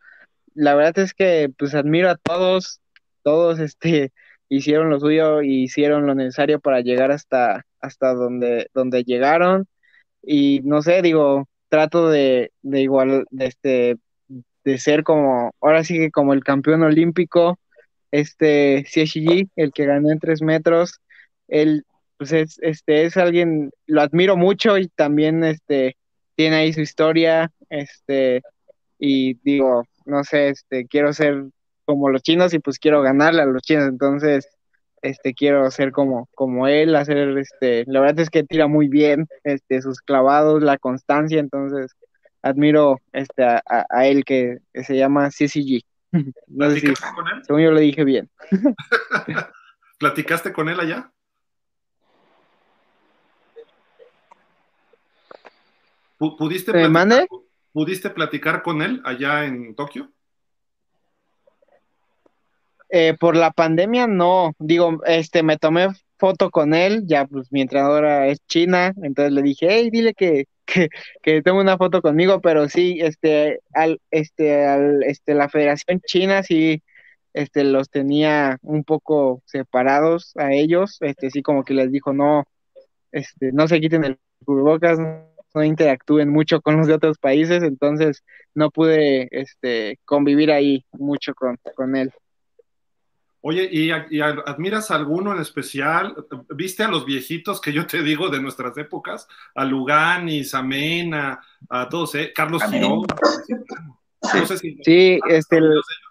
La 0.53 0.75
verdad 0.75 0.99
es 0.99 1.13
que 1.13 1.49
pues 1.57 1.75
admiro 1.75 2.09
a 2.09 2.17
todos, 2.17 2.81
todos 3.23 3.59
este 3.59 4.11
hicieron 4.49 4.89
lo 4.89 4.99
suyo 4.99 5.41
y 5.41 5.63
hicieron 5.63 6.05
lo 6.05 6.15
necesario 6.15 6.59
para 6.59 6.81
llegar 6.81 7.11
hasta, 7.11 7.65
hasta 7.81 8.13
donde, 8.13 8.67
donde 8.73 9.03
llegaron. 9.03 9.67
Y 10.21 10.61
no 10.63 10.81
sé, 10.81 11.01
digo, 11.01 11.47
trato 11.69 12.09
de, 12.09 12.51
de 12.61 12.81
igual, 12.81 13.25
de 13.31 13.45
este, 13.47 13.97
de 14.63 14.77
ser 14.79 15.03
como, 15.03 15.53
ahora 15.61 15.83
sí 15.83 15.97
que 15.97 16.11
como 16.11 16.33
el 16.33 16.43
campeón 16.43 16.83
olímpico, 16.83 17.59
este 18.19 18.85
CSG, 18.87 19.49
el 19.55 19.71
que 19.73 19.85
ganó 19.85 20.11
en 20.11 20.19
tres 20.19 20.41
metros, 20.41 20.99
él 21.47 21.83
pues 22.17 22.31
es, 22.31 22.57
este, 22.61 23.05
es 23.05 23.17
alguien, 23.17 23.71
lo 23.87 24.01
admiro 24.01 24.37
mucho 24.37 24.77
y 24.77 24.87
también 24.87 25.43
este, 25.43 25.97
tiene 26.35 26.57
ahí 26.57 26.73
su 26.73 26.81
historia, 26.81 27.51
este, 27.69 28.41
y 28.99 29.35
digo, 29.43 29.83
no 30.05 30.23
sé, 30.23 30.49
este, 30.49 30.87
quiero 30.87 31.13
ser 31.13 31.45
como 31.85 32.09
los 32.09 32.23
chinos 32.23 32.53
y 32.53 32.59
pues 32.59 32.79
quiero 32.79 33.01
ganarle 33.01 33.41
a 33.41 33.45
los 33.45 33.61
chinos, 33.61 33.87
entonces, 33.87 34.47
este, 35.01 35.33
quiero 35.33 35.69
ser 35.71 35.91
como, 35.91 36.27
como 36.35 36.67
él, 36.67 36.95
hacer, 36.95 37.37
este, 37.37 37.83
la 37.87 37.99
verdad 37.99 38.21
es 38.21 38.29
que 38.29 38.43
tira 38.43 38.67
muy 38.67 38.87
bien, 38.87 39.27
este, 39.43 39.81
sus 39.81 40.01
clavados, 40.01 40.63
la 40.63 40.77
constancia, 40.77 41.39
entonces, 41.39 41.91
admiro, 42.41 42.99
este, 43.11 43.43
a, 43.43 43.61
a 43.89 44.07
él 44.07 44.23
que, 44.25 44.59
se 44.73 44.95
llama 44.95 45.29
CCG. 45.29 45.81
No 46.47 46.69
sé 46.71 46.93
con 47.15 47.27
él? 47.27 47.43
Según 47.45 47.61
yo 47.61 47.71
lo 47.71 47.79
dije 47.79 48.03
bien. 48.03 48.29
¿Platicaste 49.99 50.53
con 50.53 50.69
él 50.69 50.79
allá? 50.79 51.11
¿Pudiste 56.17 56.71
platicar, 56.71 57.27
¿Pudiste 57.73 58.09
platicar 58.09 58.63
con 58.63 58.81
él 58.81 59.01
allá 59.03 59.45
en 59.45 59.75
Tokio? 59.75 60.11
Eh, 62.89 63.15
por 63.19 63.35
la 63.35 63.51
pandemia 63.51 64.07
no, 64.07 64.53
digo, 64.57 65.01
este, 65.05 65.43
me 65.43 65.57
tomé 65.57 65.89
foto 66.17 66.49
con 66.49 66.73
él, 66.73 67.03
ya 67.05 67.25
pues 67.25 67.51
mi 67.51 67.61
entrenadora 67.61 68.27
es 68.27 68.39
china, 68.47 68.93
entonces 69.01 69.33
le 69.33 69.41
dije, 69.41 69.67
hey, 69.69 69.89
dile 69.91 70.13
que, 70.13 70.45
que, 70.65 70.89
que 71.21 71.41
tengo 71.41 71.59
una 71.59 71.77
foto 71.77 72.01
conmigo, 72.01 72.41
pero 72.41 72.67
sí, 72.69 72.99
este, 73.01 73.59
al, 73.73 74.01
este, 74.11 74.65
al, 74.65 75.03
este, 75.03 75.33
la 75.35 75.49
Federación 75.49 76.01
China 76.05 76.43
sí, 76.43 76.83
este, 77.33 77.63
los 77.63 77.89
tenía 77.89 78.57
un 78.61 78.83
poco 78.83 79.41
separados 79.45 80.33
a 80.37 80.53
ellos, 80.53 80.97
este, 81.01 81.29
sí 81.29 81.41
como 81.41 81.63
que 81.63 81.73
les 81.73 81.91
dijo, 81.91 82.13
no, 82.13 82.45
este, 83.11 83.51
no 83.51 83.67
se 83.67 83.79
quiten 83.79 84.03
el 84.05 84.19
cubrebocas, 84.45 84.99
no 84.99 85.63
interactúen 85.63 86.29
mucho 86.29 86.61
con 86.61 86.77
los 86.77 86.87
de 86.87 86.93
otros 86.93 87.17
países, 87.17 87.63
entonces 87.63 88.23
no 88.53 88.71
pude, 88.71 89.27
este, 89.31 89.99
convivir 90.05 90.51
ahí 90.51 90.85
mucho 90.91 91.33
con, 91.33 91.57
con 91.75 91.95
él. 91.95 92.11
Oye, 93.47 93.69
¿y, 93.71 93.91
admiras 93.91 94.89
a 94.89 94.95
alguno 94.95 95.31
en 95.31 95.39
especial? 95.39 96.15
¿Viste 96.49 96.81
a 96.81 96.87
los 96.87 97.05
viejitos 97.05 97.61
que 97.61 97.71
yo 97.71 97.85
te 97.85 98.01
digo 98.01 98.29
de 98.29 98.41
nuestras 98.41 98.75
épocas? 98.79 99.27
A 99.53 99.63
Lugani, 99.63 100.43
Samena, 100.43 101.39
a 101.69 101.87
todos, 101.87 102.15
¿eh? 102.15 102.33
Carlos 102.33 102.63
Girón. 102.63 103.05
sí, 104.83 105.19
este, 105.29 105.59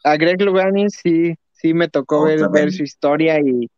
a 0.05 0.17
Greg 0.17 0.43
Lugani 0.43 0.89
sí, 0.91 1.35
sí 1.51 1.75
me 1.75 1.89
tocó 1.89 2.21
oh, 2.21 2.51
ver, 2.53 2.73
su 2.73 2.85
historia 2.85 3.41
y, 3.41 3.69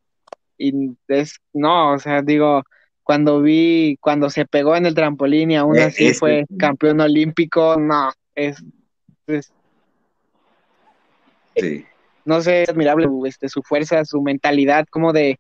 y 0.59 0.91
es, 1.09 1.37
no, 1.55 1.95
o 1.95 1.99
sea, 1.99 2.21
digo, 2.21 2.63
cuando 3.03 3.41
vi, 3.41 3.97
cuando 4.03 4.29
se 4.29 4.45
pegó 4.45 4.77
en 4.77 4.85
el 4.85 4.95
trampolín 4.95 5.53
y 5.53 5.57
aún 5.57 5.79
eh, 5.79 5.85
así 5.85 6.13
fue 6.13 6.45
campeón 6.59 7.01
olímpico, 7.01 7.81
no, 7.81 8.13
es, 8.35 8.63
es 9.27 9.51
sí 11.57 11.87
no 12.27 12.43
sé, 12.43 12.65
es 12.65 12.69
admirable 12.69 13.09
este, 13.27 13.49
su 13.49 13.63
fuerza, 13.63 14.05
su 14.05 14.21
mentalidad, 14.21 14.87
como 14.91 15.13
de, 15.13 15.39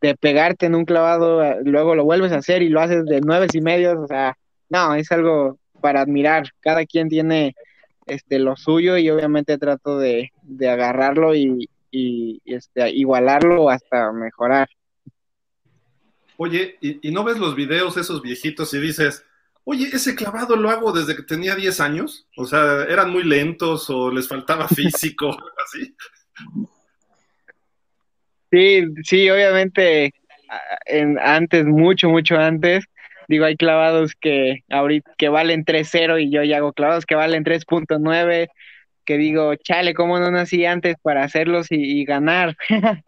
de 0.00 0.16
pegarte 0.16 0.66
en 0.66 0.74
un 0.74 0.84
clavado, 0.84 1.44
eh, 1.44 1.58
luego 1.64 1.94
lo 1.94 2.04
vuelves 2.04 2.32
a 2.32 2.38
hacer 2.38 2.62
y 2.62 2.68
lo 2.70 2.80
haces 2.80 3.04
de 3.04 3.20
nueve 3.20 3.46
y 3.52 3.60
medio, 3.60 4.00
o 4.00 4.06
sea, 4.06 4.36
no, 4.68 4.94
es 4.94 5.12
algo 5.12 5.58
para 5.80 6.00
admirar. 6.00 6.48
Cada 6.60 6.86
quien 6.86 7.08
tiene 7.08 7.54
este 8.06 8.38
lo 8.38 8.56
suyo 8.56 8.96
y 8.96 9.10
obviamente 9.10 9.58
trato 9.58 9.98
de, 9.98 10.32
de 10.42 10.68
agarrarlo 10.68 11.34
y, 11.34 11.68
y, 11.90 12.40
este, 12.44 12.90
igualarlo 12.90 13.68
hasta 13.68 14.10
mejorar. 14.12 14.68
Oye, 16.38 16.78
¿y, 16.80 17.06
¿y, 17.06 17.12
no 17.12 17.22
ves 17.24 17.38
los 17.38 17.54
videos 17.54 17.98
esos 17.98 18.22
viejitos 18.22 18.72
y 18.72 18.80
dices, 18.80 19.26
oye, 19.70 19.88
ese 19.92 20.16
clavado 20.16 20.56
lo 20.56 20.68
hago 20.68 20.92
desde 20.92 21.14
que 21.14 21.22
tenía 21.22 21.54
10 21.54 21.80
años. 21.80 22.26
O 22.36 22.44
sea, 22.44 22.84
eran 22.88 23.10
muy 23.10 23.22
lentos 23.22 23.88
o 23.88 24.10
les 24.10 24.26
faltaba 24.26 24.66
físico, 24.68 25.36
así. 25.64 25.94
Sí, 28.50 28.84
sí, 29.04 29.30
obviamente, 29.30 30.12
en, 30.86 31.18
antes, 31.20 31.64
mucho, 31.64 32.08
mucho 32.08 32.36
antes, 32.36 32.84
digo, 33.28 33.44
hay 33.44 33.56
clavados 33.56 34.14
que 34.20 34.64
ahorita 34.70 35.12
que 35.16 35.28
valen 35.28 35.64
3.0 35.64 36.20
y 36.20 36.30
yo 36.30 36.42
ya 36.42 36.56
hago 36.56 36.72
clavados 36.72 37.06
que 37.06 37.14
valen 37.14 37.44
3.9, 37.44 38.48
que 39.10 39.18
digo, 39.18 39.56
chale, 39.56 39.92
¿cómo 39.92 40.20
no 40.20 40.30
nací 40.30 40.64
antes 40.64 40.94
para 41.02 41.24
hacerlos 41.24 41.66
y, 41.70 42.04
ganar? 42.04 42.56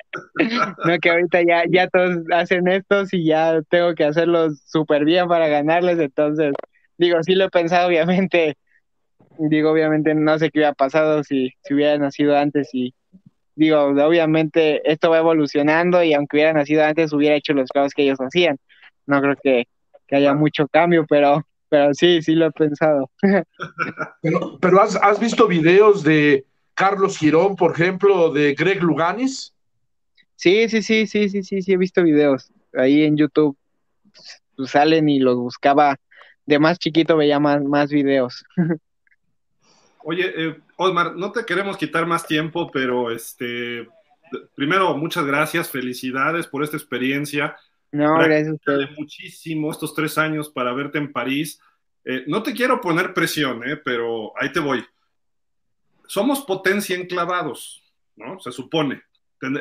no, 0.84 0.98
que 1.00 1.10
ahorita 1.10 1.42
ya, 1.46 1.62
ya 1.70 1.86
todos 1.86 2.24
hacen 2.34 2.66
estos 2.66 3.14
y 3.14 3.26
ya 3.26 3.62
tengo 3.70 3.94
que 3.94 4.02
hacerlos 4.02 4.64
súper 4.66 5.04
bien 5.04 5.28
para 5.28 5.46
ganarles, 5.46 6.00
entonces, 6.00 6.54
digo, 6.98 7.22
sí 7.22 7.36
lo 7.36 7.44
he 7.44 7.50
pensado, 7.50 7.86
obviamente, 7.86 8.56
digo, 9.38 9.70
obviamente 9.70 10.12
no 10.16 10.40
sé 10.40 10.50
qué 10.50 10.58
hubiera 10.58 10.72
pasado 10.72 11.22
si, 11.22 11.52
si 11.62 11.72
hubiera 11.72 11.96
nacido 11.98 12.36
antes 12.36 12.70
y 12.72 12.96
digo, 13.54 13.78
obviamente 13.82 14.82
esto 14.90 15.08
va 15.08 15.18
evolucionando 15.18 16.02
y 16.02 16.14
aunque 16.14 16.38
hubiera 16.38 16.52
nacido 16.52 16.84
antes 16.84 17.12
hubiera 17.12 17.36
hecho 17.36 17.52
los 17.52 17.68
clavos 17.68 17.94
que 17.94 18.02
ellos 18.02 18.18
hacían. 18.18 18.58
No 19.06 19.20
creo 19.20 19.36
que, 19.40 19.68
que 20.08 20.16
haya 20.16 20.34
mucho 20.34 20.66
cambio, 20.66 21.06
pero 21.08 21.46
pero 21.72 21.94
sí, 21.94 22.20
sí 22.20 22.34
lo 22.34 22.44
he 22.44 22.50
pensado. 22.50 23.10
pero, 24.22 24.58
pero 24.60 24.82
has, 24.82 24.94
has, 24.96 25.18
visto 25.18 25.48
videos 25.48 26.02
de 26.02 26.44
Carlos 26.74 27.16
Girón, 27.16 27.56
por 27.56 27.72
ejemplo, 27.72 28.30
de 28.30 28.52
Greg 28.52 28.82
Luganis? 28.82 29.54
Sí, 30.36 30.68
sí, 30.68 30.82
sí, 30.82 31.06
sí, 31.06 31.30
sí, 31.30 31.42
sí, 31.42 31.62
sí, 31.62 31.72
he 31.72 31.78
visto 31.78 32.02
videos. 32.02 32.52
Ahí 32.74 33.04
en 33.04 33.16
YouTube 33.16 33.56
pues, 34.54 34.70
salen 34.70 35.08
y 35.08 35.18
los 35.18 35.36
buscaba. 35.36 35.96
De 36.44 36.58
más 36.58 36.78
chiquito 36.78 37.16
veía 37.16 37.40
más, 37.40 37.62
más 37.64 37.90
videos. 37.90 38.44
Oye, 40.04 40.30
eh, 40.36 40.60
Osmar, 40.76 41.16
no 41.16 41.32
te 41.32 41.46
queremos 41.46 41.78
quitar 41.78 42.04
más 42.04 42.26
tiempo, 42.26 42.70
pero 42.70 43.10
este, 43.10 43.88
primero, 44.54 44.94
muchas 44.94 45.24
gracias, 45.24 45.70
felicidades 45.70 46.46
por 46.46 46.64
esta 46.64 46.76
experiencia. 46.76 47.56
No, 47.92 48.18
gracias 48.18 48.56
muchísimo 48.96 49.70
estos 49.70 49.94
tres 49.94 50.16
años 50.16 50.48
para 50.48 50.72
verte 50.72 50.98
en 50.98 51.12
París. 51.12 51.60
Eh, 52.04 52.24
no 52.26 52.42
te 52.42 52.54
quiero 52.54 52.80
poner 52.80 53.12
presión, 53.12 53.62
eh, 53.68 53.76
pero 53.76 54.32
ahí 54.40 54.50
te 54.50 54.60
voy. 54.60 54.84
Somos 56.06 56.40
potencia 56.42 56.96
en 56.96 57.06
clavados, 57.06 57.84
¿no? 58.16 58.40
Se 58.40 58.50
supone. 58.50 59.02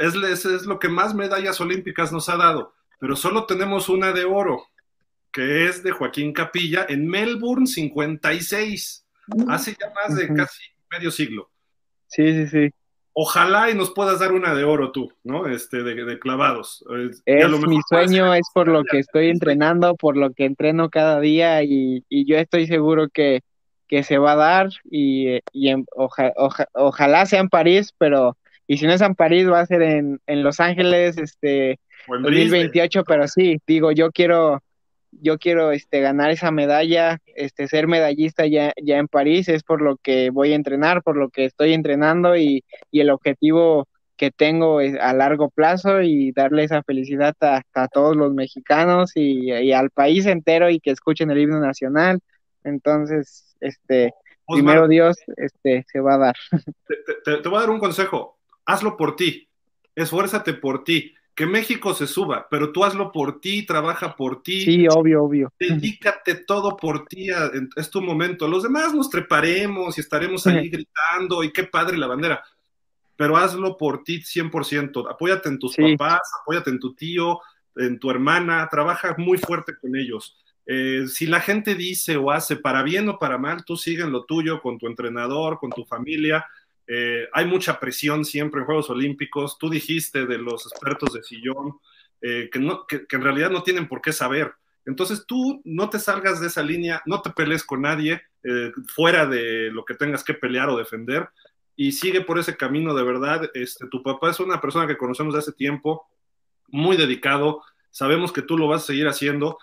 Es, 0.01 0.15
es, 0.45 0.65
lo 0.65 0.79
que 0.79 0.89
más 0.89 1.13
medallas 1.13 1.59
olímpicas 1.59 2.11
nos 2.11 2.29
ha 2.29 2.37
dado, 2.37 2.73
pero 2.99 3.15
solo 3.15 3.45
tenemos 3.45 3.89
una 3.89 4.11
de 4.11 4.23
oro, 4.23 4.63
que 5.31 5.67
es 5.67 5.83
de 5.83 5.91
Joaquín 5.91 6.33
Capilla 6.33 6.85
en 6.87 7.07
Melbourne 7.07 7.67
56, 7.67 9.05
hace 9.49 9.75
ya 9.79 9.91
más 9.93 10.15
de 10.15 10.33
casi 10.33 10.63
medio 10.89 11.11
siglo. 11.11 11.49
Sí, 12.07 12.31
sí, 12.31 12.47
sí 12.47 12.73
ojalá 13.13 13.69
y 13.69 13.75
nos 13.75 13.91
puedas 13.91 14.19
dar 14.19 14.31
una 14.31 14.53
de 14.53 14.63
oro 14.63 14.91
tú, 14.91 15.11
¿no? 15.23 15.47
Este, 15.47 15.83
de, 15.83 16.19
clavados. 16.19 16.83
Es 17.25 17.49
mi 17.67 17.79
sueño, 17.88 18.33
es 18.33 18.47
por 18.53 18.67
lo 18.67 18.83
que 18.83 18.99
estoy 18.99 19.29
entrenando, 19.29 19.95
por 19.95 20.17
lo 20.17 20.33
que 20.33 20.45
entreno 20.45 20.89
cada 20.89 21.19
día 21.19 21.63
y, 21.63 22.03
yo 22.09 22.38
estoy 22.38 22.67
seguro 22.67 23.09
que, 23.09 23.41
que, 23.88 24.03
se 24.03 24.17
va 24.17 24.33
a 24.33 24.35
dar 24.38 24.69
y, 24.89 25.39
y 25.51 25.73
ojalá 26.73 27.25
sea 27.25 27.39
en 27.39 27.49
París, 27.49 27.93
pero 27.97 28.38
y 28.71 28.77
si 28.77 28.85
no 28.85 28.93
es 28.93 29.01
en 29.01 29.15
París, 29.15 29.49
va 29.49 29.59
a 29.59 29.65
ser 29.65 29.81
en, 29.81 30.21
en 30.27 30.43
Los 30.43 30.61
Ángeles, 30.61 31.17
este, 31.17 31.77
2028, 32.07 33.03
pero 33.03 33.27
sí, 33.27 33.57
digo, 33.67 33.91
yo 33.91 34.11
quiero, 34.11 34.63
yo 35.11 35.38
quiero 35.38 35.71
este, 35.71 36.01
ganar 36.01 36.31
esa 36.31 36.51
medalla, 36.51 37.19
este, 37.35 37.67
ser 37.67 37.88
medallista 37.88 38.45
ya, 38.45 38.73
ya 38.81 38.97
en 38.97 39.07
París, 39.07 39.49
es 39.49 39.63
por 39.63 39.81
lo 39.81 39.97
que 39.97 40.29
voy 40.29 40.53
a 40.53 40.55
entrenar, 40.55 41.03
por 41.03 41.17
lo 41.17 41.29
que 41.29 41.45
estoy 41.45 41.73
entrenando 41.73 42.35
y, 42.35 42.63
y 42.91 43.01
el 43.01 43.09
objetivo 43.09 43.88
que 44.17 44.31
tengo 44.31 44.79
a 44.79 45.13
largo 45.13 45.49
plazo 45.49 46.01
y 46.01 46.31
darle 46.31 46.63
esa 46.63 46.83
felicidad 46.83 47.35
a, 47.41 47.63
a 47.73 47.88
todos 47.88 48.15
los 48.15 48.33
mexicanos 48.33 49.13
y, 49.15 49.51
y, 49.51 49.73
al 49.73 49.89
país 49.89 50.27
entero 50.27 50.69
y 50.69 50.79
que 50.79 50.91
escuchen 50.91 51.31
el 51.31 51.39
himno 51.39 51.59
nacional. 51.59 52.19
Entonces, 52.63 53.55
este, 53.59 54.13
primero 54.47 54.88
Dios, 54.88 55.17
este, 55.38 55.85
se 55.91 55.99
va 55.99 56.15
a 56.15 56.17
dar. 56.19 56.35
Te, 56.88 56.95
te, 57.25 57.38
te 57.41 57.49
voy 57.49 57.57
a 57.57 57.61
dar 57.61 57.71
un 57.71 57.79
consejo, 57.79 58.38
hazlo 58.65 58.95
por 58.95 59.15
ti, 59.15 59.49
esfuérzate 59.95 60.53
por 60.53 60.83
ti 60.83 61.15
que 61.35 61.45
México 61.45 61.93
se 61.93 62.07
suba, 62.07 62.47
pero 62.49 62.71
tú 62.71 62.83
hazlo 62.83 63.11
por 63.11 63.39
ti, 63.39 63.65
trabaja 63.65 64.15
por 64.15 64.43
ti. 64.43 64.63
Sí, 64.63 64.87
obvio, 64.89 65.23
obvio. 65.23 65.53
Dedícate 65.59 66.35
todo 66.35 66.75
por 66.75 67.05
ti, 67.05 67.27
es 67.75 67.89
tu 67.89 68.01
momento. 68.01 68.47
Los 68.47 68.63
demás 68.63 68.93
nos 68.93 69.09
treparemos 69.09 69.97
y 69.97 70.01
estaremos 70.01 70.45
ahí 70.47 70.69
gritando 70.69 71.43
y 71.43 71.51
qué 71.51 71.63
padre 71.63 71.97
la 71.97 72.07
bandera, 72.07 72.43
pero 73.15 73.37
hazlo 73.37 73.77
por 73.77 74.03
ti 74.03 74.21
100%. 74.21 75.09
Apóyate 75.09 75.49
en 75.49 75.59
tus 75.59 75.73
sí. 75.73 75.95
papás, 75.95 76.21
apóyate 76.41 76.69
en 76.69 76.79
tu 76.79 76.93
tío, 76.93 77.39
en 77.75 77.97
tu 77.97 78.11
hermana, 78.11 78.67
trabaja 78.69 79.15
muy 79.17 79.37
fuerte 79.37 79.73
con 79.79 79.95
ellos. 79.95 80.37
Eh, 80.65 81.05
si 81.07 81.25
la 81.25 81.39
gente 81.39 81.75
dice 81.75 82.17
o 82.17 82.31
hace 82.31 82.55
para 82.55 82.83
bien 82.83 83.09
o 83.09 83.17
para 83.17 83.37
mal, 83.37 83.63
tú 83.65 83.77
sigue 83.77 84.03
en 84.03 84.11
lo 84.11 84.25
tuyo 84.25 84.61
con 84.61 84.77
tu 84.77 84.87
entrenador, 84.87 85.57
con 85.57 85.69
tu 85.69 85.85
familia, 85.85 86.45
eh, 86.87 87.27
hay 87.33 87.45
mucha 87.45 87.79
presión 87.79 88.25
siempre 88.25 88.61
en 88.61 88.65
Juegos 88.65 88.89
Olímpicos. 88.89 89.57
Tú 89.57 89.69
dijiste 89.69 90.25
de 90.25 90.37
los 90.37 90.65
expertos 90.65 91.13
de 91.13 91.23
sillón 91.23 91.79
eh, 92.21 92.49
que, 92.51 92.59
en 92.59 93.21
realidad 93.21 93.49
no 93.49 93.63
tienen 93.63 93.87
por 93.87 94.01
qué 94.01 94.11
saber. 94.13 94.53
Entonces 94.85 95.25
tú 95.27 95.61
no 95.63 95.89
te 95.89 95.99
salgas 95.99 96.41
de 96.41 96.47
esa 96.47 96.63
línea, 96.63 97.01
no 97.05 97.21
te 97.21 97.29
pelees 97.29 97.63
con 97.63 97.81
nadie 97.81 98.21
eh, 98.43 98.71
fuera 98.87 99.25
de 99.25 99.69
lo 99.71 99.85
que 99.85 99.93
tengas 99.93 100.23
que 100.23 100.33
pelear 100.33 100.69
o 100.69 100.77
defender 100.77 101.29
y 101.75 101.91
sigue 101.91 102.21
por 102.21 102.39
ese 102.39 102.57
camino 102.57 102.93
de 102.93 103.03
verdad. 103.03 103.49
Este, 103.53 103.87
tu 103.87 104.01
papá 104.03 104.31
es 104.31 104.39
una 104.39 104.59
persona 104.59 104.87
que 104.87 104.97
conocemos 104.97 105.33
de 105.33 105.39
hace 105.39 105.53
tiempo, 105.53 106.07
muy 106.67 106.97
dedicado. 106.97 107.61
Sabemos 107.91 108.31
que 108.31 108.41
tú 108.41 108.57
lo 108.57 108.67
vas 108.67 108.83
a 108.83 108.87
seguir 108.87 109.07
haciendo. 109.07 109.57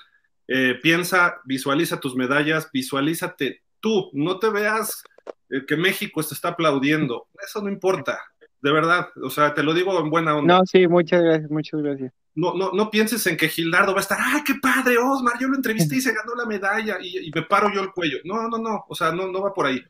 Piensa, 0.82 1.42
visualiza 1.44 2.00
tus 2.00 2.16
medallas, 2.16 2.70
visualízate 2.72 3.62
tú, 3.80 4.10
no 4.12 4.38
te 4.38 4.48
veas 4.48 5.04
que 5.66 5.76
México 5.76 6.22
te 6.22 6.34
está 6.34 6.48
aplaudiendo. 6.48 7.26
Eso 7.44 7.62
no 7.62 7.68
importa, 7.68 8.20
de 8.60 8.72
verdad. 8.72 9.08
O 9.22 9.30
sea, 9.30 9.54
te 9.54 9.62
lo 9.62 9.74
digo 9.74 9.98
en 10.00 10.10
buena 10.10 10.36
onda. 10.36 10.58
No, 10.58 10.66
sí, 10.66 10.86
muchas 10.86 11.22
gracias, 11.22 11.50
muchas 11.50 11.80
gracias. 11.80 12.12
No, 12.34 12.54
no, 12.54 12.70
no 12.72 12.90
pienses 12.90 13.26
en 13.26 13.36
que 13.36 13.48
Gildardo 13.48 13.92
va 13.92 13.98
a 13.98 14.02
estar, 14.02 14.18
¡ay, 14.20 14.42
qué 14.44 14.54
padre, 14.62 14.96
Osmar! 14.98 15.34
Yo 15.40 15.48
lo 15.48 15.56
entrevisté 15.56 15.96
y 15.96 16.00
se 16.00 16.14
ganó 16.14 16.34
la 16.36 16.46
medalla 16.46 16.98
y, 17.00 17.26
y 17.26 17.30
me 17.34 17.42
paro 17.42 17.72
yo 17.72 17.80
el 17.80 17.90
cuello. 17.90 18.18
No, 18.24 18.48
no, 18.48 18.58
no, 18.58 18.84
o 18.88 18.94
sea, 18.94 19.10
no, 19.10 19.26
no 19.26 19.42
va 19.42 19.52
por 19.52 19.66
ahí. 19.66 19.82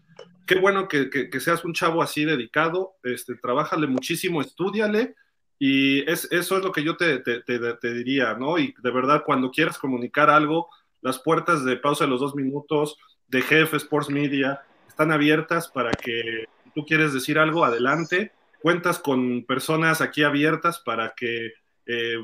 Qué 0.47 0.59
bueno 0.59 0.89
que, 0.89 1.11
que, 1.11 1.29
que 1.29 1.41
seas 1.41 1.63
un 1.65 1.75
chavo 1.75 2.03
así 2.03 2.25
dedicado, 2.25 2.95
este, 3.03 3.35
trabájale 3.35 3.87
muchísimo, 3.87 4.41
estudiale, 4.41 5.15
y 5.59 6.09
es, 6.11 6.29
eso 6.31 6.57
es 6.57 6.65
lo 6.65 6.73
que 6.73 6.85
yo 6.85 6.97
te, 6.97 7.19
te, 7.19 7.41
te, 7.41 7.59
te, 7.59 7.93
diría, 7.93 8.35
¿no? 8.35 8.59
Y 8.59 8.75
de 8.81 8.91
verdad, 8.91 9.25
cuando 9.27 9.51
quieras 9.51 9.77
comunicar 9.77 10.31
algo, 10.31 10.69
las 11.01 11.19
puertas 11.19 11.65
de 11.65 11.77
pausa 11.77 12.05
de 12.05 12.11
los 12.11 12.21
dos 12.21 12.35
minutos, 12.35 12.97
de 13.27 13.43
Jefe 13.43 13.77
Sports 13.77 14.09
Media, 14.09 14.63
están 14.99 15.13
abiertas 15.13 15.69
para 15.69 15.93
que 15.93 16.47
tú 16.75 16.85
quieres 16.85 17.15
decir 17.15 17.39
algo, 17.39 17.65
adelante. 17.65 18.33
Cuentas 18.61 18.99
con 18.99 19.45
personas 19.45 20.01
aquí 20.01 20.25
abiertas 20.25 20.81
para 20.81 21.15
que 21.17 21.53
eh, 21.87 22.17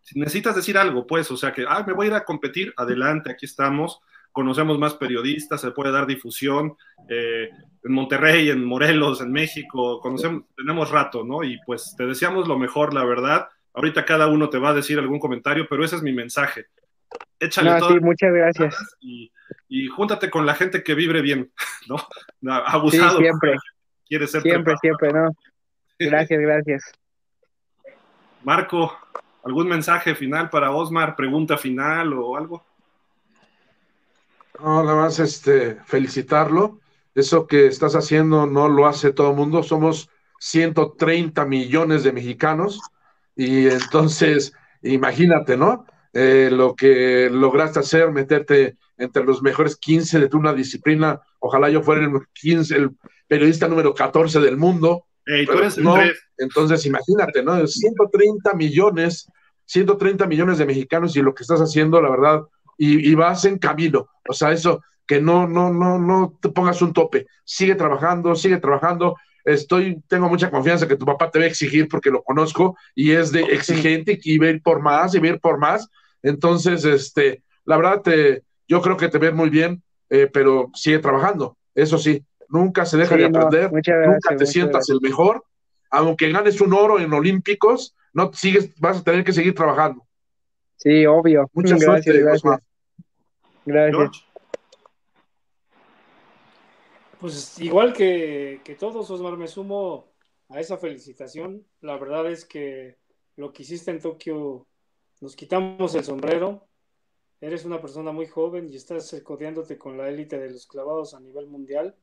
si 0.00 0.20
necesitas 0.20 0.54
decir 0.54 0.78
algo, 0.78 1.08
pues, 1.08 1.28
o 1.32 1.36
sea 1.36 1.52
que, 1.52 1.64
ah, 1.68 1.82
me 1.84 1.92
voy 1.92 2.06
a 2.06 2.10
ir 2.10 2.14
a 2.14 2.24
competir, 2.24 2.72
adelante, 2.76 3.32
aquí 3.32 3.46
estamos. 3.46 3.98
Conocemos 4.30 4.78
más 4.78 4.94
periodistas, 4.94 5.60
se 5.60 5.72
puede 5.72 5.90
dar 5.90 6.06
difusión. 6.06 6.76
Eh, 7.08 7.50
en 7.82 7.92
Monterrey, 7.92 8.48
en 8.48 8.64
Morelos, 8.64 9.20
en 9.20 9.32
México, 9.32 9.98
conocemos, 10.00 10.44
tenemos 10.56 10.92
rato, 10.92 11.24
¿no? 11.24 11.42
Y 11.42 11.58
pues 11.66 11.96
te 11.98 12.06
deseamos 12.06 12.46
lo 12.46 12.56
mejor, 12.56 12.94
la 12.94 13.04
verdad. 13.04 13.48
Ahorita 13.72 14.04
cada 14.04 14.28
uno 14.28 14.48
te 14.50 14.58
va 14.58 14.68
a 14.68 14.74
decir 14.74 15.00
algún 15.00 15.18
comentario, 15.18 15.66
pero 15.68 15.84
ese 15.84 15.96
es 15.96 16.02
mi 16.02 16.12
mensaje. 16.12 16.66
Échale 17.40 17.70
no, 17.70 17.78
todo. 17.80 17.88
Sí, 17.90 18.00
muchas 18.00 18.32
gracias. 18.32 18.96
Y, 19.00 19.32
y 19.74 19.88
júntate 19.88 20.30
con 20.30 20.46
la 20.46 20.54
gente 20.54 20.84
que 20.84 20.94
vibre 20.94 21.20
bien, 21.20 21.50
¿no? 21.88 21.96
Abusado. 22.66 23.18
Sí, 23.18 23.24
siempre. 23.24 23.56
Quiere 24.08 24.26
ser 24.28 24.42
siempre, 24.42 24.74
siempre, 24.80 25.12
¿no? 25.12 25.30
Gracias, 25.98 26.40
gracias. 26.40 26.92
Marco, 28.44 28.96
¿algún 29.42 29.66
mensaje 29.66 30.14
final 30.14 30.50
para 30.50 30.70
Osmar? 30.70 31.16
¿Pregunta 31.16 31.56
final 31.56 32.12
o 32.12 32.36
algo? 32.36 32.64
No, 34.60 34.84
nada 34.84 34.94
más 34.94 35.18
este, 35.18 35.76
felicitarlo. 35.86 36.80
Eso 37.14 37.46
que 37.46 37.66
estás 37.66 37.96
haciendo 37.96 38.46
no 38.46 38.68
lo 38.68 38.86
hace 38.86 39.12
todo 39.12 39.30
el 39.30 39.36
mundo. 39.36 39.62
Somos 39.62 40.10
130 40.38 41.44
millones 41.46 42.04
de 42.04 42.12
mexicanos 42.12 42.80
y 43.34 43.68
entonces, 43.68 44.52
imagínate, 44.82 45.56
¿no? 45.56 45.86
Eh, 46.14 46.48
lo 46.50 46.76
que 46.76 47.28
lograste 47.30 47.80
hacer, 47.80 48.12
meterte 48.12 48.76
entre 48.96 49.24
los 49.24 49.42
mejores 49.42 49.76
15 49.76 50.20
de 50.20 50.28
tu 50.28 50.38
una 50.38 50.54
disciplina. 50.54 51.20
Ojalá 51.40 51.68
yo 51.68 51.82
fuera 51.82 52.04
el 52.04 52.12
15, 52.32 52.76
el 52.76 52.90
periodista 53.26 53.66
número 53.66 53.92
14 53.92 54.40
del 54.40 54.56
mundo. 54.56 55.06
Hey, 55.26 55.46
no, 55.78 55.96
entonces, 56.38 56.86
imagínate, 56.86 57.42
¿no? 57.42 57.66
130 57.66 58.54
millones, 58.54 59.28
130 59.64 60.26
millones 60.26 60.58
de 60.58 60.66
mexicanos 60.66 61.16
y 61.16 61.22
lo 61.22 61.34
que 61.34 61.42
estás 61.42 61.60
haciendo, 61.60 62.00
la 62.00 62.10
verdad, 62.10 62.42
y, 62.78 63.10
y, 63.10 63.14
vas 63.14 63.44
en 63.44 63.58
camino. 63.58 64.06
O 64.28 64.32
sea, 64.34 64.52
eso, 64.52 64.82
que 65.06 65.20
no, 65.20 65.46
no, 65.46 65.72
no, 65.72 65.98
no 65.98 66.38
te 66.40 66.48
pongas 66.48 66.80
un 66.82 66.92
tope. 66.92 67.26
Sigue 67.44 67.74
trabajando, 67.74 68.34
sigue 68.34 68.58
trabajando. 68.58 69.16
Estoy, 69.44 70.00
tengo 70.08 70.28
mucha 70.28 70.50
confianza 70.50 70.88
que 70.88 70.96
tu 70.96 71.04
papá 71.04 71.30
te 71.30 71.38
va 71.38 71.44
a 71.44 71.48
exigir 71.48 71.88
porque 71.88 72.10
lo 72.10 72.22
conozco 72.22 72.76
y 72.94 73.12
es 73.12 73.30
de 73.30 73.42
exigente 73.42 74.18
y 74.22 74.38
va 74.38 74.46
a 74.46 74.50
ir 74.50 74.62
por 74.62 74.80
más 74.80 75.14
y 75.14 75.18
va 75.18 75.26
a 75.26 75.30
ir 75.30 75.40
por 75.40 75.58
más. 75.58 75.88
Entonces, 76.24 76.84
este, 76.86 77.42
la 77.66 77.76
verdad, 77.76 78.00
te, 78.00 78.42
yo 78.66 78.80
creo 78.80 78.96
que 78.96 79.08
te 79.08 79.18
ves 79.18 79.34
muy 79.34 79.50
bien, 79.50 79.82
eh, 80.08 80.28
pero 80.32 80.70
sigue 80.74 80.98
trabajando. 80.98 81.56
Eso 81.74 81.98
sí, 81.98 82.24
nunca 82.48 82.86
se 82.86 82.96
deja 82.96 83.14
Sí, 83.14 83.22
de 83.22 83.30
no, 83.30 83.38
aprender, 83.38 83.70
muchas 83.70 83.94
nunca 83.94 84.08
gracias, 84.08 84.28
te 84.28 84.34
muchas 84.34 84.50
sientas 84.50 84.88
el 84.88 85.00
mejor. 85.02 85.44
Aunque 85.90 86.32
ganes 86.32 86.60
un 86.60 86.72
oro 86.72 86.98
en 86.98 87.12
Olímpicos, 87.12 87.94
no 88.14 88.32
sigues, 88.32 88.74
vas 88.80 88.98
a 88.98 89.04
tener 89.04 89.22
que 89.22 89.32
seguir 89.32 89.54
trabajando. 89.54 90.06
Sí, 90.76 91.04
obvio. 91.04 91.48
Mucha 91.52 91.76
gracias, 91.76 92.04
suerte, 92.04 92.20
gracias. 92.20 92.44
Osmar. 92.44 92.60
Gracias. 93.66 93.96
George. 93.96 94.20
Pues 97.20 97.58
igual 97.60 97.92
que, 97.92 98.60
que 98.64 98.74
todos, 98.74 99.10
Osmar, 99.10 99.36
me 99.36 99.46
sumo 99.46 100.12
a 100.48 100.58
esa 100.60 100.78
felicitación. 100.78 101.66
La 101.80 101.98
verdad 101.98 102.30
es 102.30 102.46
que 102.46 102.96
lo 103.36 103.52
que 103.52 103.62
hiciste 103.62 103.90
en 103.90 104.00
Tokio, 104.00 104.66
nos 105.24 105.36
quitamos 105.36 105.94
el 105.94 106.04
sombrero. 106.04 106.68
Eres 107.40 107.64
una 107.64 107.80
persona 107.80 108.12
muy 108.12 108.26
joven 108.26 108.68
y 108.70 108.76
estás 108.76 109.18
codeándote 109.24 109.78
con 109.78 109.96
la 109.96 110.10
élite 110.10 110.38
de 110.38 110.50
los 110.50 110.66
clavados 110.66 111.14
a 111.14 111.20
nivel 111.20 111.46
mundial. 111.46 111.96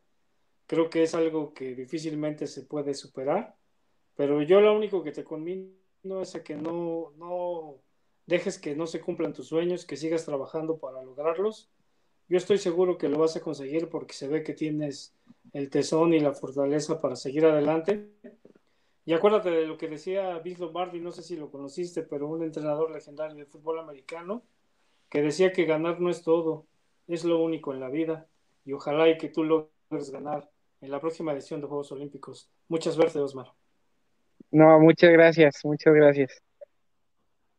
Creo 0.66 0.90
que 0.90 1.04
es 1.04 1.14
algo 1.14 1.54
que 1.54 1.76
difícilmente 1.76 2.48
se 2.48 2.64
puede 2.64 2.96
superar. 2.96 3.56
Pero 4.16 4.42
yo 4.42 4.60
lo 4.60 4.76
único 4.76 5.04
que 5.04 5.12
te 5.12 5.24
conmino 5.24 5.72
es 6.20 6.34
a 6.34 6.44
que 6.44 6.56
no, 6.56 7.14
no 7.18 7.76
dejes 8.26 8.58
que 8.58 8.76
no 8.76 8.88
se 8.88 9.00
cumplan 9.00 9.34
tus 9.34 9.50
sueños, 9.50 9.86
que 9.86 9.98
sigas 9.98 10.26
trabajando 10.26 10.80
para 10.80 11.04
lograrlos. 11.04 11.70
Yo 12.28 12.38
estoy 12.38 12.58
seguro 12.58 12.98
que 12.98 13.08
lo 13.08 13.20
vas 13.20 13.36
a 13.36 13.42
conseguir 13.42 13.88
porque 13.88 14.16
se 14.16 14.28
ve 14.30 14.42
que 14.42 14.54
tienes 14.54 15.16
el 15.54 15.70
tesón 15.70 16.16
y 16.16 16.20
la 16.20 16.34
fortaleza 16.34 17.00
para 17.00 17.16
seguir 17.16 17.46
adelante. 17.46 18.10
Y 19.06 19.14
acuérdate 19.14 19.50
de 19.50 19.66
lo 19.66 19.78
que 19.78 19.88
decía 19.88 20.38
Vince 20.40 20.62
Lombardi, 20.62 21.00
no 21.00 21.12
sé 21.12 21.24
si 21.24 21.36
lo 21.36 21.50
conociste, 21.50 22.04
pero 22.04 22.28
un 22.28 22.44
entrenador 22.44 22.92
legendario 22.92 23.36
de 23.36 23.46
fútbol 23.46 23.80
americano, 23.80 24.44
que 25.10 25.22
decía 25.22 25.52
que 25.52 25.66
ganar 25.66 26.00
no 26.00 26.10
es 26.10 26.22
todo, 26.22 26.68
es 27.08 27.24
lo 27.26 27.42
único 27.42 27.74
en 27.74 27.80
la 27.80 27.90
vida. 27.90 28.28
Y 28.64 28.74
ojalá 28.74 29.10
y 29.10 29.18
que 29.18 29.30
tú 29.30 29.44
logres 29.44 30.12
ganar 30.12 30.50
en 30.82 30.92
la 30.92 31.00
próxima 31.00 31.34
edición 31.34 31.62
de 31.62 31.68
Juegos 31.68 31.92
Olímpicos. 31.92 32.50
Mucha 32.68 32.92
suerte, 32.92 33.20
Osmar. 33.20 33.52
No, 34.52 34.80
muchas 34.80 35.12
gracias, 35.12 35.60
muchas 35.64 35.94
gracias. 35.94 36.44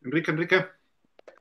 Enrique, 0.04 0.30
Enrique. 0.30 0.66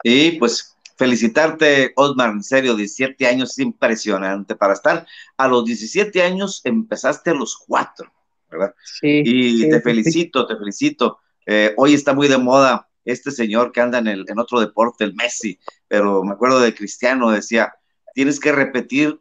Y 0.03 0.39
pues 0.39 0.77
felicitarte, 0.97 1.93
Osmar, 1.95 2.31
en 2.31 2.43
serio, 2.43 2.75
17 2.75 3.25
años 3.27 3.51
es 3.51 3.59
impresionante. 3.59 4.55
Para 4.55 4.73
estar 4.73 5.05
a 5.37 5.47
los 5.47 5.65
17 5.65 6.21
años 6.23 6.61
empezaste 6.63 7.31
a 7.31 7.33
los 7.33 7.57
4, 7.67 8.11
¿verdad? 8.51 8.75
Sí. 8.83 9.23
Y 9.25 9.57
sí, 9.61 9.69
te 9.69 9.77
sí, 9.77 9.81
felicito, 9.81 10.45
te 10.45 10.57
felicito. 10.57 11.19
Eh, 11.45 11.73
hoy 11.77 11.93
está 11.93 12.13
muy 12.13 12.27
de 12.27 12.37
moda 12.37 12.87
este 13.03 13.31
señor 13.31 13.71
que 13.71 13.81
anda 13.81 13.97
en, 13.97 14.07
el, 14.07 14.25
en 14.27 14.39
otro 14.39 14.59
deporte, 14.59 15.03
el 15.03 15.15
Messi, 15.15 15.59
pero 15.87 16.23
me 16.23 16.33
acuerdo 16.33 16.59
de 16.59 16.75
Cristiano, 16.75 17.31
decía, 17.31 17.73
tienes 18.13 18.39
que 18.39 18.51
repetir 18.51 19.19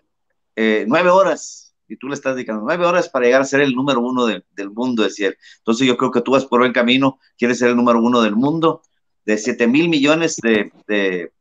eh, 0.56 0.84
nueve 0.86 1.10
horas 1.10 1.74
y 1.88 1.96
tú 1.96 2.08
le 2.08 2.14
estás 2.14 2.34
dedicando 2.34 2.62
nueve 2.62 2.86
horas 2.86 3.08
para 3.08 3.24
llegar 3.24 3.40
a 3.40 3.44
ser 3.44 3.60
el 3.60 3.74
número 3.74 4.00
uno 4.00 4.26
del 4.26 4.70
mundo, 4.70 5.02
decía 5.02 5.28
él. 5.28 5.36
Entonces 5.58 5.86
yo 5.86 5.96
creo 5.96 6.10
que 6.10 6.20
tú 6.20 6.32
vas 6.32 6.44
por 6.46 6.60
buen 6.60 6.72
camino, 6.72 7.18
quieres 7.36 7.58
ser 7.58 7.70
el 7.70 7.76
número 7.76 8.00
uno 8.00 8.22
del 8.22 8.36
mundo, 8.36 8.82
de 9.24 9.36
siete 9.38 9.66
mil 9.66 9.88
millones 9.88 10.36
de, 10.36 10.72
de, 10.86 11.32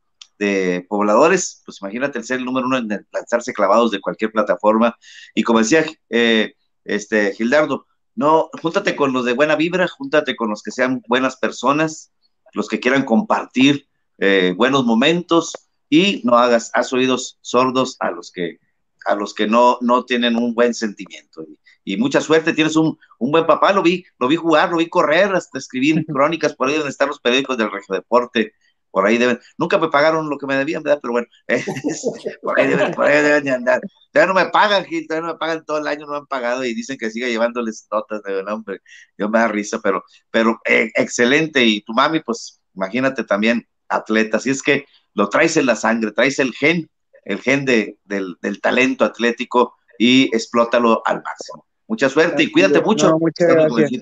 pobladores, 0.87 1.61
pues 1.65 1.81
imagínate 1.81 2.17
el 2.17 2.23
ser 2.23 2.39
el 2.39 2.45
número 2.45 2.65
uno 2.65 2.77
en 2.77 2.87
lanzarse 3.11 3.53
clavados 3.53 3.91
de 3.91 3.99
cualquier 3.99 4.31
plataforma. 4.31 4.97
Y 5.35 5.43
como 5.43 5.59
decía 5.59 5.85
eh, 6.09 6.53
este 6.95 7.33
Gildardo, 7.33 7.85
no, 8.15 8.49
júntate 8.61 8.95
con 8.95 9.13
los 9.13 9.25
de 9.25 9.33
buena 9.33 9.55
vibra, 9.55 9.87
júntate 9.87 10.35
con 10.35 10.49
los 10.49 10.61
que 10.61 10.71
sean 10.71 11.01
buenas 11.07 11.37
personas, 11.37 12.11
los 12.53 12.67
que 12.67 12.79
quieran 12.79 13.05
compartir 13.05 13.87
eh, 14.17 14.53
buenos 14.57 14.85
momentos 14.85 15.53
y 15.89 16.21
no 16.25 16.37
hagas, 16.37 16.71
haz 16.73 16.91
oídos 16.91 17.37
sordos 17.41 17.95
a 17.99 18.11
los 18.11 18.31
que 18.31 18.59
a 19.05 19.15
los 19.15 19.33
que 19.33 19.47
no, 19.47 19.77
no 19.81 20.03
tienen 20.03 20.35
un 20.35 20.53
buen 20.53 20.73
sentimiento. 20.73 21.45
Y, 21.85 21.97
mucha 21.97 22.21
suerte, 22.21 22.53
tienes 22.53 22.75
un, 22.75 22.97
buen 23.17 23.47
papá, 23.47 23.71
lo 23.71 23.81
vi, 23.81 24.03
lo 24.19 24.27
vi 24.27 24.35
jugar, 24.35 24.69
lo 24.71 24.77
vi 24.77 24.89
correr, 24.89 25.33
hasta 25.33 25.57
escribir 25.57 26.05
crónicas 26.13 26.55
por 26.55 26.67
ahí 26.67 26.75
donde 26.75 26.89
están 26.89 27.07
los 27.07 27.19
periódicos 27.19 27.57
del 27.57 27.71
Regio 27.71 27.95
Deporte, 27.95 28.53
por 28.91 29.05
ahí 29.05 29.17
deben, 29.17 29.39
nunca 29.57 29.77
me 29.77 29.89
pagaron 29.89 30.29
lo 30.29 30.37
que 30.37 30.47
me 30.47 30.55
debían, 30.55 30.83
¿verdad? 30.83 30.99
Pero 31.01 31.11
bueno, 31.13 31.27
por, 32.41 32.59
ahí 32.59 32.67
deben, 32.67 32.91
por 32.93 33.05
ahí 33.05 33.21
deben 33.21 33.43
de 33.43 33.51
andar. 33.51 33.81
Todavía 34.11 34.33
no 34.33 34.39
me 34.39 34.49
pagan, 34.51 34.85
Gil, 34.85 35.07
todavía 35.07 35.27
no 35.27 35.33
me 35.33 35.39
pagan 35.39 35.65
todo 35.65 35.77
el 35.77 35.87
año, 35.87 36.05
no 36.05 36.13
me 36.13 36.17
han 36.17 36.27
pagado 36.27 36.63
y 36.65 36.73
dicen 36.73 36.97
que 36.97 37.11
siga 37.11 37.27
llevándoles 37.27 37.87
notas, 37.91 38.23
de 38.23 38.33
verdad, 38.33 38.53
hombre, 38.53 38.79
yo 39.17 39.29
me 39.29 39.39
da 39.39 39.47
risa, 39.47 39.79
pero, 39.83 40.03
pero 40.31 40.59
eh, 40.65 40.91
excelente, 40.95 41.63
y 41.63 41.81
tu 41.81 41.93
mami, 41.93 42.21
pues, 42.21 42.59
imagínate 42.73 43.23
también, 43.23 43.67
atleta, 43.87 44.37
así 44.37 44.49
es 44.49 44.61
que 44.63 44.85
lo 45.13 45.29
traes 45.29 45.57
en 45.57 45.65
la 45.65 45.75
sangre, 45.75 46.11
traes 46.11 46.39
el 46.39 46.53
gen, 46.53 46.89
el 47.25 47.41
gen 47.41 47.65
de, 47.65 47.97
del, 48.05 48.37
talento 48.61 49.05
atlético 49.05 49.75
y 49.97 50.33
explótalo 50.35 51.01
al 51.05 51.21
máximo. 51.21 51.65
Mucha 51.87 52.09
suerte 52.09 52.43
y 52.43 52.51
cuídate 52.51 52.81
mucho. 52.81 53.17
muchas 53.19 53.47
gracias. 53.47 54.01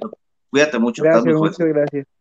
Cuídate 0.49 0.79
mucho. 0.79 1.03
Gracias, 1.03 1.35
muchas 1.35 1.67
gracias. 1.67 2.16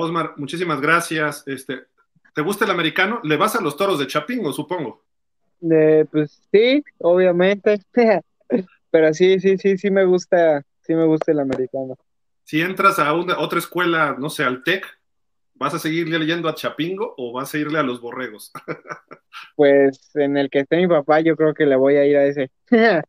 Osmar, 0.00 0.34
muchísimas 0.36 0.80
gracias. 0.80 1.46
Este, 1.46 1.84
¿Te 2.34 2.42
gusta 2.42 2.64
el 2.64 2.70
americano? 2.70 3.20
¿Le 3.24 3.36
vas 3.36 3.56
a 3.56 3.60
los 3.60 3.76
toros 3.76 3.98
de 3.98 4.06
Chapingo, 4.06 4.52
supongo? 4.52 5.02
Eh, 5.70 6.04
pues 6.10 6.42
sí, 6.50 6.82
obviamente. 6.98 7.80
Pero 8.90 9.14
sí, 9.14 9.38
sí, 9.40 9.56
sí, 9.58 9.78
sí 9.78 9.90
me 9.90 10.04
gusta, 10.04 10.62
sí 10.80 10.94
me 10.94 11.04
gusta 11.06 11.32
el 11.32 11.40
americano. 11.40 11.96
Si 12.44 12.60
entras 12.60 12.98
a 12.98 13.12
una, 13.14 13.38
otra 13.38 13.58
escuela, 13.58 14.16
no 14.18 14.30
sé, 14.30 14.42
al 14.42 14.64
TEC, 14.64 14.84
¿vas 15.54 15.74
a 15.74 15.78
seguirle 15.78 16.18
leyendo 16.18 16.48
a 16.48 16.54
Chapingo 16.54 17.14
o 17.16 17.32
vas 17.32 17.54
a 17.54 17.58
irle 17.58 17.78
a 17.78 17.82
los 17.82 18.00
borregos? 18.00 18.52
pues 19.56 20.10
en 20.16 20.36
el 20.36 20.50
que 20.50 20.60
esté 20.60 20.76
mi 20.78 20.88
papá, 20.88 21.20
yo 21.20 21.36
creo 21.36 21.54
que 21.54 21.66
le 21.66 21.76
voy 21.76 21.96
a 21.96 22.06
ir 22.06 22.16
a 22.16 22.24
ese. 22.24 22.50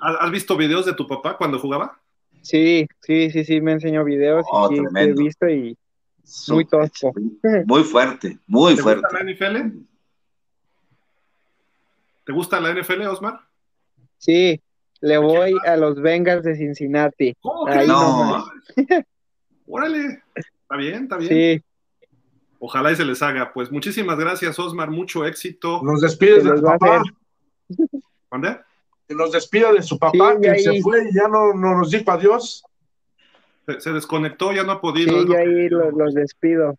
¿Has 0.00 0.30
visto 0.30 0.56
videos 0.56 0.86
de 0.86 0.94
tu 0.94 1.08
papá 1.08 1.36
cuando 1.36 1.58
jugaba? 1.58 2.00
Sí, 2.46 2.86
sí, 3.00 3.28
sí, 3.32 3.44
sí, 3.44 3.60
me 3.60 3.72
enseñó 3.72 4.04
videos 4.04 4.46
y 4.46 4.48
oh, 4.52 4.68
sí, 4.68 4.80
he 4.94 5.12
visto 5.14 5.48
y 5.48 5.76
muy 6.46 6.64
tosco. 6.64 7.12
Muy 7.66 7.82
fuerte, 7.82 8.38
muy 8.46 8.76
fuerte. 8.76 9.02
¿Te 9.02 9.08
gusta 9.08 9.24
la 9.24 9.32
NFL? 9.32 9.78
¿Te 12.24 12.32
gusta 12.32 12.60
la 12.60 12.72
NFL, 12.72 13.02
Osmar? 13.08 13.40
Sí, 14.18 14.62
le 15.00 15.18
voy 15.18 15.56
a 15.66 15.76
los 15.76 16.00
Bengals 16.00 16.44
de 16.44 16.54
Cincinnati. 16.54 17.34
¿Cómo 17.40 17.66
que 17.66 17.84
no? 17.84 18.44
Órale, 19.66 20.22
está 20.36 20.76
bien, 20.76 21.02
está 21.02 21.16
bien. 21.16 21.32
Sí. 21.32 21.64
Ojalá 22.60 22.92
y 22.92 22.96
se 22.96 23.04
les 23.04 23.20
haga. 23.22 23.52
Pues 23.52 23.72
muchísimas 23.72 24.16
gracias, 24.20 24.56
Osmar, 24.60 24.92
mucho 24.92 25.26
éxito. 25.26 25.80
Nos 25.82 26.00
despides 26.00 26.44
de 26.44 26.62
papá. 26.62 27.02
¿Dónde? 28.30 28.60
Que 29.06 29.14
nos 29.14 29.32
despida 29.32 29.72
de 29.72 29.82
su 29.82 29.98
papá, 29.98 30.38
que 30.40 30.58
se 30.58 30.80
fue 30.80 31.08
y 31.08 31.14
ya 31.14 31.28
no, 31.28 31.54
nos 31.54 31.90
dijo 31.90 32.10
adiós. 32.10 32.64
Se, 33.78 33.92
desconectó, 33.92 34.52
ya 34.52 34.62
no 34.62 34.72
ha 34.72 34.80
podido. 34.80 35.26
Sí, 35.26 35.34
ahí 35.34 35.68
los, 35.68 36.14
despido. 36.14 36.78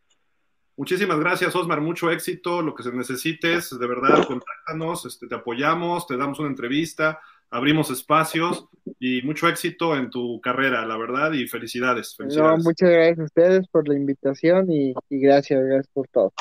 Muchísimas 0.78 1.20
gracias, 1.20 1.56
Osmar. 1.56 1.82
Mucho 1.82 2.10
éxito, 2.12 2.62
lo 2.62 2.76
que 2.76 2.84
se 2.84 2.92
necesites, 2.92 3.78
de 3.78 3.88
verdad, 3.88 4.26
contáctanos, 4.26 5.06
este, 5.06 5.28
te 5.28 5.36
apoyamos, 5.36 6.08
te 6.08 6.16
damos 6.16 6.40
una 6.40 6.50
entrevista, 6.50 7.20
abrimos 7.50 7.90
espacios 7.90 8.68
y 9.00 9.22
mucho 9.24 9.50
éxito 9.50 9.98
en 9.98 10.10
tu 10.10 10.40
carrera, 10.40 10.86
la 10.86 10.98
verdad, 10.98 11.34
y 11.34 11.48
felicidades. 11.48 12.16
felicidades. 12.16 12.64
muchas 12.64 12.90
gracias 12.90 13.20
a 13.20 13.24
ustedes 13.24 13.68
por 13.68 13.88
la 13.88 13.96
invitación 13.96 14.72
y, 14.72 14.94
y 15.10 15.20
gracias, 15.20 15.62
gracias 15.64 15.88
por 15.94 16.08
todo. 16.08 16.32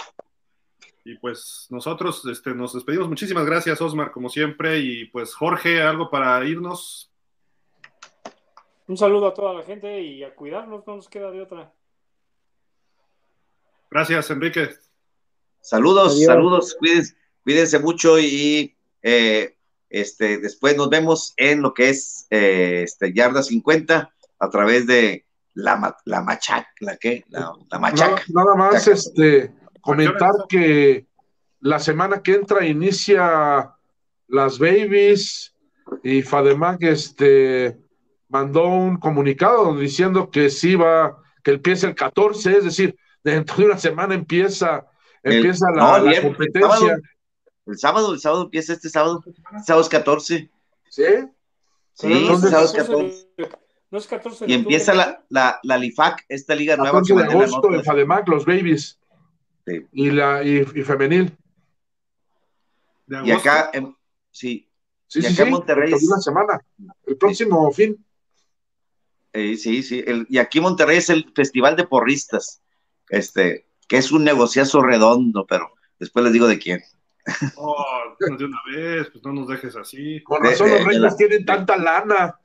Y 1.07 1.17
pues 1.19 1.69
nosotros 1.71 2.25
este, 2.27 2.53
nos 2.53 2.73
despedimos. 2.75 3.09
Muchísimas 3.09 3.47
gracias, 3.47 3.81
Osmar, 3.81 4.11
como 4.11 4.29
siempre. 4.29 4.81
Y 4.81 5.05
pues 5.05 5.37
Jorge, 5.37 5.81
algo 5.81 6.11
para 6.11 6.45
irnos. 6.45 7.13
Un 8.89 8.97
saludo 8.97 9.29
a 9.29 9.35
toda 9.35 9.55
la 9.55 9.63
gente 9.63 10.03
y 10.03 10.25
a 10.25 10.35
cuidarnos, 10.35 10.85
no 10.85 10.97
nos 10.97 11.09
queda 11.09 11.31
de 11.31 11.43
otra. 11.43 11.73
Gracias, 13.89 14.31
Enrique. 14.31 14.71
Saludos, 15.61 16.21
saludos, 16.25 16.75
cuídense, 16.77 17.15
cuídense, 17.45 17.79
mucho 17.79 18.19
y 18.19 18.77
eh, 19.03 19.57
este, 19.89 20.39
después 20.39 20.77
nos 20.77 20.91
vemos 20.91 21.35
en 21.37 21.63
lo 21.63 21.73
que 21.73 21.91
es 21.91 22.27
eh, 22.31 22.83
este, 22.83 23.13
Yarda 23.13 23.45
50 23.45 24.13
a 24.41 24.51
través 24.51 24.89
de 24.89 25.25
la, 25.55 25.97
la 26.05 26.21
Machac, 26.23 26.67
¿la 26.81 26.97
qué? 26.97 27.25
La, 27.29 27.53
la 27.71 27.79
Machac. 27.79 28.29
nada 28.29 28.55
más, 28.57 28.87
este 28.89 29.53
comentar 29.87 30.33
que 30.49 31.07
la 31.61 31.79
semana 31.79 32.23
que 32.23 32.35
entra 32.35 32.67
inicia 32.67 33.73
las 34.29 34.59
babies 34.59 35.55
y 36.03 36.23
Fademac 36.23 36.83
este, 36.83 37.79
mandó 38.29 38.67
un 38.67 38.97
comunicado 38.99 39.77
diciendo 39.77 40.31
que 40.31 40.51
sí 40.51 40.75
va, 40.75 41.23
que 41.43 41.53
empieza 41.53 41.87
el 41.87 41.95
14, 41.95 42.59
es 42.59 42.65
decir, 42.65 42.99
dentro 43.23 43.57
de 43.57 43.67
una 43.67 43.79
semana 43.79 44.15
empieza, 44.15 44.87
empieza 45.23 45.67
la, 45.71 46.21
competencia. 46.21 46.99
El 47.67 47.79
sábado, 47.79 48.13
el 48.13 48.21
sábado, 48.21 48.43
empieza 48.43 48.73
este 48.73 48.89
sábado, 48.89 49.23
sábado 49.65 49.83
es 49.83 49.89
14. 49.89 50.51
¿Sí? 50.89 51.05
Sí, 51.93 52.13
Entonces, 52.13 52.51
sábado 52.51 52.67
es 52.67 52.73
14. 52.73 53.29
No 53.89 53.99
es 53.99 54.07
14 54.09 54.45
y 54.49 54.55
empieza 54.55 54.95
la, 54.95 55.25
la, 55.29 55.61
la, 55.63 55.79
LIFAC, 55.79 56.25
esta 56.29 56.57
liga 56.57 56.77
nueva. 56.77 57.01
de 57.01 57.23
agosto 57.23 57.73
en 57.73 57.85
Fademac, 57.85 58.29
los 58.29 58.45
babies. 58.45 58.99
Y, 59.93 60.11
la, 60.11 60.43
y, 60.45 60.65
femenil. 60.65 61.37
y 63.09 63.31
acá, 63.31 63.71
sí. 64.31 64.69
Sí, 65.09 65.21
y 65.21 65.27
acá 65.27 65.45
en 65.45 65.51
Monterrey. 65.51 65.93
Una 65.93 66.21
semana, 66.21 66.61
el 67.07 67.17
próximo 67.17 67.71
fin. 67.73 68.05
Eh, 69.33 69.57
sí, 69.57 69.83
sí. 69.83 70.05
y 70.29 70.39
aquí 70.39 70.59
en 70.59 70.65
Monterrey 70.65 70.99
es 70.99 71.11
el 71.11 71.31
Festival 71.35 71.77
de 71.77 71.87
Porristas, 71.87 72.63
este, 73.11 73.67
que 73.87 73.99
es 73.99 74.11
un 74.11 74.25
negociazo 74.25 74.81
redondo, 74.81 75.47
pero 75.47 75.75
después 75.99 76.25
les 76.25 76.33
digo 76.33 76.47
de 76.47 76.59
quién. 76.59 76.83
Oh, 77.57 77.85
de 78.21 78.45
una 78.45 78.61
vez, 78.73 79.09
pues 79.11 79.25
no 79.25 79.33
nos 79.33 79.49
dejes 79.49 79.75
así. 79.77 80.23
Con 80.23 80.43
razón 80.43 80.71
los 80.71 80.85
reyes 80.85 81.17
tienen 81.17 81.45
tanta 81.45 81.77
lana. 81.77 82.39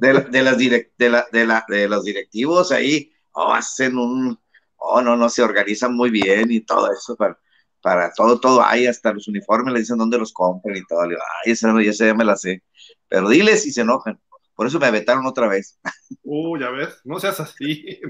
De, 0.00 0.12
las 0.12 0.30
de, 0.30 0.42
la, 0.42 1.26
de, 1.30 1.46
la, 1.46 1.64
de 1.68 1.88
los 1.88 2.04
directivos 2.04 2.72
ahí, 2.72 3.12
oh, 3.32 3.52
hacen 3.52 3.96
un, 3.96 4.38
oh, 4.86 5.02
no, 5.02 5.16
no, 5.16 5.28
se 5.28 5.42
organizan 5.42 5.94
muy 5.94 6.10
bien 6.10 6.50
y 6.50 6.60
todo 6.60 6.90
eso 6.92 7.16
para, 7.16 7.38
para 7.82 8.12
todo, 8.12 8.40
todo 8.40 8.64
hay, 8.64 8.86
hasta 8.86 9.12
los 9.12 9.28
uniformes 9.28 9.72
le 9.72 9.80
dicen 9.80 9.98
dónde 9.98 10.18
los 10.18 10.32
compran 10.32 10.76
y 10.76 10.84
todo. 10.86 11.02
Le 11.04 11.10
digo, 11.10 11.22
ay, 11.44 11.52
esa, 11.52 12.06
ya 12.06 12.14
me 12.14 12.24
la 12.24 12.36
sé. 12.36 12.62
Pero 13.08 13.28
diles 13.28 13.62
si 13.62 13.72
se 13.72 13.82
enojan. 13.82 14.20
Por 14.54 14.66
eso 14.66 14.80
me 14.80 14.90
vetaron 14.90 15.26
otra 15.26 15.48
vez. 15.48 15.78
Uh, 16.28 16.58
ya 16.58 16.70
ves, 16.70 17.00
no 17.04 17.20
seas 17.20 17.38
así. 17.38 18.00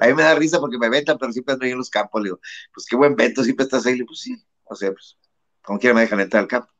a 0.00 0.06
mí 0.06 0.14
me 0.14 0.22
da 0.22 0.34
risa 0.34 0.58
porque 0.58 0.78
me 0.78 0.88
vetan, 0.88 1.16
pero 1.18 1.32
siempre 1.32 1.54
ando 1.54 1.64
ahí 1.64 1.72
en 1.72 1.78
los 1.78 1.90
campos. 1.90 2.20
Le 2.20 2.26
digo, 2.28 2.40
pues 2.74 2.86
qué 2.88 2.96
buen 2.96 3.14
veto, 3.14 3.44
siempre 3.44 3.64
estás 3.64 3.86
ahí. 3.86 3.92
Le 3.92 3.98
digo, 3.98 4.08
pues 4.08 4.20
sí, 4.20 4.34
o 4.64 4.74
sea, 4.74 4.90
pues, 4.92 5.16
como 5.62 5.78
quiera 5.78 5.94
me 5.94 6.00
dejan 6.00 6.20
entrar 6.20 6.42
al 6.42 6.48
campo. 6.48 6.72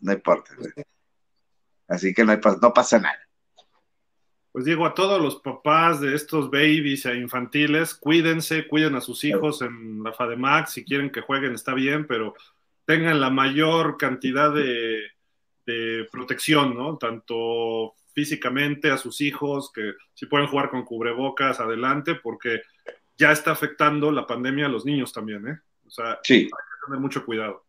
no 0.00 0.12
importa. 0.12 0.54
Así 1.88 2.14
que 2.14 2.24
no, 2.24 2.34
no 2.34 2.72
pasa 2.72 2.98
nada 2.98 3.18
pues 4.52 4.66
digo 4.66 4.84
a 4.84 4.94
todos 4.94 5.20
los 5.20 5.36
papás 5.36 6.00
de 6.00 6.14
estos 6.14 6.50
babies 6.50 7.06
e 7.06 7.16
infantiles, 7.16 7.94
cuídense, 7.94 8.68
cuiden 8.68 8.94
a 8.94 9.00
sus 9.00 9.24
hijos 9.24 9.62
en 9.62 10.02
la 10.02 10.12
FADEMAX, 10.12 10.72
si 10.72 10.84
quieren 10.84 11.10
que 11.10 11.22
jueguen 11.22 11.54
está 11.54 11.72
bien, 11.72 12.06
pero 12.06 12.34
tengan 12.84 13.18
la 13.18 13.30
mayor 13.30 13.96
cantidad 13.96 14.52
de, 14.52 15.10
protección, 16.10 16.76
¿no? 16.76 16.98
Tanto 16.98 17.94
físicamente 18.12 18.90
a 18.90 18.98
sus 18.98 19.22
hijos, 19.22 19.72
que 19.72 19.94
si 20.12 20.26
pueden 20.26 20.48
jugar 20.48 20.68
con 20.68 20.84
cubrebocas, 20.84 21.60
adelante, 21.60 22.16
porque 22.16 22.60
ya 23.16 23.32
está 23.32 23.52
afectando 23.52 24.12
la 24.12 24.26
pandemia 24.26 24.66
a 24.66 24.68
los 24.68 24.84
niños 24.84 25.14
también, 25.14 25.48
¿eh? 25.48 25.58
O 25.86 25.90
sea, 25.90 26.18
sí. 26.22 26.34
hay 26.34 26.44
que 26.44 26.86
tener 26.86 27.00
mucho 27.00 27.24
cuidado. 27.24 27.64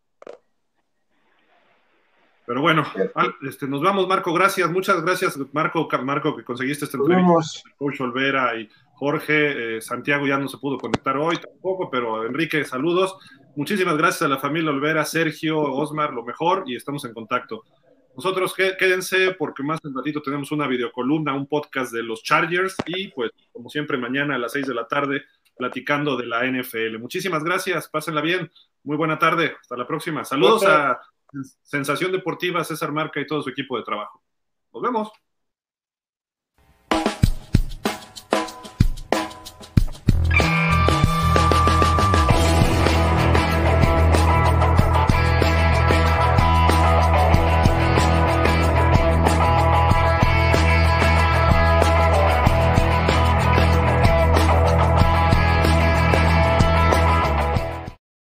Pero 2.46 2.60
bueno, 2.60 2.84
ah, 3.14 3.28
este, 3.42 3.66
nos 3.66 3.80
vamos, 3.80 4.06
Marco. 4.06 4.32
Gracias, 4.32 4.70
muchas 4.70 5.02
gracias, 5.02 5.38
Marco, 5.52 5.88
Marco, 6.02 6.36
que 6.36 6.44
conseguiste 6.44 6.84
esta 6.84 6.98
entrevista. 6.98 7.32
Coach 7.78 8.00
Olvera 8.00 8.54
y 8.58 8.68
Jorge, 8.94 9.76
eh, 9.76 9.80
Santiago 9.80 10.26
ya 10.26 10.38
no 10.38 10.48
se 10.48 10.58
pudo 10.58 10.78
conectar 10.78 11.16
hoy 11.16 11.36
tampoco, 11.38 11.90
pero 11.90 12.26
Enrique, 12.26 12.64
saludos. 12.64 13.16
Muchísimas 13.56 13.96
gracias 13.96 14.22
a 14.22 14.28
la 14.28 14.38
familia 14.38 14.70
Olvera, 14.70 15.04
Sergio, 15.04 15.60
Osmar, 15.60 16.12
lo 16.12 16.24
mejor, 16.24 16.64
y 16.66 16.76
estamos 16.76 17.04
en 17.04 17.14
contacto. 17.14 17.64
Nosotros 18.16 18.54
quédense 18.54 19.32
porque 19.32 19.62
más 19.62 19.80
en 19.84 19.94
ratito 19.94 20.22
tenemos 20.22 20.52
una 20.52 20.68
videocolumna, 20.68 21.34
un 21.34 21.46
podcast 21.46 21.92
de 21.92 22.02
los 22.02 22.22
Chargers 22.22 22.76
y 22.86 23.08
pues 23.08 23.32
como 23.52 23.68
siempre 23.68 23.98
mañana 23.98 24.36
a 24.36 24.38
las 24.38 24.52
6 24.52 24.68
de 24.68 24.74
la 24.74 24.86
tarde 24.86 25.24
platicando 25.56 26.16
de 26.16 26.26
la 26.26 26.44
NFL. 26.44 26.98
Muchísimas 26.98 27.42
gracias, 27.42 27.88
pásenla 27.88 28.20
bien, 28.20 28.50
muy 28.84 28.96
buena 28.96 29.18
tarde, 29.18 29.56
hasta 29.60 29.76
la 29.76 29.86
próxima. 29.86 30.24
Saludos 30.24 30.64
a 30.64 31.00
Sensación 31.62 32.12
Deportiva, 32.12 32.64
César 32.64 32.92
Marca 32.92 33.20
y 33.20 33.26
todo 33.26 33.42
su 33.42 33.50
equipo 33.50 33.76
de 33.76 33.84
trabajo. 33.84 34.22
Nos 34.72 34.82
vemos. 34.82 35.12